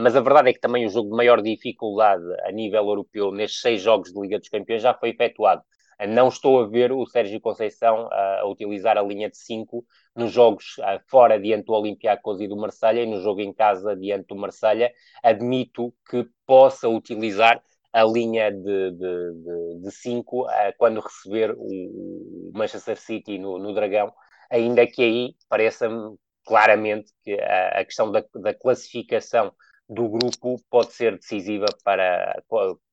mas 0.01 0.15
a 0.15 0.21
verdade 0.21 0.51
é 0.51 0.53
que 0.53 0.61
também 0.61 0.87
o 0.87 0.91
jogo 0.91 1.11
de 1.11 1.17
maior 1.17 1.43
dificuldade 1.43 2.23
a 2.45 2.53
nível 2.53 2.87
europeu 2.87 3.33
nestes 3.33 3.61
seis 3.61 3.83
jogos 3.83 4.13
de 4.13 4.21
Liga 4.21 4.39
dos 4.39 4.49
Campeões 4.49 4.81
já 4.81 4.95
foi 4.95 5.09
efetuado. 5.11 5.63
Não 6.09 6.29
estou 6.29 6.61
a 6.61 6.67
ver 6.67 6.93
o 6.93 7.07
Sérgio 7.07 7.41
Conceição 7.41 8.09
a 8.11 8.47
utilizar 8.47 8.97
a 8.99 9.03
linha 9.03 9.31
de 9.31 9.37
5 9.37 9.85
nos 10.15 10.33
jogos 10.33 10.77
fora 11.09 11.39
diante 11.39 11.67
do 11.67 11.73
Olympiacos 11.73 12.41
e 12.41 12.49
do 12.49 12.57
Marselha 12.57 13.03
e 13.03 13.07
no 13.07 13.21
jogo 13.21 13.41
em 13.41 13.53
casa 13.53 13.97
diante 13.97 14.27
do 14.29 14.37
Marselha. 14.37 14.93
Admito 15.23 15.95
que 16.09 16.27
possa 16.47 16.89
utilizar 16.89 17.63
a 17.93 18.03
linha 18.03 18.51
de 18.51 19.91
5 19.91 20.47
quando 20.77 21.01
receber 21.01 21.55
o 21.57 22.51
Manchester 22.53 22.97
City 22.97 23.39
no, 23.39 23.59
no 23.59 23.73
Dragão, 23.73 24.13
ainda 24.51 24.85
que 24.87 25.03
aí 25.03 25.35
pareça-me 25.49 26.17
claramente 26.45 27.13
que 27.23 27.41
a, 27.41 27.81
a 27.81 27.85
questão 27.85 28.11
da, 28.11 28.23
da, 28.35 28.53
classificação 28.53 29.53
do 29.89 30.09
grupo 30.09 30.61
pode 30.71 30.93
ser 30.93 31.17
decisiva 31.17 31.67
para, 31.85 32.43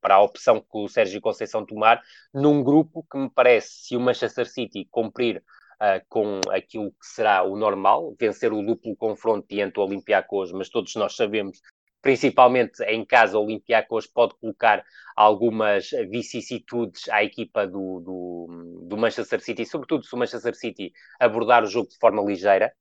para 0.02 0.16
a 0.16 0.22
opção 0.22 0.60
que 0.60 0.78
o 0.78 0.88
Sérgio 0.88 1.22
Conceição 1.22 1.66
tomar, 1.66 2.02
num 2.34 2.64
grupo 2.64 3.06
que 3.10 3.18
me 3.18 3.30
parece, 3.30 3.70
se 3.88 3.96
o 3.96 4.00
Manchester 4.00 4.48
City 4.48 4.88
cumprir 4.92 5.44
uh, 5.82 6.06
com 6.10 6.42
aquilo 6.52 6.92
que 6.92 7.06
será 7.06 7.44
o 7.44 7.56
normal, 7.56 8.16
vencer 8.20 8.52
o 8.52 8.62
duplo 8.62 8.96
confronto 8.96 9.48
diante 9.50 9.74
do 9.76 9.82
Olympiacos, 9.82 10.52
mas 10.52 10.70
todos 10.70 10.96
nós 10.96 11.16
sabemos 11.16 11.62
principalmente 12.02 12.84
em 12.84 13.06
casa, 13.06 13.38
o 13.38 13.44
Olympiacos 13.44 14.08
pode 14.08 14.34
colocar 14.40 14.84
algumas 15.16 15.92
vicissitudes 16.10 17.08
à 17.10 17.24
equipa 17.24 17.68
do, 17.68 18.00
do, 18.00 18.88
do, 18.88 18.98
Manchester 18.98 19.40
City, 19.40 19.66
sobretudo 19.66 20.04
se 20.04 20.14
o 20.16 20.18
Manchester 20.18 20.56
City 20.56 20.92
abordar 21.20 21.64
o 21.64 21.68
jogo 21.68 21.90
de 21.90 21.98
forma 21.98 22.24
ligeira, 22.24 22.74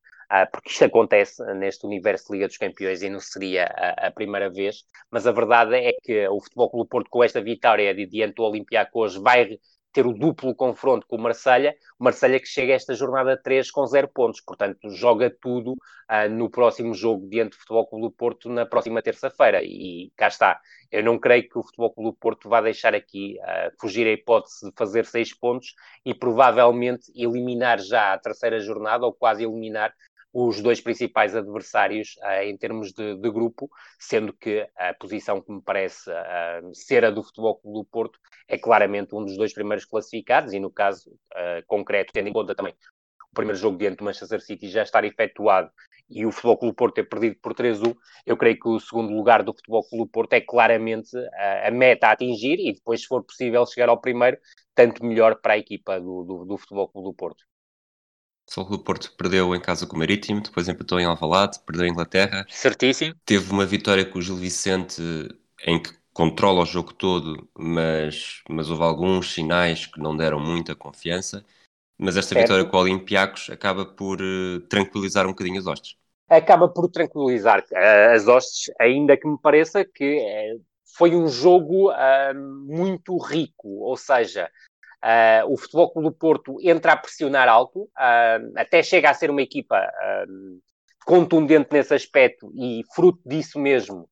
porque 0.51 0.69
isto 0.69 0.85
acontece 0.85 1.43
neste 1.55 1.85
universo 1.85 2.27
de 2.27 2.33
Liga 2.33 2.47
dos 2.47 2.57
Campeões 2.57 3.01
e 3.01 3.09
não 3.09 3.19
seria 3.19 3.65
a, 3.65 4.07
a 4.07 4.11
primeira 4.11 4.49
vez, 4.49 4.83
mas 5.09 5.27
a 5.27 5.31
verdade 5.31 5.75
é 5.75 5.91
que 6.01 6.27
o 6.27 6.39
Futebol 6.41 6.69
Clube 6.69 6.89
Porto, 6.89 7.09
com 7.09 7.23
esta 7.23 7.41
vitória 7.41 7.93
diante 7.93 8.35
do 8.35 8.43
Olympiacos, 8.43 9.15
vai 9.15 9.57
ter 9.91 10.05
o 10.05 10.13
duplo 10.13 10.55
confronto 10.55 11.05
com 11.07 11.17
o 11.17 11.19
Marselha, 11.19 11.75
o 11.99 12.03
Marselha 12.03 12.39
que 12.39 12.47
chega 12.47 12.73
a 12.73 12.75
esta 12.75 12.93
jornada 12.93 13.37
3 13.37 13.69
com 13.71 13.85
zero 13.85 14.07
pontos, 14.07 14.41
portanto 14.41 14.89
joga 14.89 15.29
tudo 15.41 15.73
uh, 15.73 16.29
no 16.29 16.49
próximo 16.49 16.93
jogo 16.93 17.27
diante 17.29 17.51
do 17.51 17.57
Futebol 17.57 17.87
Clube 17.87 18.05
do 18.07 18.11
Porto 18.11 18.49
na 18.49 18.65
próxima 18.65 19.01
terça-feira. 19.01 19.61
E 19.63 20.11
cá 20.15 20.27
está. 20.27 20.59
Eu 20.91 21.03
não 21.03 21.19
creio 21.19 21.47
que 21.47 21.57
o 21.57 21.63
Futebol 21.63 21.93
Clube 21.93 22.11
do 22.11 22.17
Porto 22.17 22.49
vá 22.49 22.61
deixar 22.61 22.95
aqui 22.95 23.37
uh, 23.41 23.71
fugir 23.79 24.07
a 24.07 24.11
hipótese 24.11 24.69
de 24.69 24.73
fazer 24.77 25.05
seis 25.05 25.33
pontos 25.33 25.73
e 26.05 26.13
provavelmente 26.13 27.11
eliminar 27.15 27.79
já 27.79 28.13
a 28.13 28.17
terceira 28.17 28.59
jornada 28.59 29.05
ou 29.05 29.13
quase 29.13 29.43
eliminar 29.43 29.93
os 30.33 30.61
dois 30.61 30.79
principais 30.79 31.35
adversários 31.35 32.15
uh, 32.23 32.43
em 32.43 32.57
termos 32.57 32.93
de, 32.93 33.15
de, 33.15 33.31
grupo, 33.31 33.69
sendo 33.99 34.33
que 34.33 34.67
a 34.77 34.93
posição 34.93 35.41
que 35.41 35.51
me 35.51 35.61
parece 35.61 36.09
uh, 36.09 36.73
ser 36.73 37.03
a 37.03 37.11
do 37.11 37.23
Futebol 37.23 37.57
Clube 37.59 37.79
do 37.79 37.85
Porto 37.85 38.19
é 38.47 38.57
claramente 38.57 39.15
um 39.15 39.23
dos 39.23 39.37
dois 39.37 39.53
primeiros 39.53 39.85
classificados, 39.85 40.53
e 40.53 40.59
no 40.59 40.71
caso 40.71 41.09
uh, 41.09 41.65
concreto, 41.67 42.13
tendo 42.13 42.29
em 42.29 42.33
conta 42.33 42.55
também 42.55 42.73
o 43.31 43.35
primeiro 43.35 43.57
jogo 43.57 43.77
diante 43.77 43.97
do 43.97 44.03
Manchester 44.03 44.41
City 44.41 44.69
já 44.69 44.83
estar 44.83 45.03
efetuado 45.05 45.71
e 46.09 46.25
o 46.25 46.31
Futebol 46.31 46.57
Clube 46.57 46.73
do 46.73 46.75
Porto 46.75 46.95
ter 46.95 47.05
perdido 47.05 47.37
por 47.41 47.53
3-1, 47.53 47.95
eu 48.25 48.35
creio 48.35 48.59
que 48.59 48.67
o 48.67 48.79
segundo 48.79 49.13
lugar 49.13 49.41
do 49.43 49.53
Futebol 49.53 49.87
Clube 49.87 50.03
do 50.03 50.11
Porto 50.11 50.33
é 50.33 50.41
claramente 50.41 51.09
a, 51.63 51.71
meta 51.71 52.07
a 52.07 52.11
atingir 52.11 52.59
e 52.59 52.73
depois, 52.73 53.01
se 53.01 53.07
for 53.07 53.23
possível, 53.23 53.65
chegar 53.65 53.87
ao 53.87 54.01
primeiro, 54.01 54.37
tanto 54.75 55.05
melhor 55.05 55.39
para 55.41 55.53
a 55.53 55.57
equipa 55.57 55.99
do, 56.01 56.23
do, 56.23 56.45
do 56.45 56.57
Futebol 56.57 56.89
Clube 56.89 57.07
do 57.07 57.13
Porto. 57.13 57.45
O 58.47 58.51
Futebol 58.51 58.67
Clube 58.67 58.83
Porto 58.83 59.13
perdeu 59.17 59.55
em 59.55 59.61
casa 59.61 59.87
com 59.87 59.95
o 59.95 59.99
Marítimo, 59.99 60.41
depois 60.41 60.67
empatou 60.67 60.99
em 60.99 61.05
Alvalade, 61.05 61.59
perdeu 61.65 61.85
em 61.85 61.91
Inglaterra. 61.91 62.45
Certíssimo. 62.49 63.15
Teve 63.25 63.51
uma 63.51 63.65
vitória 63.65 64.03
com 64.05 64.19
o 64.19 64.21
Gil 64.21 64.35
Vicente 64.35 65.01
em 65.65 65.81
que 65.81 65.91
controla 66.13 66.61
o 66.61 66.65
jogo 66.65 66.93
todo, 66.93 67.47
mas, 67.57 68.43
mas 68.49 68.69
houve 68.69 68.83
alguns 68.83 69.33
sinais 69.33 69.85
que 69.85 69.99
não 69.99 70.15
deram 70.15 70.39
muita 70.39 70.75
confiança. 70.75 71.45
Mas 71.97 72.17
esta 72.17 72.33
certo. 72.33 72.47
vitória 72.47 72.65
com 72.65 72.77
o 72.77 72.79
Olympiacos 72.81 73.49
acaba 73.49 73.85
por 73.85 74.19
uh, 74.21 74.59
tranquilizar 74.61 75.25
um 75.25 75.29
bocadinho 75.29 75.59
as 75.59 75.67
hostes. 75.67 75.95
Acaba 76.27 76.67
por 76.67 76.89
tranquilizar 76.89 77.59
uh, 77.59 78.15
as 78.15 78.27
hostes, 78.27 78.73
ainda 78.79 79.15
que 79.15 79.27
me 79.27 79.37
pareça 79.37 79.85
que 79.85 80.17
uh, 80.17 80.61
foi 80.97 81.15
um 81.15 81.27
jogo 81.27 81.91
muito 82.35 83.17
rico, 83.17 83.69
ou 83.69 83.95
seja, 83.95 84.49
o 85.47 85.57
Futebol 85.57 85.91
Clube 85.91 86.09
do 86.09 86.15
Porto 86.15 86.57
entra 86.61 86.93
a 86.93 86.97
pressionar 86.97 87.47
alto, 87.47 87.83
uh, 87.83 88.51
até 88.55 88.83
chega 88.83 89.09
a 89.09 89.13
ser 89.13 89.29
uma 89.29 89.41
equipa 89.41 89.77
uh, 89.79 90.61
contundente 91.05 91.69
nesse 91.71 91.93
aspecto 91.93 92.51
e 92.55 92.83
fruto 92.93 93.19
disso 93.25 93.59
mesmo. 93.59 94.07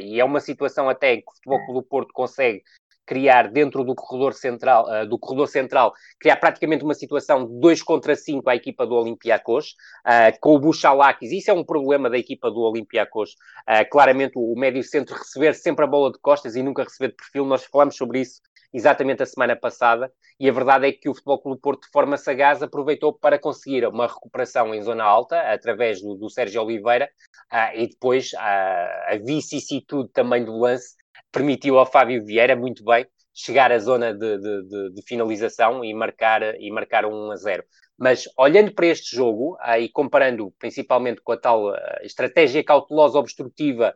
e 0.00 0.20
é 0.20 0.24
uma 0.24 0.40
situação 0.40 0.88
até 0.88 1.16
que 1.16 1.24
o 1.26 1.34
Futebol 1.34 1.64
Clube 1.66 1.80
do 1.80 1.88
Porto 1.88 2.12
consegue 2.12 2.62
criar 3.10 3.48
dentro 3.50 3.82
do 3.82 3.92
corredor 3.92 4.34
central, 4.34 4.86
uh, 4.88 5.04
do 5.04 5.18
corredor 5.18 5.48
central, 5.48 5.92
criar 6.20 6.36
praticamente 6.36 6.84
uma 6.84 6.94
situação 6.94 7.44
de 7.44 7.58
2 7.58 7.82
contra 7.82 8.14
5 8.14 8.48
à 8.48 8.54
equipa 8.54 8.86
do 8.86 8.94
Olympiacos, 8.94 9.74
uh, 10.06 10.38
com 10.40 10.54
o 10.54 10.60
Buchalakis. 10.60 11.32
Isso 11.32 11.50
é 11.50 11.52
um 11.52 11.64
problema 11.64 12.08
da 12.08 12.16
equipa 12.16 12.48
do 12.48 12.60
Olympiacos. 12.60 13.32
Uh, 13.68 13.84
claramente 13.90 14.34
o, 14.36 14.52
o 14.52 14.56
médio 14.56 14.84
centro 14.84 15.16
receber 15.16 15.56
sempre 15.56 15.84
a 15.84 15.88
bola 15.88 16.12
de 16.12 16.20
costas 16.20 16.54
e 16.54 16.62
nunca 16.62 16.84
receber 16.84 17.08
de 17.08 17.16
perfil. 17.16 17.44
Nós 17.44 17.64
falamos 17.64 17.96
sobre 17.96 18.20
isso 18.20 18.40
exatamente 18.72 19.22
a 19.22 19.26
semana 19.26 19.56
passada, 19.56 20.12
e 20.38 20.48
a 20.48 20.52
verdade 20.52 20.86
é 20.86 20.92
que 20.92 21.08
o 21.08 21.14
Futebol 21.14 21.40
Clube 21.40 21.60
Porto, 21.60 21.82
de 21.82 21.90
forma 21.90 22.16
sagaz, 22.16 22.62
aproveitou 22.62 23.12
para 23.12 23.38
conseguir 23.38 23.86
uma 23.86 24.06
recuperação 24.06 24.74
em 24.74 24.82
zona 24.82 25.04
alta, 25.04 25.40
através 25.52 26.00
do, 26.00 26.14
do 26.14 26.30
Sérgio 26.30 26.62
Oliveira, 26.62 27.10
uh, 27.52 27.76
e 27.76 27.88
depois 27.88 28.32
uh, 28.32 28.38
a 28.38 29.18
vicissitude 29.22 30.10
também 30.12 30.44
do 30.44 30.56
lance 30.56 30.94
permitiu 31.32 31.78
ao 31.78 31.86
Fábio 31.86 32.24
Vieira, 32.24 32.56
muito 32.56 32.84
bem, 32.84 33.06
chegar 33.34 33.72
à 33.72 33.78
zona 33.78 34.12
de, 34.14 34.38
de, 34.38 34.62
de, 34.68 34.94
de 34.94 35.02
finalização 35.06 35.84
e 35.84 35.92
marcar, 35.92 36.42
e 36.60 36.70
marcar 36.70 37.04
um 37.04 37.28
1 37.28 37.30
a 37.32 37.36
0. 37.36 37.64
Mas 37.98 38.24
olhando 38.38 38.72
para 38.72 38.86
este 38.86 39.14
jogo 39.14 39.56
uh, 39.56 39.78
e 39.78 39.88
comparando 39.88 40.52
principalmente 40.58 41.20
com 41.20 41.32
a 41.32 41.36
tal 41.36 41.74
estratégia 42.02 42.64
cautelosa 42.64 43.18
obstrutiva 43.18 43.94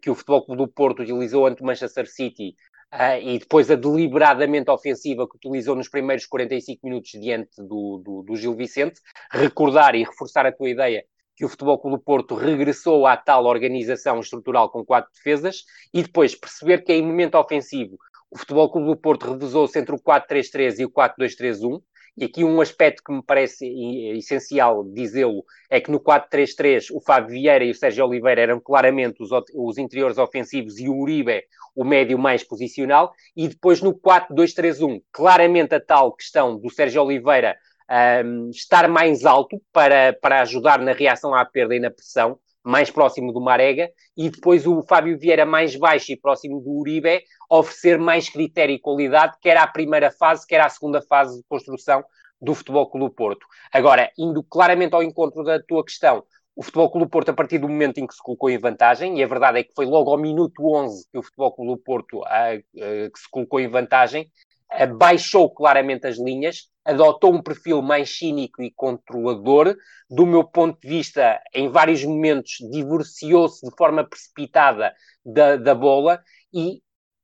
que 0.00 0.08
o 0.08 0.14
Futebol 0.14 0.46
Clube 0.46 0.62
do 0.62 0.72
Porto 0.72 1.02
utilizou 1.02 1.46
ante 1.46 1.60
o 1.60 1.66
Manchester 1.66 2.10
City 2.10 2.54
Uh, 2.92 3.20
e 3.22 3.38
depois 3.38 3.70
a 3.70 3.74
deliberadamente 3.74 4.70
ofensiva 4.70 5.28
que 5.28 5.36
utilizou 5.36 5.76
nos 5.76 5.90
primeiros 5.90 6.24
45 6.24 6.86
minutos 6.86 7.10
diante 7.10 7.50
do, 7.58 8.02
do, 8.02 8.22
do, 8.22 8.34
Gil 8.34 8.56
Vicente, 8.56 8.98
recordar 9.30 9.94
e 9.94 10.04
reforçar 10.04 10.46
a 10.46 10.52
tua 10.52 10.70
ideia 10.70 11.04
que 11.36 11.44
o 11.44 11.48
Futebol 11.50 11.78
Clube 11.78 11.98
do 11.98 12.02
Porto 12.02 12.34
regressou 12.34 13.06
à 13.06 13.14
tal 13.14 13.44
organização 13.44 14.18
estrutural 14.20 14.70
com 14.70 14.84
quatro 14.86 15.12
defesas 15.12 15.64
e 15.92 16.02
depois 16.02 16.34
perceber 16.34 16.82
que 16.82 16.94
em 16.94 17.02
momento 17.02 17.36
ofensivo 17.36 17.98
o 18.30 18.38
Futebol 18.38 18.70
Clube 18.70 18.88
do 18.88 18.96
Porto 18.96 19.32
revezou-se 19.32 19.78
entre 19.78 19.94
o 19.94 19.98
4-3-3 19.98 20.78
e 20.80 20.84
o 20.86 20.90
4-2-3-1 20.90 21.80
e 22.18 22.24
aqui 22.24 22.44
um 22.44 22.60
aspecto 22.60 23.02
que 23.04 23.12
me 23.12 23.22
parece 23.22 23.66
essencial 24.16 24.84
dizê-lo 24.84 25.44
é 25.70 25.80
que 25.80 25.90
no 25.90 26.00
4-3-3 26.00 26.88
o 26.92 27.00
Fábio 27.00 27.30
Vieira 27.30 27.64
e 27.64 27.70
o 27.70 27.74
Sérgio 27.74 28.04
Oliveira 28.04 28.40
eram 28.40 28.58
claramente 28.58 29.22
os, 29.22 29.30
os 29.54 29.78
interiores 29.78 30.18
ofensivos 30.18 30.78
e 30.80 30.88
o 30.88 30.96
Uribe 30.96 31.44
o 31.76 31.84
médio 31.84 32.18
mais 32.18 32.42
posicional, 32.42 33.12
e 33.36 33.46
depois 33.46 33.80
no 33.80 33.94
4-2-3-1, 33.94 35.00
claramente 35.12 35.76
a 35.76 35.80
tal 35.80 36.12
questão 36.12 36.58
do 36.58 36.68
Sérgio 36.68 37.04
Oliveira 37.04 37.56
um, 38.24 38.50
estar 38.50 38.88
mais 38.88 39.24
alto 39.24 39.62
para, 39.72 40.12
para 40.12 40.42
ajudar 40.42 40.80
na 40.80 40.92
reação 40.92 41.32
à 41.32 41.44
perda 41.44 41.76
e 41.76 41.80
na 41.80 41.90
pressão, 41.90 42.36
mais 42.68 42.90
próximo 42.90 43.32
do 43.32 43.40
Marega, 43.40 43.90
e 44.14 44.28
depois 44.28 44.66
o 44.66 44.82
Fábio 44.82 45.18
Vieira 45.18 45.46
mais 45.46 45.74
baixo 45.74 46.12
e 46.12 46.16
próximo 46.16 46.60
do 46.60 46.70
Uribe, 46.70 47.22
oferecer 47.48 47.98
mais 47.98 48.28
critério 48.28 48.74
e 48.74 48.78
qualidade, 48.78 49.36
quer 49.40 49.56
à 49.56 49.66
primeira 49.66 50.10
fase, 50.10 50.46
quer 50.46 50.60
à 50.60 50.68
segunda 50.68 51.00
fase 51.00 51.38
de 51.38 51.44
construção 51.48 52.04
do 52.38 52.54
Futebol 52.54 52.90
Clube 52.90 53.14
Porto. 53.14 53.46
Agora, 53.72 54.10
indo 54.18 54.42
claramente 54.42 54.94
ao 54.94 55.02
encontro 55.02 55.42
da 55.42 55.58
tua 55.60 55.82
questão, 55.82 56.22
o 56.54 56.62
Futebol 56.62 56.90
Clube 56.90 57.10
Porto, 57.10 57.30
a 57.30 57.34
partir 57.34 57.58
do 57.58 57.68
momento 57.68 57.98
em 57.98 58.06
que 58.06 58.14
se 58.14 58.22
colocou 58.22 58.50
em 58.50 58.58
vantagem, 58.58 59.18
e 59.18 59.22
a 59.22 59.26
verdade 59.26 59.60
é 59.60 59.64
que 59.64 59.72
foi 59.74 59.86
logo 59.86 60.10
ao 60.10 60.18
minuto 60.18 60.60
11 60.60 61.08
que 61.10 61.18
o 61.18 61.22
Futebol 61.22 61.52
Clube 61.54 61.82
Porto 61.82 62.22
a, 62.24 62.50
a, 62.50 62.58
que 62.58 63.18
se 63.18 63.30
colocou 63.30 63.60
em 63.60 63.68
vantagem, 63.68 64.28
baixou 64.96 65.50
claramente 65.50 66.06
as 66.06 66.18
linhas, 66.18 66.68
adotou 66.84 67.34
um 67.34 67.42
perfil 67.42 67.82
mais 67.82 68.16
cínico 68.16 68.62
e 68.62 68.70
controlador. 68.70 69.76
Do 70.08 70.26
meu 70.26 70.44
ponto 70.44 70.80
de 70.80 70.88
vista, 70.88 71.40
em 71.54 71.68
vários 71.68 72.04
momentos, 72.04 72.56
divorciou-se 72.70 73.66
de 73.66 73.74
forma 73.76 74.04
precipitada 74.04 74.94
da, 75.24 75.56
da 75.56 75.74
bola 75.74 76.22
e 76.52 76.80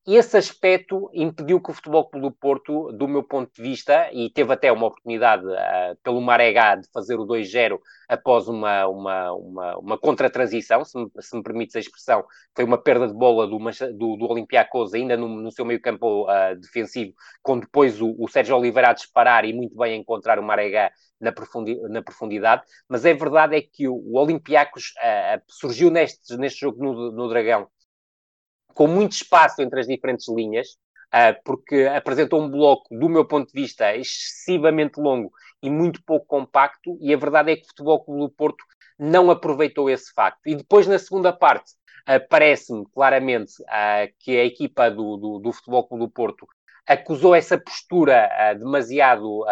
esse 0.07 0.37
aspecto 0.37 1.11
impediu 1.15 1.61
que 1.61 1.71
o 1.71 1.75
Futebol 1.75 2.05
Clube 2.09 2.29
do 2.29 2.33
Porto, 2.33 2.93
do 2.93 3.09
meu 3.09 3.23
ponto 3.23 3.51
de 3.55 3.63
vista, 3.63 4.11
e 4.13 4.29
teve 4.29 4.53
até 4.53 4.71
uma 4.71 4.87
oportunidade 4.87 5.47
uh, 5.47 5.97
pelo 6.03 6.21
Maregá 6.21 6.77
de 6.77 6.87
fazer 6.93 7.19
o 7.19 7.27
2-0 7.27 7.79
após 8.07 8.47
uma, 8.47 8.87
uma, 8.87 9.33
uma, 9.33 9.79
uma 9.79 9.99
contra-transição, 9.99 10.85
se 10.85 10.99
me, 10.99 11.11
se 11.21 11.35
me 11.35 11.43
permites 11.43 11.75
a 11.75 11.81
expressão, 11.81 12.23
foi 12.55 12.65
uma 12.67 12.77
perda 12.77 13.07
de 13.09 13.15
bola 13.15 13.47
do, 13.47 13.59
do, 13.59 14.17
do 14.17 14.27
Olympiacos 14.27 14.93
ainda 14.93 15.17
no, 15.17 15.27
no 15.27 15.51
seu 15.51 15.65
meio 15.65 15.81
campo 15.81 16.25
uh, 16.25 16.55
defensivo, 16.61 17.15
com 17.43 17.59
depois 17.59 17.99
o, 18.03 18.15
o 18.19 18.29
Sérgio 18.29 18.57
Oliveira 18.57 18.91
a 18.91 18.93
disparar 18.93 19.47
e 19.47 19.55
muito 19.55 19.75
bem 19.75 19.95
a 19.95 19.97
encontrar 19.97 20.39
o 20.39 20.43
Maregá 20.43 20.93
na, 21.19 21.33
profundi 21.33 21.81
na 21.89 22.03
profundidade, 22.03 22.63
mas 22.87 23.07
é 23.07 23.15
verdade 23.15 23.57
é 23.57 23.63
que 23.63 23.89
o, 23.89 23.95
o 23.95 24.19
Olympiacos 24.19 24.93
uh, 24.99 25.41
surgiu 25.49 25.91
neste, 25.91 26.37
neste 26.37 26.61
jogo 26.61 26.85
no, 26.85 27.11
no 27.11 27.29
Dragão 27.29 27.69
com 28.75 28.87
muito 28.87 29.13
espaço 29.13 29.63
entre 29.63 29.81
as 29.81 29.87
diferentes 29.87 30.29
linhas, 30.29 30.69
uh, 31.15 31.41
porque 31.45 31.85
apresentou 31.95 32.43
um 32.43 32.51
bloco, 32.51 32.95
do 32.97 33.09
meu 33.09 33.25
ponto 33.25 33.53
de 33.53 33.61
vista, 33.61 33.95
excessivamente 33.97 35.01
longo 35.01 35.31
e 35.63 35.71
muito 35.71 36.03
pouco 36.05 36.27
compacto, 36.27 36.99
e 37.01 37.15
a 37.15 37.17
verdade 37.17 37.53
é 37.53 37.57
que 37.57 37.63
o 37.63 37.69
Futebol 37.69 38.05
Clube 38.05 38.21
do 38.21 38.31
Porto 38.31 38.65
não 38.99 39.31
aproveitou 39.31 39.89
esse 39.89 40.13
facto. 40.13 40.41
E 40.47 40.55
depois, 40.55 40.87
na 40.87 40.99
segunda 40.99 41.33
parte, 41.33 41.73
uh, 42.09 42.29
parece-me 42.29 42.85
claramente 42.93 43.53
uh, 43.63 44.13
que 44.19 44.37
a 44.37 44.45
equipa 44.45 44.91
do, 44.91 45.17
do, 45.17 45.39
do, 45.39 45.53
Futebol 45.53 45.87
Clube 45.87 46.05
do 46.05 46.11
Porto 46.11 46.47
acusou 46.87 47.35
essa 47.35 47.57
postura 47.57 48.29
demasiado 48.59 49.43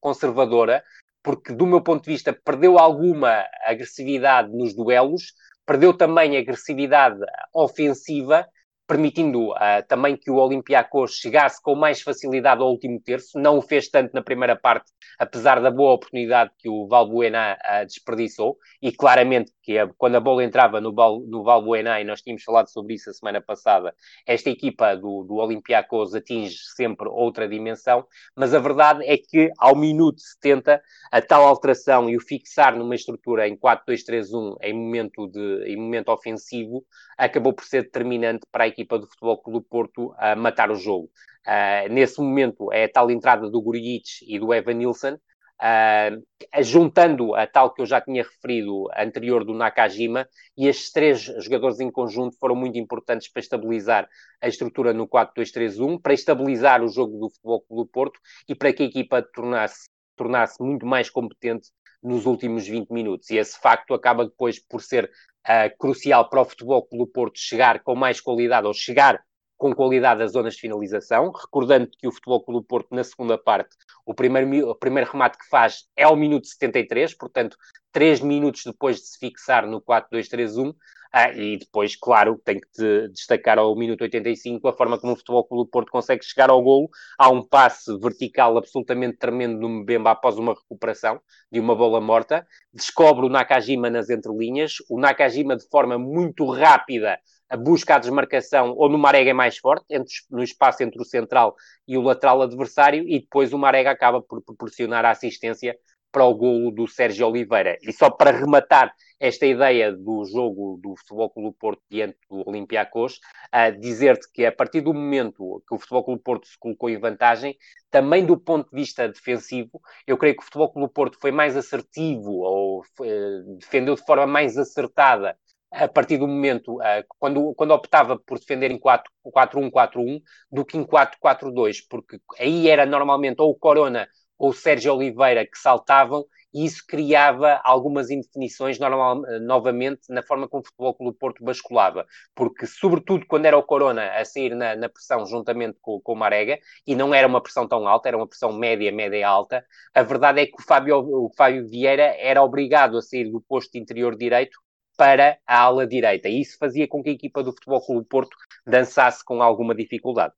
conservadora, 0.00 0.82
porque, 1.22 1.52
do 1.52 1.66
meu 1.66 1.82
ponto 1.82 2.04
de 2.04 2.10
vista, 2.10 2.32
perdeu 2.32 2.78
alguma 2.78 3.44
agressividade 3.66 4.50
nos 4.50 4.74
duelos, 4.74 5.34
perdeu 5.66 5.92
também 5.92 6.38
agressividade 6.38 7.20
ofensiva 7.52 8.48
permitindo 8.90 9.52
uh, 9.52 9.86
também 9.86 10.16
que 10.16 10.32
o 10.32 10.34
Olympiacos 10.34 11.12
chegasse 11.12 11.62
com 11.62 11.76
mais 11.76 12.02
facilidade 12.02 12.60
ao 12.60 12.68
último 12.68 13.00
terço. 13.00 13.38
Não 13.38 13.58
o 13.58 13.62
fez 13.62 13.88
tanto 13.88 14.12
na 14.12 14.20
primeira 14.20 14.56
parte, 14.56 14.90
apesar 15.16 15.60
da 15.60 15.70
boa 15.70 15.92
oportunidade 15.92 16.50
que 16.58 16.68
o 16.68 16.88
Valbuena 16.88 17.56
uh, 17.56 17.86
desperdiçou. 17.86 18.56
E 18.82 18.90
claramente 18.90 19.52
que 19.62 19.78
a, 19.78 19.86
quando 19.96 20.16
a 20.16 20.20
bola 20.20 20.42
entrava 20.42 20.80
no, 20.80 20.90
no 20.90 21.44
Valbuena, 21.44 22.00
e 22.00 22.04
nós 22.04 22.20
tínhamos 22.20 22.42
falado 22.42 22.66
sobre 22.66 22.94
isso 22.94 23.10
a 23.10 23.12
semana 23.12 23.40
passada, 23.40 23.94
esta 24.26 24.50
equipa 24.50 24.96
do, 24.96 25.22
do 25.22 25.34
Olympiacos 25.36 26.12
atinge 26.12 26.56
sempre 26.74 27.08
outra 27.08 27.48
dimensão. 27.48 28.04
Mas 28.34 28.52
a 28.54 28.58
verdade 28.58 29.04
é 29.04 29.16
que 29.16 29.52
ao 29.56 29.76
minuto 29.76 30.20
70, 30.20 30.82
a 31.12 31.22
tal 31.22 31.46
alteração 31.46 32.10
e 32.10 32.16
o 32.16 32.20
fixar 32.20 32.76
numa 32.76 32.96
estrutura 32.96 33.46
em 33.46 33.56
4-2-3-1 33.56 34.56
em 34.62 34.74
momento, 34.74 35.28
de, 35.28 35.64
em 35.66 35.76
momento 35.76 36.10
ofensivo 36.10 36.84
acabou 37.16 37.52
por 37.52 37.64
ser 37.64 37.82
determinante 37.82 38.46
para 38.50 38.64
a 38.64 38.68
equipa 38.68 38.79
do 38.84 39.06
Futebol 39.06 39.42
Clube 39.42 39.66
Porto 39.68 40.14
a 40.18 40.34
matar 40.34 40.70
o 40.70 40.74
jogo. 40.74 41.10
Uh, 41.46 41.92
nesse 41.92 42.20
momento 42.20 42.72
é 42.72 42.84
a 42.84 42.88
tal 42.88 43.10
entrada 43.10 43.50
do 43.50 43.62
Guric 43.62 44.02
e 44.26 44.38
do 44.38 44.52
Evan 44.52 44.74
Nilsson, 44.74 45.14
uh, 45.14 46.62
juntando 46.62 47.34
a 47.34 47.46
tal 47.46 47.72
que 47.72 47.82
eu 47.82 47.86
já 47.86 48.00
tinha 48.00 48.22
referido 48.22 48.88
anterior 48.96 49.44
do 49.44 49.54
Nakajima, 49.54 50.28
e 50.56 50.66
estes 50.66 50.92
três 50.92 51.20
jogadores 51.20 51.80
em 51.80 51.90
conjunto 51.90 52.36
foram 52.38 52.54
muito 52.54 52.78
importantes 52.78 53.30
para 53.30 53.40
estabilizar 53.40 54.08
a 54.40 54.48
estrutura 54.48 54.92
no 54.92 55.08
4-2-3-1, 55.08 56.00
para 56.00 56.14
estabilizar 56.14 56.82
o 56.82 56.88
jogo 56.88 57.18
do 57.18 57.30
Futebol 57.30 57.62
Clube 57.62 57.82
do 57.82 57.90
Porto 57.90 58.20
e 58.48 58.54
para 58.54 58.72
que 58.72 58.82
a 58.82 58.86
equipa 58.86 59.22
tornasse, 59.22 59.88
tornasse 60.16 60.62
muito 60.62 60.86
mais 60.86 61.08
competente 61.08 61.70
nos 62.02 62.26
últimos 62.26 62.66
20 62.66 62.90
minutos. 62.90 63.30
E 63.30 63.36
esse 63.36 63.58
facto 63.58 63.94
acaba 63.94 64.24
depois 64.24 64.58
por 64.58 64.82
ser 64.82 65.10
uh, 65.48 65.76
crucial 65.78 66.28
para 66.28 66.42
o 66.42 66.44
Futebol 66.44 66.86
pelo 66.86 67.06
Porto 67.06 67.38
chegar 67.38 67.82
com 67.82 67.94
mais 67.94 68.20
qualidade 68.20 68.66
ou 68.66 68.74
chegar 68.74 69.22
com 69.56 69.74
qualidade 69.74 70.22
às 70.22 70.32
zonas 70.32 70.54
de 70.54 70.60
finalização, 70.60 71.30
recordando 71.30 71.90
que 71.98 72.08
o 72.08 72.12
Futebol 72.12 72.42
pelo 72.42 72.62
Porto, 72.62 72.94
na 72.94 73.04
segunda 73.04 73.36
parte, 73.36 73.76
o 74.06 74.14
primeiro, 74.14 74.70
o 74.70 74.74
primeiro 74.74 75.10
remate 75.10 75.36
que 75.36 75.46
faz 75.50 75.84
é 75.94 76.04
ao 76.04 76.16
minuto 76.16 76.46
73, 76.46 77.14
portanto, 77.14 77.58
três 77.92 78.20
minutos 78.20 78.62
depois 78.64 78.96
de 78.96 79.06
se 79.06 79.18
fixar 79.18 79.66
no 79.66 79.80
4-2-3-1, 79.80 80.74
ah, 81.12 81.32
e 81.32 81.58
depois, 81.58 81.96
claro, 81.96 82.40
tem 82.44 82.60
que 82.60 82.68
te 82.70 83.08
destacar 83.08 83.58
ao 83.58 83.74
minuto 83.74 84.02
85 84.02 84.68
a 84.68 84.72
forma 84.72 84.96
como 84.96 85.12
o 85.12 85.16
Futebol 85.16 85.44
Clube 85.44 85.64
do 85.64 85.70
Porto 85.70 85.90
consegue 85.90 86.24
chegar 86.24 86.50
ao 86.50 86.62
golo. 86.62 86.88
Há 87.18 87.28
um 87.28 87.42
passe 87.42 87.98
vertical 87.98 88.56
absolutamente 88.56 89.18
tremendo 89.18 89.58
no 89.58 89.68
Mbemba 89.68 90.12
após 90.12 90.38
uma 90.38 90.54
recuperação 90.54 91.20
de 91.50 91.58
uma 91.58 91.74
bola 91.74 92.00
morta. 92.00 92.46
Descobre 92.72 93.26
o 93.26 93.28
Nakajima 93.28 93.90
nas 93.90 94.08
entrelinhas. 94.08 94.74
O 94.88 95.00
Nakajima, 95.00 95.56
de 95.56 95.68
forma 95.68 95.98
muito 95.98 96.48
rápida, 96.48 97.18
busca 97.58 97.96
a 97.96 97.98
desmarcação 97.98 98.74
ou 98.76 98.88
no 98.88 98.96
Marega 98.96 99.30
é 99.30 99.34
mais 99.34 99.58
forte, 99.58 99.84
entre, 99.90 100.14
no 100.30 100.44
espaço 100.44 100.84
entre 100.84 101.02
o 101.02 101.04
central 101.04 101.56
e 101.88 101.98
o 101.98 102.02
lateral 102.02 102.40
adversário, 102.42 103.04
e 103.08 103.18
depois 103.18 103.52
o 103.52 103.58
Marega 103.58 103.90
acaba 103.90 104.22
por 104.22 104.40
proporcionar 104.42 105.04
a 105.04 105.10
assistência 105.10 105.76
para 106.12 106.24
o 106.24 106.34
golo 106.34 106.70
do 106.70 106.86
Sérgio 106.86 107.28
Oliveira. 107.28 107.76
E 107.82 107.92
só 107.92 108.10
para 108.10 108.30
rematar 108.30 108.92
esta 109.18 109.46
ideia 109.46 109.92
do 109.92 110.24
jogo 110.24 110.78
do 110.82 110.96
Futebol 110.96 111.30
Clube 111.30 111.56
Porto 111.58 111.82
diante 111.90 112.16
do 112.28 112.42
Olympiacos, 112.48 113.20
uh, 113.54 113.78
dizer-te 113.78 114.30
que 114.32 114.46
a 114.46 114.52
partir 114.52 114.80
do 114.80 114.94
momento 114.94 115.62
que 115.68 115.74
o 115.74 115.78
Futebol 115.78 116.04
Clube 116.04 116.22
Porto 116.22 116.46
se 116.46 116.58
colocou 116.58 116.88
em 116.88 116.98
vantagem, 116.98 117.56
também 117.90 118.24
do 118.24 118.38
ponto 118.38 118.70
de 118.70 118.76
vista 118.76 119.08
defensivo, 119.08 119.80
eu 120.06 120.16
creio 120.16 120.34
que 120.36 120.42
o 120.42 120.44
Futebol 120.44 120.72
Clube 120.72 120.92
Porto 120.92 121.18
foi 121.20 121.30
mais 121.30 121.56
assertivo 121.56 122.30
ou 122.30 122.80
uh, 122.80 123.56
defendeu 123.58 123.94
de 123.94 124.04
forma 124.04 124.26
mais 124.26 124.56
acertada 124.56 125.36
a 125.70 125.86
partir 125.86 126.16
do 126.16 126.26
momento, 126.26 126.78
uh, 126.78 127.04
quando, 127.18 127.54
quando 127.54 127.70
optava 127.72 128.18
por 128.18 128.38
defender 128.38 128.70
em 128.70 128.78
4-1-4-1 128.78 130.20
do 130.50 130.64
que 130.64 130.76
em 130.76 130.84
4-4-2, 130.84 131.84
porque 131.88 132.18
aí 132.38 132.68
era 132.68 132.84
normalmente 132.84 133.40
ou 133.40 133.50
o 133.50 133.54
Corona 133.54 134.08
ou 134.40 134.50
o 134.50 134.54
Sérgio 134.54 134.94
Oliveira 134.94 135.46
que 135.46 135.58
saltavam 135.58 136.24
e 136.52 136.64
isso 136.64 136.82
criava 136.88 137.60
algumas 137.62 138.10
indefinições 138.10 138.78
normal, 138.78 139.22
novamente 139.42 140.00
na 140.08 140.22
forma 140.22 140.48
como 140.48 140.62
o 140.62 140.66
Futebol 140.66 140.94
Clube 140.94 141.18
Porto 141.18 141.44
basculava, 141.44 142.06
porque 142.34 142.66
sobretudo 142.66 143.24
quando 143.26 143.44
era 143.44 143.56
o 143.56 143.62
Corona 143.62 144.10
a 144.18 144.24
sair 144.24 144.56
na, 144.56 144.74
na 144.74 144.88
pressão 144.88 145.24
juntamente 145.26 145.78
com, 145.80 146.00
com 146.00 146.12
o 146.12 146.16
Marega, 146.16 146.58
e 146.86 146.96
não 146.96 147.14
era 147.14 147.28
uma 147.28 147.40
pressão 147.40 147.68
tão 147.68 147.86
alta, 147.86 148.08
era 148.08 148.16
uma 148.16 148.26
pressão 148.26 148.52
média, 148.52 148.90
média 148.90 149.28
alta, 149.28 149.64
a 149.94 150.02
verdade 150.02 150.40
é 150.40 150.46
que 150.46 150.60
o 150.60 150.62
Fábio, 150.62 150.98
o 150.98 151.30
Fábio 151.36 151.68
Vieira 151.68 152.16
era 152.18 152.42
obrigado 152.42 152.96
a 152.96 153.02
sair 153.02 153.30
do 153.30 153.40
posto 153.42 153.76
interior 153.76 154.16
direito 154.16 154.58
para 154.96 155.38
a 155.46 155.60
ala 155.60 155.86
direita, 155.86 156.28
e 156.28 156.40
isso 156.40 156.56
fazia 156.58 156.88
com 156.88 157.02
que 157.02 157.10
a 157.10 157.12
equipa 157.12 157.44
do 157.44 157.52
Futebol 157.52 157.84
Clube 157.84 158.08
Porto 158.08 158.36
dançasse 158.66 159.24
com 159.24 159.40
alguma 159.40 159.74
dificuldade. 159.74 160.34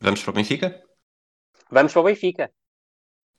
Vamos 0.00 0.22
para 0.22 0.30
o 0.30 0.34
Benfica? 0.34 0.82
Vamos 1.70 1.92
para 1.92 2.00
o 2.00 2.04
Benfica. 2.04 2.50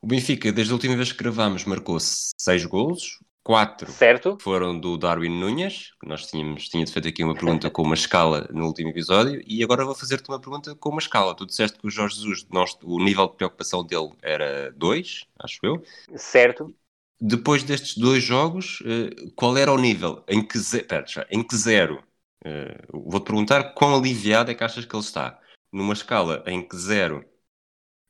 O 0.01 0.07
Benfica, 0.07 0.51
desde 0.51 0.71
a 0.71 0.75
última 0.75 0.95
vez 0.95 1.11
que 1.11 1.17
gravamos, 1.17 1.65
marcou 1.65 1.97
seis 1.99 2.65
golos. 2.65 3.19
Quatro 3.43 3.91
certo. 3.91 4.37
foram 4.41 4.79
do 4.79 4.97
Darwin 4.97 5.39
Nunes, 5.39 5.91
que 5.99 6.07
nós 6.07 6.27
tínhamos, 6.27 6.69
tínhamos 6.69 6.91
feito 6.91 7.07
aqui 7.07 7.23
uma 7.23 7.33
pergunta 7.33 7.69
com 7.69 7.81
uma 7.81 7.95
escala 7.95 8.47
no 8.53 8.65
último 8.67 8.89
episódio, 8.89 9.41
e 9.47 9.63
agora 9.63 9.85
vou 9.85 9.95
fazer-te 9.95 10.29
uma 10.29 10.39
pergunta 10.39 10.75
com 10.75 10.89
uma 10.89 10.99
escala. 10.99 11.33
Tu 11.33 11.47
disseste 11.47 11.79
que 11.79 11.87
o 11.87 11.89
Jorge 11.89 12.17
Jesus, 12.17 12.45
nós, 12.51 12.77
o 12.83 13.03
nível 13.03 13.27
de 13.27 13.37
preocupação 13.37 13.83
dele 13.83 14.11
era 14.21 14.71
dois, 14.73 15.25
acho 15.39 15.59
eu. 15.63 15.81
Certo. 16.15 16.75
Depois 17.19 17.63
destes 17.63 17.97
dois 17.97 18.23
jogos, 18.23 18.83
eh, 18.85 19.31
qual 19.35 19.57
era 19.57 19.71
o 19.71 19.77
nível? 19.77 20.23
Em 20.27 20.45
que, 20.45 20.59
ze... 20.59 20.83
Pera, 20.83 21.05
em 21.31 21.41
que 21.41 21.55
zero? 21.55 22.03
Eh, 22.45 22.85
vou-te 22.93 23.25
perguntar 23.25 23.73
quão 23.73 23.95
aliviado 23.95 24.51
é 24.51 24.53
que 24.53 24.63
achas 24.63 24.85
que 24.85 24.95
ele 24.95 25.03
está. 25.03 25.39
Numa 25.71 25.93
escala 25.93 26.43
em 26.45 26.61
que 26.61 26.77
zero 26.77 27.25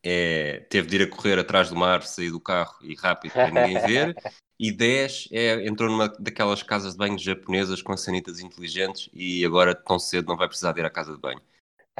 é, 0.03 0.65
teve 0.69 0.87
de 0.87 0.95
ir 0.97 1.01
a 1.03 1.09
correr 1.09 1.39
atrás 1.39 1.67
de 1.67 1.73
uma 1.73 1.87
árvore, 1.87 2.09
sair 2.09 2.31
do 2.31 2.39
carro 2.39 2.75
e 2.81 2.95
rápido 2.95 3.33
para 3.33 3.51
ninguém 3.51 3.79
ver. 3.85 4.15
E 4.59 4.71
10 4.71 5.29
é, 5.31 5.67
entrou 5.67 5.89
numa 5.89 6.09
daquelas 6.19 6.61
casas 6.61 6.93
de 6.93 6.97
banho 6.97 7.17
japonesas 7.17 7.81
com 7.81 7.95
sanitas 7.95 8.39
inteligentes 8.39 9.09
e 9.13 9.45
agora 9.45 9.73
tão 9.73 9.97
cedo 9.97 10.27
não 10.27 10.37
vai 10.37 10.47
precisar 10.47 10.73
de 10.73 10.81
ir 10.81 10.85
à 10.85 10.89
casa 10.89 11.13
de 11.13 11.19
banho. 11.19 11.41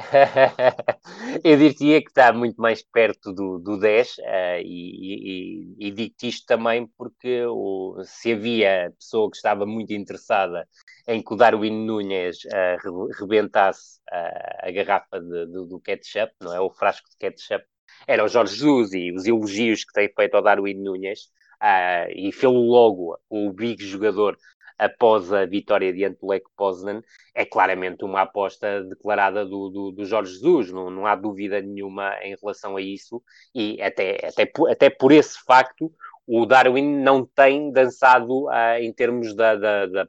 eu 1.44 1.56
diria 1.56 2.00
que 2.00 2.08
está 2.08 2.32
muito 2.32 2.60
mais 2.60 2.82
perto 2.82 3.32
do, 3.32 3.58
do 3.58 3.78
10 3.78 4.08
uh, 4.08 4.22
eh, 4.24 4.62
e, 4.62 5.76
e, 5.78 5.88
e 5.88 5.90
digo-te 5.90 6.28
isto 6.28 6.46
também 6.46 6.86
porque 6.96 7.44
o, 7.46 8.02
se 8.04 8.32
havia 8.32 8.92
pessoa 8.98 9.30
que 9.30 9.36
estava 9.36 9.66
muito 9.66 9.92
interessada 9.92 10.66
em 11.06 11.22
que 11.22 11.34
o 11.34 11.36
Darwin 11.36 11.84
Nunes 11.84 12.38
uh, 12.44 13.08
rebentasse 13.18 14.00
uh, 14.10 14.66
a 14.66 14.70
garrafa 14.70 15.20
de, 15.20 15.46
de, 15.46 15.68
do 15.68 15.80
ketchup, 15.80 16.32
não 16.40 16.54
é? 16.54 16.60
O 16.60 16.70
frasco 16.70 17.08
de 17.10 17.16
ketchup, 17.16 17.64
era 18.10 18.24
o 18.24 18.28
Jorge 18.28 18.56
Jesus 18.56 18.92
e 18.92 19.12
os 19.12 19.24
elogios 19.24 19.84
que 19.84 19.92
tem 19.92 20.12
feito 20.12 20.34
ao 20.34 20.42
Darwin 20.42 20.74
Nunes 20.74 21.26
uh, 21.62 22.10
e 22.12 22.32
fê-lo 22.32 22.60
logo 22.60 23.16
o 23.28 23.52
big 23.52 23.86
jogador 23.86 24.36
após 24.76 25.32
a 25.32 25.46
vitória 25.46 25.92
diante 25.92 26.18
do 26.20 26.26
Lech 26.26 26.44
Poznan, 26.56 27.02
é 27.34 27.44
claramente 27.44 28.02
uma 28.04 28.22
aposta 28.22 28.82
declarada 28.82 29.44
do, 29.44 29.68
do, 29.68 29.90
do 29.92 30.04
Jorge 30.06 30.32
Jesus, 30.32 30.72
não, 30.72 30.90
não, 30.90 31.06
há 31.06 31.14
dúvida 31.14 31.60
nenhuma 31.60 32.16
em 32.22 32.34
relação 32.34 32.76
a 32.76 32.80
isso, 32.80 33.22
e 33.54 33.80
até, 33.80 34.26
até, 34.26 34.50
até 34.70 34.90
por 34.90 35.12
esse 35.12 35.38
facto, 35.44 35.92
o 36.26 36.46
Darwin 36.46 37.02
não 37.02 37.24
tem 37.24 37.70
dançado 37.70 38.46
uh, 38.46 38.80
em 38.80 38.92
termos 38.92 39.36
da, 39.36 39.54
da, 39.54 39.86
da, 39.86 40.08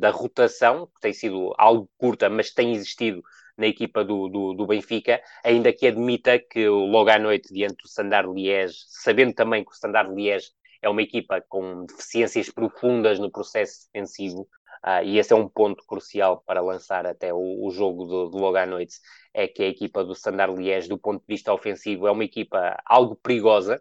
da, 0.00 0.10
rotação, 0.10 0.86
que 0.86 1.00
tem 1.00 1.12
sido 1.12 1.54
algo 1.58 1.88
curta, 1.96 2.28
mas 2.28 2.50
tem 2.50 2.72
existido 2.72 3.22
na 3.56 3.66
equipa 3.66 4.04
do, 4.04 4.28
do, 4.28 4.54
do, 4.54 4.66
Benfica, 4.66 5.20
ainda 5.44 5.72
que 5.72 5.86
admita 5.86 6.38
que 6.38 6.68
logo 6.68 7.10
à 7.10 7.18
noite, 7.18 7.52
diante 7.52 7.76
do 7.82 7.86
Standard 7.86 8.30
Liège, 8.32 8.76
sabendo 8.88 9.34
também 9.34 9.64
que 9.64 9.70
o 9.70 9.74
Standard 9.74 10.14
Liège 10.14 10.50
é 10.82 10.88
uma 10.88 11.02
equipa 11.02 11.42
com 11.48 11.86
deficiências 11.86 12.50
profundas 12.50 13.18
no 13.18 13.30
processo 13.30 13.86
defensivo, 13.92 14.42
uh, 14.84 15.02
e 15.02 15.18
esse 15.18 15.32
é 15.32 15.36
um 15.36 15.48
ponto 15.48 15.84
crucial 15.86 16.42
para 16.46 16.60
lançar 16.60 17.06
até 17.06 17.32
o, 17.32 17.66
o 17.66 17.70
jogo 17.70 18.04
do, 18.04 18.28
do, 18.28 18.38
logo 18.38 18.56
à 18.56 18.66
noite, 18.66 18.96
é 19.32 19.48
que 19.48 19.62
a 19.62 19.68
equipa 19.68 20.04
do 20.04 20.12
Standard 20.12 20.54
Liège, 20.54 20.88
do 20.88 20.98
ponto 20.98 21.20
de 21.20 21.26
vista 21.26 21.52
ofensivo, 21.52 22.06
é 22.06 22.10
uma 22.10 22.24
equipa 22.24 22.76
algo 22.84 23.16
perigosa, 23.16 23.80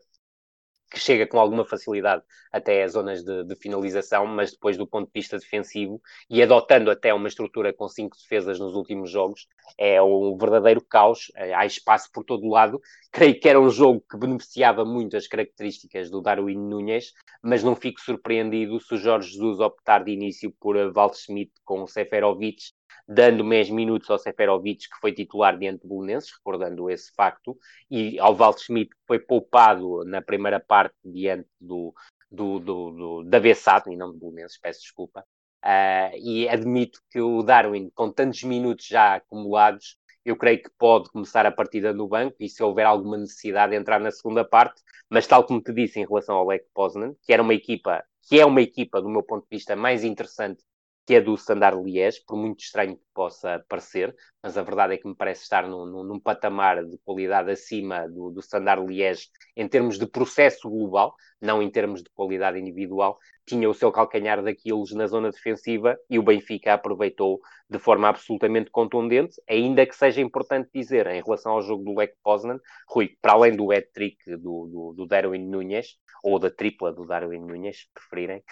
que 0.96 1.02
chega 1.02 1.28
com 1.28 1.38
alguma 1.38 1.66
facilidade 1.66 2.24
até 2.50 2.82
às 2.82 2.94
zonas 2.94 3.22
de, 3.22 3.44
de, 3.44 3.56
finalização, 3.58 4.26
mas 4.26 4.52
depois 4.52 4.78
do 4.78 4.88
ponto 4.88 5.08
de 5.08 5.12
vista 5.14 5.38
defensivo 5.38 6.02
e 6.30 6.42
adotando 6.42 6.90
até 6.90 7.14
uma 7.14 7.28
estrutura 7.28 7.74
com 7.74 7.86
cinco 7.90 8.16
defesas 8.16 8.58
nos 8.60 8.76
últimos 8.76 9.12
jogos, 9.12 9.46
é 9.78 10.02
um 10.02 10.38
verdadeiro 10.38 10.82
caos, 10.82 11.34
eh, 11.36 11.54
há 11.54 11.66
espaço 11.66 12.10
por 12.14 12.24
todo 12.24 12.48
lado. 12.48 12.80
Creio 13.12 13.38
que 13.38 13.50
era 13.50 13.60
um 13.60 13.70
jogo 13.70 14.06
que 14.10 14.18
beneficiava 14.18 14.86
muito 14.86 15.18
as 15.18 15.28
características 15.28 16.10
do 16.10 16.22
Darwin 16.22 16.58
Nunes, 16.58 17.12
mas 17.44 17.62
não 17.62 17.76
fico 17.76 18.00
surpreendido 18.00 18.80
se 18.80 18.94
o 18.94 18.98
Jorge 18.98 19.34
Jesus 19.34 19.60
optar 19.60 20.02
de 20.02 20.12
início 20.12 20.50
por 20.62 20.78
Waldschmidt 20.96 21.52
com 21.66 21.84
o 21.84 21.88
Seferovic 21.88 22.72
dando 23.08 23.44
mais 23.44 23.70
minutos 23.70 24.10
ao 24.10 24.18
Seferovic, 24.18 24.90
que 24.90 25.00
foi 25.00 25.14
titular 25.14 25.58
diante 25.58 25.82
do 25.82 25.88
Bolonenses, 25.88 26.32
recordando 26.32 26.90
esse 26.90 27.12
facto, 27.14 27.58
e 27.90 28.20
ao 28.20 28.36
Waldschmidt, 28.36 28.90
que 28.90 29.02
foi 29.08 29.20
poupado 29.20 30.04
na 30.06 30.22
primeira 30.22 30.60
parte 30.60 30.96
diante 31.04 31.48
do, 31.60 31.94
do, 32.32 32.60
do, 32.60 32.92
do 32.92 33.24
da 33.24 33.40
Bessat, 33.40 33.90
e 33.90 33.96
não 33.96 34.12
do 34.12 34.18
Bolonenses, 34.18 34.60
peço 34.60 34.82
desculpa. 34.82 35.24
Uh, 35.64 36.14
e 36.18 36.48
admito 36.48 37.00
que 37.10 37.20
o 37.20 37.42
Darwin, 37.42 37.90
com 37.96 38.12
tantos 38.12 38.44
minutos 38.44 38.86
já 38.86 39.16
acumulados, 39.16 39.98
eu 40.24 40.36
creio 40.36 40.62
que 40.62 40.70
pode 40.78 41.10
começar 41.12 41.46
a 41.46 41.52
partida 41.52 41.94
no 41.94 42.08
banco 42.08 42.36
e 42.40 42.50
se 42.50 42.64
houver 42.64 42.86
alguma 42.86 43.18
necessidade 43.18 43.72
de 43.72 43.78
entrar 43.78 44.00
na 44.00 44.12
segunda 44.12 44.44
parte, 44.44 44.82
mas 45.10 45.28
tal 45.28 45.44
como 45.44 45.62
te 45.62 45.72
disse 45.72 46.00
em 46.00 46.06
relação 46.06 46.36
ao 46.36 46.48
Lech 46.48 46.66
Poznan, 46.74 47.14
que 47.24 47.32
era 47.32 47.44
uma 47.44 47.54
equipa, 47.54 48.04
que 48.28 48.40
é 48.40 48.46
uma 48.46 48.62
equipa 48.62 49.02
do 49.02 49.10
meu 49.10 49.22
ponto 49.22 49.44
de 49.44 49.56
vista 49.56 49.76
mais 49.76 50.04
interessante 50.04 50.64
que 51.06 51.16
é 51.16 51.22
do 51.22 51.36
Standard 51.36 51.82
Liège, 51.82 52.24
por 52.26 52.36
muito 52.36 52.62
estranho 52.62 52.98
que 52.98 53.04
possa 53.14 53.64
parecer, 53.70 54.16
mas 54.42 54.58
a 54.58 54.64
verdade 54.64 54.96
é 54.96 54.98
que 54.98 55.08
me 55.08 55.16
parece 55.16 55.44
estar 55.44 55.68
num, 55.68 55.86
num, 55.86 56.04
num 56.04 56.20
patamar 56.20 56.84
de 56.84 56.98
qualidade 57.06 57.52
acima 57.52 58.08
do, 58.08 58.32
do 58.32 58.40
Standard 58.40 58.86
Liège 58.86 59.28
em 59.56 59.68
termos 59.68 60.00
de 60.00 60.08
processo 60.08 60.70
global, 60.70 61.14
não 61.40 61.62
em 61.62 61.70
termos 61.70 62.02
de 62.02 62.10
qualidade 62.10 62.60
individual, 62.60 63.20
tinha 63.46 63.70
o 63.70 63.74
seu 63.74 63.92
calcanhar 63.92 64.44
daqueles 64.44 64.92
na 64.94 65.06
zona 65.06 65.30
defensiva 65.30 65.96
e 66.10 66.18
o 66.18 66.24
Benfica 66.24 66.74
aproveitou 66.74 67.40
de 67.70 67.78
forma 67.78 68.10
absolutamente 68.10 68.72
contundente, 68.72 69.40
ainda 69.48 69.86
que 69.86 69.96
seja 69.96 70.22
importante 70.22 70.70
dizer, 70.74 71.06
em 71.08 71.22
relação 71.22 71.54
ao 71.54 71.62
jogo 71.62 71.84
do 71.84 71.98
Lech 71.98 72.14
Poznan, 72.24 72.60
Rui, 72.90 73.16
para 73.22 73.34
além 73.34 73.56
do 73.56 73.72
hat-trick 73.72 74.18
do, 74.38 74.68
do, 74.68 74.94
do 74.98 75.06
Darwin 75.06 75.48
Nunes, 75.48 75.98
ou 76.24 76.40
da 76.40 76.50
tripla 76.50 76.92
do 76.92 77.06
Darwin 77.06 77.40
Nunes, 77.40 77.82
se 77.82 77.88
preferirem, 77.94 78.44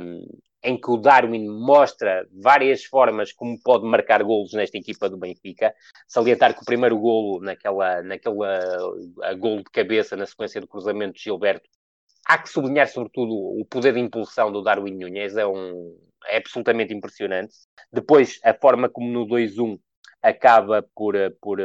um, 0.00 0.22
em 0.66 0.76
que 0.76 0.90
o 0.90 0.96
Darwin 0.96 1.46
mostra 1.48 2.26
várias 2.32 2.84
formas 2.84 3.32
como 3.32 3.56
pode 3.62 3.86
marcar 3.86 4.24
golos 4.24 4.52
nesta 4.52 4.76
equipa 4.76 5.08
do 5.08 5.16
Benfica. 5.16 5.72
Salientar 6.08 6.54
que 6.54 6.62
o 6.62 6.64
primeiro 6.64 6.98
golo, 6.98 7.40
naquela, 7.40 8.02
naquela 8.02 8.60
golo 9.38 9.58
de 9.58 9.70
cabeça 9.70 10.16
na 10.16 10.26
sequência 10.26 10.60
do 10.60 10.66
cruzamento 10.66 11.14
de 11.14 11.22
Gilberto, 11.22 11.68
há 12.26 12.36
que 12.36 12.48
sublinhar 12.48 12.88
sobretudo 12.88 13.32
o 13.32 13.64
poder 13.64 13.94
de 13.94 14.00
impulsão 14.00 14.50
do 14.50 14.60
Darwin 14.60 14.96
Nunes, 14.98 15.36
é, 15.36 15.46
um, 15.46 15.96
é 16.26 16.38
absolutamente 16.38 16.92
impressionante. 16.92 17.54
Depois, 17.92 18.40
a 18.42 18.52
forma 18.52 18.88
como 18.88 19.08
no 19.08 19.24
2-1 19.24 19.78
acaba 20.20 20.84
por, 20.96 21.14
por, 21.40 21.60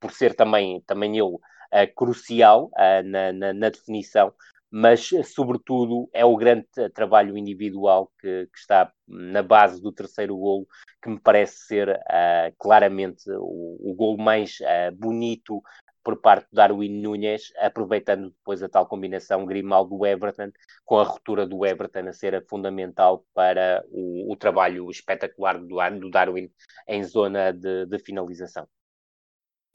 por 0.00 0.12
ser 0.12 0.32
também, 0.32 0.80
também 0.86 1.18
ele 1.18 1.36
uh, 1.72 1.94
crucial 1.94 2.70
uh, 2.72 3.02
na, 3.04 3.32
na, 3.34 3.52
na, 3.52 3.68
definição, 3.68 4.32
mas, 4.70 5.10
sobretudo, 5.24 6.08
é 6.12 6.24
o 6.24 6.36
grande 6.36 6.66
trabalho 6.94 7.36
individual 7.36 8.12
que, 8.20 8.46
que, 8.52 8.58
está 8.58 8.92
na 9.06 9.42
base 9.42 9.80
do 9.80 9.90
terceiro 9.90 10.36
golo, 10.36 10.66
que 11.02 11.08
me 11.08 11.18
parece 11.18 11.66
ser 11.66 11.88
uh, 11.90 12.54
claramente 12.58 13.30
o, 13.30 13.90
o 13.90 13.94
golo 13.94 14.18
mais 14.18 14.58
uh, 14.60 14.94
bonito 14.94 15.62
por 16.08 16.20
parte 16.20 16.46
do 16.50 16.56
Darwin 16.56 17.02
Nunes, 17.02 17.52
aproveitando 17.58 18.30
depois 18.30 18.62
a 18.62 18.68
tal 18.68 18.86
combinação 18.86 19.44
Grimaldo-Everton, 19.44 20.50
com 20.84 20.98
a 20.98 21.02
ruptura 21.02 21.46
do 21.46 21.66
Everton 21.66 22.08
a 22.08 22.12
ser 22.12 22.46
fundamental 22.48 23.26
para 23.34 23.84
o, 23.90 24.32
o 24.32 24.36
trabalho 24.36 24.90
espetacular 24.90 25.58
do, 25.58 25.76
do, 26.00 26.10
Darwin 26.10 26.50
em 26.86 27.04
zona 27.04 27.52
de, 27.52 27.84
de 27.84 27.98
finalização. 27.98 28.66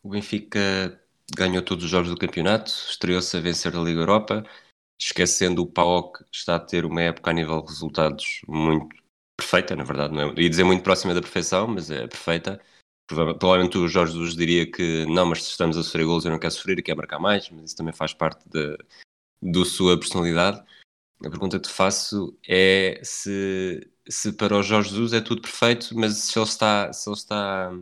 O 0.02 0.10
Benfica 0.10 1.00
ganhou 1.36 1.62
todos 1.62 1.84
os 1.84 1.90
jogos 1.92 2.10
do 2.10 2.18
campeonato, 2.18 2.70
estreou-se 2.70 3.38
a 3.38 3.40
vencer 3.40 3.76
a 3.76 3.80
Liga 3.80 4.02
Europa, 4.02 4.44
esquecendo 5.00 5.62
o 5.62 5.68
PAOK, 5.68 6.24
está 6.32 6.56
a 6.56 6.60
ter 6.60 6.86
uma 6.86 7.02
época 7.02 7.32
a 7.32 7.34
nível 7.34 7.62
de 7.62 7.70
resultados 7.70 8.42
muito 8.48 8.96
perfeita, 9.38 9.76
na 9.76 9.84
verdade, 9.84 10.14
não 10.14 10.22
é? 10.32 10.42
ia 10.42 10.50
dizer 10.50 10.64
muito 10.64 10.84
próxima 10.84 11.14
da 11.14 11.22
perfeição, 11.22 11.68
mas 11.68 11.90
é 11.90 12.08
perfeita. 12.08 12.62
Provavelmente 13.08 13.78
o 13.78 13.88
Jorge 13.88 14.14
Jesus 14.14 14.36
diria 14.36 14.70
que 14.70 15.06
não, 15.08 15.26
mas 15.26 15.44
se 15.44 15.50
estamos 15.50 15.78
a 15.78 15.84
sofrer 15.84 16.06
gols 16.06 16.26
eu 16.26 16.32
não 16.32 16.40
quero 16.40 16.54
sofrer 16.54 16.80
e 16.80 16.82
quero 16.82 16.98
marcar 16.98 17.20
mais, 17.20 17.50
mas 17.50 17.66
isso 17.66 17.76
também 17.76 17.94
faz 17.94 18.14
parte 18.14 18.48
da, 18.50 18.78
da 19.42 19.66
sua 19.66 20.00
personalidade. 20.00 20.64
A 21.24 21.30
pergunta 21.30 21.60
que 21.60 21.68
te 21.68 21.74
faço 21.74 22.38
é 22.48 23.00
se, 23.04 23.90
se 24.08 24.34
para 24.34 24.58
o 24.58 24.64
Jorge 24.64 24.90
Jesus 24.90 25.14
é 25.14 25.22
tudo 25.22 25.42
perfeito, 25.42 25.98
mas 25.98 26.18
se 26.18 26.38
ele 26.38 26.46
está, 26.46 26.92
se 26.94 27.10
ele 27.10 27.16
está 27.18 27.74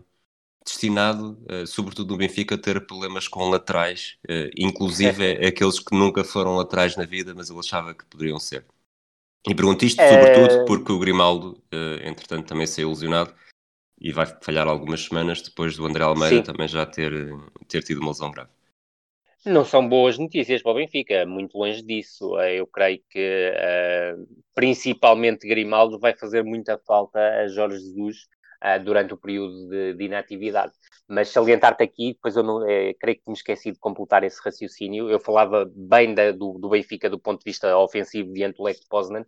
destinado, 0.66 1.38
uh, 1.50 1.66
sobretudo 1.66 2.12
no 2.12 2.18
Benfica, 2.18 2.56
a 2.56 2.58
ter 2.58 2.86
problemas 2.86 3.28
com 3.28 3.50
laterais, 3.50 4.18
uh, 4.30 4.50
inclusive 4.56 5.34
é. 5.34 5.48
aqueles 5.48 5.80
que 5.80 5.96
nunca 5.96 6.24
foram 6.24 6.56
laterais 6.56 6.96
na 6.96 7.06
vida, 7.06 7.34
mas 7.36 7.50
ele 7.50 7.60
achava 7.60 7.94
que 7.94 8.06
poderiam 8.06 8.40
ser. 8.40 8.66
E 9.48 9.56
pergunto 9.56 9.84
isto 9.86 10.00
sobretudo 10.00 10.66
porque 10.66 10.92
o 10.92 11.00
Grimaldo, 11.00 11.60
entretanto, 12.06 12.46
também 12.46 12.68
saiu 12.68 12.90
ilusionado 12.90 13.34
e 14.00 14.12
vai 14.12 14.28
falhar 14.40 14.68
algumas 14.68 15.02
semanas 15.06 15.42
depois 15.42 15.76
do 15.76 15.84
André 15.84 16.04
Almeida 16.04 16.36
Sim. 16.36 16.44
também 16.44 16.68
já 16.68 16.86
ter, 16.86 17.12
ter 17.68 17.82
tido 17.82 18.02
uma 18.02 18.10
lesão 18.10 18.30
grave. 18.30 18.52
Não 19.44 19.66
são 19.66 19.90
boas 19.90 20.20
notícias 20.20 20.62
para 20.62 20.74
o 20.74 20.76
Benfica, 20.76 21.26
muito 21.26 21.58
longe 21.58 21.82
disso. 21.82 22.40
Eu 22.40 22.68
creio 22.68 23.02
que 23.10 23.52
principalmente 24.54 25.48
Grimaldo 25.48 25.98
vai 25.98 26.16
fazer 26.16 26.44
muita 26.44 26.78
falta 26.78 27.18
a 27.20 27.48
Jorge 27.48 27.80
Jesus 27.80 28.28
uh, 28.64 28.84
durante 28.84 29.14
o 29.14 29.18
período 29.18 29.68
de, 29.68 29.94
de 29.94 30.04
inatividade. 30.06 30.74
Mas 31.08 31.30
salientar-te 31.30 31.84
aqui, 31.84 32.14
depois 32.14 32.38
eu 32.38 32.44
não, 32.44 32.66
é, 32.70 32.94
creio 32.94 33.18
que 33.18 33.28
me 33.28 33.34
esqueci 33.34 33.72
de 33.72 33.80
completar 33.80 34.24
esse 34.24 34.42
raciocínio. 34.42 35.10
Eu 35.10 35.20
falava 35.20 35.70
bem 35.76 36.14
da, 36.14 36.32
do, 36.32 36.58
do, 36.58 36.70
Benfica 36.70 37.10
do 37.10 37.20
ponto 37.20 37.40
de 37.40 37.52
vista 37.52 37.78
ofensivo 37.78 38.32
diante 38.32 38.58
do 38.58 38.64
Lech 38.64 38.80
Poznan, 38.90 39.26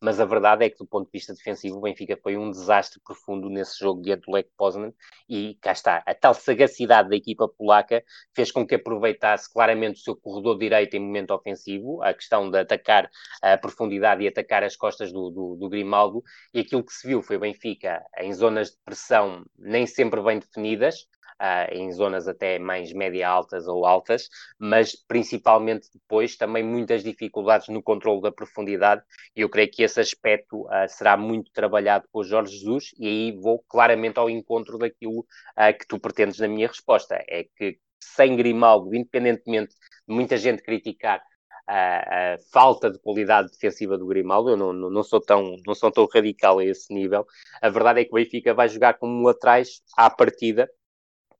mas 0.00 0.20
a 0.20 0.24
verdade 0.24 0.64
é 0.64 0.70
que 0.70 0.78
do 0.78 0.86
ponto 0.86 1.06
de 1.06 1.12
vista 1.12 1.34
defensivo 1.34 1.78
o 1.78 1.80
Benfica 1.80 2.18
foi 2.22 2.36
um 2.36 2.50
desastre 2.50 3.00
profundo 3.04 3.48
nesse 3.48 3.78
jogo 3.78 4.02
diante 4.02 4.26
do 4.26 4.32
Lech 4.32 4.48
Poznan. 4.56 4.92
E 5.28 5.56
cá 5.60 5.72
está, 5.72 6.02
a 6.06 6.14
tal 6.14 6.34
sagacidade 6.34 7.08
da 7.08 7.16
equipa 7.16 7.48
polaca 7.48 8.02
fez 8.34 8.50
com 8.50 8.66
que 8.66 8.74
aproveitasse 8.74 9.52
claramente 9.52 10.00
o 10.00 10.02
seu 10.02 10.16
corredor 10.16 10.58
direito 10.58 10.94
em 10.94 11.00
momento 11.00 11.32
ofensivo, 11.32 12.02
a 12.02 12.12
questão 12.14 12.50
de 12.50 12.58
atacar 12.58 13.10
a 13.42 13.56
profundidade 13.56 14.22
e 14.22 14.28
atacar 14.28 14.62
as 14.62 14.76
costas 14.76 15.12
do, 15.12 15.30
do, 15.30 15.56
do 15.56 15.68
Grimaldo, 15.68 16.22
e 16.52 16.60
aquilo 16.60 16.84
que 16.84 16.92
se 16.92 17.06
viu 17.06 17.22
foi 17.22 17.36
o 17.36 17.40
Benfica 17.40 18.02
em 18.18 18.32
zonas 18.32 18.70
de 18.70 18.76
pressão 18.84 19.44
nem 19.58 19.86
sempre 19.86 20.22
bem 20.22 20.38
definidas, 20.38 21.06
uh, 21.40 21.72
em 21.72 21.90
zonas 21.92 22.28
até 22.28 22.58
mais 22.58 22.92
média-altas 22.92 23.66
ou 23.66 23.86
altas, 23.86 24.28
mas 24.58 24.94
principalmente 24.94 25.88
depois 25.92 26.36
também 26.36 26.62
muitas 26.62 27.02
dificuldades 27.02 27.68
no 27.68 27.82
controle 27.82 28.22
da 28.22 28.32
profundidade, 28.32 29.02
e 29.34 29.40
eu 29.40 29.48
creio 29.48 29.70
que 29.70 29.82
esse 29.82 30.00
aspecto 30.00 30.62
uh, 30.62 30.88
será 30.88 31.16
muito 31.16 31.50
trabalhado 31.52 32.06
por 32.12 32.24
Jorge 32.24 32.56
Jesus, 32.56 32.94
e 32.98 33.06
aí 33.06 33.32
vou 33.40 33.62
claramente 33.68 34.18
ao 34.18 34.30
encontro 34.30 34.78
daquilo 34.78 35.20
uh, 35.20 35.78
que 35.78 35.86
tu 35.86 35.98
pretendes 35.98 36.38
na 36.38 36.48
minha 36.48 36.68
resposta, 36.68 37.22
é 37.28 37.44
que 37.56 37.78
sem 38.00 38.36
Grimaldo, 38.36 38.94
independentemente 38.94 39.74
de 40.08 40.14
muita 40.14 40.36
gente 40.36 40.62
criticar 40.62 41.20
a, 41.66 42.34
a, 42.34 42.38
falta 42.52 42.90
de 42.90 42.98
qualidade 43.00 43.50
defensiva 43.50 43.98
do 43.98 44.06
Grimaldo, 44.06 44.50
eu 44.50 44.56
não, 44.56 44.72
não, 44.72 44.90
não, 44.90 45.02
sou 45.02 45.20
tão, 45.20 45.56
não 45.66 45.74
sou 45.74 45.90
tão 45.90 46.06
radical 46.06 46.58
a 46.60 46.64
esse 46.64 46.92
nível. 46.94 47.26
A 47.60 47.68
verdade 47.68 48.00
é 48.00 48.04
que 48.04 48.10
o 48.10 48.14
Benfica 48.14 48.54
vai 48.54 48.68
jogar 48.68 48.94
como 48.94 49.28
atrás 49.28 49.82
à 49.96 50.08
partida, 50.08 50.70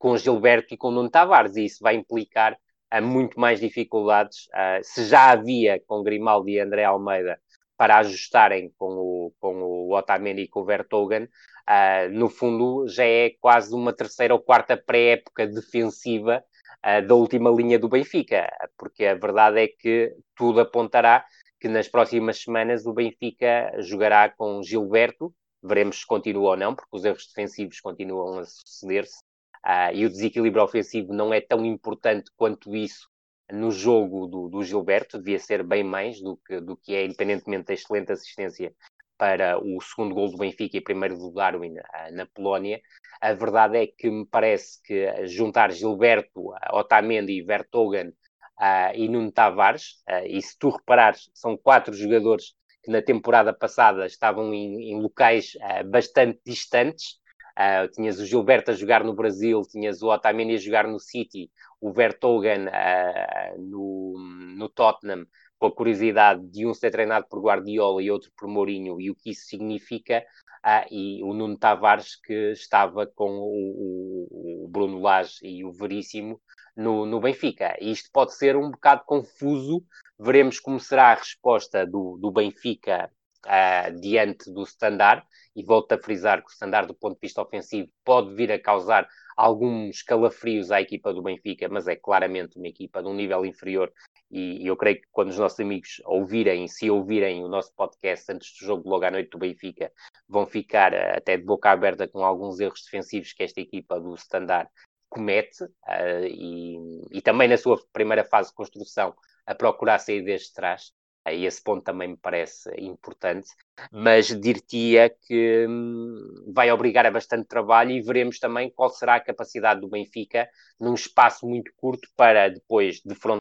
com 0.06 0.16
Gilberto 0.16 0.72
e 0.72 0.76
com 0.76 0.92
Nuno 0.92 1.10
Tavares, 1.10 1.56
e 1.56 1.64
isso 1.64 1.78
vai 1.82 1.96
implicar 1.96 2.56
a 2.88 3.00
muito 3.00 3.40
mais 3.40 3.58
dificuldades, 3.58 4.46
uh, 4.54 4.78
se 4.80 5.04
já 5.04 5.32
havia 5.32 5.82
com 5.84 6.04
Grimaldi 6.04 6.52
e 6.52 6.60
André 6.60 6.84
Almeida 6.84 7.40
para 7.76 7.98
ajustarem 7.98 8.72
com 8.78 8.86
o, 8.86 9.32
com 9.40 9.56
o 9.64 9.92
Otamendi 9.92 10.42
e 10.42 10.48
com 10.48 10.60
o 10.60 10.64
Vertogen, 10.64 11.24
uh, 11.24 12.08
no 12.12 12.28
fundo 12.28 12.86
já 12.86 13.04
é 13.04 13.30
quase 13.40 13.74
uma 13.74 13.92
terceira 13.92 14.32
ou 14.32 14.38
quarta 14.38 14.76
pré-época 14.76 15.44
defensiva 15.44 16.40
uh, 16.84 17.04
da 17.04 17.16
última 17.16 17.50
linha 17.50 17.76
do 17.76 17.88
Benfica, 17.88 18.48
porque 18.78 19.06
a 19.06 19.14
verdade 19.16 19.58
é 19.58 19.66
que 19.66 20.14
tudo 20.36 20.60
apontará 20.60 21.24
que 21.58 21.66
nas 21.66 21.88
próximas 21.88 22.40
semanas 22.40 22.86
o 22.86 22.92
Benfica 22.92 23.72
jogará 23.80 24.28
com 24.28 24.62
Gilberto, 24.62 25.34
veremos 25.60 25.98
se 25.98 26.06
continua 26.06 26.50
ou 26.50 26.56
não, 26.56 26.76
porque 26.76 26.96
os 26.96 27.04
erros 27.04 27.26
defensivos 27.26 27.80
continuam 27.80 28.38
a 28.38 28.44
suceder-se, 28.44 29.18
Uh, 29.66 29.90
e 29.92 30.06
o 30.06 30.08
desequilíbrio 30.08 30.62
ofensivo 30.62 31.12
não 31.12 31.34
é 31.34 31.40
tão 31.40 31.66
importante 31.66 32.30
quanto 32.36 32.76
isso 32.76 33.08
no 33.50 33.72
jogo 33.72 34.28
do, 34.28 34.48
do 34.48 34.62
Gilberto, 34.62 35.18
devia 35.18 35.40
ser 35.40 35.64
bem 35.64 35.82
mais 35.82 36.20
do 36.20 36.36
que, 36.36 36.60
do 36.60 36.76
que 36.76 36.94
é, 36.94 37.04
independentemente 37.04 37.64
da 37.64 37.74
excelente 37.74 38.12
assistência 38.12 38.72
para 39.18 39.58
o 39.58 39.80
segundo 39.80 40.14
gol 40.14 40.30
do 40.30 40.36
Benfica 40.36 40.76
e 40.76 40.80
primeiro 40.80 41.18
do 41.18 41.32
Darwin 41.32 41.78
uh, 41.78 42.12
na 42.12 42.26
Polónia. 42.26 42.80
A 43.20 43.32
verdade 43.32 43.78
é 43.78 43.86
que 43.88 44.08
me 44.08 44.24
parece 44.24 44.80
que 44.84 45.26
juntar 45.26 45.72
Gilberto, 45.72 46.52
Otamendi, 46.70 47.42
Vertogen 47.42 48.10
uh, 48.10 48.94
e 48.94 49.08
Nuno 49.08 49.32
Tavares, 49.32 49.96
e 50.26 50.40
se 50.40 50.56
tu 50.56 50.68
reparares, 50.68 51.28
são 51.34 51.56
quatro 51.56 51.92
jogadores 51.92 52.54
que 52.84 52.90
na 52.92 53.02
temporada 53.02 53.52
passada 53.52 54.06
estavam 54.06 54.54
em, 54.54 54.92
em 54.92 55.00
locais 55.00 55.56
bastante 55.86 56.38
distantes, 56.46 57.18
Uh, 57.58 57.88
tinhas 57.90 58.20
o 58.20 58.26
Gilberto 58.26 58.70
a 58.70 58.74
jogar 58.74 59.02
no 59.02 59.14
Brasil, 59.14 59.62
tinhas 59.62 60.02
o 60.02 60.08
Otamendi 60.08 60.54
a 60.54 60.58
jogar 60.58 60.86
no 60.86 61.00
City, 61.00 61.50
o 61.80 61.90
Vertogen 61.90 62.66
uh, 62.66 63.58
no, 63.58 64.14
no 64.58 64.68
Tottenham, 64.68 65.26
com 65.58 65.66
a 65.66 65.74
curiosidade 65.74 66.46
de 66.48 66.66
um 66.66 66.74
ser 66.74 66.90
treinado 66.90 67.26
por 67.28 67.40
Guardiola 67.40 68.02
e 68.02 68.10
outro 68.10 68.30
por 68.36 68.48
Mourinho, 68.48 69.00
e 69.00 69.10
o 69.10 69.14
que 69.14 69.30
isso 69.30 69.46
significa, 69.46 70.22
ah, 70.62 70.84
e 70.90 71.22
o 71.22 71.32
Nuno 71.32 71.56
Tavares 71.56 72.16
que 72.16 72.52
estava 72.52 73.06
com 73.06 73.30
o, 73.30 74.64
o, 74.64 74.68
Bruno 74.68 75.00
Lage 75.00 75.38
e 75.42 75.64
o 75.64 75.72
Veríssimo 75.72 76.40
no, 76.76 77.06
no 77.06 77.20
Benfica. 77.20 77.76
Isto 77.80 78.10
pode 78.12 78.34
ser 78.34 78.56
um 78.56 78.70
bocado 78.70 79.04
confuso, 79.06 79.84
veremos 80.18 80.58
como 80.58 80.80
será 80.80 81.12
a 81.12 81.14
resposta 81.14 81.86
do, 81.86 82.18
do 82.20 82.30
Benfica 82.30 83.10
uh, 83.46 84.00
diante 84.00 84.52
do 84.52 84.64
Standard, 84.64 85.24
e 85.56 85.64
volto 85.64 85.92
a 85.92 85.98
frisar 85.98 86.42
que 86.42 86.50
o 86.50 86.52
Standard, 86.52 86.86
do 86.86 86.94
ponto 86.94 87.14
de 87.14 87.20
vista 87.22 87.42
ofensivo, 87.42 87.90
pode 88.04 88.34
vir 88.34 88.52
a 88.52 88.60
causar 88.60 89.08
alguns 89.36 90.02
calafrios 90.02 90.70
à 90.70 90.80
equipa 90.80 91.12
do 91.12 91.22
Benfica, 91.22 91.68
mas 91.68 91.88
é 91.88 91.96
claramente 91.96 92.58
uma 92.58 92.68
equipa 92.68 93.02
de 93.02 93.08
um 93.08 93.14
nível 93.14 93.44
inferior 93.44 93.92
e, 94.30 94.66
eu 94.66 94.76
creio 94.76 95.00
que 95.00 95.06
quando 95.12 95.30
os 95.30 95.38
nossos 95.38 95.60
amigos 95.60 96.02
ouvirem, 96.04 96.66
se 96.66 96.90
ouvirem 96.90 97.44
o 97.44 97.48
nosso 97.48 97.72
podcast 97.74 98.32
antes 98.32 98.52
do 98.58 98.66
jogo, 98.66 98.88
logo 98.88 99.04
à 99.04 99.10
noite 99.10 99.30
do 99.30 99.38
Benfica, 99.38 99.92
vão 100.28 100.46
ficar 100.46 100.92
uh, 100.92 101.16
até 101.16 101.36
de 101.36 101.44
boca 101.44 101.70
aberta 101.70 102.08
com 102.08 102.24
alguns 102.24 102.58
erros 102.58 102.82
defensivos 102.82 103.32
que 103.32 103.44
esta 103.44 103.60
equipa 103.60 104.00
do 104.00 104.14
Standard 104.14 104.68
comete 105.08 105.64
uh, 105.64 106.26
e, 106.28 106.76
e, 107.12 107.22
também 107.22 107.48
na 107.48 107.56
sua 107.56 107.80
primeira 107.92 108.24
fase 108.24 108.50
de 108.50 108.54
construção 108.56 109.14
a 109.46 109.54
procurar 109.54 109.98
sair 109.98 110.22
desde 110.22 110.52
trás. 110.52 110.92
E 111.32 111.44
esse 111.44 111.62
ponto 111.62 111.82
também 111.82 112.08
me 112.08 112.16
parece 112.16 112.70
importante, 112.78 113.48
mas 113.90 114.28
dir-te-ia 114.28 115.10
que 115.10 115.66
hum, 115.68 116.52
vai 116.54 116.70
obrigar 116.70 117.06
a 117.06 117.10
bastante 117.10 117.46
trabalho 117.48 117.90
e 117.90 118.02
veremos 118.02 118.38
também 118.38 118.70
qual 118.70 118.90
será 118.90 119.16
a 119.16 119.20
capacidade 119.20 119.80
do 119.80 119.88
Benfica 119.88 120.48
num 120.78 120.94
espaço 120.94 121.46
muito 121.46 121.72
curto 121.76 122.08
para 122.16 122.48
depois 122.48 123.00
defrontar 123.02 123.40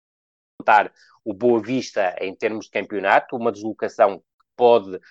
o 1.23 1.33
Boa 1.33 1.61
Vista 1.61 2.15
em 2.19 2.35
termos 2.35 2.65
de 2.65 2.71
campeonato, 2.71 3.35
uma 3.35 3.51
deslocação 3.51 4.23
pode 4.55 4.95
uh, 4.95 5.01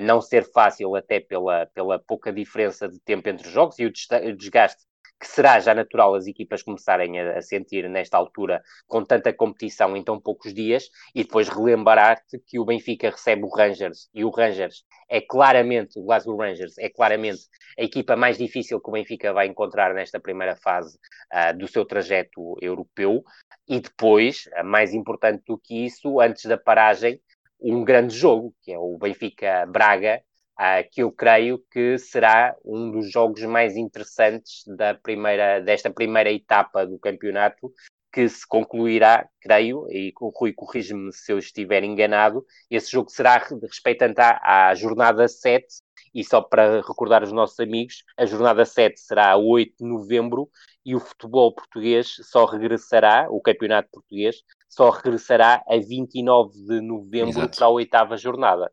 não 0.00 0.20
ser 0.20 0.50
fácil 0.50 0.96
até 0.96 1.20
pela, 1.20 1.66
pela 1.66 1.98
pouca 1.98 2.32
diferença 2.32 2.88
de 2.88 2.98
tempo 3.00 3.28
entre 3.28 3.46
os 3.46 3.52
jogos 3.52 3.78
e 3.78 3.86
o 3.86 4.36
desgaste 4.36 4.84
que 5.22 5.28
será 5.28 5.60
já 5.60 5.72
natural 5.72 6.16
as 6.16 6.26
equipas 6.26 6.64
começarem 6.64 7.20
a, 7.20 7.38
a, 7.38 7.40
sentir 7.40 7.88
nesta 7.88 8.18
altura, 8.18 8.60
com 8.88 9.04
tanta 9.04 9.32
competição 9.32 9.96
em 9.96 10.02
tão 10.02 10.20
poucos 10.20 10.52
dias, 10.52 10.90
e 11.14 11.22
depois 11.22 11.48
relembrar-te 11.48 12.40
que 12.44 12.58
o 12.58 12.64
Benfica 12.64 13.08
recebe 13.08 13.44
o 13.44 13.48
Rangers, 13.48 14.10
e 14.12 14.24
o 14.24 14.30
Rangers 14.30 14.84
é 15.08 15.20
claramente, 15.20 15.96
o 15.96 16.02
Glasgow 16.02 16.36
Rangers 16.36 16.76
é 16.76 16.88
claramente 16.88 17.42
a 17.78 17.84
equipa 17.84 18.16
mais 18.16 18.36
difícil 18.36 18.80
que 18.80 18.90
o 18.90 18.92
Benfica 18.92 19.32
vai 19.32 19.46
encontrar 19.46 19.94
nesta 19.94 20.18
primeira 20.18 20.56
fase 20.56 20.98
uh, 21.32 21.56
do 21.56 21.68
seu 21.68 21.84
trajeto 21.84 22.56
europeu, 22.60 23.22
e 23.68 23.78
depois, 23.78 24.48
uh, 24.58 24.64
mais 24.64 24.92
importante 24.92 25.44
do 25.46 25.56
que 25.56 25.84
isso, 25.84 26.20
antes 26.20 26.46
da 26.46 26.58
paragem, 26.58 27.20
um 27.60 27.84
grande 27.84 28.12
jogo, 28.12 28.52
que 28.60 28.72
é 28.72 28.78
o 28.78 28.98
Benfica-Braga, 28.98 30.20
uh, 30.62 30.88
que 30.90 31.02
eu 31.02 31.10
creio 31.10 31.58
que 31.70 31.98
será 31.98 32.54
um 32.64 32.92
dos 32.92 33.10
jogos 33.10 33.42
mais 33.42 33.76
interessantes 33.76 34.62
da 34.76 34.94
primeira, 34.94 35.60
desta 35.60 35.90
primeira 35.90 36.30
etapa 36.30 36.86
do 36.86 36.98
campeonato, 36.98 37.72
que 38.12 38.28
se 38.28 38.46
concluirá, 38.46 39.26
creio, 39.40 39.86
e 39.90 40.12
o 40.20 40.28
Rui 40.28 40.52
corrige-me 40.52 41.12
se 41.12 41.32
eu 41.32 41.38
estiver 41.38 41.82
enganado, 41.82 42.44
esse 42.70 42.90
jogo 42.90 43.10
será 43.10 43.38
respeitante 43.38 44.20
à, 44.20 44.68
à 44.68 44.74
jornada 44.74 45.26
7, 45.26 45.66
e 46.14 46.22
só 46.22 46.42
para 46.42 46.82
recordar 46.82 47.22
os 47.22 47.32
nossos 47.32 47.58
amigos, 47.58 48.04
a 48.18 48.26
jornada 48.26 48.66
7 48.66 49.00
será 49.00 49.30
a 49.30 49.36
8 49.38 49.76
de 49.78 49.88
novembro 49.88 50.50
e 50.84 50.94
o 50.94 51.00
futebol 51.00 51.54
português 51.54 52.16
só 52.22 52.44
regressará, 52.44 53.28
o 53.30 53.40
campeonato 53.40 53.88
português, 53.90 54.42
só 54.68 54.90
regressará 54.90 55.62
a 55.66 55.76
29 55.78 56.52
de 56.66 56.80
novembro 56.82 57.30
Exato. 57.30 57.56
para 57.56 57.66
a 57.66 57.70
oitava 57.70 58.16
jornada. 58.18 58.70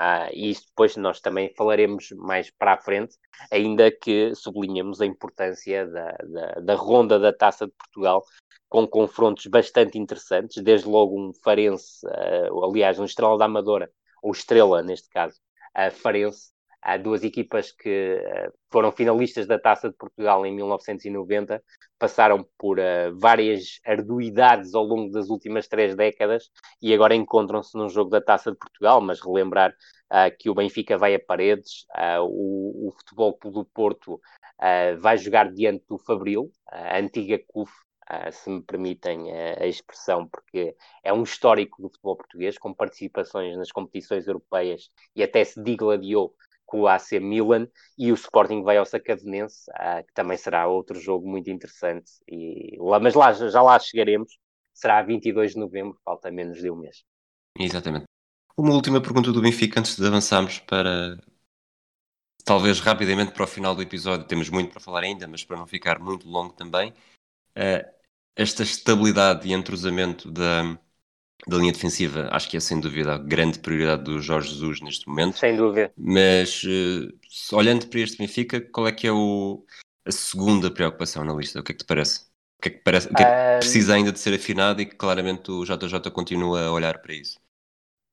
Ah, 0.00 0.28
e 0.32 0.50
isso 0.50 0.64
depois 0.68 0.96
nós 0.96 1.20
também 1.20 1.52
falaremos 1.56 2.10
mais 2.12 2.50
para 2.52 2.74
a 2.74 2.78
frente, 2.78 3.16
ainda 3.50 3.90
que 3.90 4.32
sublinhamos 4.32 5.00
a 5.00 5.06
importância 5.06 5.86
da, 5.88 6.12
da, 6.12 6.60
da 6.60 6.74
ronda 6.76 7.18
da 7.18 7.32
Taça 7.32 7.66
de 7.66 7.72
Portugal, 7.72 8.24
com 8.68 8.86
confrontos 8.86 9.46
bastante 9.46 9.98
interessantes, 9.98 10.62
desde 10.62 10.86
logo 10.88 11.18
um 11.20 11.32
Farense, 11.42 12.06
uh, 12.06 12.64
aliás, 12.64 12.98
um 13.00 13.04
Estrela 13.04 13.36
da 13.36 13.46
Amadora, 13.46 13.90
ou 14.22 14.30
Estrela 14.30 14.82
neste 14.84 15.08
caso, 15.08 15.36
uh, 15.76 15.90
Farense, 15.90 16.52
Há 16.80 16.96
duas 16.96 17.24
equipas 17.24 17.72
que 17.72 18.14
uh, 18.14 18.52
foram 18.70 18.92
finalistas 18.92 19.46
da 19.46 19.58
Taça 19.58 19.90
de 19.90 19.96
Portugal 19.96 20.46
em 20.46 20.54
1990, 20.54 21.62
passaram 21.98 22.46
por 22.56 22.78
uh, 22.78 23.18
várias 23.18 23.80
arduidades 23.84 24.74
ao 24.74 24.84
longo 24.84 25.10
das 25.10 25.28
últimas 25.28 25.66
três 25.66 25.96
décadas 25.96 26.50
e 26.80 26.94
agora 26.94 27.16
encontram-se 27.16 27.76
num 27.76 27.88
jogo 27.88 28.10
da 28.10 28.20
Taça 28.20 28.52
de 28.52 28.58
Portugal, 28.58 29.00
mas 29.00 29.20
relembrar 29.20 29.70
uh, 29.70 30.36
que 30.38 30.48
o 30.48 30.54
Benfica 30.54 30.96
vai 30.96 31.14
a 31.14 31.20
paredes, 31.20 31.84
o, 32.22 32.88
o 32.88 32.92
Futebol 32.92 33.36
do 33.44 33.64
Porto 33.64 34.20
vai 35.00 35.16
jogar 35.16 35.52
diante 35.52 35.84
do 35.88 35.98
Fabril, 35.98 36.50
a 36.66 36.98
antiga 36.98 37.38
CUF, 37.46 37.70
Uh, 38.10 38.32
se 38.32 38.48
me 38.48 38.62
permitem 38.62 39.24
uh, 39.24 39.62
a 39.62 39.66
expressão, 39.66 40.26
porque 40.26 40.74
é 41.04 41.12
um 41.12 41.22
histórico 41.24 41.82
do 41.82 41.90
futebol 41.90 42.16
português, 42.16 42.56
com 42.56 42.72
participações 42.72 43.54
nas 43.54 43.70
competições 43.70 44.26
europeias 44.26 44.90
e 45.14 45.22
até 45.22 45.44
se 45.44 45.62
digladiou 45.62 46.34
com 46.68 46.82
o 46.82 46.86
AC 46.86 47.18
Milan 47.18 47.66
e 47.96 48.12
o 48.12 48.14
Sporting 48.14 48.62
vai 48.62 48.76
ao 48.76 48.84
Sacavenense, 48.84 49.70
uh, 49.70 50.06
que 50.06 50.12
também 50.12 50.36
será 50.36 50.66
outro 50.66 51.00
jogo 51.00 51.26
muito 51.26 51.50
interessante. 51.50 52.12
E, 52.28 52.76
lá, 52.78 53.00
mas 53.00 53.14
lá, 53.14 53.32
já 53.32 53.62
lá 53.62 53.78
chegaremos, 53.78 54.38
será 54.74 55.02
22 55.02 55.52
de 55.52 55.58
novembro, 55.58 55.98
falta 56.04 56.30
menos 56.30 56.58
de 56.58 56.70
um 56.70 56.76
mês. 56.76 57.02
Exatamente. 57.58 58.04
Uma 58.54 58.74
última 58.74 59.00
pergunta 59.00 59.32
do 59.32 59.40
Benfica 59.40 59.80
antes 59.80 59.96
de 59.96 60.06
avançarmos 60.06 60.58
para 60.58 61.18
talvez 62.44 62.80
rapidamente 62.80 63.32
para 63.32 63.44
o 63.44 63.46
final 63.46 63.74
do 63.74 63.80
episódio. 63.80 64.26
Temos 64.26 64.50
muito 64.50 64.70
para 64.70 64.80
falar 64.80 65.04
ainda, 65.04 65.26
mas 65.26 65.42
para 65.42 65.56
não 65.56 65.66
ficar 65.66 65.98
muito 65.98 66.28
longo 66.28 66.52
também. 66.52 66.90
Uh, 67.56 67.98
esta 68.36 68.62
estabilidade 68.62 69.48
e 69.48 69.54
entrosamento 69.54 70.30
da, 70.30 70.78
da 71.48 71.56
linha 71.56 71.72
defensiva, 71.72 72.28
acho 72.30 72.48
que 72.48 72.56
é 72.56 72.60
sem 72.60 72.78
dúvida 72.78 73.14
a 73.14 73.18
grande 73.18 73.58
prioridade 73.58 74.04
do 74.04 74.20
Jorge 74.20 74.50
Jesus 74.50 74.80
neste 74.82 75.08
momento. 75.08 75.38
Sem 75.38 75.56
dúvida. 75.56 75.90
Mas 75.96 76.62
uh, 76.64 77.56
olhando 77.56 77.86
para 77.86 78.00
este 78.00 78.18
Benfica, 78.18 78.60
qual 78.60 78.86
é 78.86 78.92
que 78.92 79.06
é 79.06 79.12
o, 79.12 79.64
a 80.04 80.12
segunda 80.12 80.70
preocupação 80.70 81.24
na 81.24 81.32
lista? 81.32 81.60
O 81.60 81.62
que 81.62 81.72
é 81.72 81.74
que 81.74 81.84
te 81.84 81.86
parece? 81.86 82.28
O 82.58 82.62
que 82.62 82.68
é 82.68 82.72
que, 82.72 82.78
parece, 82.78 83.08
o 83.08 83.14
que, 83.14 83.22
é 83.22 83.54
que 83.54 83.58
precisa 83.60 83.94
ainda 83.94 84.12
de 84.12 84.18
ser 84.18 84.34
afinado 84.34 84.82
e 84.82 84.86
que 84.86 84.96
claramente 84.96 85.50
o 85.50 85.64
JJ 85.64 86.10
continua 86.12 86.66
a 86.66 86.72
olhar 86.72 87.00
para 87.00 87.14
isso? 87.14 87.40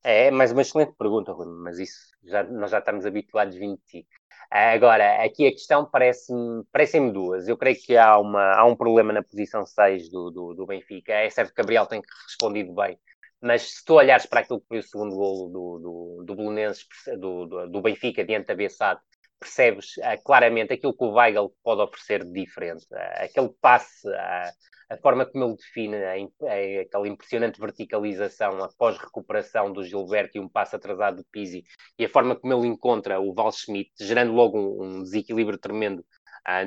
É, 0.03 0.29
mais 0.29 0.51
uma 0.51 0.61
excelente 0.61 0.93
pergunta, 0.97 1.31
Rui, 1.31 1.47
mas 1.47 1.79
isso 1.79 2.11
já, 2.23 2.43
nós 2.43 2.69
já 2.71 2.77
estamos 2.77 3.05
habituados 3.05 3.55
vindo 3.55 3.75
de 3.77 4.01
ti. 4.01 4.07
Agora, 4.51 5.23
aqui 5.25 5.47
a 5.47 5.51
questão 5.51 5.83
parece-me 5.83 6.63
parecem 6.71 7.11
duas. 7.11 7.47
Eu 7.47 7.57
creio 7.57 7.75
que 7.75 7.97
há, 7.97 8.17
uma, 8.17 8.53
há 8.53 8.63
um 8.65 8.75
problema 8.75 9.11
na 9.11 9.23
posição 9.23 9.65
6 9.65 10.09
do, 10.09 10.29
do, 10.29 10.53
do 10.53 10.65
Benfica. 10.65 11.11
É 11.11 11.29
certo 11.29 11.49
que 11.49 11.61
Gabriel 11.61 11.87
tem 11.87 12.01
respondido 12.27 12.71
bem 12.73 12.99
mas 13.41 13.61
se 13.61 13.85
tu 13.85 13.95
olhares 13.95 14.25
para 14.25 14.41
aquilo 14.41 14.59
que 14.61 14.67
foi 14.67 14.79
o 14.79 14.83
segundo 14.83 15.15
golo 15.15 15.49
do, 15.49 15.79
do, 15.79 16.23
do 16.25 16.35
Belenenses, 16.35 16.85
do, 17.19 17.45
do, 17.45 17.67
do, 17.69 17.81
Benfica 17.81 18.23
diante 18.23 18.47
da 18.47 18.55
Bessade, 18.55 18.99
percebes 19.39 19.97
uh, 19.97 20.21
claramente 20.23 20.73
aquilo 20.73 20.95
que 20.95 21.03
o 21.03 21.13
Weigl 21.13 21.53
pode 21.63 21.81
oferecer 21.81 22.23
de 22.23 22.31
diferente. 22.31 22.85
Uh, 22.91 23.23
aquele 23.23 23.49
passe, 23.61 24.07
uh, 24.07 24.51
a 24.89 24.97
forma 25.01 25.25
como 25.25 25.45
ele 25.45 25.55
define 25.55 25.97
aquela 26.79 27.07
impressionante 27.07 27.59
verticalização 27.59 28.63
após 28.63 28.97
recuperação 28.97 29.71
do 29.71 29.83
Gilberto 29.83 30.37
e 30.37 30.41
um 30.41 30.49
passe 30.49 30.75
atrasado 30.75 31.17
do 31.17 31.25
Pizzi, 31.31 31.63
e 31.97 32.05
a 32.05 32.09
forma 32.09 32.35
como 32.35 32.53
ele 32.53 32.67
encontra 32.67 33.19
o 33.19 33.33
Val 33.33 33.51
Schmidt, 33.51 33.91
gerando 33.99 34.31
logo 34.33 34.57
um, 34.57 34.83
um 34.83 35.03
desequilíbrio 35.03 35.57
tremendo 35.57 36.05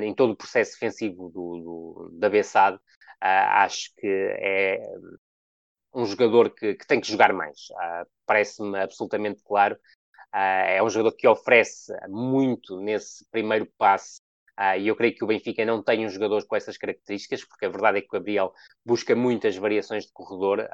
em 0.01 0.13
todo 0.13 0.33
o 0.33 0.37
processo 0.37 0.73
defensivo 0.73 1.31
do, 1.31 2.11
da 2.19 2.29
Bessade, 2.29 2.77
acho 3.21 3.93
que 3.97 4.09
é 4.09 4.81
um 5.99 6.07
jogador 6.07 6.51
que, 6.51 6.75
que 6.75 6.87
tem 6.87 7.01
que 7.01 7.11
jogar 7.11 7.33
mais. 7.33 7.71
Uh, 7.71 8.07
Parece-me 8.25 8.79
absolutamente 8.79 9.43
claro. 9.43 9.75
Uh, 10.33 10.69
é 10.69 10.83
um 10.83 10.89
jogador 10.89 11.17
que 11.17 11.27
oferece 11.27 11.93
muito 12.09 12.81
nesse 12.81 13.25
primeiro 13.31 13.67
passe. 13.77 14.21
Uh, 14.59 14.79
e 14.79 14.89
eu 14.89 14.95
creio 14.95 15.15
que 15.15 15.25
o 15.25 15.27
Benfica 15.27 15.65
não 15.65 15.83
tem 15.83 16.07
um 16.07 16.11
jogador 16.11 16.47
com 16.47 16.55
essas 16.55 16.77
características, 16.77 17.45
porque 17.45 17.67
a 17.67 17.69
verdade 17.69 17.99
é 17.99 18.01
que 18.01 18.09
o 18.09 18.13
Gabriel 18.13 18.53
busca 18.85 19.15
muitas 19.17 19.57
variações 19.57 20.05
de 20.07 20.13
corredor 20.13 20.69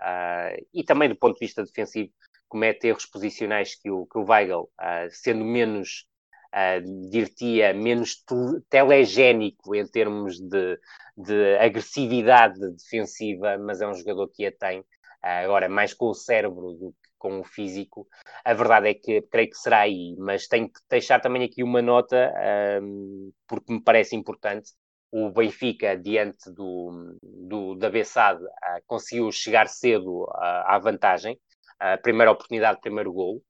e 0.72 0.82
também 0.84 1.08
do 1.08 1.16
ponto 1.16 1.34
de 1.34 1.46
vista 1.46 1.62
defensivo 1.62 2.10
comete 2.48 2.86
erros 2.86 3.04
posicionais 3.04 3.74
que 3.74 3.90
o, 3.90 4.06
que 4.06 4.16
o 4.16 4.24
Weigl, 4.24 4.70
sendo 5.10 5.44
menos 5.44 6.06
uh, 6.54 7.10
dir-te-ia, 7.10 7.74
menos 7.74 8.24
telegénico 8.70 9.74
em 9.74 9.86
termos 9.86 10.40
de, 10.40 10.78
de, 11.16 11.56
agressividade 11.58 12.58
defensiva, 12.70 13.58
mas 13.58 13.80
é 13.80 13.86
um 13.86 13.94
jogador 13.94 14.28
que 14.28 14.46
a 14.46 14.52
tem 14.52 14.84
agora 15.24 15.68
mais 15.68 15.94
com 15.94 16.06
o 16.06 16.14
cérebro 16.14 16.72
do 16.72 16.92
que 16.92 17.14
com 17.24 17.40
o 17.40 17.44
físico. 17.44 18.06
A 18.44 18.52
verdade 18.52 18.90
é 18.90 18.94
que 18.94 19.22
creio 19.22 19.48
que 19.48 19.56
será 19.56 19.80
aí, 19.80 20.14
mas 20.18 20.46
tenho 20.46 20.68
que 20.68 20.78
deixar 20.90 21.20
também 21.20 21.42
aqui 21.42 21.62
uma 21.62 21.80
nota, 21.80 22.30
um, 22.82 23.32
porque 23.48 23.72
me 23.72 23.82
parece 23.82 24.14
importante. 24.14 24.72
O 25.10 25.30
Benfica, 25.30 25.96
diante 25.96 26.50
do, 26.52 27.16
do 27.22 27.76
da 27.76 27.88
Bessade, 27.88 28.44
uh, 28.44 28.82
conseguiu 28.86 29.32
chegar 29.32 29.68
cedo 29.68 30.24
uh, 30.24 30.64
à 30.66 30.78
vantagem. 30.78 31.40
Uh, 31.80 32.00
primeira 32.02 32.30
oportunidade, 32.30 32.80
primeiro 32.82 33.12
gol, 33.12 33.42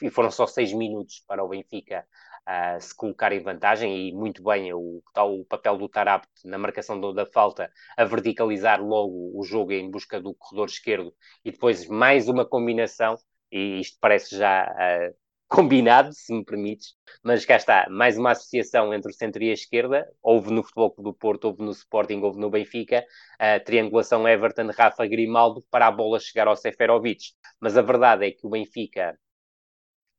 e 0.00 0.08
foram 0.10 0.30
só 0.30 0.46
seis 0.46 0.72
minutos 0.72 1.22
para 1.28 1.44
o 1.44 1.48
Benfica 1.48 2.06
uh, 2.48 2.80
se 2.80 2.94
colocar 2.94 3.32
em 3.32 3.42
vantagem 3.42 4.08
e 4.08 4.12
muito 4.12 4.42
bem 4.42 4.72
o, 4.72 5.02
o 5.16 5.44
papel 5.44 5.76
do 5.76 5.88
Tarabt 5.88 6.28
na 6.44 6.58
marcação 6.58 7.00
do, 7.00 7.12
da 7.12 7.26
falta 7.26 7.70
a 7.96 8.04
verticalizar 8.04 8.82
logo 8.82 9.32
o 9.34 9.42
jogo 9.44 9.72
em 9.72 9.90
busca 9.90 10.20
do 10.20 10.34
corredor 10.34 10.68
esquerdo 10.68 11.14
e 11.44 11.50
depois 11.50 11.86
mais 11.86 12.28
uma 12.28 12.44
combinação 12.44 13.16
e 13.50 13.80
isto 13.80 13.98
parece 14.00 14.36
já 14.36 14.64
uh, 14.64 15.14
combinado, 15.52 16.14
se 16.14 16.32
me 16.32 16.42
permites, 16.42 16.94
mas 17.22 17.44
cá 17.44 17.56
está, 17.56 17.86
mais 17.90 18.16
uma 18.16 18.30
associação 18.30 18.94
entre 18.94 19.10
o 19.10 19.14
centro 19.14 19.42
e 19.42 19.50
a 19.50 19.52
esquerda, 19.52 20.08
houve 20.22 20.50
no 20.50 20.62
Futebol 20.62 20.94
do 20.96 21.12
Porto, 21.12 21.44
houve 21.44 21.62
no 21.62 21.72
Sporting, 21.72 22.22
houve 22.22 22.40
no 22.40 22.48
Benfica, 22.48 23.04
a 23.38 23.60
triangulação 23.60 24.26
Everton, 24.26 24.70
Rafa 24.70 25.06
Grimaldo, 25.06 25.62
para 25.70 25.88
a 25.88 25.90
bola 25.90 26.18
chegar 26.18 26.48
ao 26.48 26.56
Seferovic, 26.56 27.34
mas 27.60 27.76
a 27.76 27.82
verdade 27.82 28.26
é 28.26 28.30
que 28.30 28.46
o 28.46 28.50
Benfica, 28.50 29.18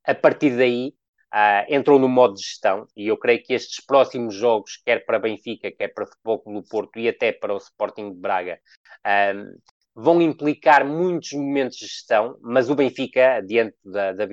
a 0.05 0.13
partir 0.13 0.55
daí, 0.55 0.93
Uh, 1.33 1.65
entrou 1.67 1.97
no 1.97 2.07
modo 2.07 2.35
de 2.35 2.43
gestão 2.43 2.85
e 2.95 3.07
eu 3.07 3.17
creio 3.17 3.41
que 3.41 3.55
estes 3.55 3.83
próximos 3.83 4.35
jogos, 4.35 4.77
quer 4.85 5.03
para 5.03 5.17
Benfica, 5.17 5.71
quer 5.71 5.87
para 5.87 6.05
Futebol 6.05 6.39
Clube 6.39 6.61
do 6.61 6.67
Porto 6.67 6.99
e 6.99 7.09
até 7.09 7.31
para 7.31 7.55
o 7.55 7.57
Sporting 7.57 8.13
de 8.13 8.19
Braga, 8.19 8.59
uh, 8.99 9.59
vão 9.95 10.21
implicar 10.21 10.85
muitos 10.85 11.31
momentos 11.33 11.77
de 11.77 11.87
gestão, 11.87 12.37
mas 12.39 12.69
o 12.69 12.75
Benfica, 12.75 13.41
diante 13.41 13.75
da, 13.83 14.11
da 14.13 14.27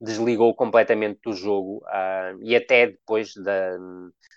desligou 0.00 0.54
completamente 0.54 1.20
do 1.24 1.32
jogo 1.32 1.78
uh, 1.86 2.42
e 2.42 2.54
até 2.54 2.88
depois 2.88 3.32
da, 3.34 3.76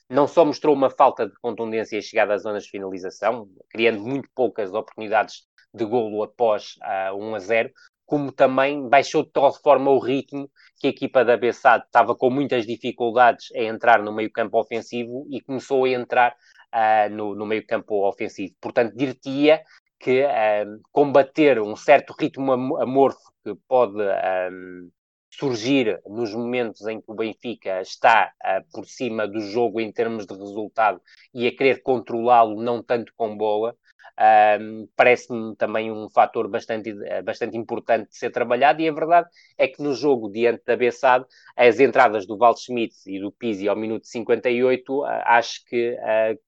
não 0.09 0.27
só 0.27 0.43
mostrou 0.45 0.75
uma 0.75 0.89
falta 0.89 1.27
de 1.27 1.33
contundência 1.41 1.97
e 1.97 2.01
chegada 2.01 2.33
às 2.33 2.43
zonas 2.43 2.63
de 2.63 2.71
finalização, 2.71 3.47
criando 3.69 3.99
muito 3.99 4.29
poucas 4.33 4.73
oportunidades 4.73 5.47
de 5.73 5.85
golo 5.85 6.23
após 6.23 6.75
uh, 7.11 7.15
1 7.15 7.35
a 7.35 7.39
0, 7.39 7.71
como 8.09 8.31
também 8.31 8.89
baixou 8.89 9.23
de 9.23 9.29
tal 9.29 9.53
forma 9.53 9.91
o 9.91 9.99
ritmo 9.99 10.49
que 10.79 10.87
a 10.87 10.89
equipa 10.89 11.23
da 11.23 11.37
Bessade 11.37 11.85
estava 11.85 12.15
com 12.15 12.31
muitas 12.31 12.65
dificuldades 12.65 13.49
a 13.55 13.59
entrar 13.59 14.01
no 14.01 14.11
meio 14.11 14.31
campo 14.31 14.59
ofensivo 14.59 15.27
e 15.29 15.39
começou 15.39 15.85
a 15.85 15.89
entrar 15.89 16.35
uh, 16.73 17.13
no, 17.13 17.35
no, 17.35 17.45
meio 17.45 17.63
campo 17.67 18.07
ofensivo. 18.07 18.55
Portanto, 18.59 18.95
dir-te-ia 18.95 19.61
que 19.99 20.25
um, 20.25 20.81
combater 20.91 21.61
um 21.61 21.75
certo 21.75 22.15
ritmo 22.19 22.51
amorfo 22.81 23.31
que 23.43 23.53
pode 23.67 24.01
um, 24.01 24.89
surgir 25.29 26.01
nos 26.07 26.33
momentos 26.33 26.87
em 26.87 26.99
que 26.99 27.11
o 27.11 27.13
Benfica 27.13 27.79
está 27.79 28.33
uh, 28.43 28.65
por 28.73 28.87
cima 28.87 29.27
do 29.27 29.39
jogo 29.39 29.79
em 29.79 29.91
termos 29.91 30.25
de 30.25 30.33
resultado 30.33 30.99
e 31.31 31.45
a 31.45 31.55
querer 31.55 31.83
controlá-lo 31.83 32.59
não 32.59 32.81
tanto 32.81 33.13
com 33.15 33.37
bola, 33.37 33.75
um, 34.19 34.87
parece-me 34.95 35.55
também 35.55 35.91
um 35.91 36.09
fator 36.09 36.49
bastante, 36.49 36.93
bastante 37.23 37.57
importante 37.57 38.09
de 38.09 38.17
ser 38.17 38.31
trabalhado, 38.31 38.81
e 38.81 38.89
a 38.89 38.93
verdade 38.93 39.29
é 39.57 39.67
que 39.67 39.81
no 39.81 39.93
jogo 39.93 40.29
diante 40.29 40.63
da 40.65 40.75
Bessade, 40.75 41.25
as 41.55 41.79
entradas 41.79 42.27
do 42.27 42.37
Val 42.37 42.55
Schmidt 42.57 42.95
e 43.07 43.19
do 43.19 43.31
Pizzi 43.31 43.69
ao 43.69 43.75
minuto 43.75 44.05
58, 44.07 45.01
uh, 45.01 45.05
acho 45.05 45.63
que 45.65 45.93
uh, 45.93 46.39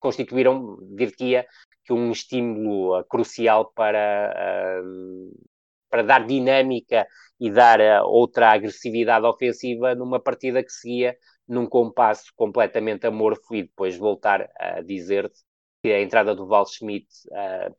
constituíram, 0.00 0.78
dir-te 0.96 1.46
que 1.84 1.92
um 1.92 2.10
estímulo 2.10 2.98
uh, 2.98 3.04
crucial 3.04 3.72
para, 3.74 4.82
para 5.88 6.02
dar 6.02 6.26
dinâmica 6.26 7.06
e 7.38 7.50
dar 7.50 7.80
uh, 7.80 8.06
outra 8.06 8.50
agressividade 8.50 9.24
ofensiva 9.26 9.94
numa 9.94 10.20
partida 10.20 10.62
que 10.62 10.72
seguia 10.72 11.16
num 11.46 11.66
compasso 11.66 12.32
completamente 12.34 13.06
amorfo 13.06 13.54
e 13.54 13.62
depois 13.62 13.96
voltar 13.96 14.48
a 14.58 14.80
dizer-te 14.80 15.40
que 15.82 15.92
a 15.92 16.02
entrada 16.02 16.34
do 16.34 16.46
Val 16.46 16.66
Schmidt 16.66 17.06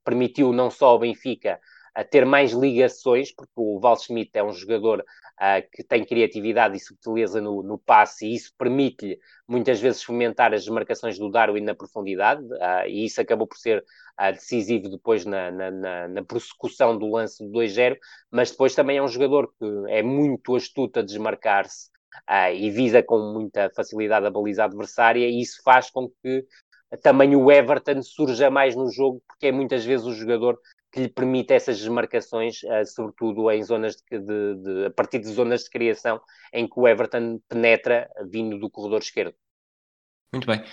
permitiu 0.04 0.52
não 0.52 0.72
só 0.72 0.88
ao 0.88 0.99
Benfica 0.99 1.60
a 1.93 2.04
ter 2.04 2.26
mais 2.26 2.52
ligações, 2.52 3.34
porque 3.34 3.52
o 3.56 3.80
Val 3.80 3.97
Schmidt 3.97 4.32
é 4.34 4.43
um 4.43 4.54
jogador 4.54 5.02
uh, 5.02 5.70
que 5.72 5.84
tem 5.84 6.06
criatividade 6.06 6.78
e 6.78 6.80
subtileza 6.80 7.41
no, 7.41 7.62
no 7.62 7.78
passe, 7.78 8.26
e 8.26 8.36
isso 8.36 8.54
permite-lhe 8.58 9.20
muitas 9.47 9.80
vezes 9.80 10.02
fomentar 10.02 10.54
as 10.54 10.68
marcações 10.68 11.20
do 11.20 11.30
Darwin 11.30 11.62
na 11.62 11.76
profundidade, 11.76 12.43
uh, 12.43 12.88
e 12.88 13.06
isso 13.06 13.20
acabou 13.20 13.45
por 13.45 13.58
ser 13.58 13.80
uh, 13.80 14.32
decisivo 14.32 14.89
depois 14.89 15.26
na, 15.26 15.52
na, 15.52 15.72
na, 15.72 16.08
na 16.08 16.24
prossecução 16.24 16.97
do 16.97 17.08
lance 17.08 17.43
do 17.43 17.52
2-0, 17.52 17.97
mas 18.32 18.52
depois 18.52 18.74
também 18.74 18.97
é 18.97 19.04
um 19.04 19.08
jogador 19.08 19.52
que 19.60 19.66
é 19.89 20.02
muito 20.02 20.56
astuto 20.56 20.99
a 20.99 21.04
desmarcar-se 21.04 21.91
e 22.54 22.70
visa 22.70 23.02
com 23.02 23.18
muita 23.34 23.70
facilidade 23.74 24.26
a 24.26 24.30
baliza 24.30 24.66
adversária, 24.66 25.26
e 25.28 25.41
isso 25.41 25.62
faz 25.64 25.89
com 25.89 26.10
que 26.22 26.45
também 26.98 27.36
o 27.36 27.52
Everton 27.52 28.02
surja 28.02 28.50
mais 28.50 28.76
no 28.76 28.92
jogo, 28.92 29.22
porque 29.28 29.48
é 29.48 29.52
muitas 29.52 29.86
vezes 29.86 30.06
o 30.06 30.14
jogador 30.14 30.60
que 30.92 31.02
lhe 31.02 31.10
permite 31.10 31.54
essas 31.54 31.78
desmarcações, 31.78 32.62
uh, 32.64 32.86
sobretudo 32.86 33.50
em 33.50 33.64
zonas 33.64 33.96
de, 33.96 34.20
de, 34.20 34.56
de, 34.56 34.86
a 34.88 34.92
partir 34.92 35.20
de 35.20 35.28
zonas 35.30 35.64
de 35.64 35.70
criação 35.70 36.20
em 36.52 36.68
que 36.68 36.78
o 36.78 36.88
Everton 36.88 37.39
penetra 37.48 38.10
vindo 38.30 38.60
do 38.60 38.70
corredor 38.70 39.00
esquerdo. 39.00 39.34
Muito 40.34 40.46
bem. 40.46 40.64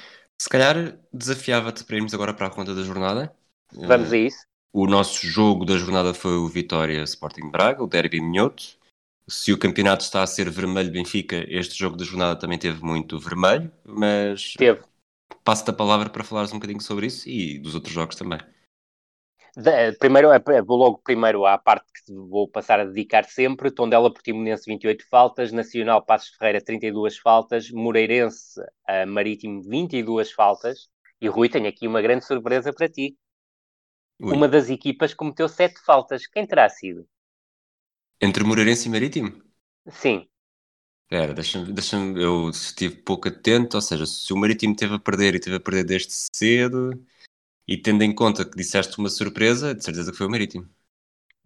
Se 0.40 0.48
calhar 0.48 0.98
desafiava-te 1.12 1.84
para 1.84 1.96
irmos 1.96 2.14
agora 2.14 2.34
para 2.34 2.46
a 2.46 2.50
conta 2.50 2.74
da 2.74 2.82
jornada. 2.82 3.32
Vamos 3.72 4.12
a 4.12 4.16
isso. 4.16 4.46
O 4.72 4.86
nosso 4.86 5.26
jogo 5.26 5.64
da 5.64 5.76
jornada 5.76 6.12
foi 6.12 6.32
o 6.32 6.48
Vitória 6.48 7.02
Sporting 7.02 7.50
Braga, 7.50 7.82
o 7.82 7.86
Derby 7.86 8.20
Minhoto. 8.20 8.76
Se 9.26 9.52
o 9.52 9.58
campeonato 9.58 10.04
está 10.04 10.22
a 10.22 10.26
ser 10.26 10.50
vermelho 10.50 10.90
Benfica, 10.90 11.44
este 11.48 11.76
jogo 11.76 11.96
da 11.96 12.04
jornada 12.04 12.38
também 12.38 12.58
teve 12.58 12.82
muito 12.82 13.18
vermelho, 13.18 13.70
mas 13.84 14.54
teve. 14.54 14.80
Passo-te 15.48 15.70
a 15.70 15.72
palavra 15.72 16.10
para 16.10 16.22
falares 16.22 16.52
um 16.52 16.56
bocadinho 16.56 16.82
sobre 16.82 17.06
isso 17.06 17.26
e 17.26 17.58
dos 17.58 17.74
outros 17.74 17.94
jogos 17.94 18.16
também. 18.16 18.38
Primeiro, 19.98 20.28
vou 20.66 20.76
logo 20.76 20.98
primeiro 20.98 21.46
à 21.46 21.56
parte 21.56 21.86
que 21.90 22.12
vou 22.12 22.46
passar 22.46 22.78
a 22.78 22.84
dedicar 22.84 23.24
sempre. 23.24 23.70
Tondela 23.70 24.12
Portimonense 24.12 24.64
28 24.66 25.08
faltas, 25.08 25.50
Nacional 25.50 26.04
Passos 26.04 26.36
Ferreira 26.36 26.60
32 26.62 27.16
faltas, 27.16 27.70
Moreirense 27.70 28.60
uh, 28.60 29.06
Marítimo 29.06 29.62
22 29.62 30.32
faltas. 30.32 30.90
E 31.18 31.28
Rui, 31.28 31.48
tenho 31.48 31.66
aqui 31.66 31.88
uma 31.88 32.02
grande 32.02 32.26
surpresa 32.26 32.70
para 32.70 32.86
ti. 32.86 33.16
Ui. 34.20 34.36
Uma 34.36 34.48
das 34.48 34.68
equipas 34.68 35.14
cometeu 35.14 35.48
7 35.48 35.80
faltas. 35.82 36.26
Quem 36.26 36.46
terá 36.46 36.68
sido? 36.68 37.08
Entre 38.20 38.44
Moreirense 38.44 38.86
e 38.86 38.90
Marítimo? 38.90 39.42
Sim. 39.88 40.28
Espera, 41.10 41.32
deixa-me, 41.32 41.72
deixa 41.72 41.96
eu 41.96 42.50
estive 42.50 42.96
pouco 42.96 43.28
atento, 43.28 43.78
ou 43.78 43.80
seja, 43.80 44.04
se 44.04 44.30
o 44.30 44.36
Marítimo 44.36 44.76
teve 44.76 44.94
a 44.94 44.98
perder 44.98 45.34
e 45.34 45.40
teve 45.40 45.56
a 45.56 45.60
perder 45.60 45.84
desde 45.84 46.12
cedo, 46.36 46.90
e 47.66 47.78
tendo 47.78 48.04
em 48.04 48.14
conta 48.14 48.44
que 48.44 48.54
disseste 48.54 48.98
uma 48.98 49.08
surpresa, 49.08 49.74
de 49.74 49.82
certeza 49.82 50.12
que 50.12 50.18
foi 50.18 50.26
o 50.26 50.30
Marítimo. 50.30 50.68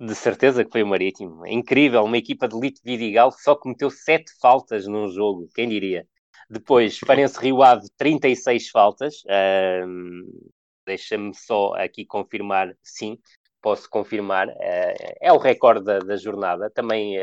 De 0.01 0.17
certeza 0.17 0.65
que 0.65 0.73
foi 0.73 0.83
o 0.83 0.87
Marítimo. 0.89 1.47
Incrível, 1.47 2.03
uma 2.03 2.19
equipa 2.19 2.49
de 2.49 2.59
Lito 2.59 2.81
Vidigal 2.85 3.31
só 3.31 3.55
cometeu 3.55 3.89
sete 3.89 4.33
faltas 4.41 4.89
num 4.89 5.07
jogo, 5.07 5.49
quem 5.55 5.69
diria? 5.69 6.09
Depois, 6.51 6.99
Farense 6.99 7.39
Rio 7.39 7.63
Ave, 7.63 7.89
36 7.97 8.69
faltas. 8.69 9.23
Uh, 9.23 10.53
Deixa-me 10.85 11.33
só 11.37 11.73
aqui 11.75 12.05
confirmar, 12.05 12.77
sim, 12.83 13.17
posso 13.61 13.89
confirmar. 13.89 14.49
Uh, 14.49 15.15
é 15.21 15.33
o 15.33 15.39
recorde 15.39 15.85
da, 15.85 16.01
da 16.01 16.17
jornada. 16.17 16.69
Também 16.69 17.17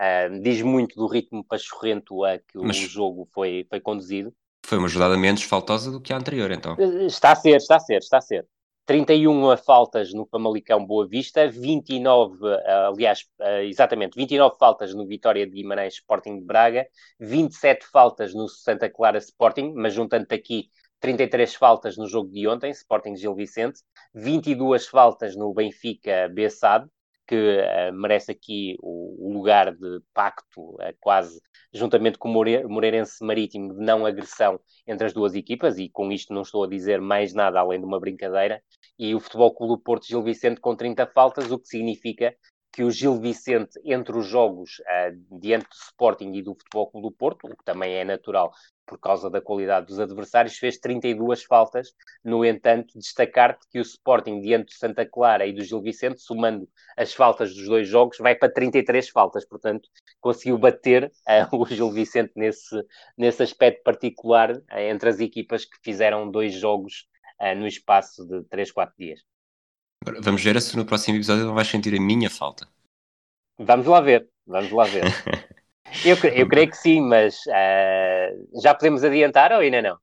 uh, 0.00 0.40
diz 0.40 0.62
muito 0.62 0.96
do 0.96 1.06
ritmo 1.06 1.44
pachorrento 1.44 2.24
a 2.24 2.38
que 2.38 2.58
Mas... 2.58 2.78
o 2.78 2.88
jogo 2.88 3.28
foi, 3.32 3.66
foi 3.68 3.80
conduzido. 3.80 4.32
Foi 4.64 4.78
uma 4.78 4.88
jogada 4.88 5.16
menos 5.16 5.42
faltosa 5.42 5.90
do 5.90 6.00
que 6.00 6.12
a 6.12 6.16
anterior, 6.16 6.50
então. 6.50 6.76
Está 7.06 7.32
a 7.32 7.36
ser, 7.36 7.56
está 7.56 7.76
a 7.76 7.80
ser, 7.80 7.98
está 7.98 8.18
a 8.18 8.20
ser. 8.20 8.46
31 8.86 9.56
faltas 9.56 10.14
no 10.14 10.26
Famalicão 10.26 10.86
Boa 10.86 11.06
Vista, 11.08 11.48
29, 11.48 12.38
aliás, 12.86 13.26
eh, 13.40 13.64
exatamente, 13.64 14.14
29 14.16 14.56
faltas 14.56 14.94
no 14.94 15.04
Vitória 15.04 15.44
de 15.44 15.52
Guimarães 15.52 15.94
Sporting 15.94 16.38
de 16.38 16.44
Braga, 16.44 16.86
27 17.18 17.84
faltas 17.86 18.32
no 18.32 18.48
Santa 18.48 18.88
Clara 18.88 19.18
Sporting, 19.18 19.72
mas 19.74 19.92
juntando 19.92 20.26
aqui 20.30 20.68
33 21.00 21.52
faltas 21.56 21.96
no 21.96 22.06
jogo 22.06 22.30
de 22.30 22.46
ontem, 22.46 22.70
Sporting 22.70 23.16
Gil 23.16 23.34
Vicente, 23.34 23.80
22 24.14 24.86
faltas 24.86 25.34
no 25.34 25.52
Benfica 25.52 26.28
Bessade, 26.32 26.88
que 27.26 27.34
uh, 27.34 27.92
merece 27.92 28.30
aqui 28.30 28.76
o, 28.80 29.32
lugar 29.32 29.74
de 29.74 30.00
pacto, 30.14 30.60
uh, 30.60 30.94
quase 31.00 31.40
juntamente 31.72 32.18
com 32.18 32.30
o 32.30 32.68
Moreirense 32.68 33.24
Marítimo, 33.24 33.74
de 33.74 33.84
não 33.84 34.06
agressão 34.06 34.60
entre 34.86 35.06
as 35.06 35.12
duas 35.12 35.34
equipas, 35.34 35.78
e 35.78 35.88
com 35.88 36.10
isto 36.12 36.32
não 36.32 36.42
estou 36.42 36.64
a 36.64 36.68
dizer 36.68 37.00
mais 37.00 37.34
nada 37.34 37.60
além 37.60 37.80
de 37.80 37.86
uma 37.86 38.00
brincadeira, 38.00 38.62
e 38.98 39.14
o 39.14 39.20
Futebol 39.20 39.54
Clube 39.54 39.82
Porto 39.82 40.06
Gil 40.06 40.22
Vicente 40.22 40.60
com 40.60 40.74
30 40.74 41.06
faltas, 41.08 41.50
o 41.50 41.58
que 41.58 41.68
significa 41.68 42.34
que 42.76 42.84
o 42.84 42.90
Gil 42.90 43.18
Vicente, 43.18 43.80
entre 43.82 44.14
os 44.18 44.26
jogos 44.26 44.80
uh, 44.80 45.38
diante 45.40 45.66
do 45.66 45.74
Sporting 45.76 46.30
e 46.34 46.42
do 46.42 46.54
Futebol 46.54 46.90
Clube 46.90 47.08
do 47.08 47.10
Porto, 47.10 47.46
o 47.46 47.56
que 47.56 47.64
também 47.64 47.94
é 47.94 48.04
natural 48.04 48.52
por 48.84 49.00
causa 49.00 49.30
da 49.30 49.40
qualidade 49.40 49.86
dos 49.86 49.98
adversários, 49.98 50.58
fez 50.58 50.76
32 50.76 51.42
faltas. 51.44 51.94
No 52.22 52.44
entanto, 52.44 52.98
destacar-te 52.98 53.66
que 53.70 53.78
o 53.78 53.82
Sporting, 53.82 54.42
diante 54.42 54.66
do 54.66 54.78
Santa 54.78 55.06
Clara 55.06 55.46
e 55.46 55.54
do 55.54 55.64
Gil 55.64 55.80
Vicente, 55.80 56.20
somando 56.20 56.68
as 56.98 57.14
faltas 57.14 57.54
dos 57.54 57.64
dois 57.64 57.88
jogos, 57.88 58.18
vai 58.18 58.34
para 58.34 58.52
33 58.52 59.08
faltas. 59.08 59.46
Portanto, 59.46 59.88
conseguiu 60.20 60.58
bater 60.58 61.10
uh, 61.26 61.56
o 61.56 61.64
Gil 61.64 61.90
Vicente 61.90 62.34
nesse, 62.36 62.76
nesse 63.16 63.42
aspecto 63.42 63.82
particular 63.84 64.54
uh, 64.54 64.78
entre 64.78 65.08
as 65.08 65.18
equipas 65.18 65.64
que 65.64 65.78
fizeram 65.82 66.30
dois 66.30 66.52
jogos 66.52 67.08
no 67.58 67.66
espaço 67.66 68.26
de 68.26 68.42
3, 68.44 68.72
4 68.72 68.94
dias. 68.98 69.20
Vamos 70.20 70.42
ver 70.42 70.60
se 70.60 70.76
no 70.76 70.84
próximo 70.84 71.16
episódio 71.16 71.44
não 71.44 71.54
vais 71.54 71.68
sentir 71.68 71.94
a 71.94 72.00
minha 72.00 72.30
falta. 72.30 72.68
Vamos 73.58 73.86
lá 73.86 74.00
ver, 74.00 74.28
vamos 74.46 74.70
lá 74.70 74.84
ver. 74.84 75.04
Eu, 76.04 76.16
eu 76.30 76.48
creio 76.48 76.68
que 76.68 76.76
sim, 76.76 77.00
mas 77.00 77.36
uh, 77.46 78.60
já 78.60 78.74
podemos 78.74 79.04
adiantar 79.04 79.52
ou 79.52 79.60
ainda 79.60 79.80
não? 79.80 79.96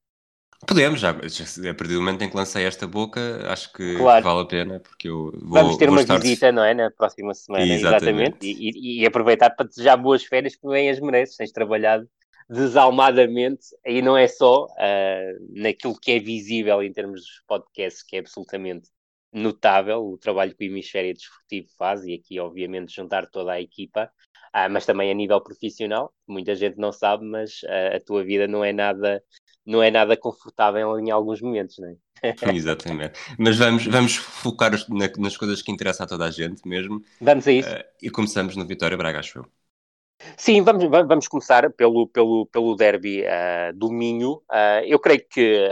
Podemos, 0.65 1.01
já, 1.01 1.09
a 1.09 1.73
partir 1.73 1.93
do 1.93 1.99
momento 1.99 2.23
em 2.23 2.29
que 2.29 2.37
lancei 2.37 2.65
esta 2.65 2.87
boca, 2.87 3.51
acho 3.51 3.71
que, 3.73 3.97
claro. 3.97 4.23
vale 4.23 4.41
a 4.41 4.45
pena, 4.45 4.79
porque 4.79 5.09
eu 5.09 5.31
vou, 5.33 5.61
Vamos 5.61 5.77
ter 5.77 5.89
vou 5.89 5.99
uma 5.99 6.19
visita, 6.19 6.53
não 6.53 6.63
é? 6.63 6.73
Na 6.73 6.89
próxima 6.89 7.33
semana, 7.33 7.65
exatamente. 7.65 8.47
exatamente. 8.47 8.47
E, 8.47 9.01
e, 9.01 9.05
aproveitar 9.05 9.49
para 9.49 9.67
desejar 9.67 9.97
boas 9.97 10.23
férias 10.23 10.55
que 10.55 10.65
bem 10.67 10.89
as 10.89 11.01
mereces, 11.01 11.35
tens 11.35 11.51
trabalhado 11.51 12.07
desalmadamente, 12.49 13.67
e 13.85 14.01
não 14.01 14.15
é 14.15 14.27
só 14.27 14.65
uh, 14.65 15.47
naquilo 15.49 15.99
que 15.99 16.13
é 16.13 16.19
visível 16.19 16.81
em 16.81 16.93
termos 16.93 17.21
de 17.21 17.43
podcast, 17.45 18.05
que 18.05 18.15
é 18.15 18.19
absolutamente 18.19 18.89
notável 19.33 19.99
o 20.05 20.17
trabalho 20.17 20.55
que 20.55 20.65
o 20.65 20.69
Hemisfério 20.71 21.13
Desportivo 21.13 21.67
faz, 21.77 22.05
e 22.05 22.13
aqui, 22.13 22.39
obviamente, 22.39 22.93
juntar 22.93 23.27
toda 23.29 23.53
a 23.53 23.61
equipa, 23.61 24.11
uh, 24.55 24.69
mas 24.69 24.85
também 24.85 25.11
a 25.11 25.13
nível 25.13 25.41
profissional. 25.41 26.13
Muita 26.27 26.55
gente 26.55 26.77
não 26.77 26.91
sabe, 26.91 27.25
mas 27.25 27.61
uh, 27.63 27.95
a 27.95 27.99
tua 27.99 28.23
vida 28.23 28.47
não 28.47 28.63
é 28.63 28.71
nada 28.71 29.23
não 29.65 29.81
é 29.81 29.89
nada 29.89 30.17
confortável 30.17 30.99
em 30.99 31.09
alguns 31.09 31.41
momentos, 31.41 31.77
não 31.79 31.87
é? 31.87 31.95
Exatamente. 32.53 33.19
Mas 33.37 33.57
vamos, 33.57 33.85
vamos 33.85 34.15
focar 34.15 34.71
na, 34.89 35.09
nas 35.17 35.37
coisas 35.37 35.61
que 35.61 35.71
interessam 35.71 36.05
a 36.05 36.07
toda 36.07 36.25
a 36.25 36.31
gente 36.31 36.67
mesmo. 36.67 37.01
Vamos 37.19 37.47
a 37.47 37.51
isso. 37.51 37.69
Uh, 37.69 37.83
e 38.01 38.09
começamos 38.09 38.55
no 38.55 38.65
Vitória 38.65 38.97
Braga, 38.97 39.19
acho 39.19 39.39
eu. 39.39 39.45
Sim, 40.37 40.61
vamos, 40.61 40.85
vamos 40.85 41.27
começar 41.27 41.69
pelo, 41.71 42.07
pelo, 42.07 42.45
pelo 42.45 42.75
derby 42.75 43.23
uh, 43.23 43.75
do 43.75 43.91
Minho. 43.91 44.35
Uh, 44.49 44.85
eu 44.85 44.99
creio 44.99 45.25
que 45.29 45.67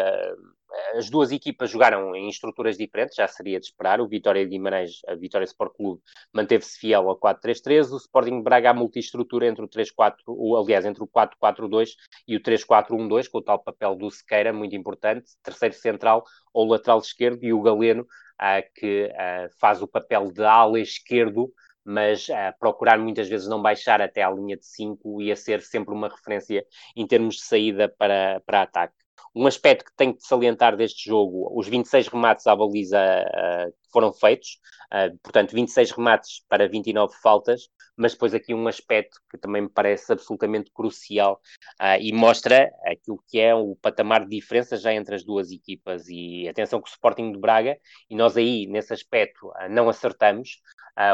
as 0.96 1.10
duas 1.10 1.32
equipas 1.32 1.70
jogaram 1.70 2.16
em 2.16 2.30
estruturas 2.30 2.78
diferentes, 2.78 3.16
já 3.16 3.28
seria 3.28 3.60
de 3.60 3.66
esperar. 3.66 4.00
O 4.00 4.08
Vitória 4.08 4.44
de 4.44 4.52
Guimarães, 4.52 5.02
a 5.08 5.16
Vitória 5.16 5.46
Sport 5.46 5.74
Clube, 5.76 6.02
manteve-se 6.34 6.80
fiel 6.80 7.10
ao 7.10 7.20
4-3-3. 7.20 7.92
O 7.92 7.98
Sporting 7.98 8.42
Braga, 8.42 8.72
a 8.72 8.74
multiestrutura 8.74 9.48
entre 9.48 9.64
o 9.64 9.68
3-4, 9.68 10.16
aliás, 10.58 10.86
entre 10.86 11.04
o 11.04 11.08
4-4-2 11.08 11.92
e 12.28 12.36
o 12.36 12.42
3-4-1-2, 12.42 13.30
com 13.30 13.40
o 13.40 13.42
tal 13.42 13.60
papel 13.60 13.96
do 13.96 14.10
Sequeira, 14.10 14.54
muito 14.54 14.76
importante, 14.76 15.32
terceiro 15.44 15.76
central 15.76 16.24
ou 16.54 16.68
lateral 16.68 17.00
esquerdo, 17.00 17.44
e 17.44 17.54
o 17.54 17.62
Galeno, 17.62 18.06
ah, 18.38 18.62
que 18.62 19.12
ah, 19.16 19.48
faz 19.60 19.82
o 19.82 19.88
papel 19.88 20.32
de 20.32 20.44
ala 20.44 20.80
esquerdo, 20.80 21.52
mas 21.84 22.30
uh, 22.30 22.34
procurar 22.60 23.00
muitas 23.00 23.28
vezes 23.28 23.48
não 23.48 23.62
baixar 23.62 24.02
até 24.02 24.22
à 24.22 24.30
linha 24.30 24.56
de 24.56 24.66
5 24.66 25.22
e 25.22 25.32
a 25.32 25.36
ser 25.36 25.62
sempre 25.62 25.94
uma 25.94 26.10
referência 26.10 26.66
em 26.96 27.08
termos 27.08 27.36
de 27.36 27.42
saída 27.42 27.90
para, 27.90 28.40
para 28.46 28.62
ataque. 28.62 29.01
Um 29.34 29.48
aspecto 29.48 29.86
que 29.86 29.96
tenho 29.96 30.14
que 30.14 30.24
salientar 30.24 30.76
deste 30.76 31.10
jogo, 31.10 31.50
os 31.58 31.68
26 31.68 32.10
remates 32.10 32.46
à 32.48 32.56
baliza 32.56 33.00
uh, 33.00 33.74
foram 33.92 34.12
feitos, 34.12 34.60
uh, 34.94 35.18
portanto 35.24 35.54
26 35.54 35.92
remates 35.92 36.44
para 36.50 36.68
29 36.68 37.14
faltas, 37.22 37.70
mas 37.96 38.12
depois 38.12 38.34
aqui 38.34 38.54
um 38.54 38.68
aspecto 38.68 39.22
que 39.30 39.38
também 39.38 39.62
me 39.62 39.70
parece 39.70 40.12
absolutamente 40.12 40.70
crucial 40.74 41.40
uh, 41.82 42.02
e 42.02 42.12
mostra 42.12 42.70
aquilo 42.86 43.24
que 43.30 43.40
é 43.40 43.56
o 43.56 43.74
patamar 43.82 44.26
de 44.26 44.38
diferença 44.38 44.76
já 44.76 44.94
entre 44.94 45.16
as 45.16 45.24
duas 45.24 45.50
equipas. 45.50 46.10
E 46.10 46.50
atenção 46.50 46.82
que 46.82 46.90
o 46.90 46.92
Sporting 46.92 47.32
de 47.32 47.40
Braga, 47.40 47.78
e 48.10 48.16
nós 48.16 48.36
aí 48.36 48.68
nesse 48.68 48.94
aspecto 48.94 49.50
não 49.70 49.88
acertamos, 49.88 50.62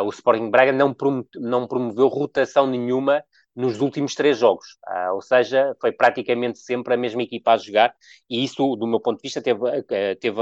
o 0.03 0.09
Sporting 0.09 0.45
de 0.45 0.51
Braga 0.51 0.72
não, 0.72 0.91
prom 0.91 1.24
não 1.36 1.68
promoveu 1.68 2.07
rotação 2.07 2.65
nenhuma 2.65 3.24
nos 3.58 3.82
últimos 3.82 4.14
três 4.14 4.38
jogos. 4.38 4.78
Uh, 4.88 5.16
ou 5.16 5.22
seja, 5.22 5.76
foi 5.82 5.91
praticamente 5.91 6.60
sempre 6.60 6.93
a 6.93 6.97
mesma 6.97 7.24
equipa 7.24 7.53
a 7.53 7.58
jogar, 7.58 7.95
e 8.30 8.43
isso, 8.43 8.76
do 8.76 8.86
meu 8.86 8.99
ponto 8.99 9.18
de 9.18 9.24
vista, 9.24 9.41
teve, 9.41 9.60
teve, 10.20 10.41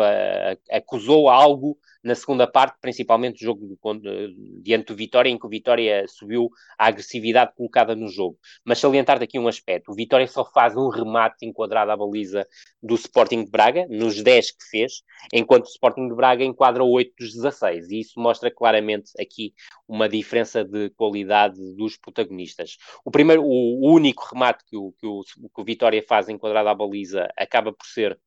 acusou 0.69 1.29
algo 1.29 1.77
na 2.05 2.13
segunda 2.13 2.45
parte, 2.45 2.77
principalmente 2.79 3.41
o 3.41 3.45
jogo 3.45 3.65
de, 3.99 4.61
diante 4.61 4.87
do 4.87 4.95
Vitória, 4.95 5.27
em 5.27 5.39
que 5.39 5.45
o 5.47 5.49
Vitória 5.49 6.05
subiu 6.07 6.51
a 6.77 6.85
agressividade 6.85 7.53
colocada 7.55 7.95
no 7.95 8.07
jogo. 8.07 8.37
Mas 8.63 8.77
salientar 8.77 9.17
daqui 9.17 9.39
um 9.39 9.47
aspecto: 9.47 9.91
o 9.91 9.95
Vitória 9.95 10.27
só 10.27 10.45
faz 10.45 10.77
um 10.77 10.89
remate 10.89 11.47
enquadrado 11.47 11.89
à 11.89 11.97
baliza 11.97 12.45
do 12.81 12.93
Sporting 12.93 13.45
de 13.45 13.49
Braga, 13.49 13.87
nos 13.89 14.21
10 14.21 14.51
que 14.51 14.65
fez, 14.69 15.01
enquanto 15.33 15.65
o 15.65 15.69
Sporting 15.69 16.07
de 16.07 16.13
Braga 16.13 16.43
enquadra 16.43 16.83
8 16.83 17.11
dos 17.17 17.33
16, 17.33 17.89
e 17.89 18.01
isso 18.01 18.19
mostra 18.19 18.51
claramente 18.51 19.09
aqui 19.19 19.55
uma 19.87 20.07
diferença 20.07 20.63
de 20.63 20.91
qualidade 20.91 21.59
dos 21.75 21.97
protagonistas. 21.97 22.77
O 23.05 23.11
primeiro, 23.11 23.43
o 23.43 23.93
único 23.93 24.27
remate 24.33 24.65
que 24.65 24.75
o, 24.75 24.91
que 24.93 25.05
o, 25.05 25.21
que 25.23 25.61
o 25.61 25.63
Vitória 25.63 26.03
faz 26.05 26.27
enquadrado 26.27 26.69
à 26.69 26.73
baliza 26.73 27.29
acaba 27.37 27.71
por 27.71 27.85
ser 27.85 28.19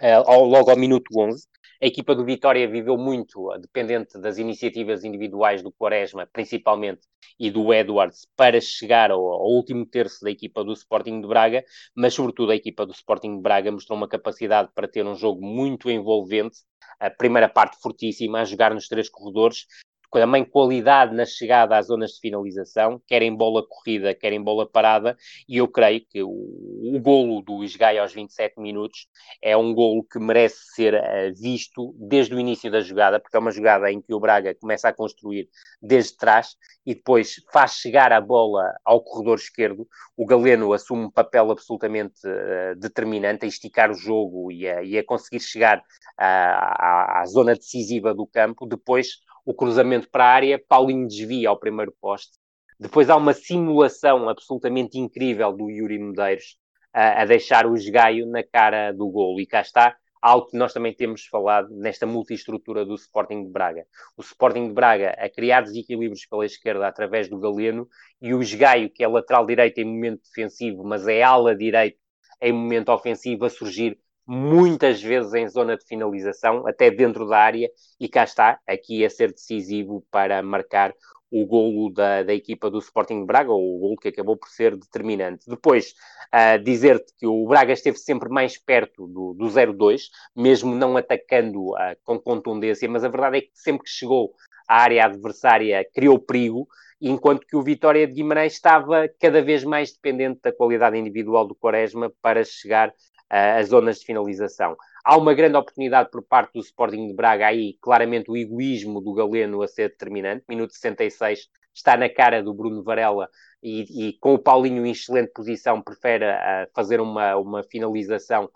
uh, 0.00 0.44
logo 0.44 0.70
ao 0.70 0.76
minuto 0.76 1.10
11, 1.18 1.44
a 1.82 1.86
equipa 1.86 2.14
do 2.14 2.24
Vitória 2.24 2.66
viveu 2.68 2.96
muito 2.96 3.50
dependente 3.58 4.18
das 4.18 4.38
iniciativas 4.38 5.04
individuais 5.04 5.60
do 5.60 5.72
Quaresma, 5.72 6.26
principalmente, 6.32 7.00
e 7.38 7.50
do 7.50 7.74
Edwards, 7.74 8.26
para 8.34 8.60
chegar 8.60 9.10
ao, 9.10 9.20
ao, 9.20 9.48
último 9.48 9.84
terço 9.84 10.24
da 10.24 10.30
equipa 10.30 10.64
do 10.64 10.72
Sporting 10.72 11.20
de 11.20 11.26
Braga, 11.26 11.64
mas, 11.94 12.14
sobretudo, 12.14 12.52
a 12.52 12.56
equipa 12.56 12.86
do 12.86 12.92
Sporting 12.92 13.36
de 13.36 13.42
Braga 13.42 13.70
mostrou 13.70 13.96
uma 13.96 14.08
capacidade 14.08 14.70
para 14.74 14.88
ter 14.88 15.04
um 15.04 15.14
jogo 15.14 15.44
muito 15.44 15.90
envolvente, 15.90 16.58
a 16.98 17.10
primeira 17.10 17.48
parte 17.48 17.76
fortíssima, 17.82 18.40
a 18.40 18.44
jogar 18.44 18.72
nos 18.72 18.88
três 18.88 19.10
corredores, 19.10 19.66
também 20.10 20.44
qualidade 20.44 21.14
na 21.14 21.24
chegada 21.24 21.76
às 21.76 21.86
zonas 21.86 22.12
de 22.12 22.20
finalização, 22.20 23.00
quer 23.06 23.22
em 23.22 23.34
bola 23.34 23.66
corrida, 23.66 24.14
quer 24.14 24.32
em 24.32 24.42
bola 24.42 24.68
parada, 24.68 25.16
e 25.48 25.58
eu 25.58 25.68
creio 25.68 26.00
que 26.08 26.22
o, 26.22 26.28
o 26.28 27.00
golo 27.00 27.42
do 27.42 27.62
Isgai 27.62 27.98
aos 27.98 28.12
27 28.12 28.60
minutos 28.60 29.08
é 29.42 29.56
um 29.56 29.74
golo 29.74 30.04
que 30.04 30.18
merece 30.18 30.58
ser 30.74 30.94
uh, 30.94 31.34
visto 31.40 31.94
desde 31.98 32.34
o 32.34 32.40
início 32.40 32.70
da 32.70 32.80
jogada, 32.80 33.20
porque 33.20 33.36
é 33.36 33.40
uma 33.40 33.50
jogada 33.50 33.90
em 33.90 34.00
que 34.00 34.14
o 34.14 34.20
Braga 34.20 34.54
começa 34.54 34.88
a 34.88 34.92
construir 34.92 35.48
desde 35.80 36.16
trás 36.16 36.56
e 36.84 36.94
depois 36.94 37.42
faz 37.52 37.72
chegar 37.72 38.12
a 38.12 38.20
bola 38.20 38.72
ao 38.84 39.00
corredor 39.00 39.36
esquerdo. 39.36 39.86
O 40.16 40.24
Galeno 40.24 40.72
assume 40.72 41.06
um 41.06 41.10
papel 41.10 41.50
absolutamente 41.50 42.26
uh, 42.26 42.76
determinante 42.78 43.44
a 43.44 43.48
esticar 43.48 43.90
o 43.90 43.94
jogo 43.94 44.52
e 44.52 44.68
a, 44.68 44.82
e 44.82 44.96
a 44.96 45.04
conseguir 45.04 45.40
chegar 45.40 45.78
uh, 45.78 45.82
à, 46.18 47.20
à 47.20 47.26
zona 47.26 47.54
decisiva 47.54 48.14
do 48.14 48.26
campo. 48.26 48.66
Depois 48.66 49.25
o 49.46 49.54
cruzamento 49.54 50.10
para 50.10 50.24
a 50.24 50.28
área, 50.28 50.62
Paulinho 50.68 51.06
desvia 51.06 51.48
ao 51.48 51.58
primeiro 51.58 51.94
poste. 52.00 52.32
Depois 52.78 53.08
há 53.08 53.16
uma 53.16 53.32
simulação 53.32 54.28
absolutamente 54.28 54.98
incrível 54.98 55.52
do 55.52 55.70
Yuri 55.70 55.98
Medeiros 56.00 56.58
a, 56.92 57.22
a 57.22 57.24
deixar 57.24 57.64
o 57.64 57.76
esgaio 57.76 58.26
na 58.26 58.42
cara 58.42 58.90
do 58.90 59.08
golo. 59.08 59.40
E 59.40 59.46
cá 59.46 59.60
está 59.60 59.96
algo 60.20 60.48
que 60.48 60.56
nós 60.56 60.72
também 60.72 60.92
temos 60.92 61.26
falado 61.26 61.68
nesta 61.76 62.04
multiestrutura 62.04 62.84
do 62.84 62.96
Sporting 62.96 63.44
de 63.44 63.50
Braga. 63.50 63.86
O 64.16 64.20
Sporting 64.20 64.66
de 64.66 64.74
Braga 64.74 65.10
a 65.10 65.30
criar 65.30 65.60
desequilíbrios 65.60 66.26
pela 66.26 66.44
esquerda 66.44 66.88
através 66.88 67.28
do 67.28 67.38
Galeno 67.38 67.88
e 68.20 68.34
o 68.34 68.42
esgaio, 68.42 68.90
que 68.90 69.04
é 69.04 69.08
lateral 69.08 69.46
direito 69.46 69.78
em 69.78 69.84
momento 69.84 70.22
defensivo, 70.24 70.82
mas 70.82 71.06
é 71.06 71.22
ala 71.22 71.54
direito 71.54 71.98
em 72.42 72.52
momento 72.52 72.90
ofensivo, 72.90 73.44
a 73.44 73.50
surgir 73.50 73.96
muitas 74.26 75.00
vezes 75.00 75.32
em 75.34 75.48
zona 75.48 75.76
de 75.76 75.86
finalização, 75.86 76.66
até 76.66 76.90
dentro 76.90 77.28
da 77.28 77.38
área, 77.38 77.70
e 78.00 78.08
cá 78.08 78.24
está, 78.24 78.58
aqui 78.66 79.04
a 79.04 79.10
ser 79.10 79.32
decisivo 79.32 80.04
para 80.10 80.42
marcar 80.42 80.92
o 81.30 81.44
golo 81.44 81.92
da, 81.92 82.22
da 82.22 82.34
equipa 82.34 82.70
do 82.70 82.78
Sporting 82.78 83.24
Braga, 83.24 83.52
ou 83.52 83.76
o 83.76 83.78
golo 83.78 83.96
que 83.96 84.08
acabou 84.08 84.36
por 84.36 84.48
ser 84.48 84.76
determinante. 84.76 85.44
Depois, 85.48 85.94
uh, 86.34 86.62
dizer-te 86.62 87.12
que 87.18 87.26
o 87.26 87.46
Braga 87.46 87.72
esteve 87.72 87.98
sempre 87.98 88.28
mais 88.28 88.58
perto 88.58 89.06
do, 89.06 89.34
do 89.34 89.46
0-2, 89.46 90.02
mesmo 90.34 90.74
não 90.74 90.96
atacando 90.96 91.72
uh, 91.72 91.96
com 92.04 92.18
contundência, 92.18 92.88
mas 92.88 93.04
a 93.04 93.08
verdade 93.08 93.38
é 93.38 93.40
que 93.42 93.50
sempre 93.54 93.84
que 93.84 93.90
chegou 93.90 94.32
à 94.68 94.82
área 94.82 95.04
adversária 95.04 95.86
criou 95.94 96.18
perigo, 96.18 96.66
enquanto 97.00 97.46
que 97.46 97.56
o 97.56 97.62
Vitória 97.62 98.06
de 98.06 98.14
Guimarães 98.14 98.54
estava 98.54 99.08
cada 99.20 99.42
vez 99.42 99.64
mais 99.64 99.92
dependente 99.92 100.40
da 100.42 100.52
qualidade 100.52 100.96
individual 100.96 101.46
do 101.46 101.54
Quaresma 101.54 102.10
para 102.22 102.42
chegar 102.44 102.92
as 103.28 103.68
zonas 103.68 103.98
de 103.98 104.06
finalização. 104.06 104.76
Há 105.04 105.16
uma 105.16 105.34
grande 105.34 105.56
oportunidade 105.56 106.10
por 106.10 106.22
parte 106.22 106.54
do 106.54 106.60
Sporting 106.60 107.08
de 107.08 107.14
Braga 107.14 107.46
aí, 107.46 107.76
claramente 107.80 108.30
o 108.30 108.36
egoísmo 108.36 109.00
do 109.00 109.12
Galeno 109.12 109.62
a 109.62 109.68
ser 109.68 109.90
determinante. 109.90 110.44
Minuto 110.48 110.72
66 110.72 111.48
está 111.74 111.96
na 111.96 112.08
cara 112.08 112.42
do 112.42 112.54
Bruno 112.54 112.82
Varela 112.82 113.28
e, 113.62 114.08
e 114.08 114.18
com 114.18 114.34
o 114.34 114.38
Paulinho 114.38 114.86
em 114.86 114.90
excelente 114.90 115.32
posição 115.32 115.82
prefere 115.82 116.24
uh, 116.24 116.68
fazer 116.74 117.00
uma, 117.00 117.36
uma 117.36 117.62
finalização 117.62 118.50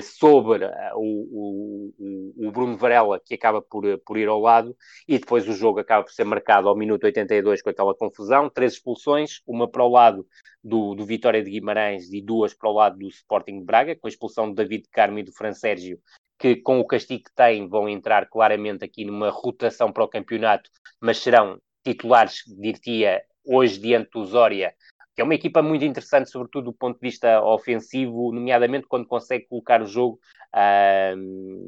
sobre 0.00 0.64
uh, 0.64 0.70
o, 0.96 1.92
o, 1.98 2.48
o, 2.48 2.52
Bruno 2.52 2.76
Varela 2.76 3.20
que 3.22 3.34
acaba 3.34 3.60
por, 3.60 3.84
por 3.98 4.16
ir 4.16 4.28
ao 4.28 4.40
lado 4.40 4.74
e 5.06 5.18
depois 5.18 5.46
o 5.46 5.52
jogo 5.52 5.80
acaba 5.80 6.04
por 6.04 6.12
ser 6.12 6.24
marcado 6.24 6.68
ao 6.68 6.76
minuto 6.76 7.04
82 7.04 7.60
com 7.60 7.70
aquela 7.70 7.94
confusão, 7.94 8.48
três 8.48 8.74
expulsões, 8.74 9.40
uma 9.46 9.68
para 9.70 9.84
o 9.84 9.88
lado 9.88 10.26
do, 10.62 10.94
do 10.94 11.04
Vitória 11.04 11.42
de 11.42 11.50
Guimarães 11.50 12.10
e 12.12 12.22
duas 12.22 12.54
para 12.54 12.70
o 12.70 12.72
lado 12.72 12.98
do 12.98 13.08
Sporting 13.08 13.58
de 13.58 13.64
Braga, 13.64 13.94
com 13.96 14.06
a 14.06 14.10
expulsão 14.10 14.48
do 14.48 14.54
David 14.54 14.88
Carmo 14.90 15.18
e 15.18 15.22
do 15.22 15.32
Fran 15.32 15.52
Sérgio, 15.52 15.98
que 16.38 16.56
com 16.56 16.80
o 16.80 16.86
castigo 16.86 17.24
que 17.24 17.34
têm 17.34 17.68
vão 17.68 17.88
entrar 17.88 18.28
claramente 18.28 18.84
aqui 18.84 19.04
numa 19.04 19.30
rotação 19.30 19.92
para 19.92 20.04
o 20.04 20.08
campeonato, 20.08 20.70
mas 21.00 21.18
serão 21.18 21.60
titulares, 21.84 22.42
diria, 22.46 23.22
hoje 23.44 23.78
diante 23.78 24.10
do 24.12 24.24
Zória, 24.24 24.74
que 25.14 25.20
é 25.20 25.24
uma 25.24 25.34
equipa 25.34 25.62
muito 25.62 25.84
interessante, 25.84 26.30
sobretudo 26.30 26.66
do 26.66 26.72
ponto 26.72 26.94
de 26.94 27.08
vista 27.08 27.42
ofensivo, 27.42 28.32
nomeadamente 28.32 28.86
quando 28.86 29.06
consegue 29.06 29.46
colocar 29.46 29.80
o 29.80 29.86
jogo 29.86 30.18
uh, 30.54 31.16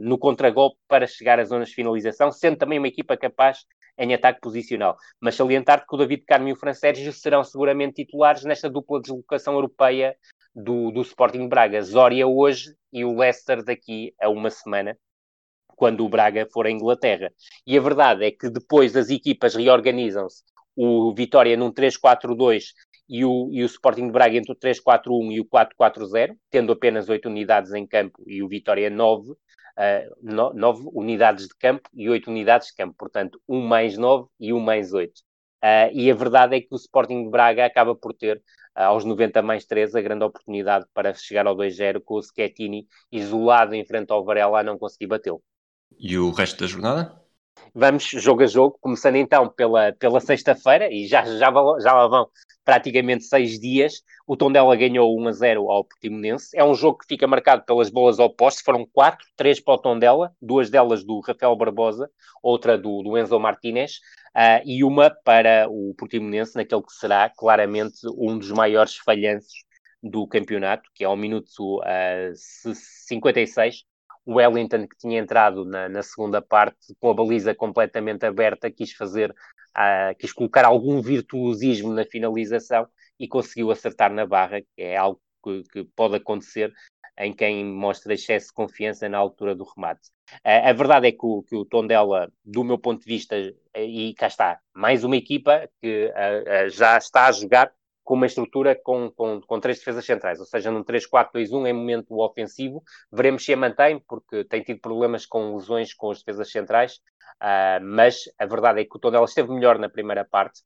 no 0.00 0.18
contragolpe 0.18 0.78
para 0.88 1.06
chegar 1.06 1.38
às 1.38 1.48
zonas 1.48 1.68
de 1.68 1.74
finalização, 1.74 2.32
sendo 2.32 2.56
também 2.56 2.78
uma 2.78 2.88
equipa 2.88 3.16
capaz 3.16 3.64
em 3.98 4.14
ataque 4.14 4.40
posicional. 4.40 4.96
Mas 5.20 5.34
salientar 5.34 5.86
que 5.86 5.94
o 5.94 5.98
David 5.98 6.24
Carmo 6.26 6.48
e 6.48 6.52
o 6.52 6.56
Fran 6.56 6.74
Sérgio 6.74 7.12
serão 7.12 7.42
seguramente 7.42 8.04
titulares 8.04 8.44
nesta 8.44 8.68
dupla 8.68 9.00
deslocação 9.00 9.54
europeia 9.54 10.16
do, 10.54 10.90
do 10.90 11.02
Sporting 11.02 11.48
Braga. 11.48 11.82
Zória 11.82 12.26
hoje 12.26 12.74
e 12.92 13.04
o 13.04 13.16
Leicester 13.16 13.62
daqui 13.62 14.14
a 14.20 14.28
uma 14.28 14.50
semana, 14.50 14.96
quando 15.68 16.04
o 16.04 16.08
Braga 16.08 16.46
for 16.52 16.66
à 16.66 16.70
Inglaterra. 16.70 17.30
E 17.66 17.76
a 17.76 17.80
verdade 17.80 18.24
é 18.24 18.30
que 18.30 18.50
depois 18.50 18.96
as 18.96 19.10
equipas 19.10 19.54
reorganizam-se. 19.54 20.42
O 20.74 21.14
Vitória 21.14 21.56
num 21.56 21.72
3-4-2 21.72 22.64
e 23.08 23.24
o, 23.24 23.48
e 23.52 23.62
o 23.62 23.66
Sporting 23.66 24.06
de 24.06 24.12
Braga 24.12 24.36
entre 24.36 24.52
o 24.52 24.56
3-4-1 24.56 25.32
e 25.32 25.40
o 25.40 25.44
4-4-0, 25.44 26.36
tendo 26.50 26.72
apenas 26.72 27.08
8 27.08 27.28
unidades 27.28 27.72
em 27.72 27.86
campo 27.86 28.22
e 28.26 28.42
o 28.42 28.48
Vitória 28.48 28.90
9, 28.90 29.30
uh, 29.30 29.36
9 30.22 30.90
unidades 30.92 31.46
de 31.46 31.56
campo 31.56 31.88
e 31.94 32.08
8 32.08 32.30
unidades 32.30 32.68
de 32.68 32.74
campo, 32.74 32.94
portanto 32.98 33.40
1 33.48 33.60
mais 33.60 33.96
9 33.96 34.28
e 34.40 34.52
1 34.52 34.60
mais 34.60 34.92
8. 34.92 35.10
Uh, 35.10 35.22
ah, 35.62 35.90
e 35.92 36.10
a 36.10 36.14
verdade 36.14 36.56
é 36.56 36.60
que 36.60 36.68
o 36.70 36.76
Sporting 36.76 37.24
de 37.24 37.30
Braga 37.30 37.64
acaba 37.64 37.94
por 37.94 38.12
ter, 38.12 38.36
uh, 38.76 38.82
aos 38.82 39.04
90 39.04 39.40
mais 39.42 39.64
3, 39.64 39.94
a 39.94 40.00
grande 40.00 40.24
oportunidade 40.24 40.86
para 40.92 41.14
chegar 41.14 41.46
ao 41.46 41.56
2-0 41.56 42.00
com 42.04 42.14
o 42.14 42.22
Schettini 42.22 42.86
isolado 43.10 43.74
em 43.74 43.84
frente 43.84 44.10
ao 44.10 44.24
Varela 44.24 44.60
a 44.60 44.62
não 44.62 44.78
conseguir 44.78 45.06
batê-lo. 45.06 45.42
E 45.98 46.18
o 46.18 46.30
resto 46.30 46.60
da 46.60 46.66
jornada? 46.66 47.25
Vamos 47.74 48.04
jogo 48.04 48.42
a 48.42 48.46
jogo, 48.46 48.78
começando 48.80 49.16
então 49.16 49.48
pela, 49.48 49.92
pela 49.92 50.18
sexta-feira, 50.18 50.90
e 50.90 51.06
já, 51.06 51.24
já, 51.24 51.50
já 51.78 51.92
lá 51.92 52.06
vão 52.06 52.28
praticamente 52.64 53.24
seis 53.24 53.60
dias. 53.60 54.02
O 54.26 54.36
Tondela 54.36 54.74
ganhou 54.74 55.16
1 55.20 55.28
a 55.28 55.32
0 55.32 55.70
ao 55.70 55.84
Portimonense. 55.84 56.56
É 56.58 56.64
um 56.64 56.74
jogo 56.74 56.98
que 56.98 57.06
fica 57.06 57.26
marcado 57.26 57.64
pelas 57.64 57.88
bolas 57.88 58.18
opostas. 58.18 58.64
Foram 58.64 58.84
quatro, 58.84 59.26
três 59.36 59.60
para 59.60 59.74
o 59.74 59.78
Tondela, 59.78 60.32
duas 60.42 60.68
delas 60.68 61.04
do 61.04 61.20
Rafael 61.20 61.54
Barbosa, 61.54 62.10
outra 62.42 62.76
do, 62.76 63.02
do 63.02 63.16
Enzo 63.16 63.38
Martinez, 63.38 64.00
uh, 64.34 64.62
e 64.64 64.82
uma 64.82 65.10
para 65.10 65.68
o 65.68 65.94
Portimonense, 65.96 66.56
naquele 66.56 66.82
que 66.82 66.92
será 66.92 67.30
claramente 67.30 67.98
um 68.16 68.36
dos 68.36 68.50
maiores 68.50 68.96
falhanços 68.96 69.64
do 70.02 70.26
campeonato, 70.26 70.90
que 70.94 71.04
é 71.04 71.06
ao 71.06 71.16
minuto 71.16 71.78
uh, 71.80 72.32
56, 72.34 73.76
o 73.76 73.95
Wellington, 74.26 74.86
que 74.88 74.96
tinha 74.96 75.20
entrado 75.20 75.64
na, 75.64 75.88
na, 75.88 76.02
segunda 76.02 76.42
parte 76.42 76.94
com 76.98 77.10
a 77.10 77.14
baliza 77.14 77.54
completamente 77.54 78.26
aberta, 78.26 78.70
quis 78.70 78.92
fazer, 78.92 79.30
uh, 79.30 80.16
quis 80.18 80.32
colocar 80.32 80.64
algum 80.64 81.00
virtuosismo 81.00 81.92
na 81.92 82.04
finalização 82.04 82.88
e 83.18 83.28
conseguiu 83.28 83.70
acertar 83.70 84.12
na 84.12 84.26
barra, 84.26 84.60
que 84.60 84.82
é 84.82 84.96
algo 84.96 85.20
que, 85.42 85.62
que 85.72 85.84
pode 85.94 86.16
acontecer 86.16 86.72
em 87.18 87.32
quem 87.32 87.64
mostra 87.64 88.12
excesso 88.12 88.48
de 88.48 88.52
confiança 88.52 89.08
na 89.08 89.16
altura 89.16 89.54
do 89.54 89.64
remate. 89.64 90.10
Uh, 90.44 90.68
a 90.68 90.72
verdade 90.72 91.06
é 91.06 91.12
que 91.12 91.24
o, 91.24 91.42
que 91.42 91.56
o 91.56 91.64
Tondela, 91.64 92.30
do 92.44 92.64
meu 92.64 92.78
ponto 92.78 93.02
de 93.02 93.06
vista, 93.06 93.36
e 93.74 94.12
cá 94.14 94.26
está, 94.26 94.58
mais 94.74 95.04
uma 95.04 95.16
equipa 95.16 95.68
que 95.80 96.06
uh, 96.06 96.68
já 96.68 96.98
está 96.98 97.26
a 97.26 97.32
jogar 97.32 97.72
com 98.06 98.14
uma 98.14 98.26
estrutura 98.26 98.80
com, 98.80 99.10
com, 99.10 99.40
com 99.40 99.60
três 99.60 99.78
defesas 99.78 100.06
centrais, 100.06 100.38
ou 100.38 100.46
seja, 100.46 100.70
num 100.70 100.84
3-4-2-1 100.84 101.66
em 101.66 101.72
momento 101.72 102.18
ofensivo. 102.20 102.82
Veremos 103.12 103.44
se 103.44 103.52
a 103.52 103.56
mantém, 103.56 104.00
porque 104.08 104.44
tem 104.44 104.62
tido 104.62 104.80
problemas 104.80 105.26
com 105.26 105.56
lesões 105.56 105.92
com 105.92 106.12
as 106.12 106.20
defesas 106.20 106.50
centrais, 106.52 107.00
uh, 107.42 107.82
mas 107.82 108.20
a 108.38 108.46
verdade 108.46 108.80
é 108.80 108.84
que 108.84 108.96
o 108.96 109.00
Tondela 109.00 109.24
esteve 109.24 109.52
melhor 109.52 109.76
na 109.76 109.88
primeira 109.88 110.24
parte. 110.24 110.62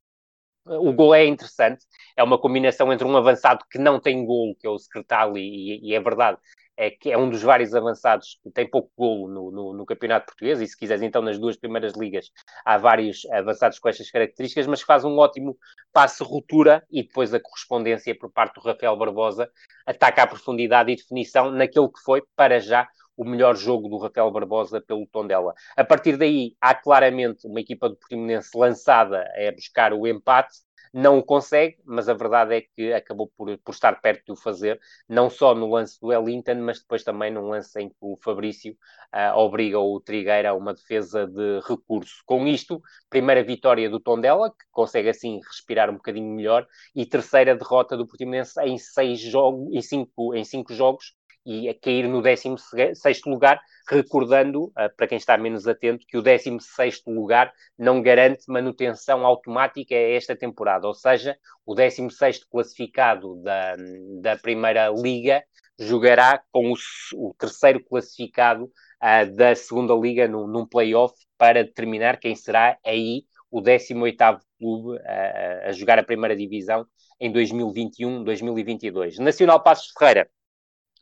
O 0.65 0.93
gol 0.93 1.15
é 1.15 1.25
interessante, 1.25 1.85
é 2.15 2.23
uma 2.23 2.37
combinação 2.37 2.93
entre 2.93 3.05
um 3.05 3.17
avançado 3.17 3.65
que 3.69 3.79
não 3.79 3.99
tem 3.99 4.23
golo, 4.25 4.55
que 4.59 4.67
é 4.67 4.69
o 4.69 4.77
Secretali, 4.77 5.41
e, 5.41 5.89
e 5.89 5.95
é 5.95 5.99
verdade, 5.99 6.37
é 6.77 6.89
que 6.89 7.11
é 7.11 7.17
um 7.17 7.29
dos 7.29 7.41
vários 7.41 7.73
avançados 7.75 8.39
que 8.43 8.49
tem 8.51 8.69
pouco 8.69 8.91
golo 8.97 9.27
no, 9.27 9.51
no, 9.51 9.73
no, 9.73 9.85
campeonato 9.85 10.27
português, 10.27 10.61
e 10.61 10.67
se 10.67 10.77
quiseres 10.77 11.03
então 11.03 11.21
nas 11.21 11.37
duas 11.37 11.57
primeiras 11.57 11.93
ligas 11.93 12.31
há 12.65 12.77
vários 12.77 13.25
avançados 13.31 13.79
com 13.79 13.89
estas 13.89 14.09
características, 14.09 14.67
mas 14.67 14.81
faz 14.81 15.03
um 15.03 15.17
ótimo 15.17 15.57
passe 15.91 16.23
ruptura 16.23 16.83
e 16.89 17.03
depois 17.03 17.33
a 17.33 17.39
correspondência 17.39 18.17
por 18.17 18.31
parte 18.31 18.55
do 18.55 18.61
Rafael 18.61 18.95
Barbosa 18.97 19.49
ataca 19.85 20.23
a 20.23 20.27
profundidade 20.27 20.91
e 20.91 20.95
definição 20.95 21.51
naquele 21.51 21.87
que 21.87 21.99
foi, 22.03 22.23
para 22.35 22.59
já, 22.59 22.87
o 23.21 23.23
melhor 23.23 23.55
jogo 23.55 23.87
do 23.87 23.99
Rafael 23.99 24.31
Barbosa 24.31 24.81
pelo 24.81 25.05
Tondela. 25.05 25.53
A 25.77 25.83
partir 25.83 26.17
daí, 26.17 26.55
há 26.59 26.73
claramente 26.73 27.45
uma 27.45 27.61
equipa 27.61 27.87
do 27.87 27.95
Portimonense 27.95 28.49
lançada 28.57 29.23
a 29.37 29.51
buscar 29.51 29.93
o 29.93 30.07
empate, 30.07 30.57
não 30.91 31.19
o 31.19 31.23
consegue, 31.23 31.77
mas 31.85 32.09
a 32.09 32.15
verdade 32.15 32.55
é 32.55 32.61
que 32.61 32.91
acabou 32.91 33.31
por, 33.37 33.55
por 33.59 33.71
estar 33.73 34.01
perto 34.01 34.25
de 34.25 34.31
o 34.31 34.35
fazer, 34.35 34.79
não 35.07 35.29
só 35.29 35.53
no 35.53 35.69
lance 35.69 36.01
do 36.01 36.07
Wellington, 36.07 36.55
mas 36.55 36.79
depois 36.79 37.03
também 37.03 37.31
num 37.31 37.47
lance 37.47 37.79
em 37.79 37.89
que 37.89 37.95
o 38.01 38.17
Fabrício 38.17 38.75
uh, 39.13 39.37
obriga 39.37 39.79
o 39.79 40.01
Trigueira 40.01 40.49
a 40.49 40.55
uma 40.55 40.73
defesa 40.73 41.27
de 41.27 41.61
recurso. 41.67 42.23
Com 42.25 42.47
isto, 42.47 42.81
primeira 43.07 43.43
vitória 43.43 43.87
do 43.87 43.99
Tondela, 43.99 44.49
que 44.49 44.65
consegue 44.71 45.09
assim 45.09 45.39
respirar 45.47 45.91
um 45.91 45.93
bocadinho 45.93 46.35
melhor, 46.35 46.67
e 46.95 47.05
terceira 47.05 47.55
derrota 47.55 47.95
do 47.95 48.07
Portimonense 48.07 48.59
em 48.63 48.79
seis 48.79 49.19
jogos, 49.19 49.71
em 49.71 49.81
cinco, 49.81 50.33
em 50.33 50.43
cinco 50.43 50.73
jogos, 50.73 51.13
e 51.45 51.69
a 51.69 51.73
cair 51.73 52.07
no 52.07 52.21
16 52.21 53.21
lugar, 53.25 53.59
recordando, 53.89 54.65
uh, 54.65 54.95
para 54.95 55.07
quem 55.07 55.17
está 55.17 55.37
menos 55.37 55.67
atento, 55.67 56.05
que 56.07 56.17
o 56.17 56.21
16 56.21 57.01
lugar 57.07 57.51
não 57.77 58.01
garante 58.01 58.43
manutenção 58.47 59.25
automática 59.25 59.95
esta 59.95 60.35
temporada, 60.35 60.87
ou 60.87 60.93
seja, 60.93 61.37
o 61.65 61.73
16 61.73 62.43
classificado 62.45 63.35
da, 63.41 63.75
da 64.21 64.37
Primeira 64.37 64.89
Liga 64.89 65.43
jogará 65.79 66.41
com 66.51 66.71
o, 66.71 66.75
o 67.15 67.33
terceiro 67.37 67.83
classificado 67.83 68.65
uh, 68.65 69.35
da 69.35 69.55
Segunda 69.55 69.93
Liga 69.95 70.27
no, 70.27 70.47
num 70.47 70.65
play-off 70.65 71.15
para 71.37 71.63
determinar 71.63 72.17
quem 72.17 72.35
será 72.35 72.77
aí 72.85 73.23
o 73.49 73.61
18º 73.61 74.39
clube 74.59 74.97
uh, 74.97 75.67
a 75.67 75.71
jogar 75.71 75.97
a 75.97 76.03
Primeira 76.03 76.35
Divisão 76.35 76.85
em 77.19 77.31
2021-2022. 77.33 79.17
Nacional 79.17 79.61
Passos 79.61 79.91
Ferreira 79.97 80.29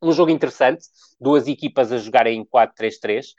um 0.01 0.11
jogo 0.11 0.31
interessante, 0.31 0.85
duas 1.19 1.47
equipas 1.47 1.91
a 1.91 1.97
jogarem 1.97 2.39
em 2.39 2.45
4-3-3. 2.45 3.33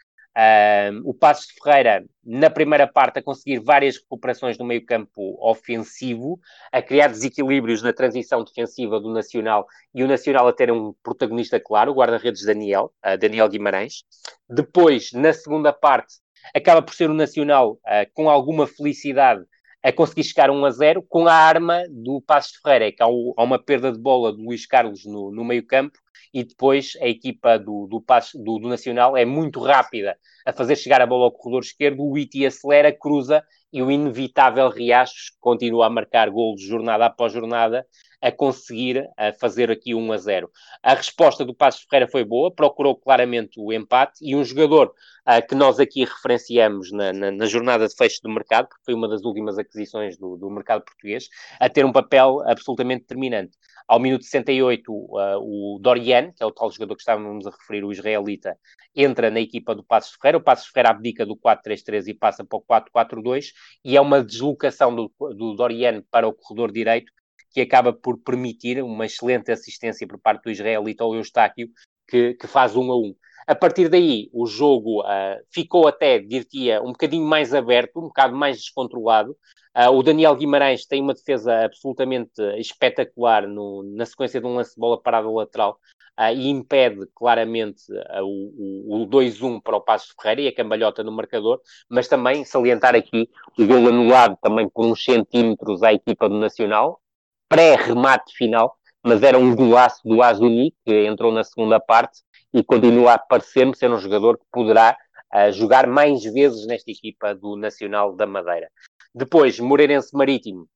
o 1.04 1.14
Passos 1.14 1.46
de 1.46 1.54
Ferreira, 1.54 2.04
na 2.24 2.50
primeira 2.50 2.86
parte, 2.86 3.18
a 3.18 3.22
conseguir 3.22 3.60
várias 3.60 3.96
recuperações 3.96 4.58
no 4.58 4.64
meio-campo 4.64 5.36
ofensivo, 5.40 6.38
a 6.70 6.82
criar 6.82 7.08
desequilíbrios 7.08 7.82
na 7.82 7.92
transição 7.92 8.44
defensiva 8.44 9.00
do 9.00 9.12
Nacional 9.12 9.66
e 9.94 10.04
o 10.04 10.08
Nacional 10.08 10.46
a 10.46 10.52
ter 10.52 10.70
um 10.70 10.94
protagonista 11.02 11.58
claro, 11.58 11.92
o 11.92 11.94
guarda-redes 11.94 12.44
Daniel, 12.44 12.92
uh, 13.04 13.16
Daniel 13.16 13.48
Guimarães. 13.48 14.04
Depois, 14.48 15.12
na 15.12 15.32
segunda 15.32 15.72
parte, 15.72 16.14
acaba 16.54 16.82
por 16.82 16.94
ser 16.94 17.08
o 17.08 17.14
Nacional 17.14 17.72
uh, 17.72 18.10
com 18.12 18.28
alguma 18.28 18.66
felicidade 18.66 19.44
a 19.82 19.90
conseguir 19.90 20.24
chegar 20.24 20.50
1 20.50 20.64
a 20.66 20.70
0 20.70 21.02
com 21.08 21.26
a 21.26 21.32
arma 21.32 21.84
do 21.88 22.20
Passos 22.20 22.52
de 22.52 22.58
Ferreira, 22.60 22.92
que 22.92 23.02
há, 23.02 23.06
há 23.06 23.42
uma 23.42 23.58
perda 23.58 23.90
de 23.90 23.98
bola 23.98 24.30
do 24.30 24.42
Luís 24.42 24.66
Carlos 24.66 25.06
no, 25.06 25.30
no 25.32 25.42
meio-campo 25.42 25.98
e 26.32 26.44
depois 26.44 26.96
a 27.00 27.06
equipa 27.06 27.58
do, 27.58 27.86
do, 27.86 28.04
do, 28.34 28.58
do, 28.58 28.68
Nacional 28.68 29.16
é 29.16 29.24
muito 29.24 29.60
rápida 29.60 30.16
a 30.46 30.52
fazer 30.52 30.76
chegar 30.76 31.00
a 31.00 31.06
bola 31.06 31.24
ao 31.24 31.32
corredor 31.32 31.62
esquerdo, 31.62 32.04
o 32.04 32.16
Iti 32.16 32.46
acelera, 32.46 32.92
cruza 32.92 33.44
e 33.72 33.82
o 33.82 33.90
inevitável 33.90 34.68
Riachos 34.68 35.32
continua 35.40 35.86
a 35.86 35.90
marcar 35.90 36.30
golos 36.30 36.62
jornada 36.62 37.06
após 37.06 37.32
jornada 37.32 37.86
a 38.20 38.30
conseguir 38.30 39.08
a 39.16 39.32
fazer 39.32 39.70
aqui 39.70 39.94
1 39.94 40.12
a 40.12 40.16
0. 40.18 40.50
A 40.82 40.94
resposta 40.94 41.44
do 41.44 41.54
Passos 41.54 41.86
Ferreira 41.88 42.10
foi 42.10 42.24
boa, 42.24 42.54
procurou 42.54 42.94
claramente 42.94 43.58
o 43.58 43.72
empate 43.72 44.18
e 44.20 44.36
um 44.36 44.44
jogador 44.44 44.92
uh, 45.26 45.46
que 45.46 45.54
nós 45.54 45.80
aqui 45.80 46.04
referenciamos 46.04 46.92
na, 46.92 47.12
na, 47.12 47.30
na, 47.30 47.46
jornada 47.46 47.88
de 47.88 47.94
fecho 47.94 48.20
do 48.22 48.28
mercado, 48.28 48.68
porque 48.68 48.84
foi 48.84 48.94
uma 48.94 49.08
das 49.08 49.24
últimas 49.24 49.58
aquisições 49.58 50.18
do, 50.18 50.36
do 50.36 50.50
mercado 50.50 50.84
português, 50.84 51.28
a 51.58 51.68
ter 51.68 51.84
um 51.84 51.92
papel 51.92 52.42
absolutamente 52.46 53.02
determinante. 53.02 53.56
Ao 53.90 53.98
minuto 53.98 54.22
68, 54.22 54.88
uh, 54.88 55.16
o 55.40 55.80
Dorian, 55.80 56.30
que 56.30 56.44
é 56.44 56.46
o 56.46 56.52
tal 56.52 56.70
jogador 56.70 56.94
que 56.94 57.02
estávamos 57.02 57.44
a 57.44 57.50
referir, 57.50 57.82
o 57.82 57.90
israelita, 57.90 58.56
entra 58.94 59.32
na 59.32 59.40
equipa 59.40 59.74
do 59.74 59.82
Passos 59.82 60.14
Ferreira. 60.14 60.38
O 60.38 60.40
Passos 60.40 60.68
Ferreira 60.68 60.90
abdica 60.90 61.26
do 61.26 61.36
4-3-3 61.36 62.06
e 62.06 62.14
passa 62.14 62.44
para 62.44 62.56
o 62.56 62.62
4-4-2 62.62 63.46
e 63.84 63.96
é 63.96 64.00
uma 64.00 64.22
deslocação 64.22 64.94
do, 64.94 65.12
do 65.18 65.56
Dorian 65.56 66.04
para 66.08 66.28
o 66.28 66.32
corredor 66.32 66.70
direito 66.70 67.10
que 67.52 67.60
acaba 67.60 67.92
por 67.92 68.16
permitir 68.16 68.80
uma 68.80 69.06
excelente 69.06 69.50
assistência 69.50 70.06
por 70.06 70.20
parte 70.20 70.44
do 70.44 70.52
israelita 70.52 71.02
ao 71.02 71.16
Eustáquio, 71.16 71.68
que, 72.06 72.34
que 72.34 72.46
faz 72.46 72.76
um 72.76 72.92
a 72.92 72.96
um. 72.96 73.12
A 73.46 73.54
partir 73.54 73.88
daí, 73.88 74.28
o 74.32 74.46
jogo 74.46 75.02
uh, 75.02 75.40
ficou 75.50 75.88
até, 75.88 76.18
diria, 76.18 76.82
um 76.82 76.92
bocadinho 76.92 77.24
mais 77.24 77.54
aberto, 77.54 77.98
um 77.98 78.02
bocado 78.02 78.36
mais 78.36 78.58
descontrolado. 78.58 79.36
Uh, 79.76 79.90
o 79.90 80.02
Daniel 80.02 80.36
Guimarães 80.36 80.86
tem 80.86 81.00
uma 81.00 81.14
defesa 81.14 81.64
absolutamente 81.64 82.40
espetacular 82.58 83.46
no, 83.46 83.82
na 83.94 84.04
sequência 84.04 84.40
de 84.40 84.46
um 84.46 84.54
lance 84.54 84.74
de 84.74 84.80
bola 84.80 85.00
parada 85.00 85.30
lateral 85.30 85.78
uh, 86.18 86.32
e 86.34 86.48
impede 86.48 87.06
claramente 87.14 87.82
o, 88.22 88.96
o, 88.96 89.02
o 89.02 89.06
2-1 89.06 89.62
para 89.62 89.76
o 89.76 89.80
Passo 89.80 90.12
Ferreira 90.20 90.42
e 90.42 90.48
a 90.48 90.54
cambalhota 90.54 91.02
no 91.02 91.12
marcador, 91.12 91.60
mas 91.88 92.08
também 92.08 92.44
salientar 92.44 92.94
aqui 92.94 93.28
o 93.58 93.66
gol 93.66 93.88
anulado 93.88 94.36
também 94.42 94.68
por 94.68 94.86
uns 94.86 95.02
centímetros 95.02 95.82
à 95.82 95.92
equipa 95.92 96.28
do 96.28 96.38
Nacional, 96.38 97.00
pré-remate 97.48 98.34
final, 98.36 98.76
mas 99.02 99.22
era 99.22 99.38
um 99.38 99.54
golaço 99.54 100.00
do 100.04 100.22
Azuni, 100.22 100.74
que 100.84 101.06
entrou 101.06 101.32
na 101.32 101.42
segunda 101.42 101.80
parte 101.80 102.20
e 102.52 102.62
continua 102.62 103.14
a 103.14 103.18
parecer-me 103.18 103.76
ser 103.76 103.90
um 103.90 103.98
jogador 103.98 104.38
que 104.38 104.44
poderá 104.50 104.96
uh, 105.34 105.52
jogar 105.52 105.86
mais 105.86 106.22
vezes 106.24 106.66
nesta 106.66 106.90
equipa 106.90 107.34
do 107.34 107.56
Nacional 107.56 108.14
da 108.14 108.26
Madeira. 108.26 108.70
Depois, 109.14 109.58
Moreirense 109.58 110.16
Marítimo, 110.16 110.68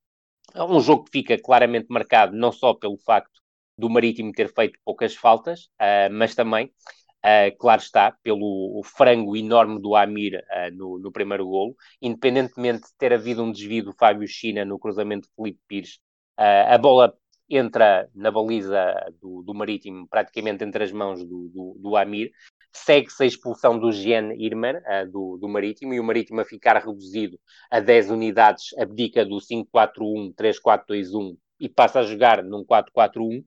é 0.55 0.63
um 0.63 0.81
jogo 0.81 1.05
que 1.05 1.13
fica 1.13 1.41
claramente 1.41 1.87
marcado 1.89 2.37
não 2.37 2.53
só 2.53 2.75
pelo 2.75 2.99
facto 2.99 3.41
do 3.77 3.91
Marítimo 3.91 4.33
ter 4.33 4.53
feito 4.53 4.79
poucas 4.85 5.15
faltas, 5.15 5.65
uh, 5.81 6.13
mas 6.13 6.35
também, 6.35 6.67
uh, 6.67 7.57
claro 7.59 7.81
está, 7.81 8.13
pelo 8.23 8.81
frango 8.85 9.37
enorme 9.37 9.81
do 9.81 9.97
Amir 9.97 10.37
uh, 10.37 10.75
no, 10.75 10.99
no, 10.99 11.11
primeiro 11.11 11.47
golo, 11.47 11.75
independentemente 12.01 12.83
de 12.83 12.95
ter 12.97 13.13
havido 13.13 13.43
um 13.43 13.51
desvio 13.51 13.85
do 13.85 13.93
Fábio 13.93 14.29
China 14.29 14.65
no 14.65 14.79
cruzamento 14.79 15.29
de 15.29 15.35
Felipe 15.35 15.61
Pires, 15.67 15.99
a 16.37 16.77
bola 16.79 17.15
entra 17.49 18.09
na 18.15 18.31
baliza 18.31 18.95
do, 19.21 19.43
do 19.43 19.55
Marítimo, 19.55 20.07
praticamente 20.09 20.65
entre 20.65 20.85
as 20.85 20.93
mãos 20.93 21.25
do, 21.25 21.49
do, 21.49 21.77
do 21.79 21.97
Amir, 21.97 22.31
segue-se 22.73 23.23
a 23.23 23.27
expulsão 23.27 23.79
do 23.79 23.93
Jean 23.93 24.33
Irmer, 24.35 24.83
uh, 24.87 25.11
do, 25.11 25.37
do 25.39 25.49
Marítimo, 25.49 25.95
e 25.95 26.01
o 26.01 26.05
Marítimo 26.05 26.41
a 26.41 26.45
ficar 26.45 26.77
reduzido 26.79 27.39
a 27.71 27.81
10 27.81 28.11
unidades, 28.11 28.77
abdica 28.79 29.25
do 29.25 29.37
5-4-1, 29.37 30.35
3-4-2-1 30.35 31.37
e 31.61 31.69
passa 31.69 32.01
a 32.01 32.03
jogar 32.03 32.43
num 32.43 32.65
4-4-1. 32.65 33.45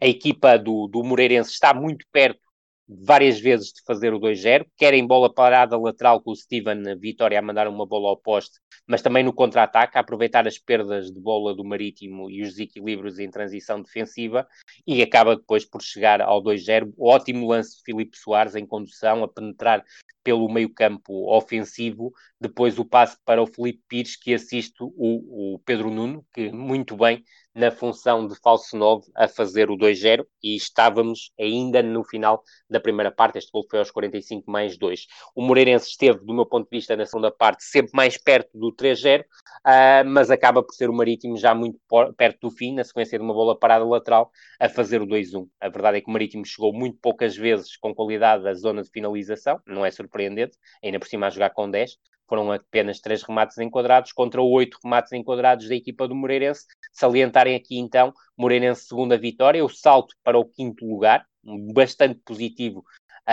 A 0.00 0.06
equipa 0.06 0.58
do, 0.58 0.86
do 0.88 1.02
Moreirense 1.02 1.50
está 1.50 1.72
muito 1.72 2.04
perto 2.12 2.49
várias 2.90 3.38
vezes 3.38 3.68
de 3.68 3.82
fazer 3.86 4.12
o 4.12 4.18
2-0, 4.18 4.66
quer 4.76 4.94
em 4.94 5.06
bola 5.06 5.32
parada 5.32 5.78
lateral 5.78 6.20
com 6.20 6.32
o 6.32 6.36
Steven 6.36 6.82
Vitória 6.98 7.38
a 7.38 7.42
mandar 7.42 7.68
uma 7.68 7.86
bola 7.86 8.08
ao 8.08 8.16
poste, 8.16 8.58
mas 8.86 9.00
também 9.00 9.22
no 9.22 9.32
contra-ataque, 9.32 9.96
a 9.96 10.00
aproveitar 10.00 10.46
as 10.46 10.58
perdas 10.58 11.10
de 11.10 11.20
bola 11.20 11.54
do 11.54 11.64
Marítimo 11.64 12.28
e 12.28 12.42
os 12.42 12.50
desequilíbrios 12.50 13.18
em 13.18 13.30
transição 13.30 13.80
defensiva, 13.80 14.46
e 14.86 15.02
acaba 15.02 15.36
depois 15.36 15.64
por 15.64 15.80
chegar 15.82 16.20
ao 16.20 16.42
2-0. 16.42 16.92
Ótimo 16.98 17.48
lance 17.48 17.76
de 17.76 17.82
Filipe 17.84 18.16
Soares 18.16 18.56
em 18.56 18.66
condução, 18.66 19.22
a 19.22 19.28
penetrar 19.28 19.84
pelo 20.22 20.48
meio-campo 20.52 21.34
ofensivo, 21.34 22.12
depois 22.40 22.78
o 22.78 22.84
passe 22.84 23.16
para 23.24 23.42
o 23.42 23.46
Felipe 23.46 23.82
Pires, 23.88 24.16
que 24.16 24.34
assiste 24.34 24.76
o, 24.80 25.54
o 25.54 25.58
Pedro 25.60 25.90
Nuno, 25.90 26.24
que 26.34 26.50
muito 26.52 26.96
bem 26.96 27.24
na 27.54 27.70
função 27.70 28.26
de 28.26 28.34
falso 28.36 28.76
9 28.76 29.10
a 29.14 29.26
fazer 29.26 29.70
o 29.70 29.76
2-0 29.76 30.24
e 30.42 30.54
estávamos 30.54 31.32
ainda 31.38 31.82
no 31.82 32.04
final 32.04 32.42
da 32.68 32.80
primeira 32.80 33.10
parte. 33.10 33.38
Este 33.38 33.50
gol 33.50 33.66
foi 33.68 33.80
aos 33.80 33.90
45 33.90 34.50
mais 34.50 34.78
2. 34.78 35.06
O 35.34 35.42
Moreirense 35.42 35.88
esteve, 35.88 36.24
do 36.24 36.32
meu 36.32 36.46
ponto 36.46 36.68
de 36.70 36.76
vista, 36.76 36.96
na 36.96 37.06
segunda 37.06 37.30
parte, 37.30 37.64
sempre 37.64 37.92
mais 37.94 38.16
perto 38.16 38.50
do 38.56 38.72
3-0, 38.72 39.20
uh, 39.20 39.24
ah, 39.64 40.04
mas 40.04 40.30
acaba 40.30 40.62
por 40.62 40.74
ser 40.74 40.88
o 40.88 40.92
Marítimo 40.92 41.36
já 41.36 41.54
muito 41.54 41.78
perto 42.16 42.48
do 42.48 42.50
fim, 42.50 42.74
na 42.74 42.84
sequência 42.84 43.18
de 43.18 43.24
uma 43.24 43.34
bola 43.34 43.58
parada 43.58 43.84
lateral, 43.84 44.30
a 44.58 44.68
fazer 44.68 45.02
o 45.02 45.06
2-1. 45.06 45.46
A 45.60 45.68
verdade 45.68 45.98
é 45.98 46.00
que 46.00 46.08
o 46.08 46.12
Marítimo 46.12 46.44
chegou 46.44 46.72
muito 46.72 46.98
poucas 47.00 47.36
vezes 47.36 47.76
com 47.76 47.94
qualidade 47.94 48.46
à 48.48 48.54
zona 48.54 48.82
de 48.82 48.90
finalização, 48.90 49.60
não 49.66 49.84
é 49.84 49.90
surpreendente, 49.90 50.56
ainda 50.82 50.98
por 50.98 51.08
cima 51.08 51.26
a 51.26 51.30
jogar 51.30 51.50
com 51.50 51.70
10, 51.70 51.96
foram 52.30 52.52
apenas 52.52 53.00
três 53.00 53.24
remates 53.24 53.58
enquadrados 53.58 54.12
contra 54.12 54.40
oito 54.40 54.78
remates 54.82 55.12
enquadrados 55.12 55.68
da 55.68 55.74
equipa 55.74 56.06
do 56.06 56.14
Moreirense. 56.14 56.64
Salientarem 56.92 57.56
aqui 57.56 57.76
então 57.76 58.14
Moreirense 58.38 58.86
segunda 58.86 59.18
vitória, 59.18 59.64
o 59.64 59.68
salto 59.68 60.14
para 60.22 60.38
o 60.38 60.44
quinto 60.44 60.86
lugar, 60.86 61.26
bastante 61.74 62.20
positivo, 62.24 62.84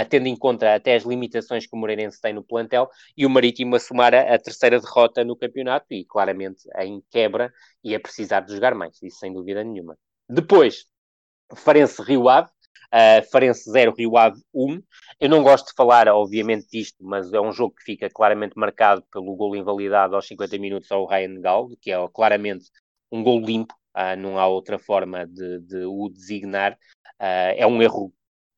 tendo 0.09 0.27
em 0.27 0.35
conta 0.35 0.73
até 0.73 0.95
as 0.95 1.03
limitações 1.03 1.67
que 1.67 1.75
o 1.75 1.79
Moreirense 1.79 2.19
tem 2.19 2.33
no 2.33 2.43
plantel, 2.43 2.89
e 3.15 3.23
o 3.23 3.29
Marítimo 3.29 3.75
a 3.75 3.79
somar 3.79 4.13
a, 4.15 4.33
a 4.33 4.39
terceira 4.39 4.79
derrota 4.79 5.23
no 5.23 5.35
campeonato 5.37 5.85
e 5.91 6.03
claramente 6.03 6.63
em 6.79 7.01
quebra 7.11 7.53
e 7.83 7.93
a 7.93 7.99
precisar 7.99 8.39
de 8.41 8.53
jogar 8.53 8.73
mais, 8.73 9.01
isso 9.03 9.19
sem 9.19 9.31
dúvida 9.31 9.63
nenhuma. 9.63 9.95
Depois, 10.27 10.85
Farense 11.55 12.01
Rio 12.01 12.27
Ave, 12.27 12.49
Uh, 12.93 13.21
Farense 13.31 13.69
0, 13.69 13.93
Rio 13.97 14.17
Ave 14.17 14.41
1. 14.53 14.81
Eu 15.19 15.29
não 15.29 15.43
gosto 15.43 15.67
de 15.67 15.73
falar, 15.75 16.07
obviamente, 16.07 16.67
disto, 16.71 16.97
mas 17.01 17.31
é 17.33 17.41
um 17.41 17.51
jogo 17.51 17.75
que 17.75 17.83
fica 17.83 18.09
claramente 18.09 18.53
marcado 18.55 19.03
pelo 19.11 19.35
gol 19.35 19.55
invalidado 19.55 20.15
aos 20.15 20.27
50 20.27 20.57
minutos 20.57 20.91
ao 20.91 21.05
Ryan 21.05 21.41
Gal, 21.41 21.69
que 21.81 21.91
é 21.91 21.97
claramente 22.13 22.65
um 23.11 23.23
gol 23.23 23.41
limpo, 23.41 23.73
uh, 23.95 24.15
não 24.17 24.39
há 24.39 24.47
outra 24.47 24.79
forma 24.79 25.25
de, 25.27 25.59
de 25.59 25.85
o 25.85 26.09
designar. 26.09 26.73
Uh, 27.19 27.55
é 27.57 27.67
um 27.67 27.81
erro 27.81 28.13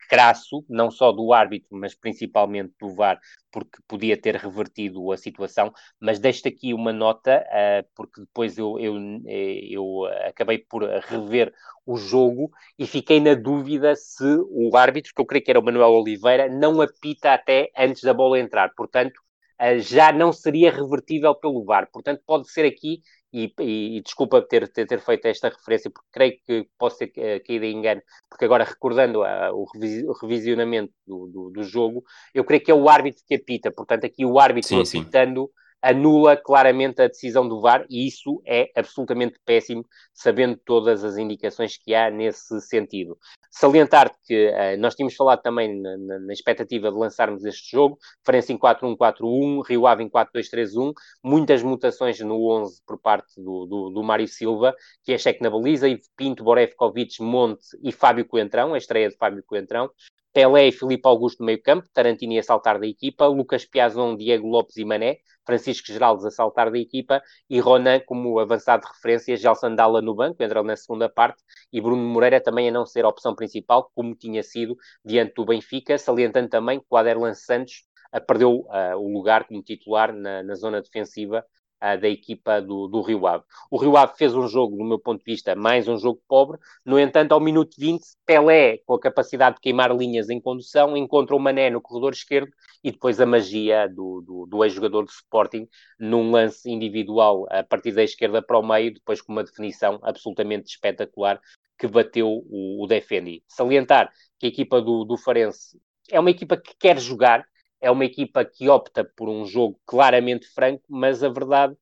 crasso, 0.10 0.66
não 0.68 0.90
só 0.90 1.12
do 1.12 1.32
árbitro, 1.32 1.78
mas 1.78 1.94
principalmente 1.94 2.74
do 2.80 2.94
VAR, 2.96 3.20
porque 3.52 3.78
podia 3.88 4.20
ter 4.20 4.36
revertido 4.36 5.12
a 5.12 5.18
situação. 5.18 5.72
Mas 6.00 6.20
deixo 6.20 6.48
aqui 6.48 6.74
uma 6.74 6.92
nota, 6.92 7.46
uh, 7.48 7.88
porque 7.96 8.22
depois 8.22 8.58
eu, 8.58 8.80
eu, 8.80 8.96
eu 9.28 10.06
acabei 10.28 10.58
por 10.58 10.84
rever 10.84 11.54
o 11.86 11.96
jogo 11.96 12.52
e 12.78 12.88
fiquei 12.88 13.20
na 13.20 13.36
dúvida 13.36 13.96
se 13.96 14.26
o 14.50 14.76
árbitro, 14.76 15.14
que 15.16 15.22
eu 15.22 15.26
creio 15.26 15.46
que 15.46 15.52
era 15.52 15.60
o 15.60 15.64
Manuel 15.64 15.92
Oliveira, 15.92 16.50
não 16.50 16.82
apita 16.82 17.34
até 17.34 17.70
antes 17.78 18.02
da 18.02 18.14
bola 18.14 18.40
entrar. 18.40 18.74
Portanto, 18.76 19.22
uh, 19.62 19.80
já 19.80 20.12
não 20.12 20.34
seria 20.34 20.72
revertível 20.72 21.36
pelo 21.36 21.64
VAR. 21.64 21.88
Portanto, 21.92 22.24
pode 22.26 22.50
ser 22.52 22.66
aqui 22.66 23.02
e, 23.32 23.54
e, 23.60 23.98
e, 23.98 24.02
desculpa 24.02 24.42
ter, 24.42 24.68
ter, 24.68 24.86
ter, 24.86 25.00
feito 25.00 25.26
esta 25.26 25.50
referência, 25.50 25.90
porque 25.90 26.08
creio 26.12 26.34
que 26.46 26.68
posso 26.78 26.98
ter 26.98 27.08
uh, 27.08 27.46
caído 27.46 27.66
em 27.66 27.78
engano, 27.78 28.02
porque 28.30 28.46
agora 28.46 28.64
recordando 28.64 29.22
o, 29.22 29.66
revis, 29.74 30.04
o, 30.04 30.14
revisionamento 30.14 30.94
do, 31.06 31.28
do, 31.28 31.50
do, 31.52 31.64
jogo, 31.64 32.04
eu 32.34 32.44
creio 32.44 32.64
que 32.64 32.72
é 32.72 32.74
o 32.74 32.90
árbitro 32.90 33.24
que 33.28 33.36
apita, 33.36 33.72
portanto, 33.72 34.06
aqui 34.06 34.26
o 34.26 34.40
árbitro 34.40 34.86
sim, 34.86 35.00
apitando. 35.00 35.46
Sim 35.46 35.60
anula 35.82 36.36
claramente 36.36 37.02
a 37.02 37.08
decisão 37.08 37.48
do 37.48 37.62
VAR 37.62 37.86
e 37.90 38.08
isso 38.08 38.42
é 38.46 38.70
absolutamente 38.76 39.40
péssimo, 39.46 39.86
sabendo 40.14 40.60
todas 40.66 41.04
as 41.04 41.18
indicações 41.18 41.78
que 41.78 41.96
há 41.96 42.10
nesse 42.10 42.60
sentido. 42.62 43.18
Salientar 43.50 44.14
que 44.26 44.50
uh, 44.50 44.80
nós 44.80 44.96
tínhamos 44.96 45.16
falado 45.16 45.42
também 45.42 45.82
na, 45.82 45.98
na, 45.98 46.20
na, 46.20 46.34
expectativa 46.34 46.92
de 46.92 46.98
lançarmos 46.98 47.44
este 47.46 47.72
jogo, 47.72 47.98
Farense 48.24 48.54
em 48.54 48.58
4-1-4-1, 48.58 49.68
Rio 49.68 49.88
Ave 49.88 50.04
em 50.04 50.10
4-2-3-1, 50.10 50.94
muitas 51.24 51.64
mutações 51.64 52.20
no 52.20 52.48
11 52.50 52.82
por 52.86 53.00
parte 53.00 53.42
do, 53.42 53.66
do, 53.66 53.90
do 53.90 54.04
Mário 54.04 54.28
Silva, 54.28 54.76
que 55.04 55.14
é 55.14 55.18
cheque 55.18 55.42
na 55.42 55.50
baliza, 55.50 55.88
Ivo 55.88 56.04
Pinto, 56.16 56.44
Borevkovic, 56.44 57.22
Monte 57.22 57.66
e 57.82 57.92
Fábio 57.92 58.26
Coentrão, 58.26 58.74
a 58.74 58.78
estreia 58.78 59.10
de 59.10 59.18
Fábio 59.18 59.44
Coentrão, 59.46 59.90
Pelé 60.34 60.68
e 60.68 60.72
Filipe 60.72 61.08
Augusto 61.08 61.40
no 61.40 61.48
meio 61.48 61.62
campo, 61.62 61.88
Tarantini 61.94 62.38
a 62.38 62.44
saltar 62.44 62.80
da 62.80 62.86
equipa, 62.86 63.26
Lucas 63.26 63.66
Piazon, 63.66 64.16
Diego 64.16 64.48
Lopes 64.48 64.78
e 64.78 64.86
Mané, 64.86 65.18
Francisco 65.46 65.88
Geraldes 65.88 66.26
a 66.26 66.32
saltar 66.32 66.72
da 66.72 66.78
equipa 66.78 67.22
e 67.50 67.60
Ronan 67.60 68.00
como 68.02 68.40
avançado 68.40 68.84
de 68.84 68.92
referência, 68.94 69.36
Gelson 69.36 69.74
Dalla 69.76 70.02
no 70.02 70.14
banco, 70.14 70.44
entrou 70.44 70.64
na 70.64 70.76
segunda 70.76 71.10
parte 71.10 71.42
e 71.74 71.82
Bruno 71.82 72.04
Moreira 72.04 72.40
também 72.40 72.70
a 72.70 72.72
não 72.72 72.86
ser 72.86 73.06
a 73.06 73.10
opção 73.10 73.36
principal, 73.36 73.92
como 73.96 74.16
tinha 74.16 74.44
sido 74.44 74.78
diante 75.04 75.34
do 75.34 75.46
Benfica, 75.46 75.98
salientando 75.98 76.50
também 76.50 76.80
que 76.80 76.86
o 76.90 76.96
Aderlan 76.96 77.34
Santos 77.34 77.84
perdeu 78.28 78.68
uh, 78.68 78.98
o 78.98 79.12
lugar 79.12 79.48
como 79.48 79.62
titular 79.64 80.14
na, 80.14 80.44
na 80.44 80.56
zona 80.56 80.82
defensiva 80.82 81.44
da 81.80 82.08
equipa 82.08 82.62
do, 82.62 82.88
do 82.88 83.02
Rio 83.02 83.26
Ave. 83.26 83.44
O 83.70 83.78
Rio 83.78 83.96
Ave 83.98 84.18
fez 84.18 84.36
um 84.36 84.48
jogo, 84.48 84.78
do 84.78 84.84
meu 84.84 85.00
ponto 85.00 85.20
de 85.20 85.32
vista, 85.32 85.56
mais 85.56 85.88
um 85.88 85.98
jogo 85.98 86.22
pobre. 86.28 86.60
No 86.86 87.00
entanto, 87.00 87.32
ao 87.32 87.40
minuto 87.40 87.76
20, 87.78 88.04
Pelé, 88.26 88.80
com 88.86 88.94
a 88.94 89.00
capacidade 89.00 89.56
de 89.56 89.62
queimar 89.62 89.96
linhas 89.96 90.30
em 90.30 90.40
condução, 90.40 90.98
encontra 90.98 91.36
o 91.36 91.40
Mané 91.40 91.70
no 91.70 91.82
corredor 91.82 92.14
esquerdo 92.14 92.52
e 92.84 92.92
depois 92.92 93.20
a 93.20 93.26
magia 93.26 93.88
do, 93.88 94.22
do, 94.22 94.46
do 94.46 94.64
ex-jogador 94.64 95.06
de 95.06 95.12
Sporting 95.12 95.68
num 96.00 96.32
lance 96.32 96.70
individual 96.70 97.46
a 97.50 97.64
partir 97.64 97.92
da 97.92 98.04
esquerda 98.04 98.42
para 98.42 98.58
o 98.58 98.66
meio, 98.66 98.94
depois 98.94 99.22
com 99.22 99.32
uma 99.32 99.44
definição 99.44 100.00
absolutamente 100.02 100.70
espetacular 100.70 101.40
que 101.78 101.88
bateu 101.88 102.28
o, 102.28 102.84
o 102.84 102.88
Defendi. 102.88 103.42
Salientar 103.48 104.12
que 104.38 104.46
a 104.46 104.50
equipa 104.50 104.82
do, 104.82 105.06
do 105.06 105.18
Farense 105.18 105.80
é 106.10 106.20
uma 106.20 106.30
equipa 106.32 106.58
que 106.58 106.74
quer 106.78 107.00
jogar, 107.00 107.46
é 107.82 107.90
uma 107.90 108.06
equipa 108.06 108.44
que 108.46 108.70
opta 108.70 109.04
por 109.04 109.30
um 109.30 109.46
jogo 109.46 109.80
claramente 109.86 110.48
franco, 110.48 110.84
mas 110.90 111.24
a 111.24 111.30
verdade 111.30 111.76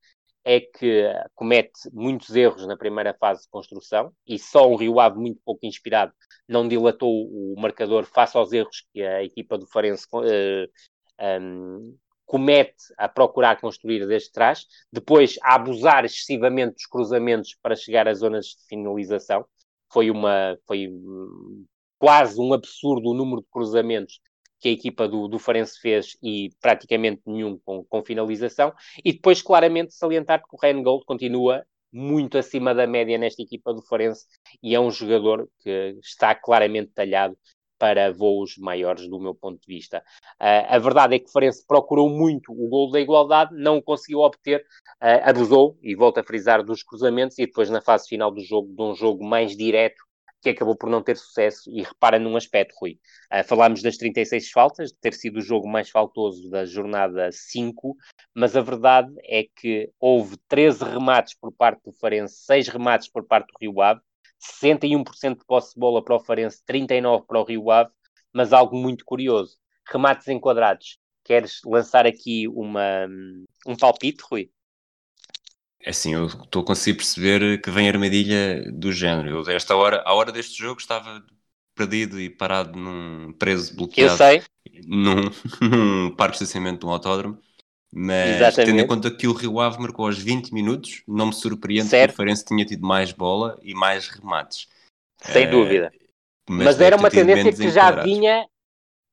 é 0.44 0.62
que 0.62 1.04
comete 1.36 1.90
muitos 1.92 2.34
erros 2.36 2.66
na 2.66 2.78
primeira 2.78 3.14
fase 3.14 3.42
de 3.44 3.50
construção 3.50 4.14
e 4.26 4.40
só 4.40 4.70
um 4.70 4.78
Rio 4.78 5.00
Ave 5.00 5.20
muito 5.20 5.42
pouco 5.44 5.66
inspirado 5.66 6.14
não 6.48 6.68
dilatou 6.68 7.12
o 7.12 7.56
marcador 7.60 8.06
face 8.06 8.38
aos 8.38 8.54
erros 8.54 8.86
que 8.94 9.02
a 9.02 9.24
equipa 9.24 9.58
do 9.58 9.68
Farense 9.68 10.08
uh, 10.14 10.24
eh, 11.20 11.40
um, 11.40 11.98
comete 12.26 12.86
a 12.98 13.10
procurar 13.10 13.60
construir 13.60 14.08
desde 14.08 14.32
trás, 14.32 14.66
depois 14.92 15.36
a 15.42 15.56
abusar 15.56 16.06
excessivamente 16.06 16.76
dos 16.76 16.86
cruzamentos 16.86 17.58
para 17.62 17.76
chegar 17.76 18.08
às 18.08 18.20
zonas 18.20 18.46
de 18.46 18.66
finalização. 18.68 19.46
Foi 19.92 20.10
uma 20.10 20.58
foi 20.66 20.88
hum, 20.88 21.66
quase 22.00 22.40
um 22.40 22.54
absurdo 22.54 23.10
o 23.10 23.14
número 23.14 23.42
de 23.42 23.48
cruzamentos 23.50 24.20
que 24.60 24.70
a 24.70 24.72
equipa 24.72 25.08
do, 25.08 25.28
do 25.28 25.40
Farense 25.40 25.80
fez 25.80 26.18
e 26.22 26.50
praticamente 26.62 27.22
nenhum 27.26 27.60
com, 27.64 27.84
com 27.84 28.04
finalização. 28.04 28.74
E 29.04 29.14
depois, 29.14 29.42
claramente, 29.42 29.94
salientar 29.94 30.40
que 30.40 30.56
o 30.56 30.60
Ryan 30.60 30.82
Gold 30.82 31.06
continua 31.06 31.66
muito 31.92 32.38
acima 32.38 32.76
da 32.76 32.86
média 32.86 33.18
nesta 33.18 33.42
equipa 33.42 33.74
do 33.74 33.82
Farense 33.82 34.26
e 34.62 34.76
é 34.76 34.80
um 34.80 34.92
jogador 34.92 35.50
que 35.60 35.98
está 36.02 36.36
claramente 36.36 36.92
talhado 36.94 37.38
para 37.78 38.12
voos 38.12 38.58
maiores, 38.58 39.08
do 39.08 39.20
meu 39.20 39.36
ponto 39.36 39.60
de 39.62 39.68
vista. 39.68 40.04
Uh, 40.42 40.66
a 40.68 40.80
verdade 40.80 41.16
é 41.16 41.20
que 41.20 41.28
o 41.28 41.32
Farense 41.32 41.64
procurou 41.66 42.10
muito 42.10 42.52
o 42.52 42.68
gol 42.68 42.90
da 42.90 43.00
igualdade, 43.00 43.56
não 43.56 43.78
o 43.78 43.84
conseguiu 43.84 44.20
obter, 44.20 44.62
uh, 45.02 45.30
abusou, 45.30 45.78
e 45.82 45.96
volta 45.96 46.22
a 46.22 46.24
frisar, 46.24 46.64
dos 46.64 46.84
cruzamentos, 46.84 47.38
e 47.38 47.46
depois 47.46 47.70
na 47.70 47.82
fase 47.82 48.08
final 48.08 48.32
do 48.32 48.42
jogo, 48.42 48.74
de 48.76 48.82
um 48.82 48.96
jogo 48.96 49.24
mais 49.24 49.56
direto, 49.56 50.07
que 50.42 50.50
acabou 50.50 50.76
por 50.76 50.90
não 50.90 51.02
ter 51.02 51.18
sucesso. 51.18 51.70
E 51.72 51.82
repara 51.82 52.20
num 52.20 52.36
aspecto, 52.36 52.76
Rui. 52.80 53.00
Uh, 53.32 53.44
falámos 53.44 53.82
das 53.82 53.98
36 53.98 54.52
faltas, 54.52 54.92
de 54.92 54.98
ter 55.00 55.14
sido 55.14 55.38
o 55.38 55.42
jogo 55.42 55.68
mais 55.68 55.90
faltoso 55.90 56.50
da 56.50 56.66
jornada 56.66 57.30
5, 57.32 57.96
mas 58.34 58.56
a 58.56 58.62
verdade 58.62 59.14
é 59.24 59.44
que 59.44 59.92
houve 60.00 60.38
13 60.48 60.84
remates 60.84 61.34
por 61.34 61.52
parte 61.52 61.82
do 61.84 61.94
Farense, 61.94 62.36
6 62.46 62.68
remates 62.70 63.10
por 63.10 63.26
parte 63.26 63.48
do 63.48 63.58
Rio 63.60 63.82
Ave, 63.82 64.02
61% 64.62 65.40
de 65.40 65.46
posse 65.46 65.74
de 65.74 65.80
bola 65.80 66.04
para 66.04 66.16
o 66.16 66.20
Farense, 66.20 66.64
39% 66.68 67.26
para 67.26 67.40
o 67.40 67.44
Rio 67.44 67.72
Ave, 67.72 67.92
mas 68.34 68.54
algo 68.54 68.78
muito 68.78 69.04
curioso. 69.04 69.58
Remates 69.88 70.28
enquadrados. 70.28 71.00
Queres 71.24 71.60
lançar 71.66 72.06
aqui 72.06 72.48
uma, 72.48 73.08
um 73.66 73.76
palpite, 73.76 74.24
Rui? 74.30 74.52
É 75.88 75.92
assim, 75.92 76.14
eu 76.14 76.26
estou 76.26 76.64
a 76.64 76.66
conseguir 76.66 76.98
perceber 76.98 77.62
que 77.62 77.72
vem 77.72 77.88
armadilha 77.88 78.62
do 78.74 78.92
género. 78.92 79.30
Eu, 79.30 79.50
esta 79.50 79.74
hora, 79.74 80.04
a 80.06 80.14
hora 80.14 80.34
deste 80.34 80.62
jogo, 80.62 80.82
estava 80.82 81.24
perdido 81.74 82.20
e 82.20 82.30
parado 82.30 82.78
num 82.78 83.32
preso 83.40 83.74
bloqueado. 83.74 84.12
Eu 84.12 84.18
sei. 84.18 84.44
Num, 84.86 85.32
num 85.66 86.14
parque 86.14 86.38
de 86.38 86.44
estacionamento 86.44 86.82
de 86.82 86.86
um 86.88 86.90
autódromo. 86.90 87.40
Mas 87.90 88.36
Exatamente. 88.36 88.70
tendo 88.70 88.82
em 88.82 88.86
conta 88.86 89.10
que 89.10 89.30
o 89.30 89.32
Rio 89.32 89.62
Ave 89.62 89.80
marcou 89.80 90.08
aos 90.08 90.18
20 90.18 90.54
minutos, 90.54 91.04
não 91.08 91.28
me 91.28 91.34
surpreende 91.34 91.88
certo. 91.88 92.10
que 92.10 92.16
o 92.16 92.18
Farense 92.18 92.44
tinha 92.44 92.66
tido 92.66 92.86
mais 92.86 93.14
bola 93.14 93.58
e 93.64 93.74
mais 93.74 94.10
remates. 94.10 94.68
Sem 95.22 95.44
é, 95.44 95.48
dúvida. 95.48 95.90
Mas, 96.50 96.66
mas 96.66 96.82
era 96.82 96.98
uma 96.98 97.10
tendência 97.10 97.54
que 97.54 97.70
já 97.70 97.92
vinha 98.04 98.46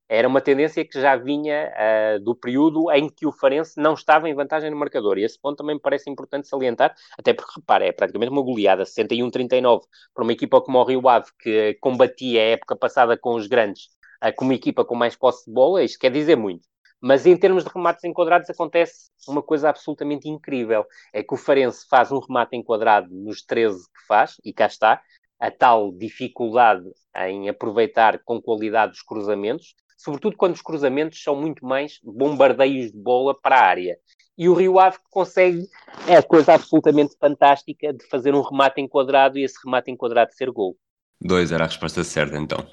era 0.09 0.29
uma 0.29 0.41
tendência 0.41 0.85
que 0.85 1.01
já 1.01 1.17
vinha 1.17 1.73
uh, 1.73 2.21
do 2.23 2.35
período 2.35 2.91
em 2.93 3.09
que 3.09 3.27
o 3.27 3.33
Farense 3.33 3.81
não 3.81 3.95
estava 3.95 4.29
em 4.29 4.35
vantagem 4.35 4.71
no 4.71 4.77
marcador. 4.77 5.19
E 5.19 5.25
esse 5.25 5.41
ponto 5.41 5.57
também 5.57 5.77
me 5.77 5.81
parece 5.81 6.11
importante 6.11 6.47
salientar, 6.47 6.95
até 7.19 7.33
porque, 7.33 7.53
repara, 7.57 7.87
é 7.87 7.93
praticamente 7.93 8.31
uma 8.31 8.43
goleada, 8.43 8.85
61-39, 8.85 9.83
para 10.15 10.23
uma 10.23 10.33
equipa 10.33 10.61
como 10.61 10.79
o 10.79 10.85
Rio 10.85 11.09
Ave, 11.09 11.27
que 11.39 11.75
combatia 11.81 12.41
a 12.41 12.45
época 12.45 12.77
passada 12.77 13.17
com 13.17 13.35
os 13.35 13.47
grandes, 13.47 13.85
uh, 14.23 14.35
como 14.37 14.53
equipa 14.53 14.85
com 14.85 14.95
mais 14.95 15.17
posse 15.17 15.47
de 15.47 15.53
bola, 15.53 15.83
isto 15.83 15.99
quer 15.99 16.11
dizer 16.11 16.37
muito. 16.37 16.67
Mas 17.01 17.27
em 17.27 17.37
termos 17.37 17.65
de 17.65 17.71
remates 17.71 18.03
enquadrados 18.05 18.49
acontece 18.49 19.11
uma 19.29 19.43
coisa 19.43 19.69
absolutamente 19.69 20.27
incrível. 20.29 20.87
É 21.13 21.23
que 21.23 21.35
o 21.35 21.37
Farense 21.37 21.87
faz 21.89 22.11
um 22.11 22.19
remate 22.19 22.57
enquadrado 22.57 23.09
nos 23.11 23.43
13 23.43 23.79
que 23.79 24.07
faz, 24.07 24.37
e 24.43 24.53
cá 24.55 24.67
está, 24.67 25.03
a 25.39 25.51
tal 25.51 25.93
dificuldade 25.93 26.85
em 27.17 27.49
aproveitar 27.49 28.19
com 28.25 28.41
qualidade 28.41 28.93
os 28.93 29.03
cruzamentos, 29.03 29.75
sobretudo 30.05 30.37
quando 30.37 30.55
os 30.55 30.63
cruzamentos 30.63 31.23
são 31.23 31.35
muito 31.35 31.65
mais 31.65 31.99
bombardeios 32.05 32.93
de 32.93 32.99
bola 32.99 33.35
para 33.35 33.57
a 33.57 33.65
área. 33.65 33.97
E 34.37 34.49
o 34.49 34.55
Rio 34.55 34.79
Ave 34.79 34.99
consegue 35.11 35.67
é 36.07 36.17
a 36.17 36.23
coisa 36.23 36.55
absolutamente 36.55 37.17
fantástica 37.19 37.93
de 37.93 38.05
fazer 38.09 38.35
um 38.35 38.43
remate 38.43 38.81
enquadrado 38.81 39.39
e 39.39 39.45
esse 39.45 39.57
remate 39.65 39.91
enquadrado 39.91 40.33
ser 40.35 40.51
gol. 40.51 40.77
Dois 41.21 41.53
era 41.53 41.65
a 41.65 41.67
resposta 41.67 42.05
certa, 42.05 42.37
então. 42.37 42.67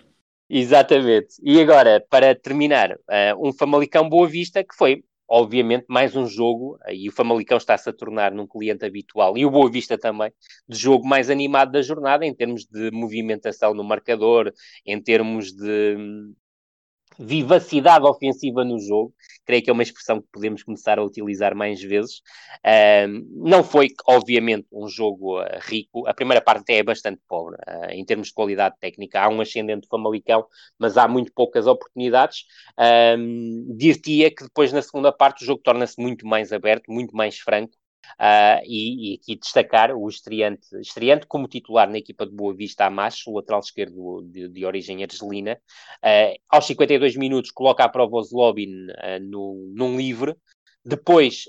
Exatamente. 0.50 1.36
E 1.42 1.62
agora, 1.62 2.06
para 2.10 2.36
terminar, 2.36 2.92
uh, 2.92 3.48
um 3.48 3.54
Famalicão 3.54 4.10
Boa 4.10 4.28
Vista, 4.28 4.62
que 4.62 4.76
foi, 4.76 5.02
obviamente, 5.30 5.86
mais 5.88 6.14
um 6.14 6.26
jogo, 6.26 6.78
uh, 6.86 6.92
e 6.92 7.08
o 7.08 7.12
Famalicão 7.14 7.58
está-se 7.58 7.90
a 7.90 7.94
tornar 7.94 8.34
num 8.34 8.46
cliente 8.46 8.84
habitual, 8.84 9.38
e 9.38 9.46
o 9.46 9.52
Boa 9.52 9.72
Vista 9.72 9.98
também, 9.98 10.34
de 10.68 10.78
jogo 10.78 11.08
mais 11.08 11.30
animado 11.30 11.72
da 11.72 11.82
jornada, 11.82 12.26
em 12.26 12.34
termos 12.34 12.66
de 12.66 12.92
movimentação 12.92 13.74
no 13.74 13.84
marcador, 13.84 14.52
em 14.86 15.02
termos 15.02 15.54
de, 15.54 15.96
vivacidade 17.20 18.06
ofensiva 18.06 18.64
no 18.64 18.80
jogo, 18.80 19.14
creio 19.46 19.64
que 19.64 19.70
é 19.70 19.74
uma 19.74 19.84
expressão 19.84 20.22
que 20.22 20.28
podemos 20.32 20.64
começar 20.64 20.98
a 20.98 21.04
utilizar 21.04 21.56
mais 21.56 21.82
vezes. 21.82 22.22
Não 23.32 23.64
foi, 23.64 23.90
obviamente, 24.08 24.68
um 24.72 24.88
jogo 24.88 25.42
uh, 25.42 25.46
rico. 25.62 26.08
A 26.08 26.14
primeira 26.14 26.42
parte 26.42 26.72
é 26.74 26.84
bastante 26.84 27.22
pobre 27.28 27.56
uh, 27.56 27.92
em 27.92 28.06
termos 28.06 28.28
de 28.28 28.34
qualidade 28.34 28.76
técnica. 28.80 29.22
Há 29.22 29.30
um 29.30 29.42
ascendente 29.42 29.88
Famalicão, 29.90 30.46
mas 30.78 30.98
há 30.98 31.08
muito 31.08 31.32
poucas 31.34 31.68
oportunidades. 31.68 32.46
Uh, 32.78 33.76
Dir-te-ia 33.76 34.34
que 34.34 34.44
depois, 34.44 34.72
na 34.72 34.82
segunda 34.82 35.12
parte, 35.12 35.44
o 35.44 35.46
jogo 35.46 35.62
torna-se 35.64 36.02
muito 36.02 36.26
mais 36.26 36.54
aberto, 36.54 36.92
muito 36.92 37.16
mais 37.16 37.38
franco. 37.40 37.74
Uh, 38.20 38.62
e, 38.66 39.14
e, 39.14 39.16
aqui 39.16 39.36
destacar 39.36 39.92
o 39.96 40.08
estreante, 40.08 40.68
estreante 40.80 41.26
como 41.26 41.48
titular 41.48 41.90
na 41.90 41.98
equipa 41.98 42.26
de 42.26 42.34
Boa 42.34 42.54
Vista, 42.54 42.86
Amacho, 42.86 43.32
o 43.32 43.36
lateral 43.36 43.62
esquerdo 43.62 44.22
de, 44.24 44.48
de 44.48 44.66
origem 44.66 45.04
argelina. 45.04 45.60
Uh, 46.04 46.38
aos 46.50 46.66
52 46.66 47.16
minutos, 47.16 47.52
coloca 47.52 47.84
a 47.84 47.90
prova 47.90 48.18
o 48.18 48.24
Zlobin 48.24 48.88
uh, 48.90 49.20
no, 49.22 49.72
num 49.74 49.98
livre. 49.98 50.36
Depois, 50.84 51.46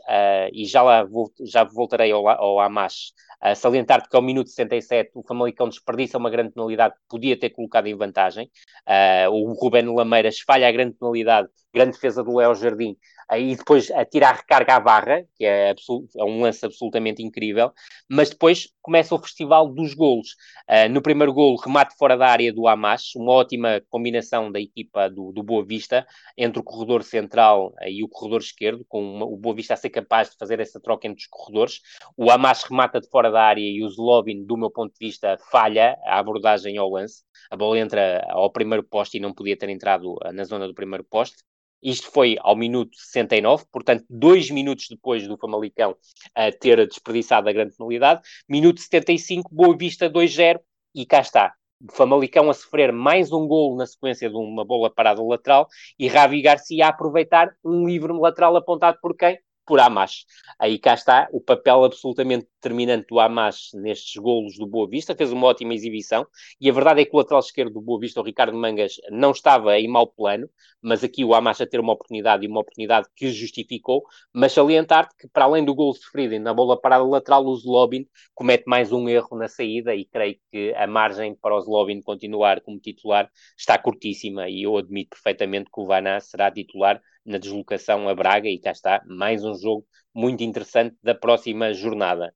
e 0.52 0.66
já 0.66 0.82
lá 0.82 1.04
vou, 1.04 1.32
já 1.44 1.64
voltarei 1.64 2.12
ao, 2.12 2.28
ao 2.28 2.60
Amash, 2.60 3.12
Uh, 3.42 3.56
salientar 3.56 4.08
que 4.08 4.14
ao 4.14 4.22
minuto 4.22 4.50
67 4.50 5.10
o 5.16 5.22
Famalicão 5.26 5.68
desperdiça 5.68 6.16
uma 6.16 6.30
grande 6.30 6.52
penalidade 6.52 6.94
que 6.94 7.00
podia 7.08 7.36
ter 7.36 7.50
colocado 7.50 7.88
em 7.88 7.96
vantagem. 7.96 8.48
Uh, 8.86 9.30
o 9.32 9.52
Ruben 9.54 9.92
Lameiras 9.92 10.38
falha 10.46 10.68
a 10.68 10.70
grande 10.70 10.94
penalidade, 10.94 11.48
grande 11.74 11.90
defesa 11.90 12.22
do 12.22 12.36
Léo 12.36 12.54
Jardim, 12.54 12.96
e 13.36 13.56
depois 13.56 13.90
atira 13.90 14.28
a 14.28 14.32
recarga 14.32 14.76
à 14.76 14.80
barra, 14.80 15.24
que 15.36 15.44
é, 15.44 15.70
é, 15.70 16.24
um 16.24 16.42
lance 16.42 16.64
absolutamente 16.64 17.22
incrível, 17.22 17.72
mas 18.08 18.30
depois 18.30 18.68
começa 18.80 19.14
o 19.14 19.18
festival 19.18 19.68
dos 19.68 19.94
golos. 19.94 20.36
Uh, 20.68 20.88
no 20.90 21.02
primeiro 21.02 21.32
golo, 21.32 21.56
remate 21.56 21.96
fora 21.96 22.16
da 22.16 22.28
área 22.28 22.52
do 22.52 22.68
Hamas, 22.68 23.14
uma 23.16 23.32
ótima 23.32 23.82
combinação 23.88 24.52
da 24.52 24.60
equipa 24.60 25.08
do, 25.08 25.32
do 25.32 25.42
Boa 25.42 25.64
Vista 25.64 26.06
entre 26.36 26.60
o 26.60 26.62
corredor 26.62 27.02
central 27.02 27.68
uh, 27.68 27.88
e 27.88 28.04
o 28.04 28.08
corredor 28.08 28.40
esquerdo, 28.40 28.84
com 28.88 29.02
uma, 29.02 29.21
o 29.24 29.36
Boa 29.36 29.54
Vista 29.54 29.74
a 29.74 29.76
ser 29.76 29.90
capaz 29.90 30.30
de 30.30 30.36
fazer 30.36 30.60
essa 30.60 30.80
troca 30.80 31.06
entre 31.06 31.20
os 31.20 31.26
corredores. 31.26 31.80
O 32.16 32.30
Hamas 32.30 32.62
remata 32.64 33.00
de 33.00 33.08
fora 33.08 33.30
da 33.30 33.42
área 33.42 33.60
e 33.60 33.82
o 33.82 33.88
Zlobin, 33.88 34.44
do 34.44 34.56
meu 34.56 34.70
ponto 34.70 34.92
de 34.92 35.06
vista, 35.06 35.38
falha 35.50 35.96
a 36.04 36.18
abordagem 36.18 36.76
ao 36.76 36.90
lance. 36.90 37.22
A 37.50 37.56
bola 37.56 37.78
entra 37.78 38.24
ao 38.30 38.50
primeiro 38.50 38.82
poste 38.82 39.16
e 39.16 39.20
não 39.20 39.32
podia 39.32 39.56
ter 39.56 39.68
entrado 39.68 40.14
uh, 40.14 40.32
na 40.32 40.44
zona 40.44 40.66
do 40.66 40.74
primeiro 40.74 41.04
poste. 41.04 41.36
Isto 41.82 42.10
foi 42.12 42.36
ao 42.40 42.54
minuto 42.54 42.96
69, 42.96 43.64
portanto, 43.72 44.04
dois 44.08 44.50
minutos 44.50 44.86
depois 44.88 45.26
do 45.26 45.36
Famalicão 45.36 45.92
uh, 45.92 46.58
ter 46.60 46.86
desperdiçado 46.86 47.48
a 47.48 47.52
grande 47.52 47.76
penalidade. 47.76 48.20
Minuto 48.48 48.80
75, 48.80 49.52
Boa 49.52 49.76
Vista 49.76 50.08
2-0, 50.08 50.60
e 50.94 51.06
cá 51.06 51.20
está. 51.20 51.54
Famalicão 51.90 52.48
a 52.48 52.54
sofrer 52.54 52.92
mais 52.92 53.32
um 53.32 53.46
golo 53.46 53.76
na 53.76 53.86
sequência 53.86 54.30
de 54.30 54.36
uma 54.36 54.64
bola 54.64 54.90
parada 54.90 55.22
lateral 55.22 55.66
e 55.98 56.06
Ravi 56.06 56.40
Garcia 56.40 56.86
a 56.86 56.88
aproveitar 56.90 57.54
um 57.64 57.86
livre 57.86 58.12
lateral 58.12 58.56
apontado 58.56 58.98
por 59.00 59.16
quem? 59.16 59.38
por 59.66 59.80
Hamas. 59.80 60.24
Aí 60.58 60.78
cá 60.78 60.94
está 60.94 61.28
o 61.32 61.40
papel 61.40 61.84
absolutamente 61.84 62.46
determinante 62.62 63.08
do 63.08 63.18
Hamas 63.18 63.70
nestes 63.74 64.14
golos 64.22 64.56
do 64.56 64.66
Boa 64.66 64.88
Vista, 64.88 65.16
fez 65.16 65.32
uma 65.32 65.48
ótima 65.48 65.74
exibição, 65.74 66.24
e 66.60 66.70
a 66.70 66.72
verdade 66.72 67.00
é 67.00 67.04
que 67.04 67.10
o 67.12 67.18
lateral 67.18 67.40
esquerdo 67.40 67.72
do 67.74 67.80
Boa 67.80 67.98
Vista, 67.98 68.20
o 68.20 68.24
Ricardo 68.24 68.56
Mangas, 68.56 68.94
não 69.10 69.32
estava 69.32 69.76
em 69.78 69.88
mau 69.88 70.06
plano, 70.06 70.48
mas 70.80 71.02
aqui 71.02 71.24
o 71.24 71.34
Hamas 71.34 71.60
a 71.60 71.66
ter 71.66 71.80
uma 71.80 71.92
oportunidade, 71.92 72.44
e 72.44 72.48
uma 72.48 72.60
oportunidade 72.60 73.08
que 73.16 73.30
justificou, 73.30 74.04
mas 74.32 74.52
salientar-te 74.52 75.16
que 75.16 75.28
para 75.28 75.44
além 75.44 75.64
do 75.64 75.74
gol 75.74 75.92
sofrido 75.92 76.38
na 76.38 76.54
bola 76.54 76.80
parada 76.80 77.04
lateral, 77.04 77.44
o 77.44 77.56
Zlobin 77.56 78.06
comete 78.32 78.64
mais 78.66 78.92
um 78.92 79.08
erro 79.08 79.36
na 79.36 79.48
saída, 79.48 79.94
e 79.94 80.04
creio 80.04 80.36
que 80.52 80.72
a 80.74 80.86
margem 80.86 81.34
para 81.34 81.56
o 81.56 81.60
Zlobin 81.60 82.00
continuar 82.00 82.60
como 82.60 82.78
titular 82.78 83.28
está 83.58 83.76
curtíssima, 83.76 84.48
e 84.48 84.62
eu 84.62 84.76
admito 84.76 85.10
perfeitamente 85.10 85.68
que 85.72 85.80
o 85.80 85.86
Vaná 85.86 86.20
será 86.20 86.48
titular 86.50 87.02
na 87.26 87.38
deslocação 87.38 88.08
a 88.08 88.14
Braga, 88.14 88.48
e 88.48 88.58
cá 88.60 88.70
está, 88.70 89.02
mais 89.06 89.44
um 89.44 89.54
jogo 89.54 89.84
muito 90.14 90.42
interessante 90.42 90.94
da 91.02 91.14
próxima 91.14 91.72
jornada. 91.72 92.34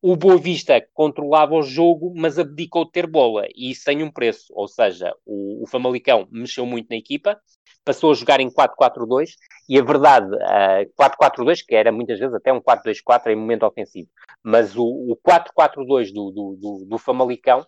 O 0.00 0.14
Boa 0.14 0.38
Vista 0.38 0.80
controlava 0.94 1.54
o 1.54 1.62
jogo, 1.62 2.12
mas 2.14 2.38
abdicou 2.38 2.84
de 2.84 2.92
ter 2.92 3.06
bola 3.06 3.46
e 3.54 3.74
sem 3.74 4.02
um 4.02 4.10
preço. 4.10 4.52
Ou 4.54 4.68
seja, 4.68 5.12
o, 5.26 5.64
o 5.64 5.66
Famalicão 5.66 6.28
mexeu 6.30 6.64
muito 6.64 6.88
na 6.88 6.96
equipa, 6.96 7.40
passou 7.84 8.12
a 8.12 8.14
jogar 8.14 8.38
em 8.38 8.48
4-4-2 8.48 9.30
e 9.68 9.76
a 9.76 9.82
verdade, 9.82 10.32
uh, 10.34 10.92
4-4-2, 10.96 11.64
que 11.66 11.74
era 11.74 11.90
muitas 11.90 12.18
vezes 12.18 12.34
até 12.34 12.52
um 12.52 12.60
4-2-4 12.60 13.32
em 13.32 13.36
momento 13.36 13.66
ofensivo, 13.66 14.08
mas 14.42 14.76
o, 14.76 14.84
o 14.84 15.16
4-4-2 15.16 16.12
do, 16.12 16.30
do, 16.30 16.56
do, 16.60 16.84
do, 16.86 16.98
Famalicão 16.98 17.66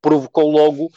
provocou 0.00 0.50
logo 0.50 0.88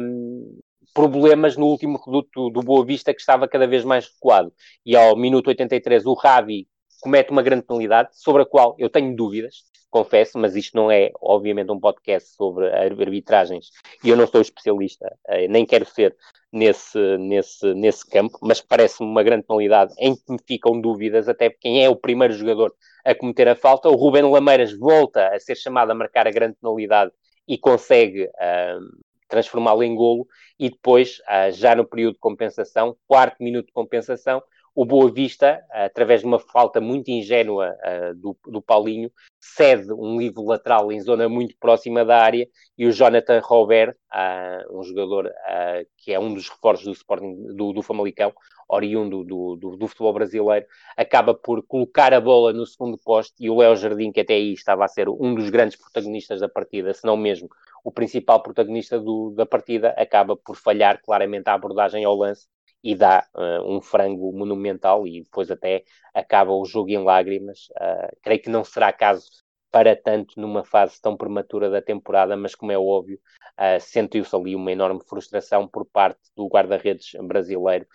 um, 0.00 0.60
problemas 0.94 1.56
no 1.56 1.66
último 1.66 1.98
reduto 1.98 2.50
do 2.50 2.62
Boa 2.62 2.84
Vista, 2.84 3.12
que 3.12 3.20
estava 3.20 3.48
cada 3.48 3.66
vez 3.66 3.84
mais 3.84 4.06
recuado. 4.06 4.52
E 4.84 4.94
ao 4.94 5.16
minuto 5.16 5.48
83, 5.48 6.06
o 6.06 6.14
Ravi 6.14 6.68
comete 7.00 7.30
uma 7.30 7.42
grande 7.42 7.62
penalidade, 7.62 8.10
sobre 8.12 8.42
a 8.42 8.46
qual 8.46 8.74
eu 8.78 8.88
tenho 8.88 9.14
dúvidas, 9.14 9.64
confesso, 9.90 10.38
mas 10.38 10.54
isto 10.54 10.76
não 10.76 10.90
é, 10.90 11.10
obviamente, 11.20 11.70
um 11.70 11.80
podcast 11.80 12.30
sobre 12.30 12.68
arbitragens 12.70 13.70
e 14.04 14.10
eu 14.10 14.16
não 14.16 14.26
sou 14.26 14.40
especialista, 14.40 15.10
eh, 15.28 15.48
nem 15.48 15.64
quero 15.64 15.86
ser 15.86 16.14
nesse, 16.52 16.98
nesse, 17.18 17.74
nesse 17.74 18.08
campo, 18.08 18.38
mas 18.42 18.60
parece-me 18.60 19.08
uma 19.08 19.22
grande 19.22 19.44
penalidade 19.44 19.94
em 19.98 20.14
que 20.14 20.22
me 20.28 20.38
ficam 20.46 20.80
dúvidas, 20.80 21.28
até 21.28 21.50
quem 21.50 21.84
é 21.84 21.88
o 21.88 21.96
primeiro 21.96 22.34
jogador 22.34 22.74
a 23.04 23.14
cometer 23.14 23.48
a 23.48 23.54
falta. 23.54 23.88
O 23.88 23.94
Ruben 23.94 24.24
Lameiras 24.24 24.76
volta 24.76 25.28
a 25.28 25.38
ser 25.38 25.54
chamado 25.56 25.90
a 25.90 25.94
marcar 25.94 26.26
a 26.26 26.30
grande 26.30 26.56
penalidade 26.60 27.12
e 27.46 27.56
consegue 27.56 28.24
uh, 28.24 29.06
transformá-lo 29.28 29.82
em 29.82 29.94
golo, 29.94 30.26
e 30.58 30.70
depois, 30.70 31.20
ah, 31.26 31.50
já 31.50 31.74
no 31.74 31.84
período 31.84 32.14
de 32.14 32.20
compensação, 32.20 32.96
quarto 33.06 33.42
minuto 33.42 33.66
de 33.66 33.72
compensação, 33.72 34.42
o 34.76 34.84
Boa 34.84 35.10
Vista, 35.10 35.64
através 35.72 36.20
de 36.20 36.26
uma 36.26 36.38
falta 36.38 36.82
muito 36.82 37.08
ingênua 37.08 37.74
uh, 37.82 38.14
do, 38.14 38.36
do 38.46 38.60
Paulinho, 38.60 39.10
cede 39.40 39.90
um 39.90 40.18
livro 40.18 40.44
lateral 40.44 40.92
em 40.92 41.00
zona 41.00 41.30
muito 41.30 41.56
próxima 41.58 42.04
da 42.04 42.22
área 42.22 42.46
e 42.76 42.86
o 42.86 42.92
Jonathan 42.92 43.40
Robert, 43.42 43.96
uh, 44.12 44.78
um 44.78 44.82
jogador 44.82 45.28
uh, 45.28 45.86
que 45.96 46.12
é 46.12 46.20
um 46.20 46.34
dos 46.34 46.50
reforços 46.50 46.84
do 46.84 46.92
Sporting 46.92 47.54
do, 47.54 47.72
do 47.72 47.82
Famalicão, 47.82 48.34
oriundo 48.68 49.24
do, 49.24 49.56
do, 49.56 49.76
do, 49.78 49.88
futebol 49.88 50.12
brasileiro, 50.12 50.66
acaba 50.94 51.32
por 51.32 51.62
colocar 51.66 52.12
a 52.12 52.20
bola 52.20 52.52
no 52.52 52.66
segundo 52.66 52.98
poste 52.98 53.34
e 53.40 53.48
o 53.48 53.56
Léo 53.56 53.76
Jardim, 53.76 54.12
que 54.12 54.20
até 54.20 54.34
aí 54.34 54.52
estava 54.52 54.84
a 54.84 54.88
ser 54.88 55.08
um 55.08 55.34
dos 55.34 55.48
grandes 55.48 55.78
protagonistas 55.78 56.40
da 56.40 56.50
partida, 56.50 56.92
se 56.92 57.06
não 57.06 57.16
mesmo 57.16 57.48
o 57.82 57.90
principal 57.90 58.42
protagonista 58.42 59.02
da 59.34 59.46
partida, 59.46 59.94
acaba 59.96 60.36
por 60.36 60.54
falhar 60.54 61.00
claramente 61.02 61.48
a 61.48 61.54
abordagem 61.54 62.04
ao 62.04 62.14
lance 62.14 62.46
e 62.86 62.94
dá 62.94 63.26
uh, 63.34 63.68
um 63.68 63.80
frango 63.80 64.32
monumental 64.32 65.08
e 65.08 65.24
depois 65.24 65.50
até 65.50 65.82
acaba 66.14 66.52
o 66.52 66.64
jogo 66.64 66.90
em 66.90 67.02
lágrimas. 67.02 67.66
Uh, 67.70 68.16
creio 68.22 68.40
que 68.40 68.48
não 68.48 68.62
será 68.62 68.92
caso 68.92 69.28
para 69.72 69.96
tanto 69.96 70.40
numa 70.40 70.64
fase 70.64 71.02
tão 71.02 71.16
prematura 71.16 71.68
da 71.68 71.82
temporada, 71.82 72.36
mas 72.36 72.54
como 72.54 72.70
é 72.70 72.78
óbvio, 72.78 73.18
uh, 73.58 73.80
sentiu-se 73.80 74.36
ali 74.36 74.54
uma 74.54 74.70
enorme 74.70 75.00
frustração 75.04 75.66
por 75.66 75.84
parte 75.84 76.20
do 76.36 76.46
guarda-redes 76.46 77.10
brasileiro 77.22 77.86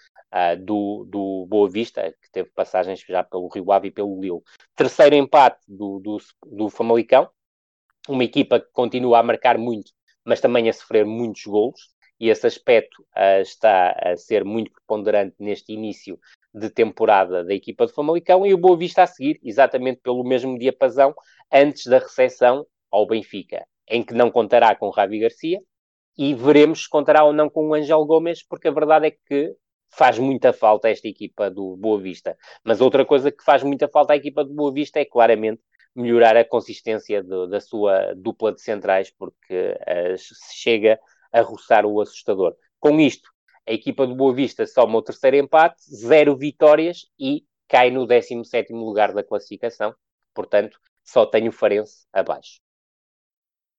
do, 0.60 1.06
do 1.10 1.46
Boa 1.50 1.70
Vista, 1.70 2.10
que 2.22 2.32
teve 2.32 2.50
passagens 2.52 3.02
já 3.02 3.22
pelo 3.22 3.50
Rio 3.50 3.70
Ave 3.70 3.90
e 3.90 3.92
pelo 3.92 4.22
Lille. 4.22 4.40
Terceiro 4.78 5.14
empate 5.14 5.60
do, 5.68 6.00
do, 6.00 6.18
do 6.46 6.70
Famalicão, 6.70 7.30
uma 8.08 8.24
equipa 8.24 8.58
que 8.58 8.72
continua 8.72 9.20
a 9.20 9.24
marcar 9.24 9.58
muito, 9.58 9.92
mas 10.24 10.40
também 10.40 10.70
a 10.70 10.74
sofrer 10.74 11.06
muitos 11.06 11.44
golos 11.44 11.92
e 12.22 12.30
esse 12.30 12.46
aspecto 12.46 13.02
uh, 13.02 13.42
está 13.42 13.98
a 14.00 14.16
ser 14.16 14.46
muito 14.46 14.72
preponderante 14.72 15.36
neste 15.40 15.74
início 15.74 16.20
de 16.54 16.70
temporada 16.70 17.44
da 17.44 17.52
equipa 17.52 17.88
de 17.88 17.94
Famalicão 17.94 18.46
e 18.46 18.54
o 18.54 18.60
Boa 18.60 18.78
Vista 18.78 19.02
a 19.02 19.08
seguir, 19.08 19.40
exatamente 19.44 20.02
pelo 20.04 20.24
mesmo 20.24 20.60
diapasão, 20.60 21.16
antes 21.52 21.88
da 21.88 21.98
recepção 21.98 22.64
ao 22.92 23.08
Benfica, 23.08 23.66
em 23.90 24.04
que 24.04 24.14
não 24.14 24.30
contará 24.30 24.76
com 24.76 24.86
o 24.86 24.92
Ravi 24.92 25.18
Garcia 25.18 25.60
e 26.16 26.36
veremos 26.36 26.84
se 26.84 26.90
contará 26.90 27.24
ou 27.24 27.34
não 27.34 27.50
com 27.50 27.70
o 27.70 27.74
Angel 27.74 28.06
Gomes, 28.06 28.46
porque 28.48 28.68
a 28.68 28.72
verdade 28.72 29.08
é 29.08 29.12
que 29.12 29.56
faz 29.90 30.20
muita 30.20 30.54
falta 30.54 30.90
esta 30.90 31.08
equipa 31.08 31.50
do 31.50 31.76
Boa 31.76 32.00
Vista. 32.00 32.38
Mas 32.64 32.82
outra 32.82 33.04
coisa 33.04 33.32
que 33.32 33.44
faz 33.44 33.64
muita 33.64 33.88
falta 33.88 34.14
à 34.14 34.16
equipa 34.16 34.44
do 34.44 34.54
Boa 34.54 34.72
Vista 34.72 35.00
é 35.00 35.06
claramente 35.06 35.62
melhorar 35.96 36.38
a 36.38 36.46
consistência 36.46 37.24
da 37.24 37.60
sua 37.60 38.14
dupla 38.14 38.54
de 38.54 38.62
centrais, 38.62 39.10
porque 39.10 39.76
uh, 39.82 40.16
chega 40.54 41.00
a 41.32 41.42
roçar 41.42 41.86
o 41.86 42.02
assustador. 42.02 42.56
Com 42.80 43.00
isto, 43.00 43.30
a 43.68 43.72
equipa 43.72 44.08
do 44.08 44.16
Boa 44.16 44.34
Vista 44.34 44.66
soma 44.66 44.98
o 44.98 45.02
terceiro 45.02 45.38
empate, 45.38 45.82
zero 45.84 46.36
vitórias 46.36 47.06
e 47.20 47.46
cai 47.68 47.90
no 47.92 48.06
17 48.06 48.74
lugar 48.74 49.14
da 49.14 49.24
classificação. 49.24 49.96
Portanto, 50.34 50.80
só 51.04 51.26
tem 51.26 51.48
o 51.48 51.52
Farense 51.52 52.06
abaixo. 52.12 52.60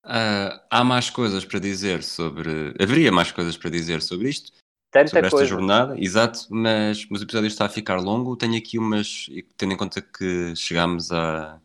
Uh, 0.04 0.58
há 0.68 0.82
mais 0.82 1.10
coisas 1.10 1.44
para 1.44 1.60
dizer 1.60 2.02
sobre. 2.02 2.74
Haveria 2.80 3.12
mais 3.12 3.30
coisas 3.30 3.56
para 3.56 3.70
dizer 3.70 4.02
sobre 4.02 4.28
isto. 4.28 4.52
Tanta 4.90 5.08
sobre 5.08 5.26
esta 5.26 5.36
coisa. 5.36 5.48
jornada, 5.48 5.94
exato, 5.98 6.40
mas, 6.50 7.06
mas 7.08 7.20
o 7.20 7.24
episódio 7.24 7.46
está 7.46 7.66
a 7.66 7.68
ficar 7.68 8.00
longo. 8.00 8.36
Tenho 8.36 8.56
aqui 8.56 8.78
umas. 8.78 9.26
Tendo 9.56 9.74
em 9.74 9.76
conta 9.76 10.02
que 10.02 10.54
chegámos 10.56 11.12
a 11.12 11.60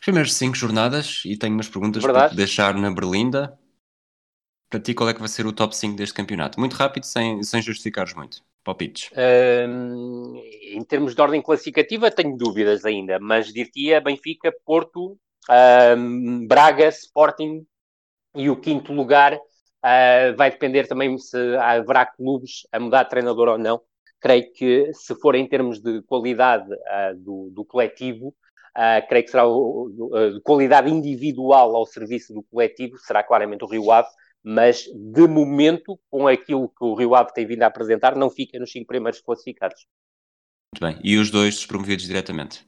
primeiras 0.00 0.34
cinco 0.34 0.56
jornadas 0.56 1.22
e 1.24 1.36
tenho 1.36 1.54
umas 1.54 1.68
perguntas 1.68 2.02
Verdade. 2.02 2.28
para 2.28 2.36
deixar 2.36 2.74
na 2.74 2.90
Berlinda 2.90 3.58
para 4.68 4.80
ti, 4.80 4.94
qual 4.94 5.08
é 5.08 5.14
que 5.14 5.20
vai 5.20 5.28
ser 5.28 5.46
o 5.46 5.52
top 5.52 5.76
5 5.76 5.96
deste 5.96 6.14
campeonato? 6.14 6.58
Muito 6.58 6.74
rápido, 6.74 7.04
sem, 7.04 7.42
sem 7.42 7.62
justificares 7.62 8.14
muito. 8.14 8.42
Palpites. 8.64 9.10
Um, 9.68 10.42
em 10.72 10.82
termos 10.82 11.14
de 11.14 11.22
ordem 11.22 11.40
classificativa, 11.40 12.10
tenho 12.10 12.36
dúvidas 12.36 12.84
ainda, 12.84 13.18
mas 13.20 13.52
diria 13.52 14.00
Benfica, 14.00 14.52
Porto, 14.64 15.16
um, 15.96 16.46
Braga, 16.48 16.88
Sporting 16.88 17.64
e 18.34 18.50
o 18.50 18.56
quinto 18.56 18.92
lugar 18.92 19.34
uh, 19.34 20.36
vai 20.36 20.50
depender 20.50 20.88
também 20.88 21.16
se 21.16 21.38
haverá 21.58 22.04
clubes 22.04 22.66
a 22.72 22.80
mudar 22.80 23.04
de 23.04 23.10
treinador 23.10 23.48
ou 23.48 23.58
não. 23.58 23.80
Creio 24.20 24.52
que, 24.52 24.90
se 24.92 25.14
for 25.14 25.36
em 25.36 25.46
termos 25.46 25.80
de 25.80 26.02
qualidade 26.02 26.72
uh, 26.72 27.14
do, 27.16 27.50
do, 27.52 27.64
coletivo, 27.64 28.28
uh, 28.76 29.06
creio 29.08 29.24
que 29.24 29.30
será 29.30 29.46
o, 29.46 29.92
o, 29.96 30.40
qualidade 30.42 30.90
individual 30.90 31.76
ao 31.76 31.86
serviço 31.86 32.34
do 32.34 32.42
coletivo, 32.42 32.98
será 32.98 33.22
claramente 33.22 33.62
o 33.62 33.68
Rio 33.68 33.92
Ave 33.92 34.08
mas 34.48 34.84
de 34.94 35.26
momento, 35.26 35.98
com 36.08 36.28
aquilo 36.28 36.68
que 36.68 36.84
o 36.84 36.94
Rio 36.94 37.16
Ave 37.16 37.34
tem 37.34 37.44
vindo 37.44 37.64
a 37.64 37.66
apresentar, 37.66 38.14
não 38.14 38.30
fica 38.30 38.60
nos 38.60 38.70
cinco 38.70 38.86
primeiros 38.86 39.20
classificados. 39.20 39.84
Muito 40.72 40.86
bem. 40.86 41.00
E 41.02 41.18
os 41.18 41.32
dois 41.32 41.56
despromovidos 41.56 42.06
diretamente? 42.06 42.64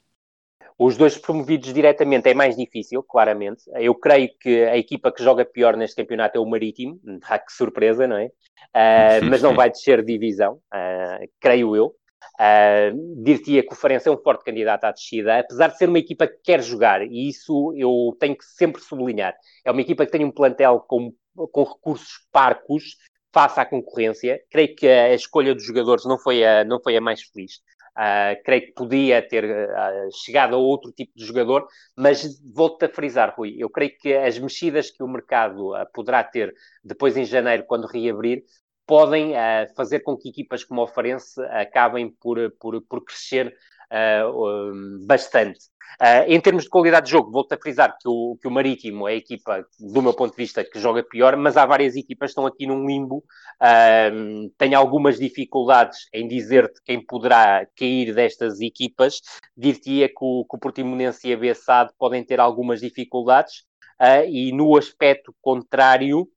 Os 0.76 0.96
dois 0.96 1.16
promovidos 1.16 1.72
diretamente 1.72 2.28
é 2.28 2.34
mais 2.34 2.56
difícil, 2.56 3.00
claramente. 3.04 3.62
Eu 3.76 3.94
creio 3.94 4.28
que 4.40 4.64
a 4.64 4.76
equipa 4.76 5.12
que 5.12 5.22
joga 5.22 5.44
pior 5.44 5.76
neste 5.76 5.94
campeonato 5.94 6.36
é 6.36 6.40
o 6.40 6.46
Marítimo. 6.46 7.00
Ah, 7.30 7.38
que 7.38 7.52
surpresa, 7.52 8.08
não 8.08 8.16
é? 8.16 8.26
Uh, 8.26 9.22
mas 9.30 9.40
não 9.40 9.54
vai 9.54 9.70
descer 9.70 10.04
divisão, 10.04 10.54
uh, 10.74 11.30
creio 11.38 11.76
eu. 11.76 11.94
Uh, 12.40 13.22
Dir-te-ia 13.22 13.62
que 13.62 13.72
o 13.72 13.76
Farense 13.76 14.08
é 14.08 14.12
um 14.12 14.18
forte 14.18 14.44
candidato 14.44 14.84
à 14.84 14.90
descida, 14.90 15.38
apesar 15.38 15.68
de 15.68 15.78
ser 15.78 15.88
uma 15.88 15.98
equipa 15.98 16.26
que 16.26 16.38
quer 16.42 16.60
jogar, 16.60 17.02
e 17.02 17.28
isso 17.28 17.72
eu 17.76 18.16
tenho 18.18 18.36
que 18.36 18.44
sempre 18.44 18.82
sublinhar. 18.82 19.36
É 19.64 19.70
uma 19.70 19.80
equipa 19.80 20.04
que 20.04 20.10
tem 20.10 20.24
um 20.24 20.30
plantel 20.30 20.80
com 20.80 21.12
com 21.46 21.62
recursos 21.62 22.26
parcos 22.32 22.96
face 23.32 23.60
à 23.60 23.66
concorrência. 23.66 24.40
Creio 24.50 24.74
que 24.74 24.88
a 24.88 25.14
escolha 25.14 25.54
dos 25.54 25.64
jogadores 25.64 26.04
não 26.04 26.18
foi 26.18 26.44
a, 26.44 26.64
não 26.64 26.80
foi 26.80 26.96
a 26.96 27.00
mais 27.00 27.22
feliz. 27.22 27.60
Uh, 27.98 28.40
creio 28.44 28.66
que 28.66 28.72
podia 28.74 29.20
ter 29.20 29.44
uh, 29.44 30.08
chegado 30.24 30.54
a 30.54 30.58
outro 30.58 30.92
tipo 30.92 31.12
de 31.16 31.24
jogador, 31.24 31.66
mas 31.96 32.40
volto 32.54 32.84
a 32.84 32.88
frisar, 32.88 33.34
Rui, 33.36 33.56
eu 33.58 33.68
creio 33.68 33.90
que 33.98 34.14
as 34.14 34.38
mexidas 34.38 34.88
que 34.88 35.02
o 35.02 35.08
mercado 35.08 35.74
uh, 35.74 35.84
poderá 35.92 36.22
ter 36.22 36.54
depois 36.84 37.16
em 37.16 37.24
janeiro, 37.24 37.64
quando 37.66 37.88
reabrir, 37.88 38.44
podem 38.86 39.34
fazer 39.76 40.00
com 40.00 40.16
que 40.16 40.30
equipas 40.30 40.64
como 40.64 40.80
o 40.80 40.86
Farense 40.86 41.38
acabem 41.50 42.08
por, 42.08 42.38
por, 42.52 42.80
por 42.80 43.04
crescer 43.04 43.54
um, 43.92 45.06
bastante. 45.06 45.60
Uh, 46.00 46.22
em 46.28 46.40
termos 46.40 46.64
de 46.64 46.70
qualidade 46.70 47.06
de 47.06 47.12
jogo, 47.12 47.32
volto 47.32 47.52
a 47.52 47.58
frisar 47.58 47.96
que 47.98 48.08
o, 48.08 48.38
que 48.40 48.46
o 48.46 48.50
Marítimo 48.50 49.08
é 49.08 49.14
a 49.14 49.16
equipa, 49.16 49.66
do 49.80 50.00
meu 50.00 50.14
ponto 50.14 50.30
de 50.30 50.36
vista, 50.36 50.62
que 50.62 50.78
joga 50.78 51.02
pior, 51.02 51.36
mas 51.36 51.56
há 51.56 51.66
várias 51.66 51.96
equipas 51.96 52.28
que 52.28 52.30
estão 52.32 52.46
aqui 52.46 52.66
num 52.66 52.86
limbo. 52.86 53.24
Uh, 53.60 54.48
tenho 54.56 54.78
algumas 54.78 55.18
dificuldades 55.18 56.06
em 56.12 56.28
dizer-te 56.28 56.80
quem 56.84 57.04
poderá 57.04 57.66
cair 57.76 58.14
destas 58.14 58.60
equipas. 58.60 59.20
Dir-te-ia 59.56 60.08
que 60.08 60.14
o, 60.20 60.44
que 60.48 60.56
o 60.56 60.60
Portimonense 60.60 61.26
e 61.26 61.32
a 61.32 61.36
Bessade 61.36 61.92
podem 61.98 62.24
ter 62.24 62.38
algumas 62.38 62.80
dificuldades. 62.80 63.64
Uh, 64.00 64.24
e 64.28 64.52
no 64.52 64.76
aspecto 64.76 65.34
contrário, 65.42 66.28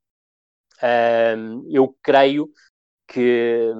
eu 1.70 1.96
creio 2.02 2.50
que 3.06 3.72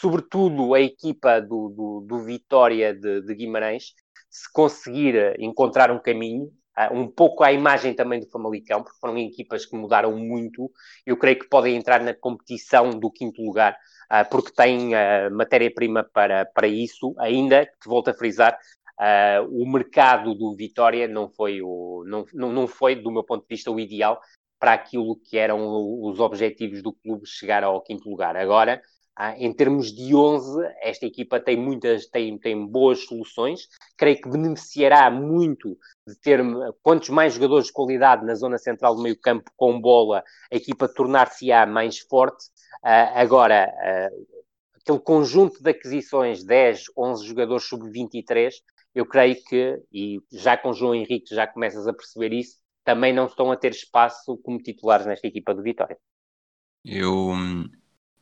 sobretudo 0.00 0.74
a 0.74 0.80
equipa 0.80 1.40
do, 1.40 1.68
do, 1.68 2.00
do 2.06 2.24
Vitória 2.24 2.94
de, 2.94 3.22
de, 3.22 3.34
Guimarães, 3.34 3.94
se 4.30 4.50
conseguir 4.52 5.34
encontrar 5.38 5.90
um 5.90 5.98
caminho, 5.98 6.50
ah, 6.76 6.90
um 6.92 7.08
pouco 7.08 7.42
à 7.42 7.52
imagem 7.52 7.94
também 7.94 8.20
do 8.20 8.28
Famalicão, 8.28 8.82
porque 8.82 8.98
foram 9.00 9.16
equipas 9.18 9.64
que 9.64 9.76
mudaram 9.76 10.16
muito, 10.16 10.70
eu 11.06 11.16
creio 11.16 11.38
que 11.38 11.48
podem 11.48 11.76
entrar 11.76 12.00
na 12.02 12.12
competição 12.12 12.90
do 12.90 13.10
quinto 13.10 13.42
lugar, 13.42 13.76
ah, 14.10 14.24
porque 14.24 14.52
têm 14.52 14.94
ah, 14.94 15.30
matéria-prima 15.30 16.04
para, 16.12 16.44
para 16.44 16.68
isso, 16.68 17.14
ainda 17.18 17.66
que 17.66 17.88
volto 17.88 18.08
a 18.08 18.14
frisar, 18.14 18.58
o 19.50 19.70
mercado 19.70 20.34
do 20.34 20.56
Vitória 20.56 21.06
não 21.06 21.28
foi, 21.28 21.60
o, 21.60 22.02
não, 22.06 22.24
não 22.32 22.66
foi, 22.66 22.94
do 22.94 23.10
meu 23.10 23.22
ponto 23.22 23.42
de 23.42 23.54
vista, 23.54 23.70
o 23.70 23.78
ideal 23.78 24.18
para 24.58 24.72
aquilo 24.72 25.16
que 25.16 25.36
eram 25.36 25.60
os 26.02 26.18
objetivos 26.18 26.82
do 26.82 26.92
clube 26.92 27.26
chegar 27.26 27.62
ao 27.62 27.82
quinto 27.82 28.08
lugar. 28.08 28.36
Agora, 28.36 28.80
ah, 28.80 28.95
em 29.38 29.52
termos 29.52 29.92
de 29.92 30.14
11, 30.14 30.62
esta 30.82 31.06
equipa 31.06 31.40
tem 31.40 31.56
muitas, 31.56 32.06
tem, 32.06 32.38
tem 32.38 32.66
boas 32.66 33.04
soluções. 33.04 33.66
Creio 33.96 34.20
que 34.20 34.28
beneficiará 34.28 35.10
muito 35.10 35.78
de 36.06 36.14
ter 36.20 36.40
quantos 36.82 37.08
mais 37.08 37.32
jogadores 37.32 37.66
de 37.66 37.72
qualidade 37.72 38.26
na 38.26 38.34
zona 38.34 38.58
central 38.58 38.94
do 38.94 39.02
meio 39.02 39.18
campo 39.18 39.50
com 39.56 39.80
bola, 39.80 40.22
a 40.52 40.56
equipa 40.56 40.86
tornar-se-á 40.86 41.64
mais 41.66 41.98
forte. 41.98 42.44
Uh, 42.84 43.14
agora, 43.14 43.72
uh, 43.72 44.26
aquele 44.80 45.00
conjunto 45.00 45.62
de 45.62 45.70
aquisições, 45.70 46.44
10, 46.44 46.84
11 46.96 47.26
jogadores 47.26 47.64
sub-23, 47.64 48.52
eu 48.94 49.06
creio 49.06 49.36
que, 49.44 49.82
e 49.92 50.20
já 50.30 50.56
com 50.56 50.72
João 50.72 50.94
Henrique 50.94 51.34
já 51.34 51.46
começas 51.46 51.88
a 51.88 51.92
perceber 51.92 52.32
isso, 52.32 52.58
também 52.84 53.12
não 53.12 53.26
estão 53.26 53.50
a 53.50 53.56
ter 53.56 53.72
espaço 53.72 54.38
como 54.38 54.62
titulares 54.62 55.06
nesta 55.06 55.26
equipa 55.26 55.54
de 55.54 55.62
Vitória. 55.62 55.98
Eu 56.84 57.30
hum, 57.30 57.68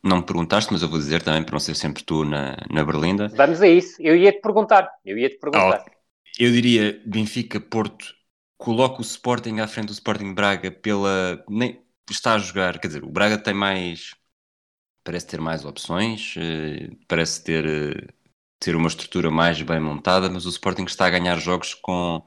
não 0.05 0.17
me 0.17 0.23
perguntaste, 0.23 0.71
mas 0.71 0.81
eu 0.81 0.87
vou 0.87 0.99
dizer 0.99 1.21
também 1.21 1.43
para 1.43 1.53
não 1.53 1.59
ser 1.59 1.75
sempre 1.75 2.03
tu 2.03 2.23
na, 2.23 2.55
na 2.71 2.83
Berlinda. 2.83 3.27
Vamos 3.29 3.61
a 3.61 3.67
isso. 3.67 3.99
Eu 3.99 4.15
ia-te 4.15 4.39
perguntar. 4.39 4.89
Eu 5.03 5.17
ia-te 5.17 5.37
perguntar. 5.37 5.83
Oh, 5.87 5.91
eu 6.37 6.51
diria 6.51 7.01
Benfica, 7.05 7.59
Porto, 7.59 8.13
coloca 8.57 8.99
o 8.99 9.01
Sporting 9.01 9.59
à 9.59 9.67
frente 9.67 9.87
do 9.87 9.93
Sporting 9.93 10.33
Braga 10.33 10.69
pela... 10.69 11.43
Nem, 11.49 11.81
está 12.09 12.35
a 12.35 12.37
jogar, 12.37 12.79
quer 12.79 12.87
dizer, 12.87 13.03
o 13.03 13.09
Braga 13.09 13.37
tem 13.37 13.53
mais... 13.53 14.13
Parece 15.03 15.27
ter 15.27 15.41
mais 15.41 15.65
opções, 15.65 16.35
eh, 16.37 16.89
parece 17.07 17.43
ter... 17.43 17.65
Eh, 17.65 18.07
ter 18.59 18.75
uma 18.75 18.87
estrutura 18.87 19.29
mais 19.29 19.61
bem 19.61 19.79
montada, 19.79 20.29
mas 20.29 20.45
o 20.45 20.49
Sporting 20.49 20.85
está 20.85 21.05
a 21.05 21.09
ganhar 21.09 21.37
jogos 21.37 21.73
com. 21.73 22.23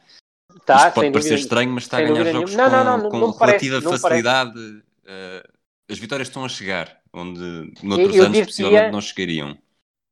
Tá, 0.64 0.90
pode 0.90 1.10
parecer 1.10 1.30
dúvida- 1.30 1.34
estranho, 1.34 1.70
mas 1.72 1.84
está 1.84 1.98
a 1.98 2.02
ganhar 2.02 2.32
jogos. 2.32 2.54
Não, 2.54 2.64
com, 2.64 2.70
não, 2.70 2.98
não, 2.98 3.10
com 3.10 3.32
parece, 3.32 3.66
relativa 3.68 3.90
me 3.90 3.98
facilidade. 3.98 4.82
Eh, 5.06 5.42
as 5.90 5.98
vitórias 5.98 6.28
estão 6.28 6.44
a 6.44 6.48
chegar, 6.48 7.00
onde 7.18 7.72
noutros 7.82 8.18
eu 8.18 8.26
anos 8.26 8.40
dir-te-ia- 8.40 8.42
possivelmente 8.42 8.90
não 8.92 9.00
chegariam. 9.00 9.56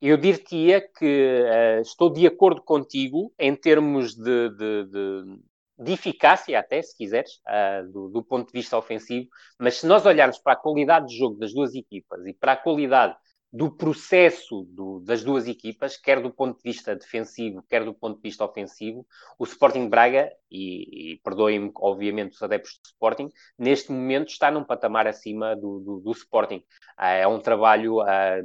Eu 0.01 0.16
dir-te-ia 0.19 0.81
que 0.81 1.07
eh, 1.07 1.81
estou 1.81 2.11
de 2.12 2.27
acordo 2.27 2.62
contigo 2.62 3.33
em 3.39 3.57
termos 3.57 4.15
de, 4.15 4.51
de- 4.51 4.85
de- 4.87 5.41
de 5.78 5.93
eficácia, 5.93 6.59
até, 6.59 6.83
se 6.83 6.97
quiseres, 6.97 7.41
ah, 7.47 7.83
do, 7.83 8.09
do 8.09 8.23
ponto 8.24 8.47
de 8.47 8.53
vista 8.53 8.77
ofensivo, 8.78 9.28
mas 9.59 9.77
se 9.77 9.87
nós 9.87 10.05
olharmos 10.07 10.39
para 10.39 10.53
a 10.55 10.57
qualidade 10.57 11.09
de 11.09 11.19
jogo 11.19 11.37
das 11.39 11.53
duas 11.53 11.74
equipas 11.74 12.27
e 12.27 12.33
para 12.35 12.53
a 12.53 12.57
qualidade 12.57 13.16
do 13.53 13.70
processo 13.74 14.65
do- 14.70 15.01
das 15.01 15.23
duas 15.24 15.47
equipas, 15.49 15.97
quer 15.97 16.20
do 16.23 16.31
ponto 16.31 16.57
de 16.59 16.62
vista 16.62 16.95
defensivo, 16.95 17.62
quer 17.69 17.85
do 17.85 17.95
ponto 17.95 18.16
de 18.16 18.23
vista 18.23 18.45
ofensivo, 18.45 19.07
o 19.39 19.45
Sporting 19.45 19.89
Braga, 19.89 20.31
e, 20.51 21.12
e 21.14 21.20
perdoem-me, 21.24 21.70
obviamente, 21.77 22.32
os 22.35 22.43
adeptos 22.43 22.73
do 22.82 22.86
Sporting, 22.86 23.28
neste 23.59 23.90
momento 23.93 24.28
está 24.28 24.51
num 24.51 24.64
patamar 24.64 25.06
acima 25.06 25.55
do, 25.56 25.81
do- 25.81 26.01
do 26.01 26.12
Sporting. 26.12 26.62
Ah, 26.97 27.10
é 27.10 27.27
um 27.27 27.40
trabalho 27.40 28.01
ah, 28.01 28.36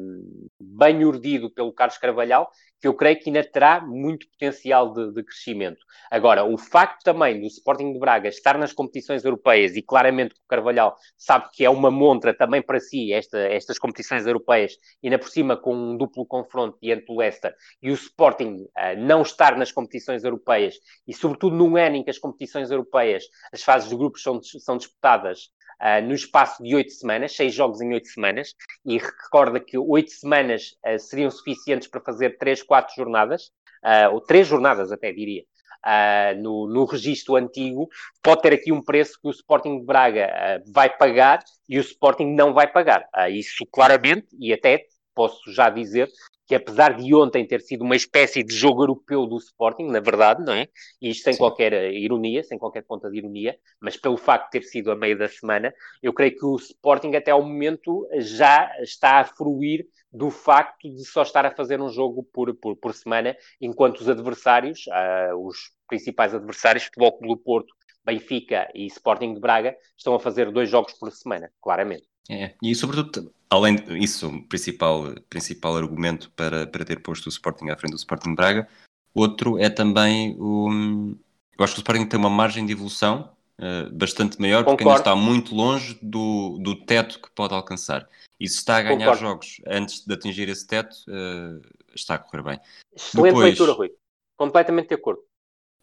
bem 0.59 1.03
urdido 1.05 1.49
pelo 1.51 1.73
Carlos 1.73 1.97
Carvalhal, 1.97 2.49
que 2.79 2.87
eu 2.87 2.93
creio 2.95 3.19
que 3.19 3.29
ainda 3.29 3.43
terá 3.43 3.79
muito 3.79 4.27
potencial 4.29 4.91
de, 4.91 5.13
de 5.13 5.23
crescimento. 5.23 5.77
Agora, 6.09 6.43
o 6.43 6.57
facto 6.57 7.03
também 7.03 7.39
do 7.39 7.45
Sporting 7.45 7.93
de 7.93 7.99
Braga 7.99 8.27
estar 8.29 8.57
nas 8.57 8.73
competições 8.73 9.23
europeias, 9.23 9.75
e 9.75 9.83
claramente 9.83 10.33
o 10.33 10.47
Carvalhal 10.47 10.95
sabe 11.15 11.49
que 11.53 11.63
é 11.63 11.69
uma 11.69 11.91
montra 11.91 12.33
também 12.33 12.61
para 12.61 12.79
si 12.79 13.13
esta- 13.13 13.37
estas 13.37 13.77
competições 13.77 14.25
europeias, 14.25 14.73
ainda 15.03 15.19
por 15.19 15.29
cima 15.29 15.55
com 15.55 15.75
um 15.75 15.95
duplo 15.95 16.25
confronto 16.25 16.77
diante 16.81 17.05
do 17.05 17.17
Leicester, 17.17 17.53
e 17.81 17.91
o 17.91 17.93
Sporting 17.93 18.65
ah, 18.75 18.95
não 18.95 19.21
estar 19.21 19.55
nas 19.57 19.71
competições 19.71 20.23
europeias, 20.23 20.75
e 21.07 21.13
sobretudo 21.13 21.55
num 21.55 21.77
ano 21.77 21.90
que 22.03 22.09
as 22.09 22.17
competições 22.17 22.71
europeias, 22.71 23.25
as 23.51 23.63
fases 23.63 23.89
de 23.89 23.95
grupos 23.95 24.23
são, 24.23 24.41
são 24.41 24.77
disputadas 24.77 25.49
ah, 25.79 25.99
no 25.99 26.13
espaço 26.13 26.63
de 26.63 26.75
oito 26.75 26.91
semanas, 26.91 27.35
seis 27.35 27.53
jogos 27.53 27.81
em 27.81 27.93
oito 27.93 28.07
semanas, 28.07 28.53
e 28.85 28.97
recorda 28.97 29.59
que 29.59 29.77
oito 29.77 30.11
semanas 30.11 30.75
ah, 30.85 30.97
seriam 30.97 31.29
suficientes 31.31 31.87
para 31.87 32.01
fazer 32.01 32.37
três, 32.37 32.63
quatro 32.63 32.93
jornadas, 32.95 33.51
ah, 33.83 34.09
ou 34.09 34.21
três 34.21 34.47
jornadas 34.47 34.91
até 34.91 35.11
diria, 35.11 35.43
ah, 35.83 36.33
no, 36.37 36.67
no 36.67 36.85
registro 36.85 37.35
antigo, 37.35 37.89
pode 38.21 38.41
ter 38.41 38.53
aqui 38.53 38.71
um 38.71 38.83
preço 38.83 39.19
que 39.19 39.27
o 39.27 39.31
Sporting 39.31 39.79
de 39.79 39.85
Braga 39.85 40.27
ah, 40.31 40.59
vai 40.71 40.89
pagar 40.95 41.43
e 41.67 41.77
o 41.77 41.81
Sporting 41.81 42.35
não 42.35 42.53
vai 42.53 42.67
pagar. 42.67 43.07
Ah, 43.13 43.29
isso 43.29 43.65
claramente, 43.71 44.27
e 44.39 44.53
até 44.53 44.85
posso 45.15 45.51
já 45.51 45.69
dizer 45.69 46.09
que 46.51 46.55
apesar 46.55 46.97
de 46.97 47.15
ontem 47.15 47.47
ter 47.47 47.61
sido 47.61 47.85
uma 47.85 47.95
espécie 47.95 48.43
de 48.43 48.53
jogo 48.53 48.83
europeu 48.83 49.25
do 49.25 49.37
Sporting, 49.37 49.85
na 49.85 50.01
verdade, 50.01 50.43
não 50.43 50.51
é? 50.51 50.67
E 51.01 51.09
isto 51.09 51.23
sem 51.23 51.31
Sim. 51.31 51.39
qualquer 51.39 51.71
eh, 51.71 51.93
ironia, 51.93 52.43
sem 52.43 52.57
qualquer 52.57 52.81
ponta 52.81 53.09
de 53.09 53.19
ironia, 53.19 53.57
mas 53.79 53.95
pelo 53.95 54.17
facto 54.17 54.47
de 54.47 54.59
ter 54.59 54.63
sido 54.63 54.91
a 54.91 54.95
meio 54.95 55.17
da 55.17 55.29
semana, 55.29 55.73
eu 56.03 56.11
creio 56.11 56.35
que 56.35 56.45
o 56.45 56.57
Sporting 56.57 57.15
até 57.15 57.31
ao 57.31 57.41
momento 57.41 58.05
já 58.17 58.69
está 58.81 59.21
a 59.21 59.23
fruir 59.23 59.87
do 60.11 60.29
facto 60.29 60.89
de 60.89 61.05
só 61.05 61.21
estar 61.21 61.45
a 61.45 61.55
fazer 61.55 61.79
um 61.79 61.87
jogo 61.87 62.21
por, 62.21 62.53
por, 62.55 62.75
por 62.75 62.93
semana, 62.93 63.33
enquanto 63.61 64.01
os 64.01 64.09
adversários, 64.09 64.89
ah, 64.91 65.29
os 65.37 65.71
principais 65.87 66.35
adversários, 66.35 66.83
Futebol 66.83 67.17
Clube 67.17 67.33
do 67.33 67.41
Porto, 67.41 67.73
Benfica 68.03 68.69
e 68.75 68.87
Sporting 68.87 69.35
de 69.35 69.39
Braga, 69.39 69.73
estão 69.97 70.13
a 70.15 70.19
fazer 70.19 70.51
dois 70.51 70.69
jogos 70.69 70.91
por 70.95 71.09
semana, 71.13 71.49
claramente. 71.61 72.09
É, 72.29 72.53
e 72.61 72.75
sobretudo, 72.75 73.33
além 73.51 73.75
disso, 73.75 74.29
o 74.29 74.43
principal, 74.47 75.13
principal 75.29 75.75
argumento 75.77 76.31
para, 76.31 76.65
para 76.65 76.85
ter 76.85 77.01
posto 77.01 77.25
o 77.25 77.29
Sporting 77.29 77.69
à 77.69 77.77
frente 77.77 77.91
do 77.91 77.97
Sporting 77.97 78.33
Braga, 78.33 78.67
outro 79.13 79.59
é 79.59 79.69
também 79.69 80.35
o. 80.39 81.15
Eu 81.57 81.63
acho 81.65 81.73
que 81.75 81.79
o 81.79 81.83
Sporting 81.83 82.07
tem 82.07 82.17
uma 82.19 82.29
margem 82.29 82.65
de 82.65 82.71
evolução 82.71 83.35
eh, 83.59 83.89
bastante 83.91 84.39
maior, 84.39 84.63
porque 84.63 84.83
ainda 84.83 84.95
Concordo. 84.95 84.99
está 85.01 85.15
muito 85.15 85.53
longe 85.53 85.99
do, 86.01 86.57
do 86.59 86.75
teto 86.85 87.19
que 87.21 87.29
pode 87.31 87.53
alcançar. 87.53 88.07
E 88.39 88.47
se 88.47 88.57
está 88.57 88.77
a 88.77 88.81
ganhar 88.81 89.11
Concordo. 89.11 89.19
jogos 89.19 89.61
antes 89.67 90.03
de 90.05 90.13
atingir 90.13 90.49
esse 90.49 90.65
teto, 90.65 90.95
eh, 91.09 91.59
está 91.93 92.15
a 92.15 92.17
correr 92.17 92.41
bem. 92.43 92.59
Excelente 92.95 93.25
Depois- 93.27 93.45
leitura, 93.45 93.71
Rui. 93.73 93.91
Completamente 94.37 94.87
de 94.87 94.95
acordo. 94.95 95.21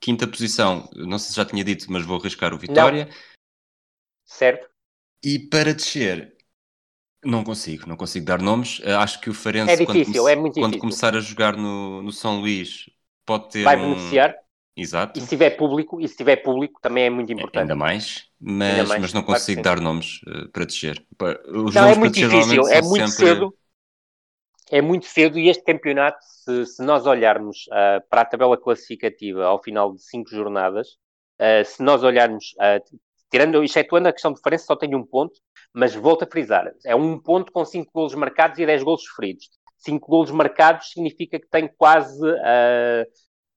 Quinta 0.00 0.26
posição, 0.26 0.88
não 0.96 1.18
sei 1.18 1.30
se 1.30 1.36
já 1.36 1.44
tinha 1.44 1.62
dito, 1.62 1.86
mas 1.92 2.04
vou 2.04 2.18
arriscar 2.18 2.52
o 2.54 2.58
Vitória. 2.58 3.08
Certo? 4.24 4.68
E 5.24 5.38
para 5.38 5.74
descer, 5.74 6.36
não 7.24 7.44
consigo, 7.44 7.86
não 7.88 7.96
consigo 7.96 8.24
dar 8.26 8.40
nomes. 8.40 8.80
Eh, 8.84 8.92
Acho 8.94 9.20
que 9.20 9.30
o 9.30 9.34
Farense, 9.34 9.72
É 9.72 9.76
difícil, 9.76 10.14
quando, 10.14 10.28
é 10.28 10.36
muito 10.36 10.54
quando 10.54 10.64
difícil. 10.72 10.80
começar 10.80 11.16
a 11.16 11.20
jogar 11.20 11.56
no, 11.56 12.02
no 12.02 12.12
São 12.12 12.40
Luís, 12.40 12.88
pode 13.26 13.50
ter 13.50 13.64
Vai 13.64 13.76
um... 13.76 13.80
beneficiar. 13.90 14.34
Exato, 14.76 15.18
E 15.18 15.22
se 15.22 15.28
tiver 15.28 15.50
público, 15.56 16.00
e 16.00 16.06
se 16.06 16.16
tiver 16.16 16.36
público 16.36 16.80
também 16.80 17.04
é 17.06 17.10
muito 17.10 17.32
importante. 17.32 17.62
ainda 17.62 17.74
mais, 17.74 18.26
mas, 18.40 18.70
Ainda 18.70 18.84
mais, 18.84 19.02
mas 19.02 19.12
não 19.12 19.22
consigo 19.24 19.60
dar 19.60 19.80
nomes 19.80 20.20
eh, 20.26 20.48
para 20.52 20.64
descer. 20.64 21.04
Os 21.48 21.74
Não, 21.74 21.82
nomes 21.82 21.96
é 21.96 21.98
muito 21.98 22.12
para 22.14 22.28
descer 22.28 22.28
difícil, 22.30 22.68
é 22.68 22.80
muito 22.82 23.08
sempre- 23.08 23.10
cedo. 23.10 23.54
É 24.70 24.82
muito 24.82 25.06
cedo 25.06 25.38
e 25.38 25.48
este 25.48 25.64
campeonato, 25.64 26.18
se, 26.22 26.66
se 26.66 26.82
nós 26.84 27.06
olharmos 27.06 27.64
ah, 27.72 28.02
para 28.10 28.20
a 28.20 28.24
tabela 28.24 28.56
classificativa 28.56 29.44
ao 29.46 29.62
final 29.62 29.94
de 29.94 30.02
cinco 30.02 30.28
jornadas, 30.30 30.98
ah, 31.38 31.64
se 31.64 31.82
nós 31.82 32.02
olharmos, 32.02 32.54
tirando, 33.30 33.62
excetuando 33.64 34.08
a 34.08 34.12
questão 34.12 34.30
de 34.32 34.36
diferença, 34.38 34.66
só 34.66 34.76
tem 34.76 34.94
um 34.94 35.04
ponto, 35.04 35.40
mas 35.72 35.94
volto 35.94 36.24
a 36.24 36.26
frisar, 36.26 36.72
é 36.84 36.94
um 36.94 37.18
ponto 37.18 37.52
com 37.52 37.64
cinco 37.64 37.90
golos 37.92 38.14
marcados 38.14 38.58
e 38.58 38.66
10 38.66 38.82
golos 38.82 39.04
sofridos. 39.04 39.48
Cinco 39.76 40.08
golos 40.08 40.30
marcados 40.30 40.90
significa 40.90 41.38
que 41.38 41.48
tem 41.48 41.68
quase 41.68 42.20
ah, 42.42 43.04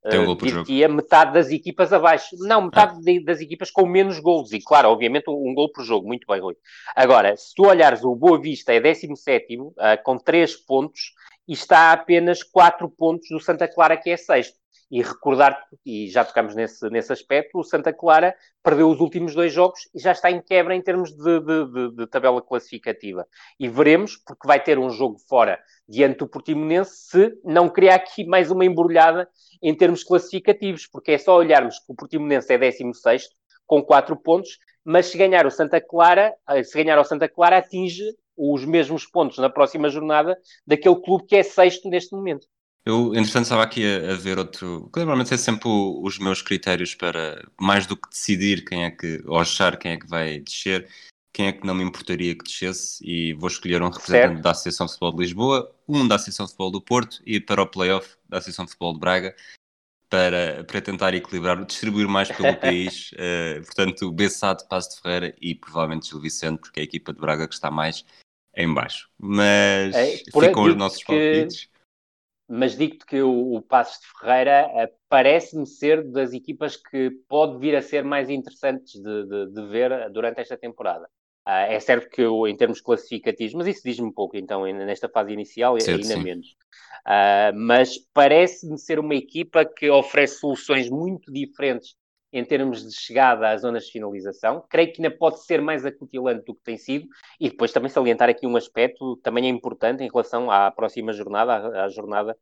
Tem 0.10 0.20
um 0.20 0.32
ah, 0.32 0.64
diria 0.64 0.88
metade 0.88 1.34
das 1.34 1.50
equipas 1.50 1.92
abaixo. 1.92 2.36
Não, 2.40 2.64
metade 2.64 3.00
de- 3.02 3.24
das 3.24 3.42
equipas 3.42 3.72
com 3.72 3.88
menos 3.88 4.20
golos. 4.20 4.52
E 4.52 4.60
claro, 4.60 4.90
obviamente, 4.90 5.30
um, 5.30 5.50
um 5.50 5.54
gol 5.54 5.72
por 5.72 5.84
jogo. 5.84 6.08
Muito 6.08 6.26
bem, 6.28 6.40
Rui. 6.40 6.56
Agora, 6.96 7.36
se 7.36 7.54
tu 7.56 7.66
olhares, 7.66 8.04
o 8.04 8.16
Boa 8.16 8.40
Vista 8.40 8.72
é 8.74 8.80
17 8.80 9.58
com 10.04 10.18
3 10.18 10.56
pontos 10.58 11.14
e 11.48 11.54
está 11.54 11.90
a 11.90 11.94
apenas 11.94 12.44
4 12.44 12.90
pontos 12.90 13.28
do 13.30 13.40
Santa 13.40 13.68
Clara, 13.68 13.98
que 13.98 14.10
é 14.10 14.18
sexto. 14.18 14.61
E 14.92 15.02
recordar, 15.02 15.58
e 15.86 16.10
já 16.10 16.26
tocamos 16.26 16.54
nesse, 16.54 16.90
nesse 16.90 17.14
aspecto, 17.14 17.58
o 17.58 17.64
Santa 17.64 17.94
Clara 17.94 18.36
perdeu 18.62 18.90
os 18.90 19.00
últimos 19.00 19.34
dois 19.34 19.54
jogos 19.54 19.80
e 19.96 20.00
já 20.00 20.12
está 20.12 20.30
em 20.30 20.42
quebra 20.42 20.76
em 20.76 20.82
termos 20.82 21.12
de, 21.16 21.40
de- 21.40 21.66
de- 21.72 21.96
de 21.96 22.08
tabela 22.08 22.42
classificativa. 22.42 23.26
E 23.58 23.70
veremos, 23.70 24.18
porque 24.18 24.46
vai 24.46 24.62
ter 24.62 24.78
um 24.78 24.90
jogo 24.90 25.18
fora 25.30 25.58
diante 25.88 26.18
do 26.20 26.28
Portimonense, 26.28 26.92
se 27.10 27.40
não 27.44 27.70
criar 27.70 27.96
aqui 27.96 28.26
mais 28.26 28.52
uma 28.52 28.66
embrulhada 28.66 29.30
em 29.62 29.74
termos 29.76 30.04
classificativos, 30.04 30.86
porque 30.88 31.14
é 31.14 31.18
só 31.18 31.38
olharmos 31.38 31.80
que 31.80 31.86
o 31.92 31.96
Portimonense 31.96 32.52
é 32.54 32.58
16 32.58 33.30
com 33.66 33.82
4 33.82 34.16
pontos, 34.18 34.58
mas 34.84 35.06
se 35.06 35.18
ganhar 35.18 35.46
o 35.46 35.52
Santa 35.52 35.80
Clara, 35.80 36.36
eh, 36.50 36.64
se 36.64 36.78
ganhar 36.84 36.98
ao 36.98 37.06
Santa 37.06 37.30
Clara, 37.30 37.58
atinge 37.58 38.04
os 38.36 38.66
mesmos 38.66 39.06
pontos 39.06 39.38
na 39.38 39.50
próxima 39.50 39.90
jornada 39.90 40.38
daquele 40.66 41.00
clube 41.02 41.26
que 41.28 41.36
é 41.36 41.44
sexto 41.44 41.90
neste 41.90 42.14
momento. 42.16 42.48
Eu, 42.84 43.14
entretanto, 43.16 43.44
estava 43.44 43.64
aqui 43.64 43.84
a, 43.86 44.14
a 44.14 44.16
ver 44.16 44.40
outro. 44.40 44.90
que 44.92 45.00
Normalmente 45.00 45.34
é 45.34 45.38
sempre 45.38 45.68
o- 45.68 46.02
os 46.04 46.18
meus 46.18 46.42
critérios 46.42 46.96
para, 46.96 47.48
mais 47.60 47.86
do 47.86 47.96
que 47.96 48.10
decidir 48.10 48.66
quem 48.66 48.84
é 48.86 48.92
que, 48.92 49.22
ou 49.26 49.38
achar 49.40 49.78
quem 49.78 49.92
é 49.92 49.98
que 49.98 50.08
vai 50.08 50.40
descer, 50.40 50.90
quem 51.32 51.48
é 51.48 51.52
que 51.52 51.66
não 51.66 51.76
me 51.76 51.84
importaria 51.84 52.36
que 52.36 52.44
descesse, 52.44 53.00
e 53.08 53.34
vou 53.34 53.48
escolher 53.48 53.82
um 53.84 53.90
representante 53.90 54.34
Certo. 54.34 54.42
da 54.42 54.52
Associação 54.52 54.86
de 54.88 54.94
Futebol 54.94 55.12
de 55.14 55.18
Lisboa, 55.24 55.76
um 55.88 56.08
da 56.08 56.16
Associação 56.16 56.46
de 56.46 56.52
Futebol 56.52 56.72
do 56.72 56.82
Porto 56.82 57.22
e 57.26 57.40
para 57.40 57.62
o 57.62 57.68
playoff 57.68 58.16
da 58.28 58.38
Associação 58.40 58.66
de 58.66 58.72
Futebol 58.72 58.94
de 58.94 59.00
Braga, 59.00 59.36
para, 60.10 60.64
para 60.66 60.82
tentar 60.82 61.14
equilibrar, 61.14 61.64
distribuir 61.64 62.08
mais 62.08 62.30
pelo 62.30 62.56
país. 62.60 63.12
eh, 63.16 63.62
portanto, 63.64 64.12
Bessado, 64.12 64.68
Passo 64.68 64.96
de 64.96 65.02
Ferreira 65.02 65.36
e 65.40 65.54
provavelmente 65.54 66.10
Gil 66.10 66.20
Vicente, 66.20 66.60
porque 66.60 66.80
é 66.80 66.82
a 66.82 66.84
equipa 66.84 67.14
de 67.14 67.20
Braga 67.22 67.48
que 67.48 67.54
está 67.54 67.70
mais 67.70 68.04
em 68.58 68.74
baixo. 68.74 69.08
Mas 69.18 69.96
É, 69.96 70.18
ficam 70.18 70.64
os 70.64 70.76
nossos 70.76 70.98
que- 71.04 71.06
palpites. 71.06 71.71
Mas 72.52 72.76
digo-te 72.78 73.06
que 73.06 73.22
o, 73.22 73.56
o 73.56 73.62
Passos 73.62 74.00
de 74.02 74.08
Ferreira 74.20 74.70
eh, 74.76 74.94
parece-me 75.10 75.66
ser 75.68 76.04
das 76.12 76.34
equipas 76.34 76.76
que 76.78 77.12
pode 77.28 77.58
vir 77.60 77.76
a 77.76 77.82
ser 77.82 78.04
mais 78.04 78.30
interessantes 78.30 78.94
de, 79.02 79.26
de- 79.28 79.48
de 79.54 79.68
ver 79.68 80.10
durante 80.12 80.42
esta 80.42 80.58
temporada. 80.58 81.10
Ah, 81.46 81.62
é 81.62 81.80
certo 81.80 82.10
que 82.10 82.22
eu, 82.22 82.48
em 82.48 82.56
termos 82.56 82.82
classificativos, 82.82 83.54
mas 83.56 83.68
isso 83.68 83.82
diz-me 83.84 84.14
pouco, 84.14 84.38
então, 84.38 84.64
nesta 84.74 85.10
fase 85.10 85.32
inicial, 85.34 85.76
Certo, 85.78 86.06
ainda 86.06 86.16
sim. 86.16 86.28
menos. 86.28 86.56
Ah, 87.06 87.52
mas 87.56 87.98
parece-me 88.14 88.78
ser 88.78 89.00
uma 89.00 89.16
equipa 89.16 89.66
que 89.66 89.90
oferece 89.90 90.40
soluções 90.40 90.90
muito 90.90 91.32
diferentes 91.32 91.96
em 92.34 92.46
termos 92.46 92.88
de 92.88 92.96
chegada 92.96 93.50
às 93.50 93.62
zonas 93.62 93.86
de 93.86 93.92
finalização. 93.92 94.66
Creio 94.70 94.94
que 94.94 95.02
ainda 95.02 95.16
pode 95.16 95.44
ser 95.44 95.62
mais 95.62 95.86
acutilante 95.86 96.46
do 96.46 96.56
que 96.56 96.64
tem 96.64 96.78
sido, 96.78 97.08
e 97.40 97.50
depois 97.50 97.72
também 97.72 97.90
salientar 97.90 98.30
aqui 98.30 98.48
um 98.48 98.56
aspecto 98.56 99.18
também 99.18 99.46
é 99.46 99.50
importante 99.50 100.04
em 100.04 100.10
relação 100.10 100.50
à 100.50 100.72
próxima 100.72 101.12
jornada, 101.14 101.84
à, 101.84 101.90
jornada 101.90 102.38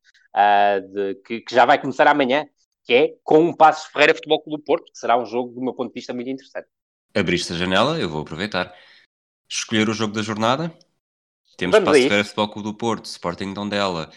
de- 0.91 1.15
que, 1.25 1.41
que 1.41 1.55
já 1.55 1.65
vai 1.65 1.79
começar 1.79 2.07
amanhã, 2.07 2.47
que 2.83 2.93
é 2.93 3.15
com 3.23 3.39
um 3.39 3.53
Passos 3.53 3.91
Ferreira 3.91 4.13
Futebol 4.13 4.41
Clube 4.41 4.57
do 4.61 4.63
Porto, 4.63 4.91
que 4.91 4.97
será 4.99 5.17
um 5.17 5.25
jogo, 5.25 5.53
do 5.53 5.61
meu 5.61 5.73
ponto 5.73 5.89
de 5.89 5.95
vista, 5.95 6.13
muito 6.13 6.29
interessante. 6.29 6.67
Abriste 7.15 7.53
a 7.53 7.55
janela, 7.55 7.99
eu 7.99 8.09
vou 8.09 8.21
aproveitar. 8.21 8.73
Escolher 9.49 9.89
o 9.89 9.93
jogo 9.93 10.13
da 10.13 10.21
jornada. 10.21 10.71
Temos 11.57 11.75
Vamos 11.75 11.89
Passo. 11.89 12.03
Ferreira 12.03 12.23
Futebol 12.23 12.49
Clube 12.49 12.69
do 12.69 12.77
Porto, 12.77 13.05
Sporting 13.05 13.53
Tondela, 13.53 14.11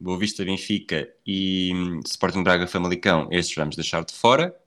Boa 0.00 0.18
Vista 0.18 0.44
Benfica 0.44 1.12
e 1.26 1.72
hum, 1.74 2.00
Sporting 2.06 2.42
Braga 2.42 2.66
Famalicão, 2.66 3.28
estes 3.30 3.54
vamos 3.54 3.76
deixar 3.76 4.04
de 4.04 4.14
fora. 4.14 4.58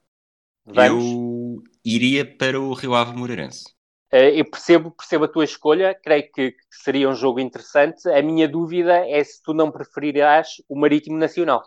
Vamos. 0.66 1.04
Eu 1.04 1.64
iria 1.84 2.26
para 2.26 2.60
o 2.60 2.74
Rio 2.74 2.94
Ave 2.94 3.16
Moreirense. 3.16 3.66
Eh, 4.12 4.40
eu 4.40 4.46
percebo, 4.46 4.92
percebo 4.92 5.26
a 5.26 5.28
tua 5.28 5.46
escolha, 5.46 5.96
creio 5.96 6.30
que, 6.32 6.56
seria 6.70 7.10
um 7.10 7.16
jogo 7.16 7.40
interessante. 7.40 8.08
A 8.10 8.22
minha 8.22 8.48
dúvida 8.48 9.08
é 9.08 9.24
se 9.24 9.42
tu 9.42 9.54
não 9.54 9.72
preferirás 9.72 10.62
o 10.68 10.78
Marítimo 10.78 11.18
Nacional. 11.18 11.64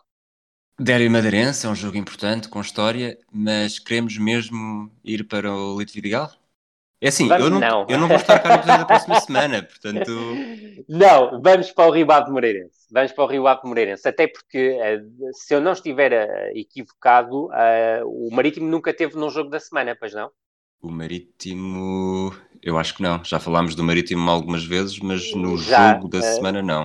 Derby 0.78 1.08
Madeirense 1.08 1.66
é 1.66 1.68
um 1.68 1.74
jogo 1.74 1.96
importante, 1.96 2.48
com 2.48 2.60
história, 2.60 3.16
mas 3.32 3.78
queremos 3.78 4.18
mesmo 4.18 4.90
ir 5.04 5.24
para 5.24 5.54
o 5.54 5.78
Lito 5.78 5.92
Vidigal? 5.92 6.30
É 7.04 7.08
assim, 7.08 7.28
Vamos- 7.28 7.44
eu 7.44 7.50
não, 7.50 7.60
não. 7.60 7.86
eu 7.86 7.98
não 7.98 8.08
vou 8.08 8.16
estar 8.16 8.38
cá 8.38 8.48
no 8.48 8.54
episódio 8.56 8.80
da 8.80 8.86
próxima 8.86 9.20
semana, 9.20 9.62
portanto, 9.62 10.10
Não, 10.88 11.40
vamos 11.42 11.70
para 11.70 11.88
o 11.88 11.92
Rio 11.92 12.10
Ave 12.10 12.30
Moreirense. 12.30 12.86
Vamos 12.90 13.12
para 13.12 13.24
o 13.24 13.26
Rio 13.26 13.46
Ave 13.46 13.60
Moreirense. 13.64 14.08
Até 14.08 14.26
porque, 14.26 14.78
eh, 14.80 15.00
se 15.32 15.54
eu 15.54 15.60
não 15.60 15.72
estiver 15.72 16.12
eh, 16.12 16.52
equivocado, 16.54 17.52
eh, 17.52 18.00
o 18.04 18.30
Marítimo 18.32 18.66
nunca 18.68 18.92
teve 18.94 19.16
num 19.16 19.30
jogo 19.30 19.50
da 19.50 19.60
semana, 19.60 19.94
pois 19.98 20.14
não? 20.14 20.30
o 20.82 20.90
Marítimo, 20.90 22.34
eu 22.62 22.78
acho 22.78 22.94
que 22.94 23.02
não. 23.02 23.22
Já 23.24 23.40
falámos 23.40 23.74
do 23.74 23.82
Marítimo 23.82 24.30
algumas 24.30 24.64
vezes, 24.64 24.98
mas 24.98 25.34
no 25.34 25.56
Já, 25.56 25.94
jogo 25.94 26.08
da 26.08 26.18
eh, 26.18 26.22
semana 26.22 26.62
não. 26.62 26.84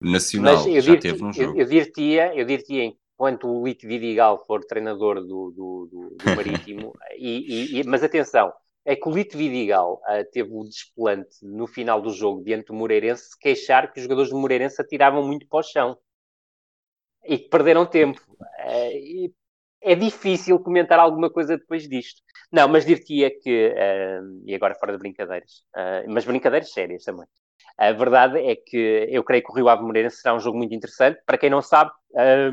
O 0.00 0.10
Nacional 0.10 0.54
Mas 0.54 0.66
eu 0.66 0.80
já 0.82 0.96
teve 0.96 1.22
num 1.22 1.32
eu, 1.34 1.46
jogo. 1.46 1.60
eu 1.60 1.66
dir-te-ia, 1.66 2.34
eu 2.36 2.44
dir-te-ia, 2.44 2.84
enquanto 2.84 3.48
o 3.48 3.66
Lito 3.66 3.86
Vidigal 3.86 4.44
for 4.46 4.64
treinador 4.64 5.16
do, 5.20 5.50
do, 5.50 5.88
do- 5.90 6.16
do 6.18 6.24
Marítimo, 6.36 6.94
e, 7.16 7.76
e- 7.76 7.80
e- 7.80 7.84
mas 7.84 8.02
atenção, 8.02 8.52
é 8.88 8.96
que 8.96 9.06
o 9.06 9.12
Lito 9.12 9.36
Vidigal 9.36 10.00
ah, 10.06 10.24
teve 10.24 10.48
o 10.50 10.64
desplante 10.64 11.36
no 11.42 11.66
final 11.66 12.00
do 12.00 12.08
jogo 12.08 12.42
diante 12.42 12.68
do 12.68 12.74
Moreirense 12.74 13.28
se 13.28 13.38
queixar 13.38 13.92
que 13.92 13.98
os 13.98 14.04
jogadores 14.04 14.30
do 14.30 14.38
Moreirense 14.38 14.80
atiravam 14.80 15.22
muito 15.22 15.46
para 15.46 15.58
o 15.58 15.62
chão 15.62 15.98
e 17.22 17.36
que 17.36 17.50
perderam 17.50 17.84
tempo. 17.84 18.18
E 18.66 19.30
é 19.82 19.94
difícil 19.94 20.58
comentar 20.60 20.98
alguma 20.98 21.28
coisa 21.28 21.58
depois 21.58 21.86
disto. 21.86 22.22
Não, 22.50 22.66
mas 22.66 22.86
dir-te-ia 22.86 23.30
que, 23.30 23.74
ah, 23.76 24.20
e 24.46 24.54
agora 24.54 24.74
fora 24.74 24.92
de 24.92 24.98
brincadeiras, 24.98 25.62
mas 26.08 26.24
brincadeiras 26.24 26.72
sérias 26.72 27.04
também. 27.04 27.26
A 27.76 27.92
verdade 27.92 28.38
é 28.38 28.56
que 28.56 29.06
eu 29.10 29.22
creio 29.22 29.44
que 29.44 29.52
o 29.52 29.54
Rio 29.54 29.68
Ave 29.68 29.82
Moreirense 29.82 30.16
será 30.16 30.34
um 30.34 30.40
jogo 30.40 30.56
muito 30.56 30.74
interessante. 30.74 31.20
Para 31.26 31.36
quem 31.36 31.50
não 31.50 31.60
sabe, 31.60 31.90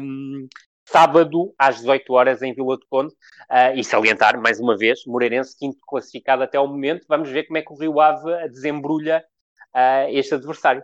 hum, 0.01 0.49
sábado 0.87 1.53
às 1.57 1.77
18 1.77 2.13
horas 2.13 2.41
em 2.41 2.53
Vila 2.53 2.77
do 2.77 2.85
Conde, 2.89 3.13
ah, 3.49 3.73
e 3.73 3.83
salientar 3.83 4.39
mais 4.39 4.59
uma 4.59 4.77
vez, 4.77 5.05
Moreirense 5.05 5.57
quinto 5.57 5.79
classificado 5.85 6.43
até 6.43 6.59
o 6.59 6.67
momento. 6.67 7.05
Vamos 7.07 7.29
ver 7.29 7.43
como 7.43 7.57
é 7.57 7.61
que 7.61 7.73
o 7.73 7.77
Rio 7.77 7.99
Ave 7.99 8.49
desembrulha 8.49 9.23
ah, 9.73 10.09
este 10.11 10.35
adversário. 10.35 10.83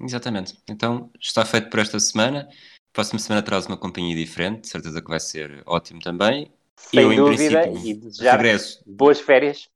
Exatamente. 0.00 0.58
Então, 0.68 1.10
está 1.18 1.44
feito 1.44 1.70
por 1.70 1.80
esta 1.80 1.98
semana. 1.98 2.48
Próxima 2.92 3.18
semana 3.18 3.42
traz 3.42 3.66
uma 3.66 3.76
companhia 3.76 4.14
diferente, 4.14 4.62
de 4.62 4.68
certeza 4.68 5.00
que 5.00 5.08
vai 5.08 5.20
ser 5.20 5.62
ótimo 5.66 6.00
também. 6.00 6.52
Sem 6.78 7.00
eu, 7.00 7.12
em 7.12 7.16
dúvida, 7.16 7.68
e 7.68 7.94
desejar 7.94 8.36
regresso. 8.36 8.82
boas 8.86 9.20
férias. 9.20 9.68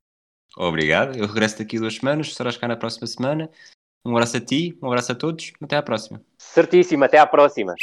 Obrigado. 0.57 1.17
Eu 1.17 1.27
regresso 1.27 1.59
daqui 1.59 1.77
a 1.77 1.81
duas 1.81 1.97
semanas, 1.97 2.29
estarás 2.29 2.57
cá 2.57 2.69
na 2.69 2.77
próxima 2.77 3.07
semana. 3.07 3.51
Um 4.05 4.13
abraço 4.13 4.37
a 4.37 4.41
ti, 4.41 4.79
um 4.83 4.87
abraço 4.87 5.13
a 5.13 5.15
todos. 5.15 5.53
Até 5.61 5.77
à 5.77 5.83
próxima. 5.83 6.23
Certíssimo, 6.39 7.05
até 7.05 7.19
à 7.19 7.27
próxima. 7.27 7.75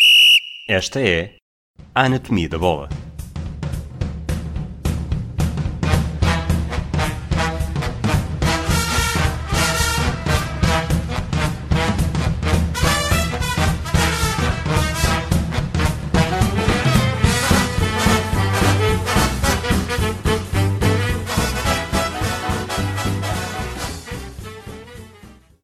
Esta 0.67 0.99
é 1.01 1.37
a 1.93 2.01
Anatomia 2.03 2.47
da 2.47 2.57
Bola. 2.57 3.06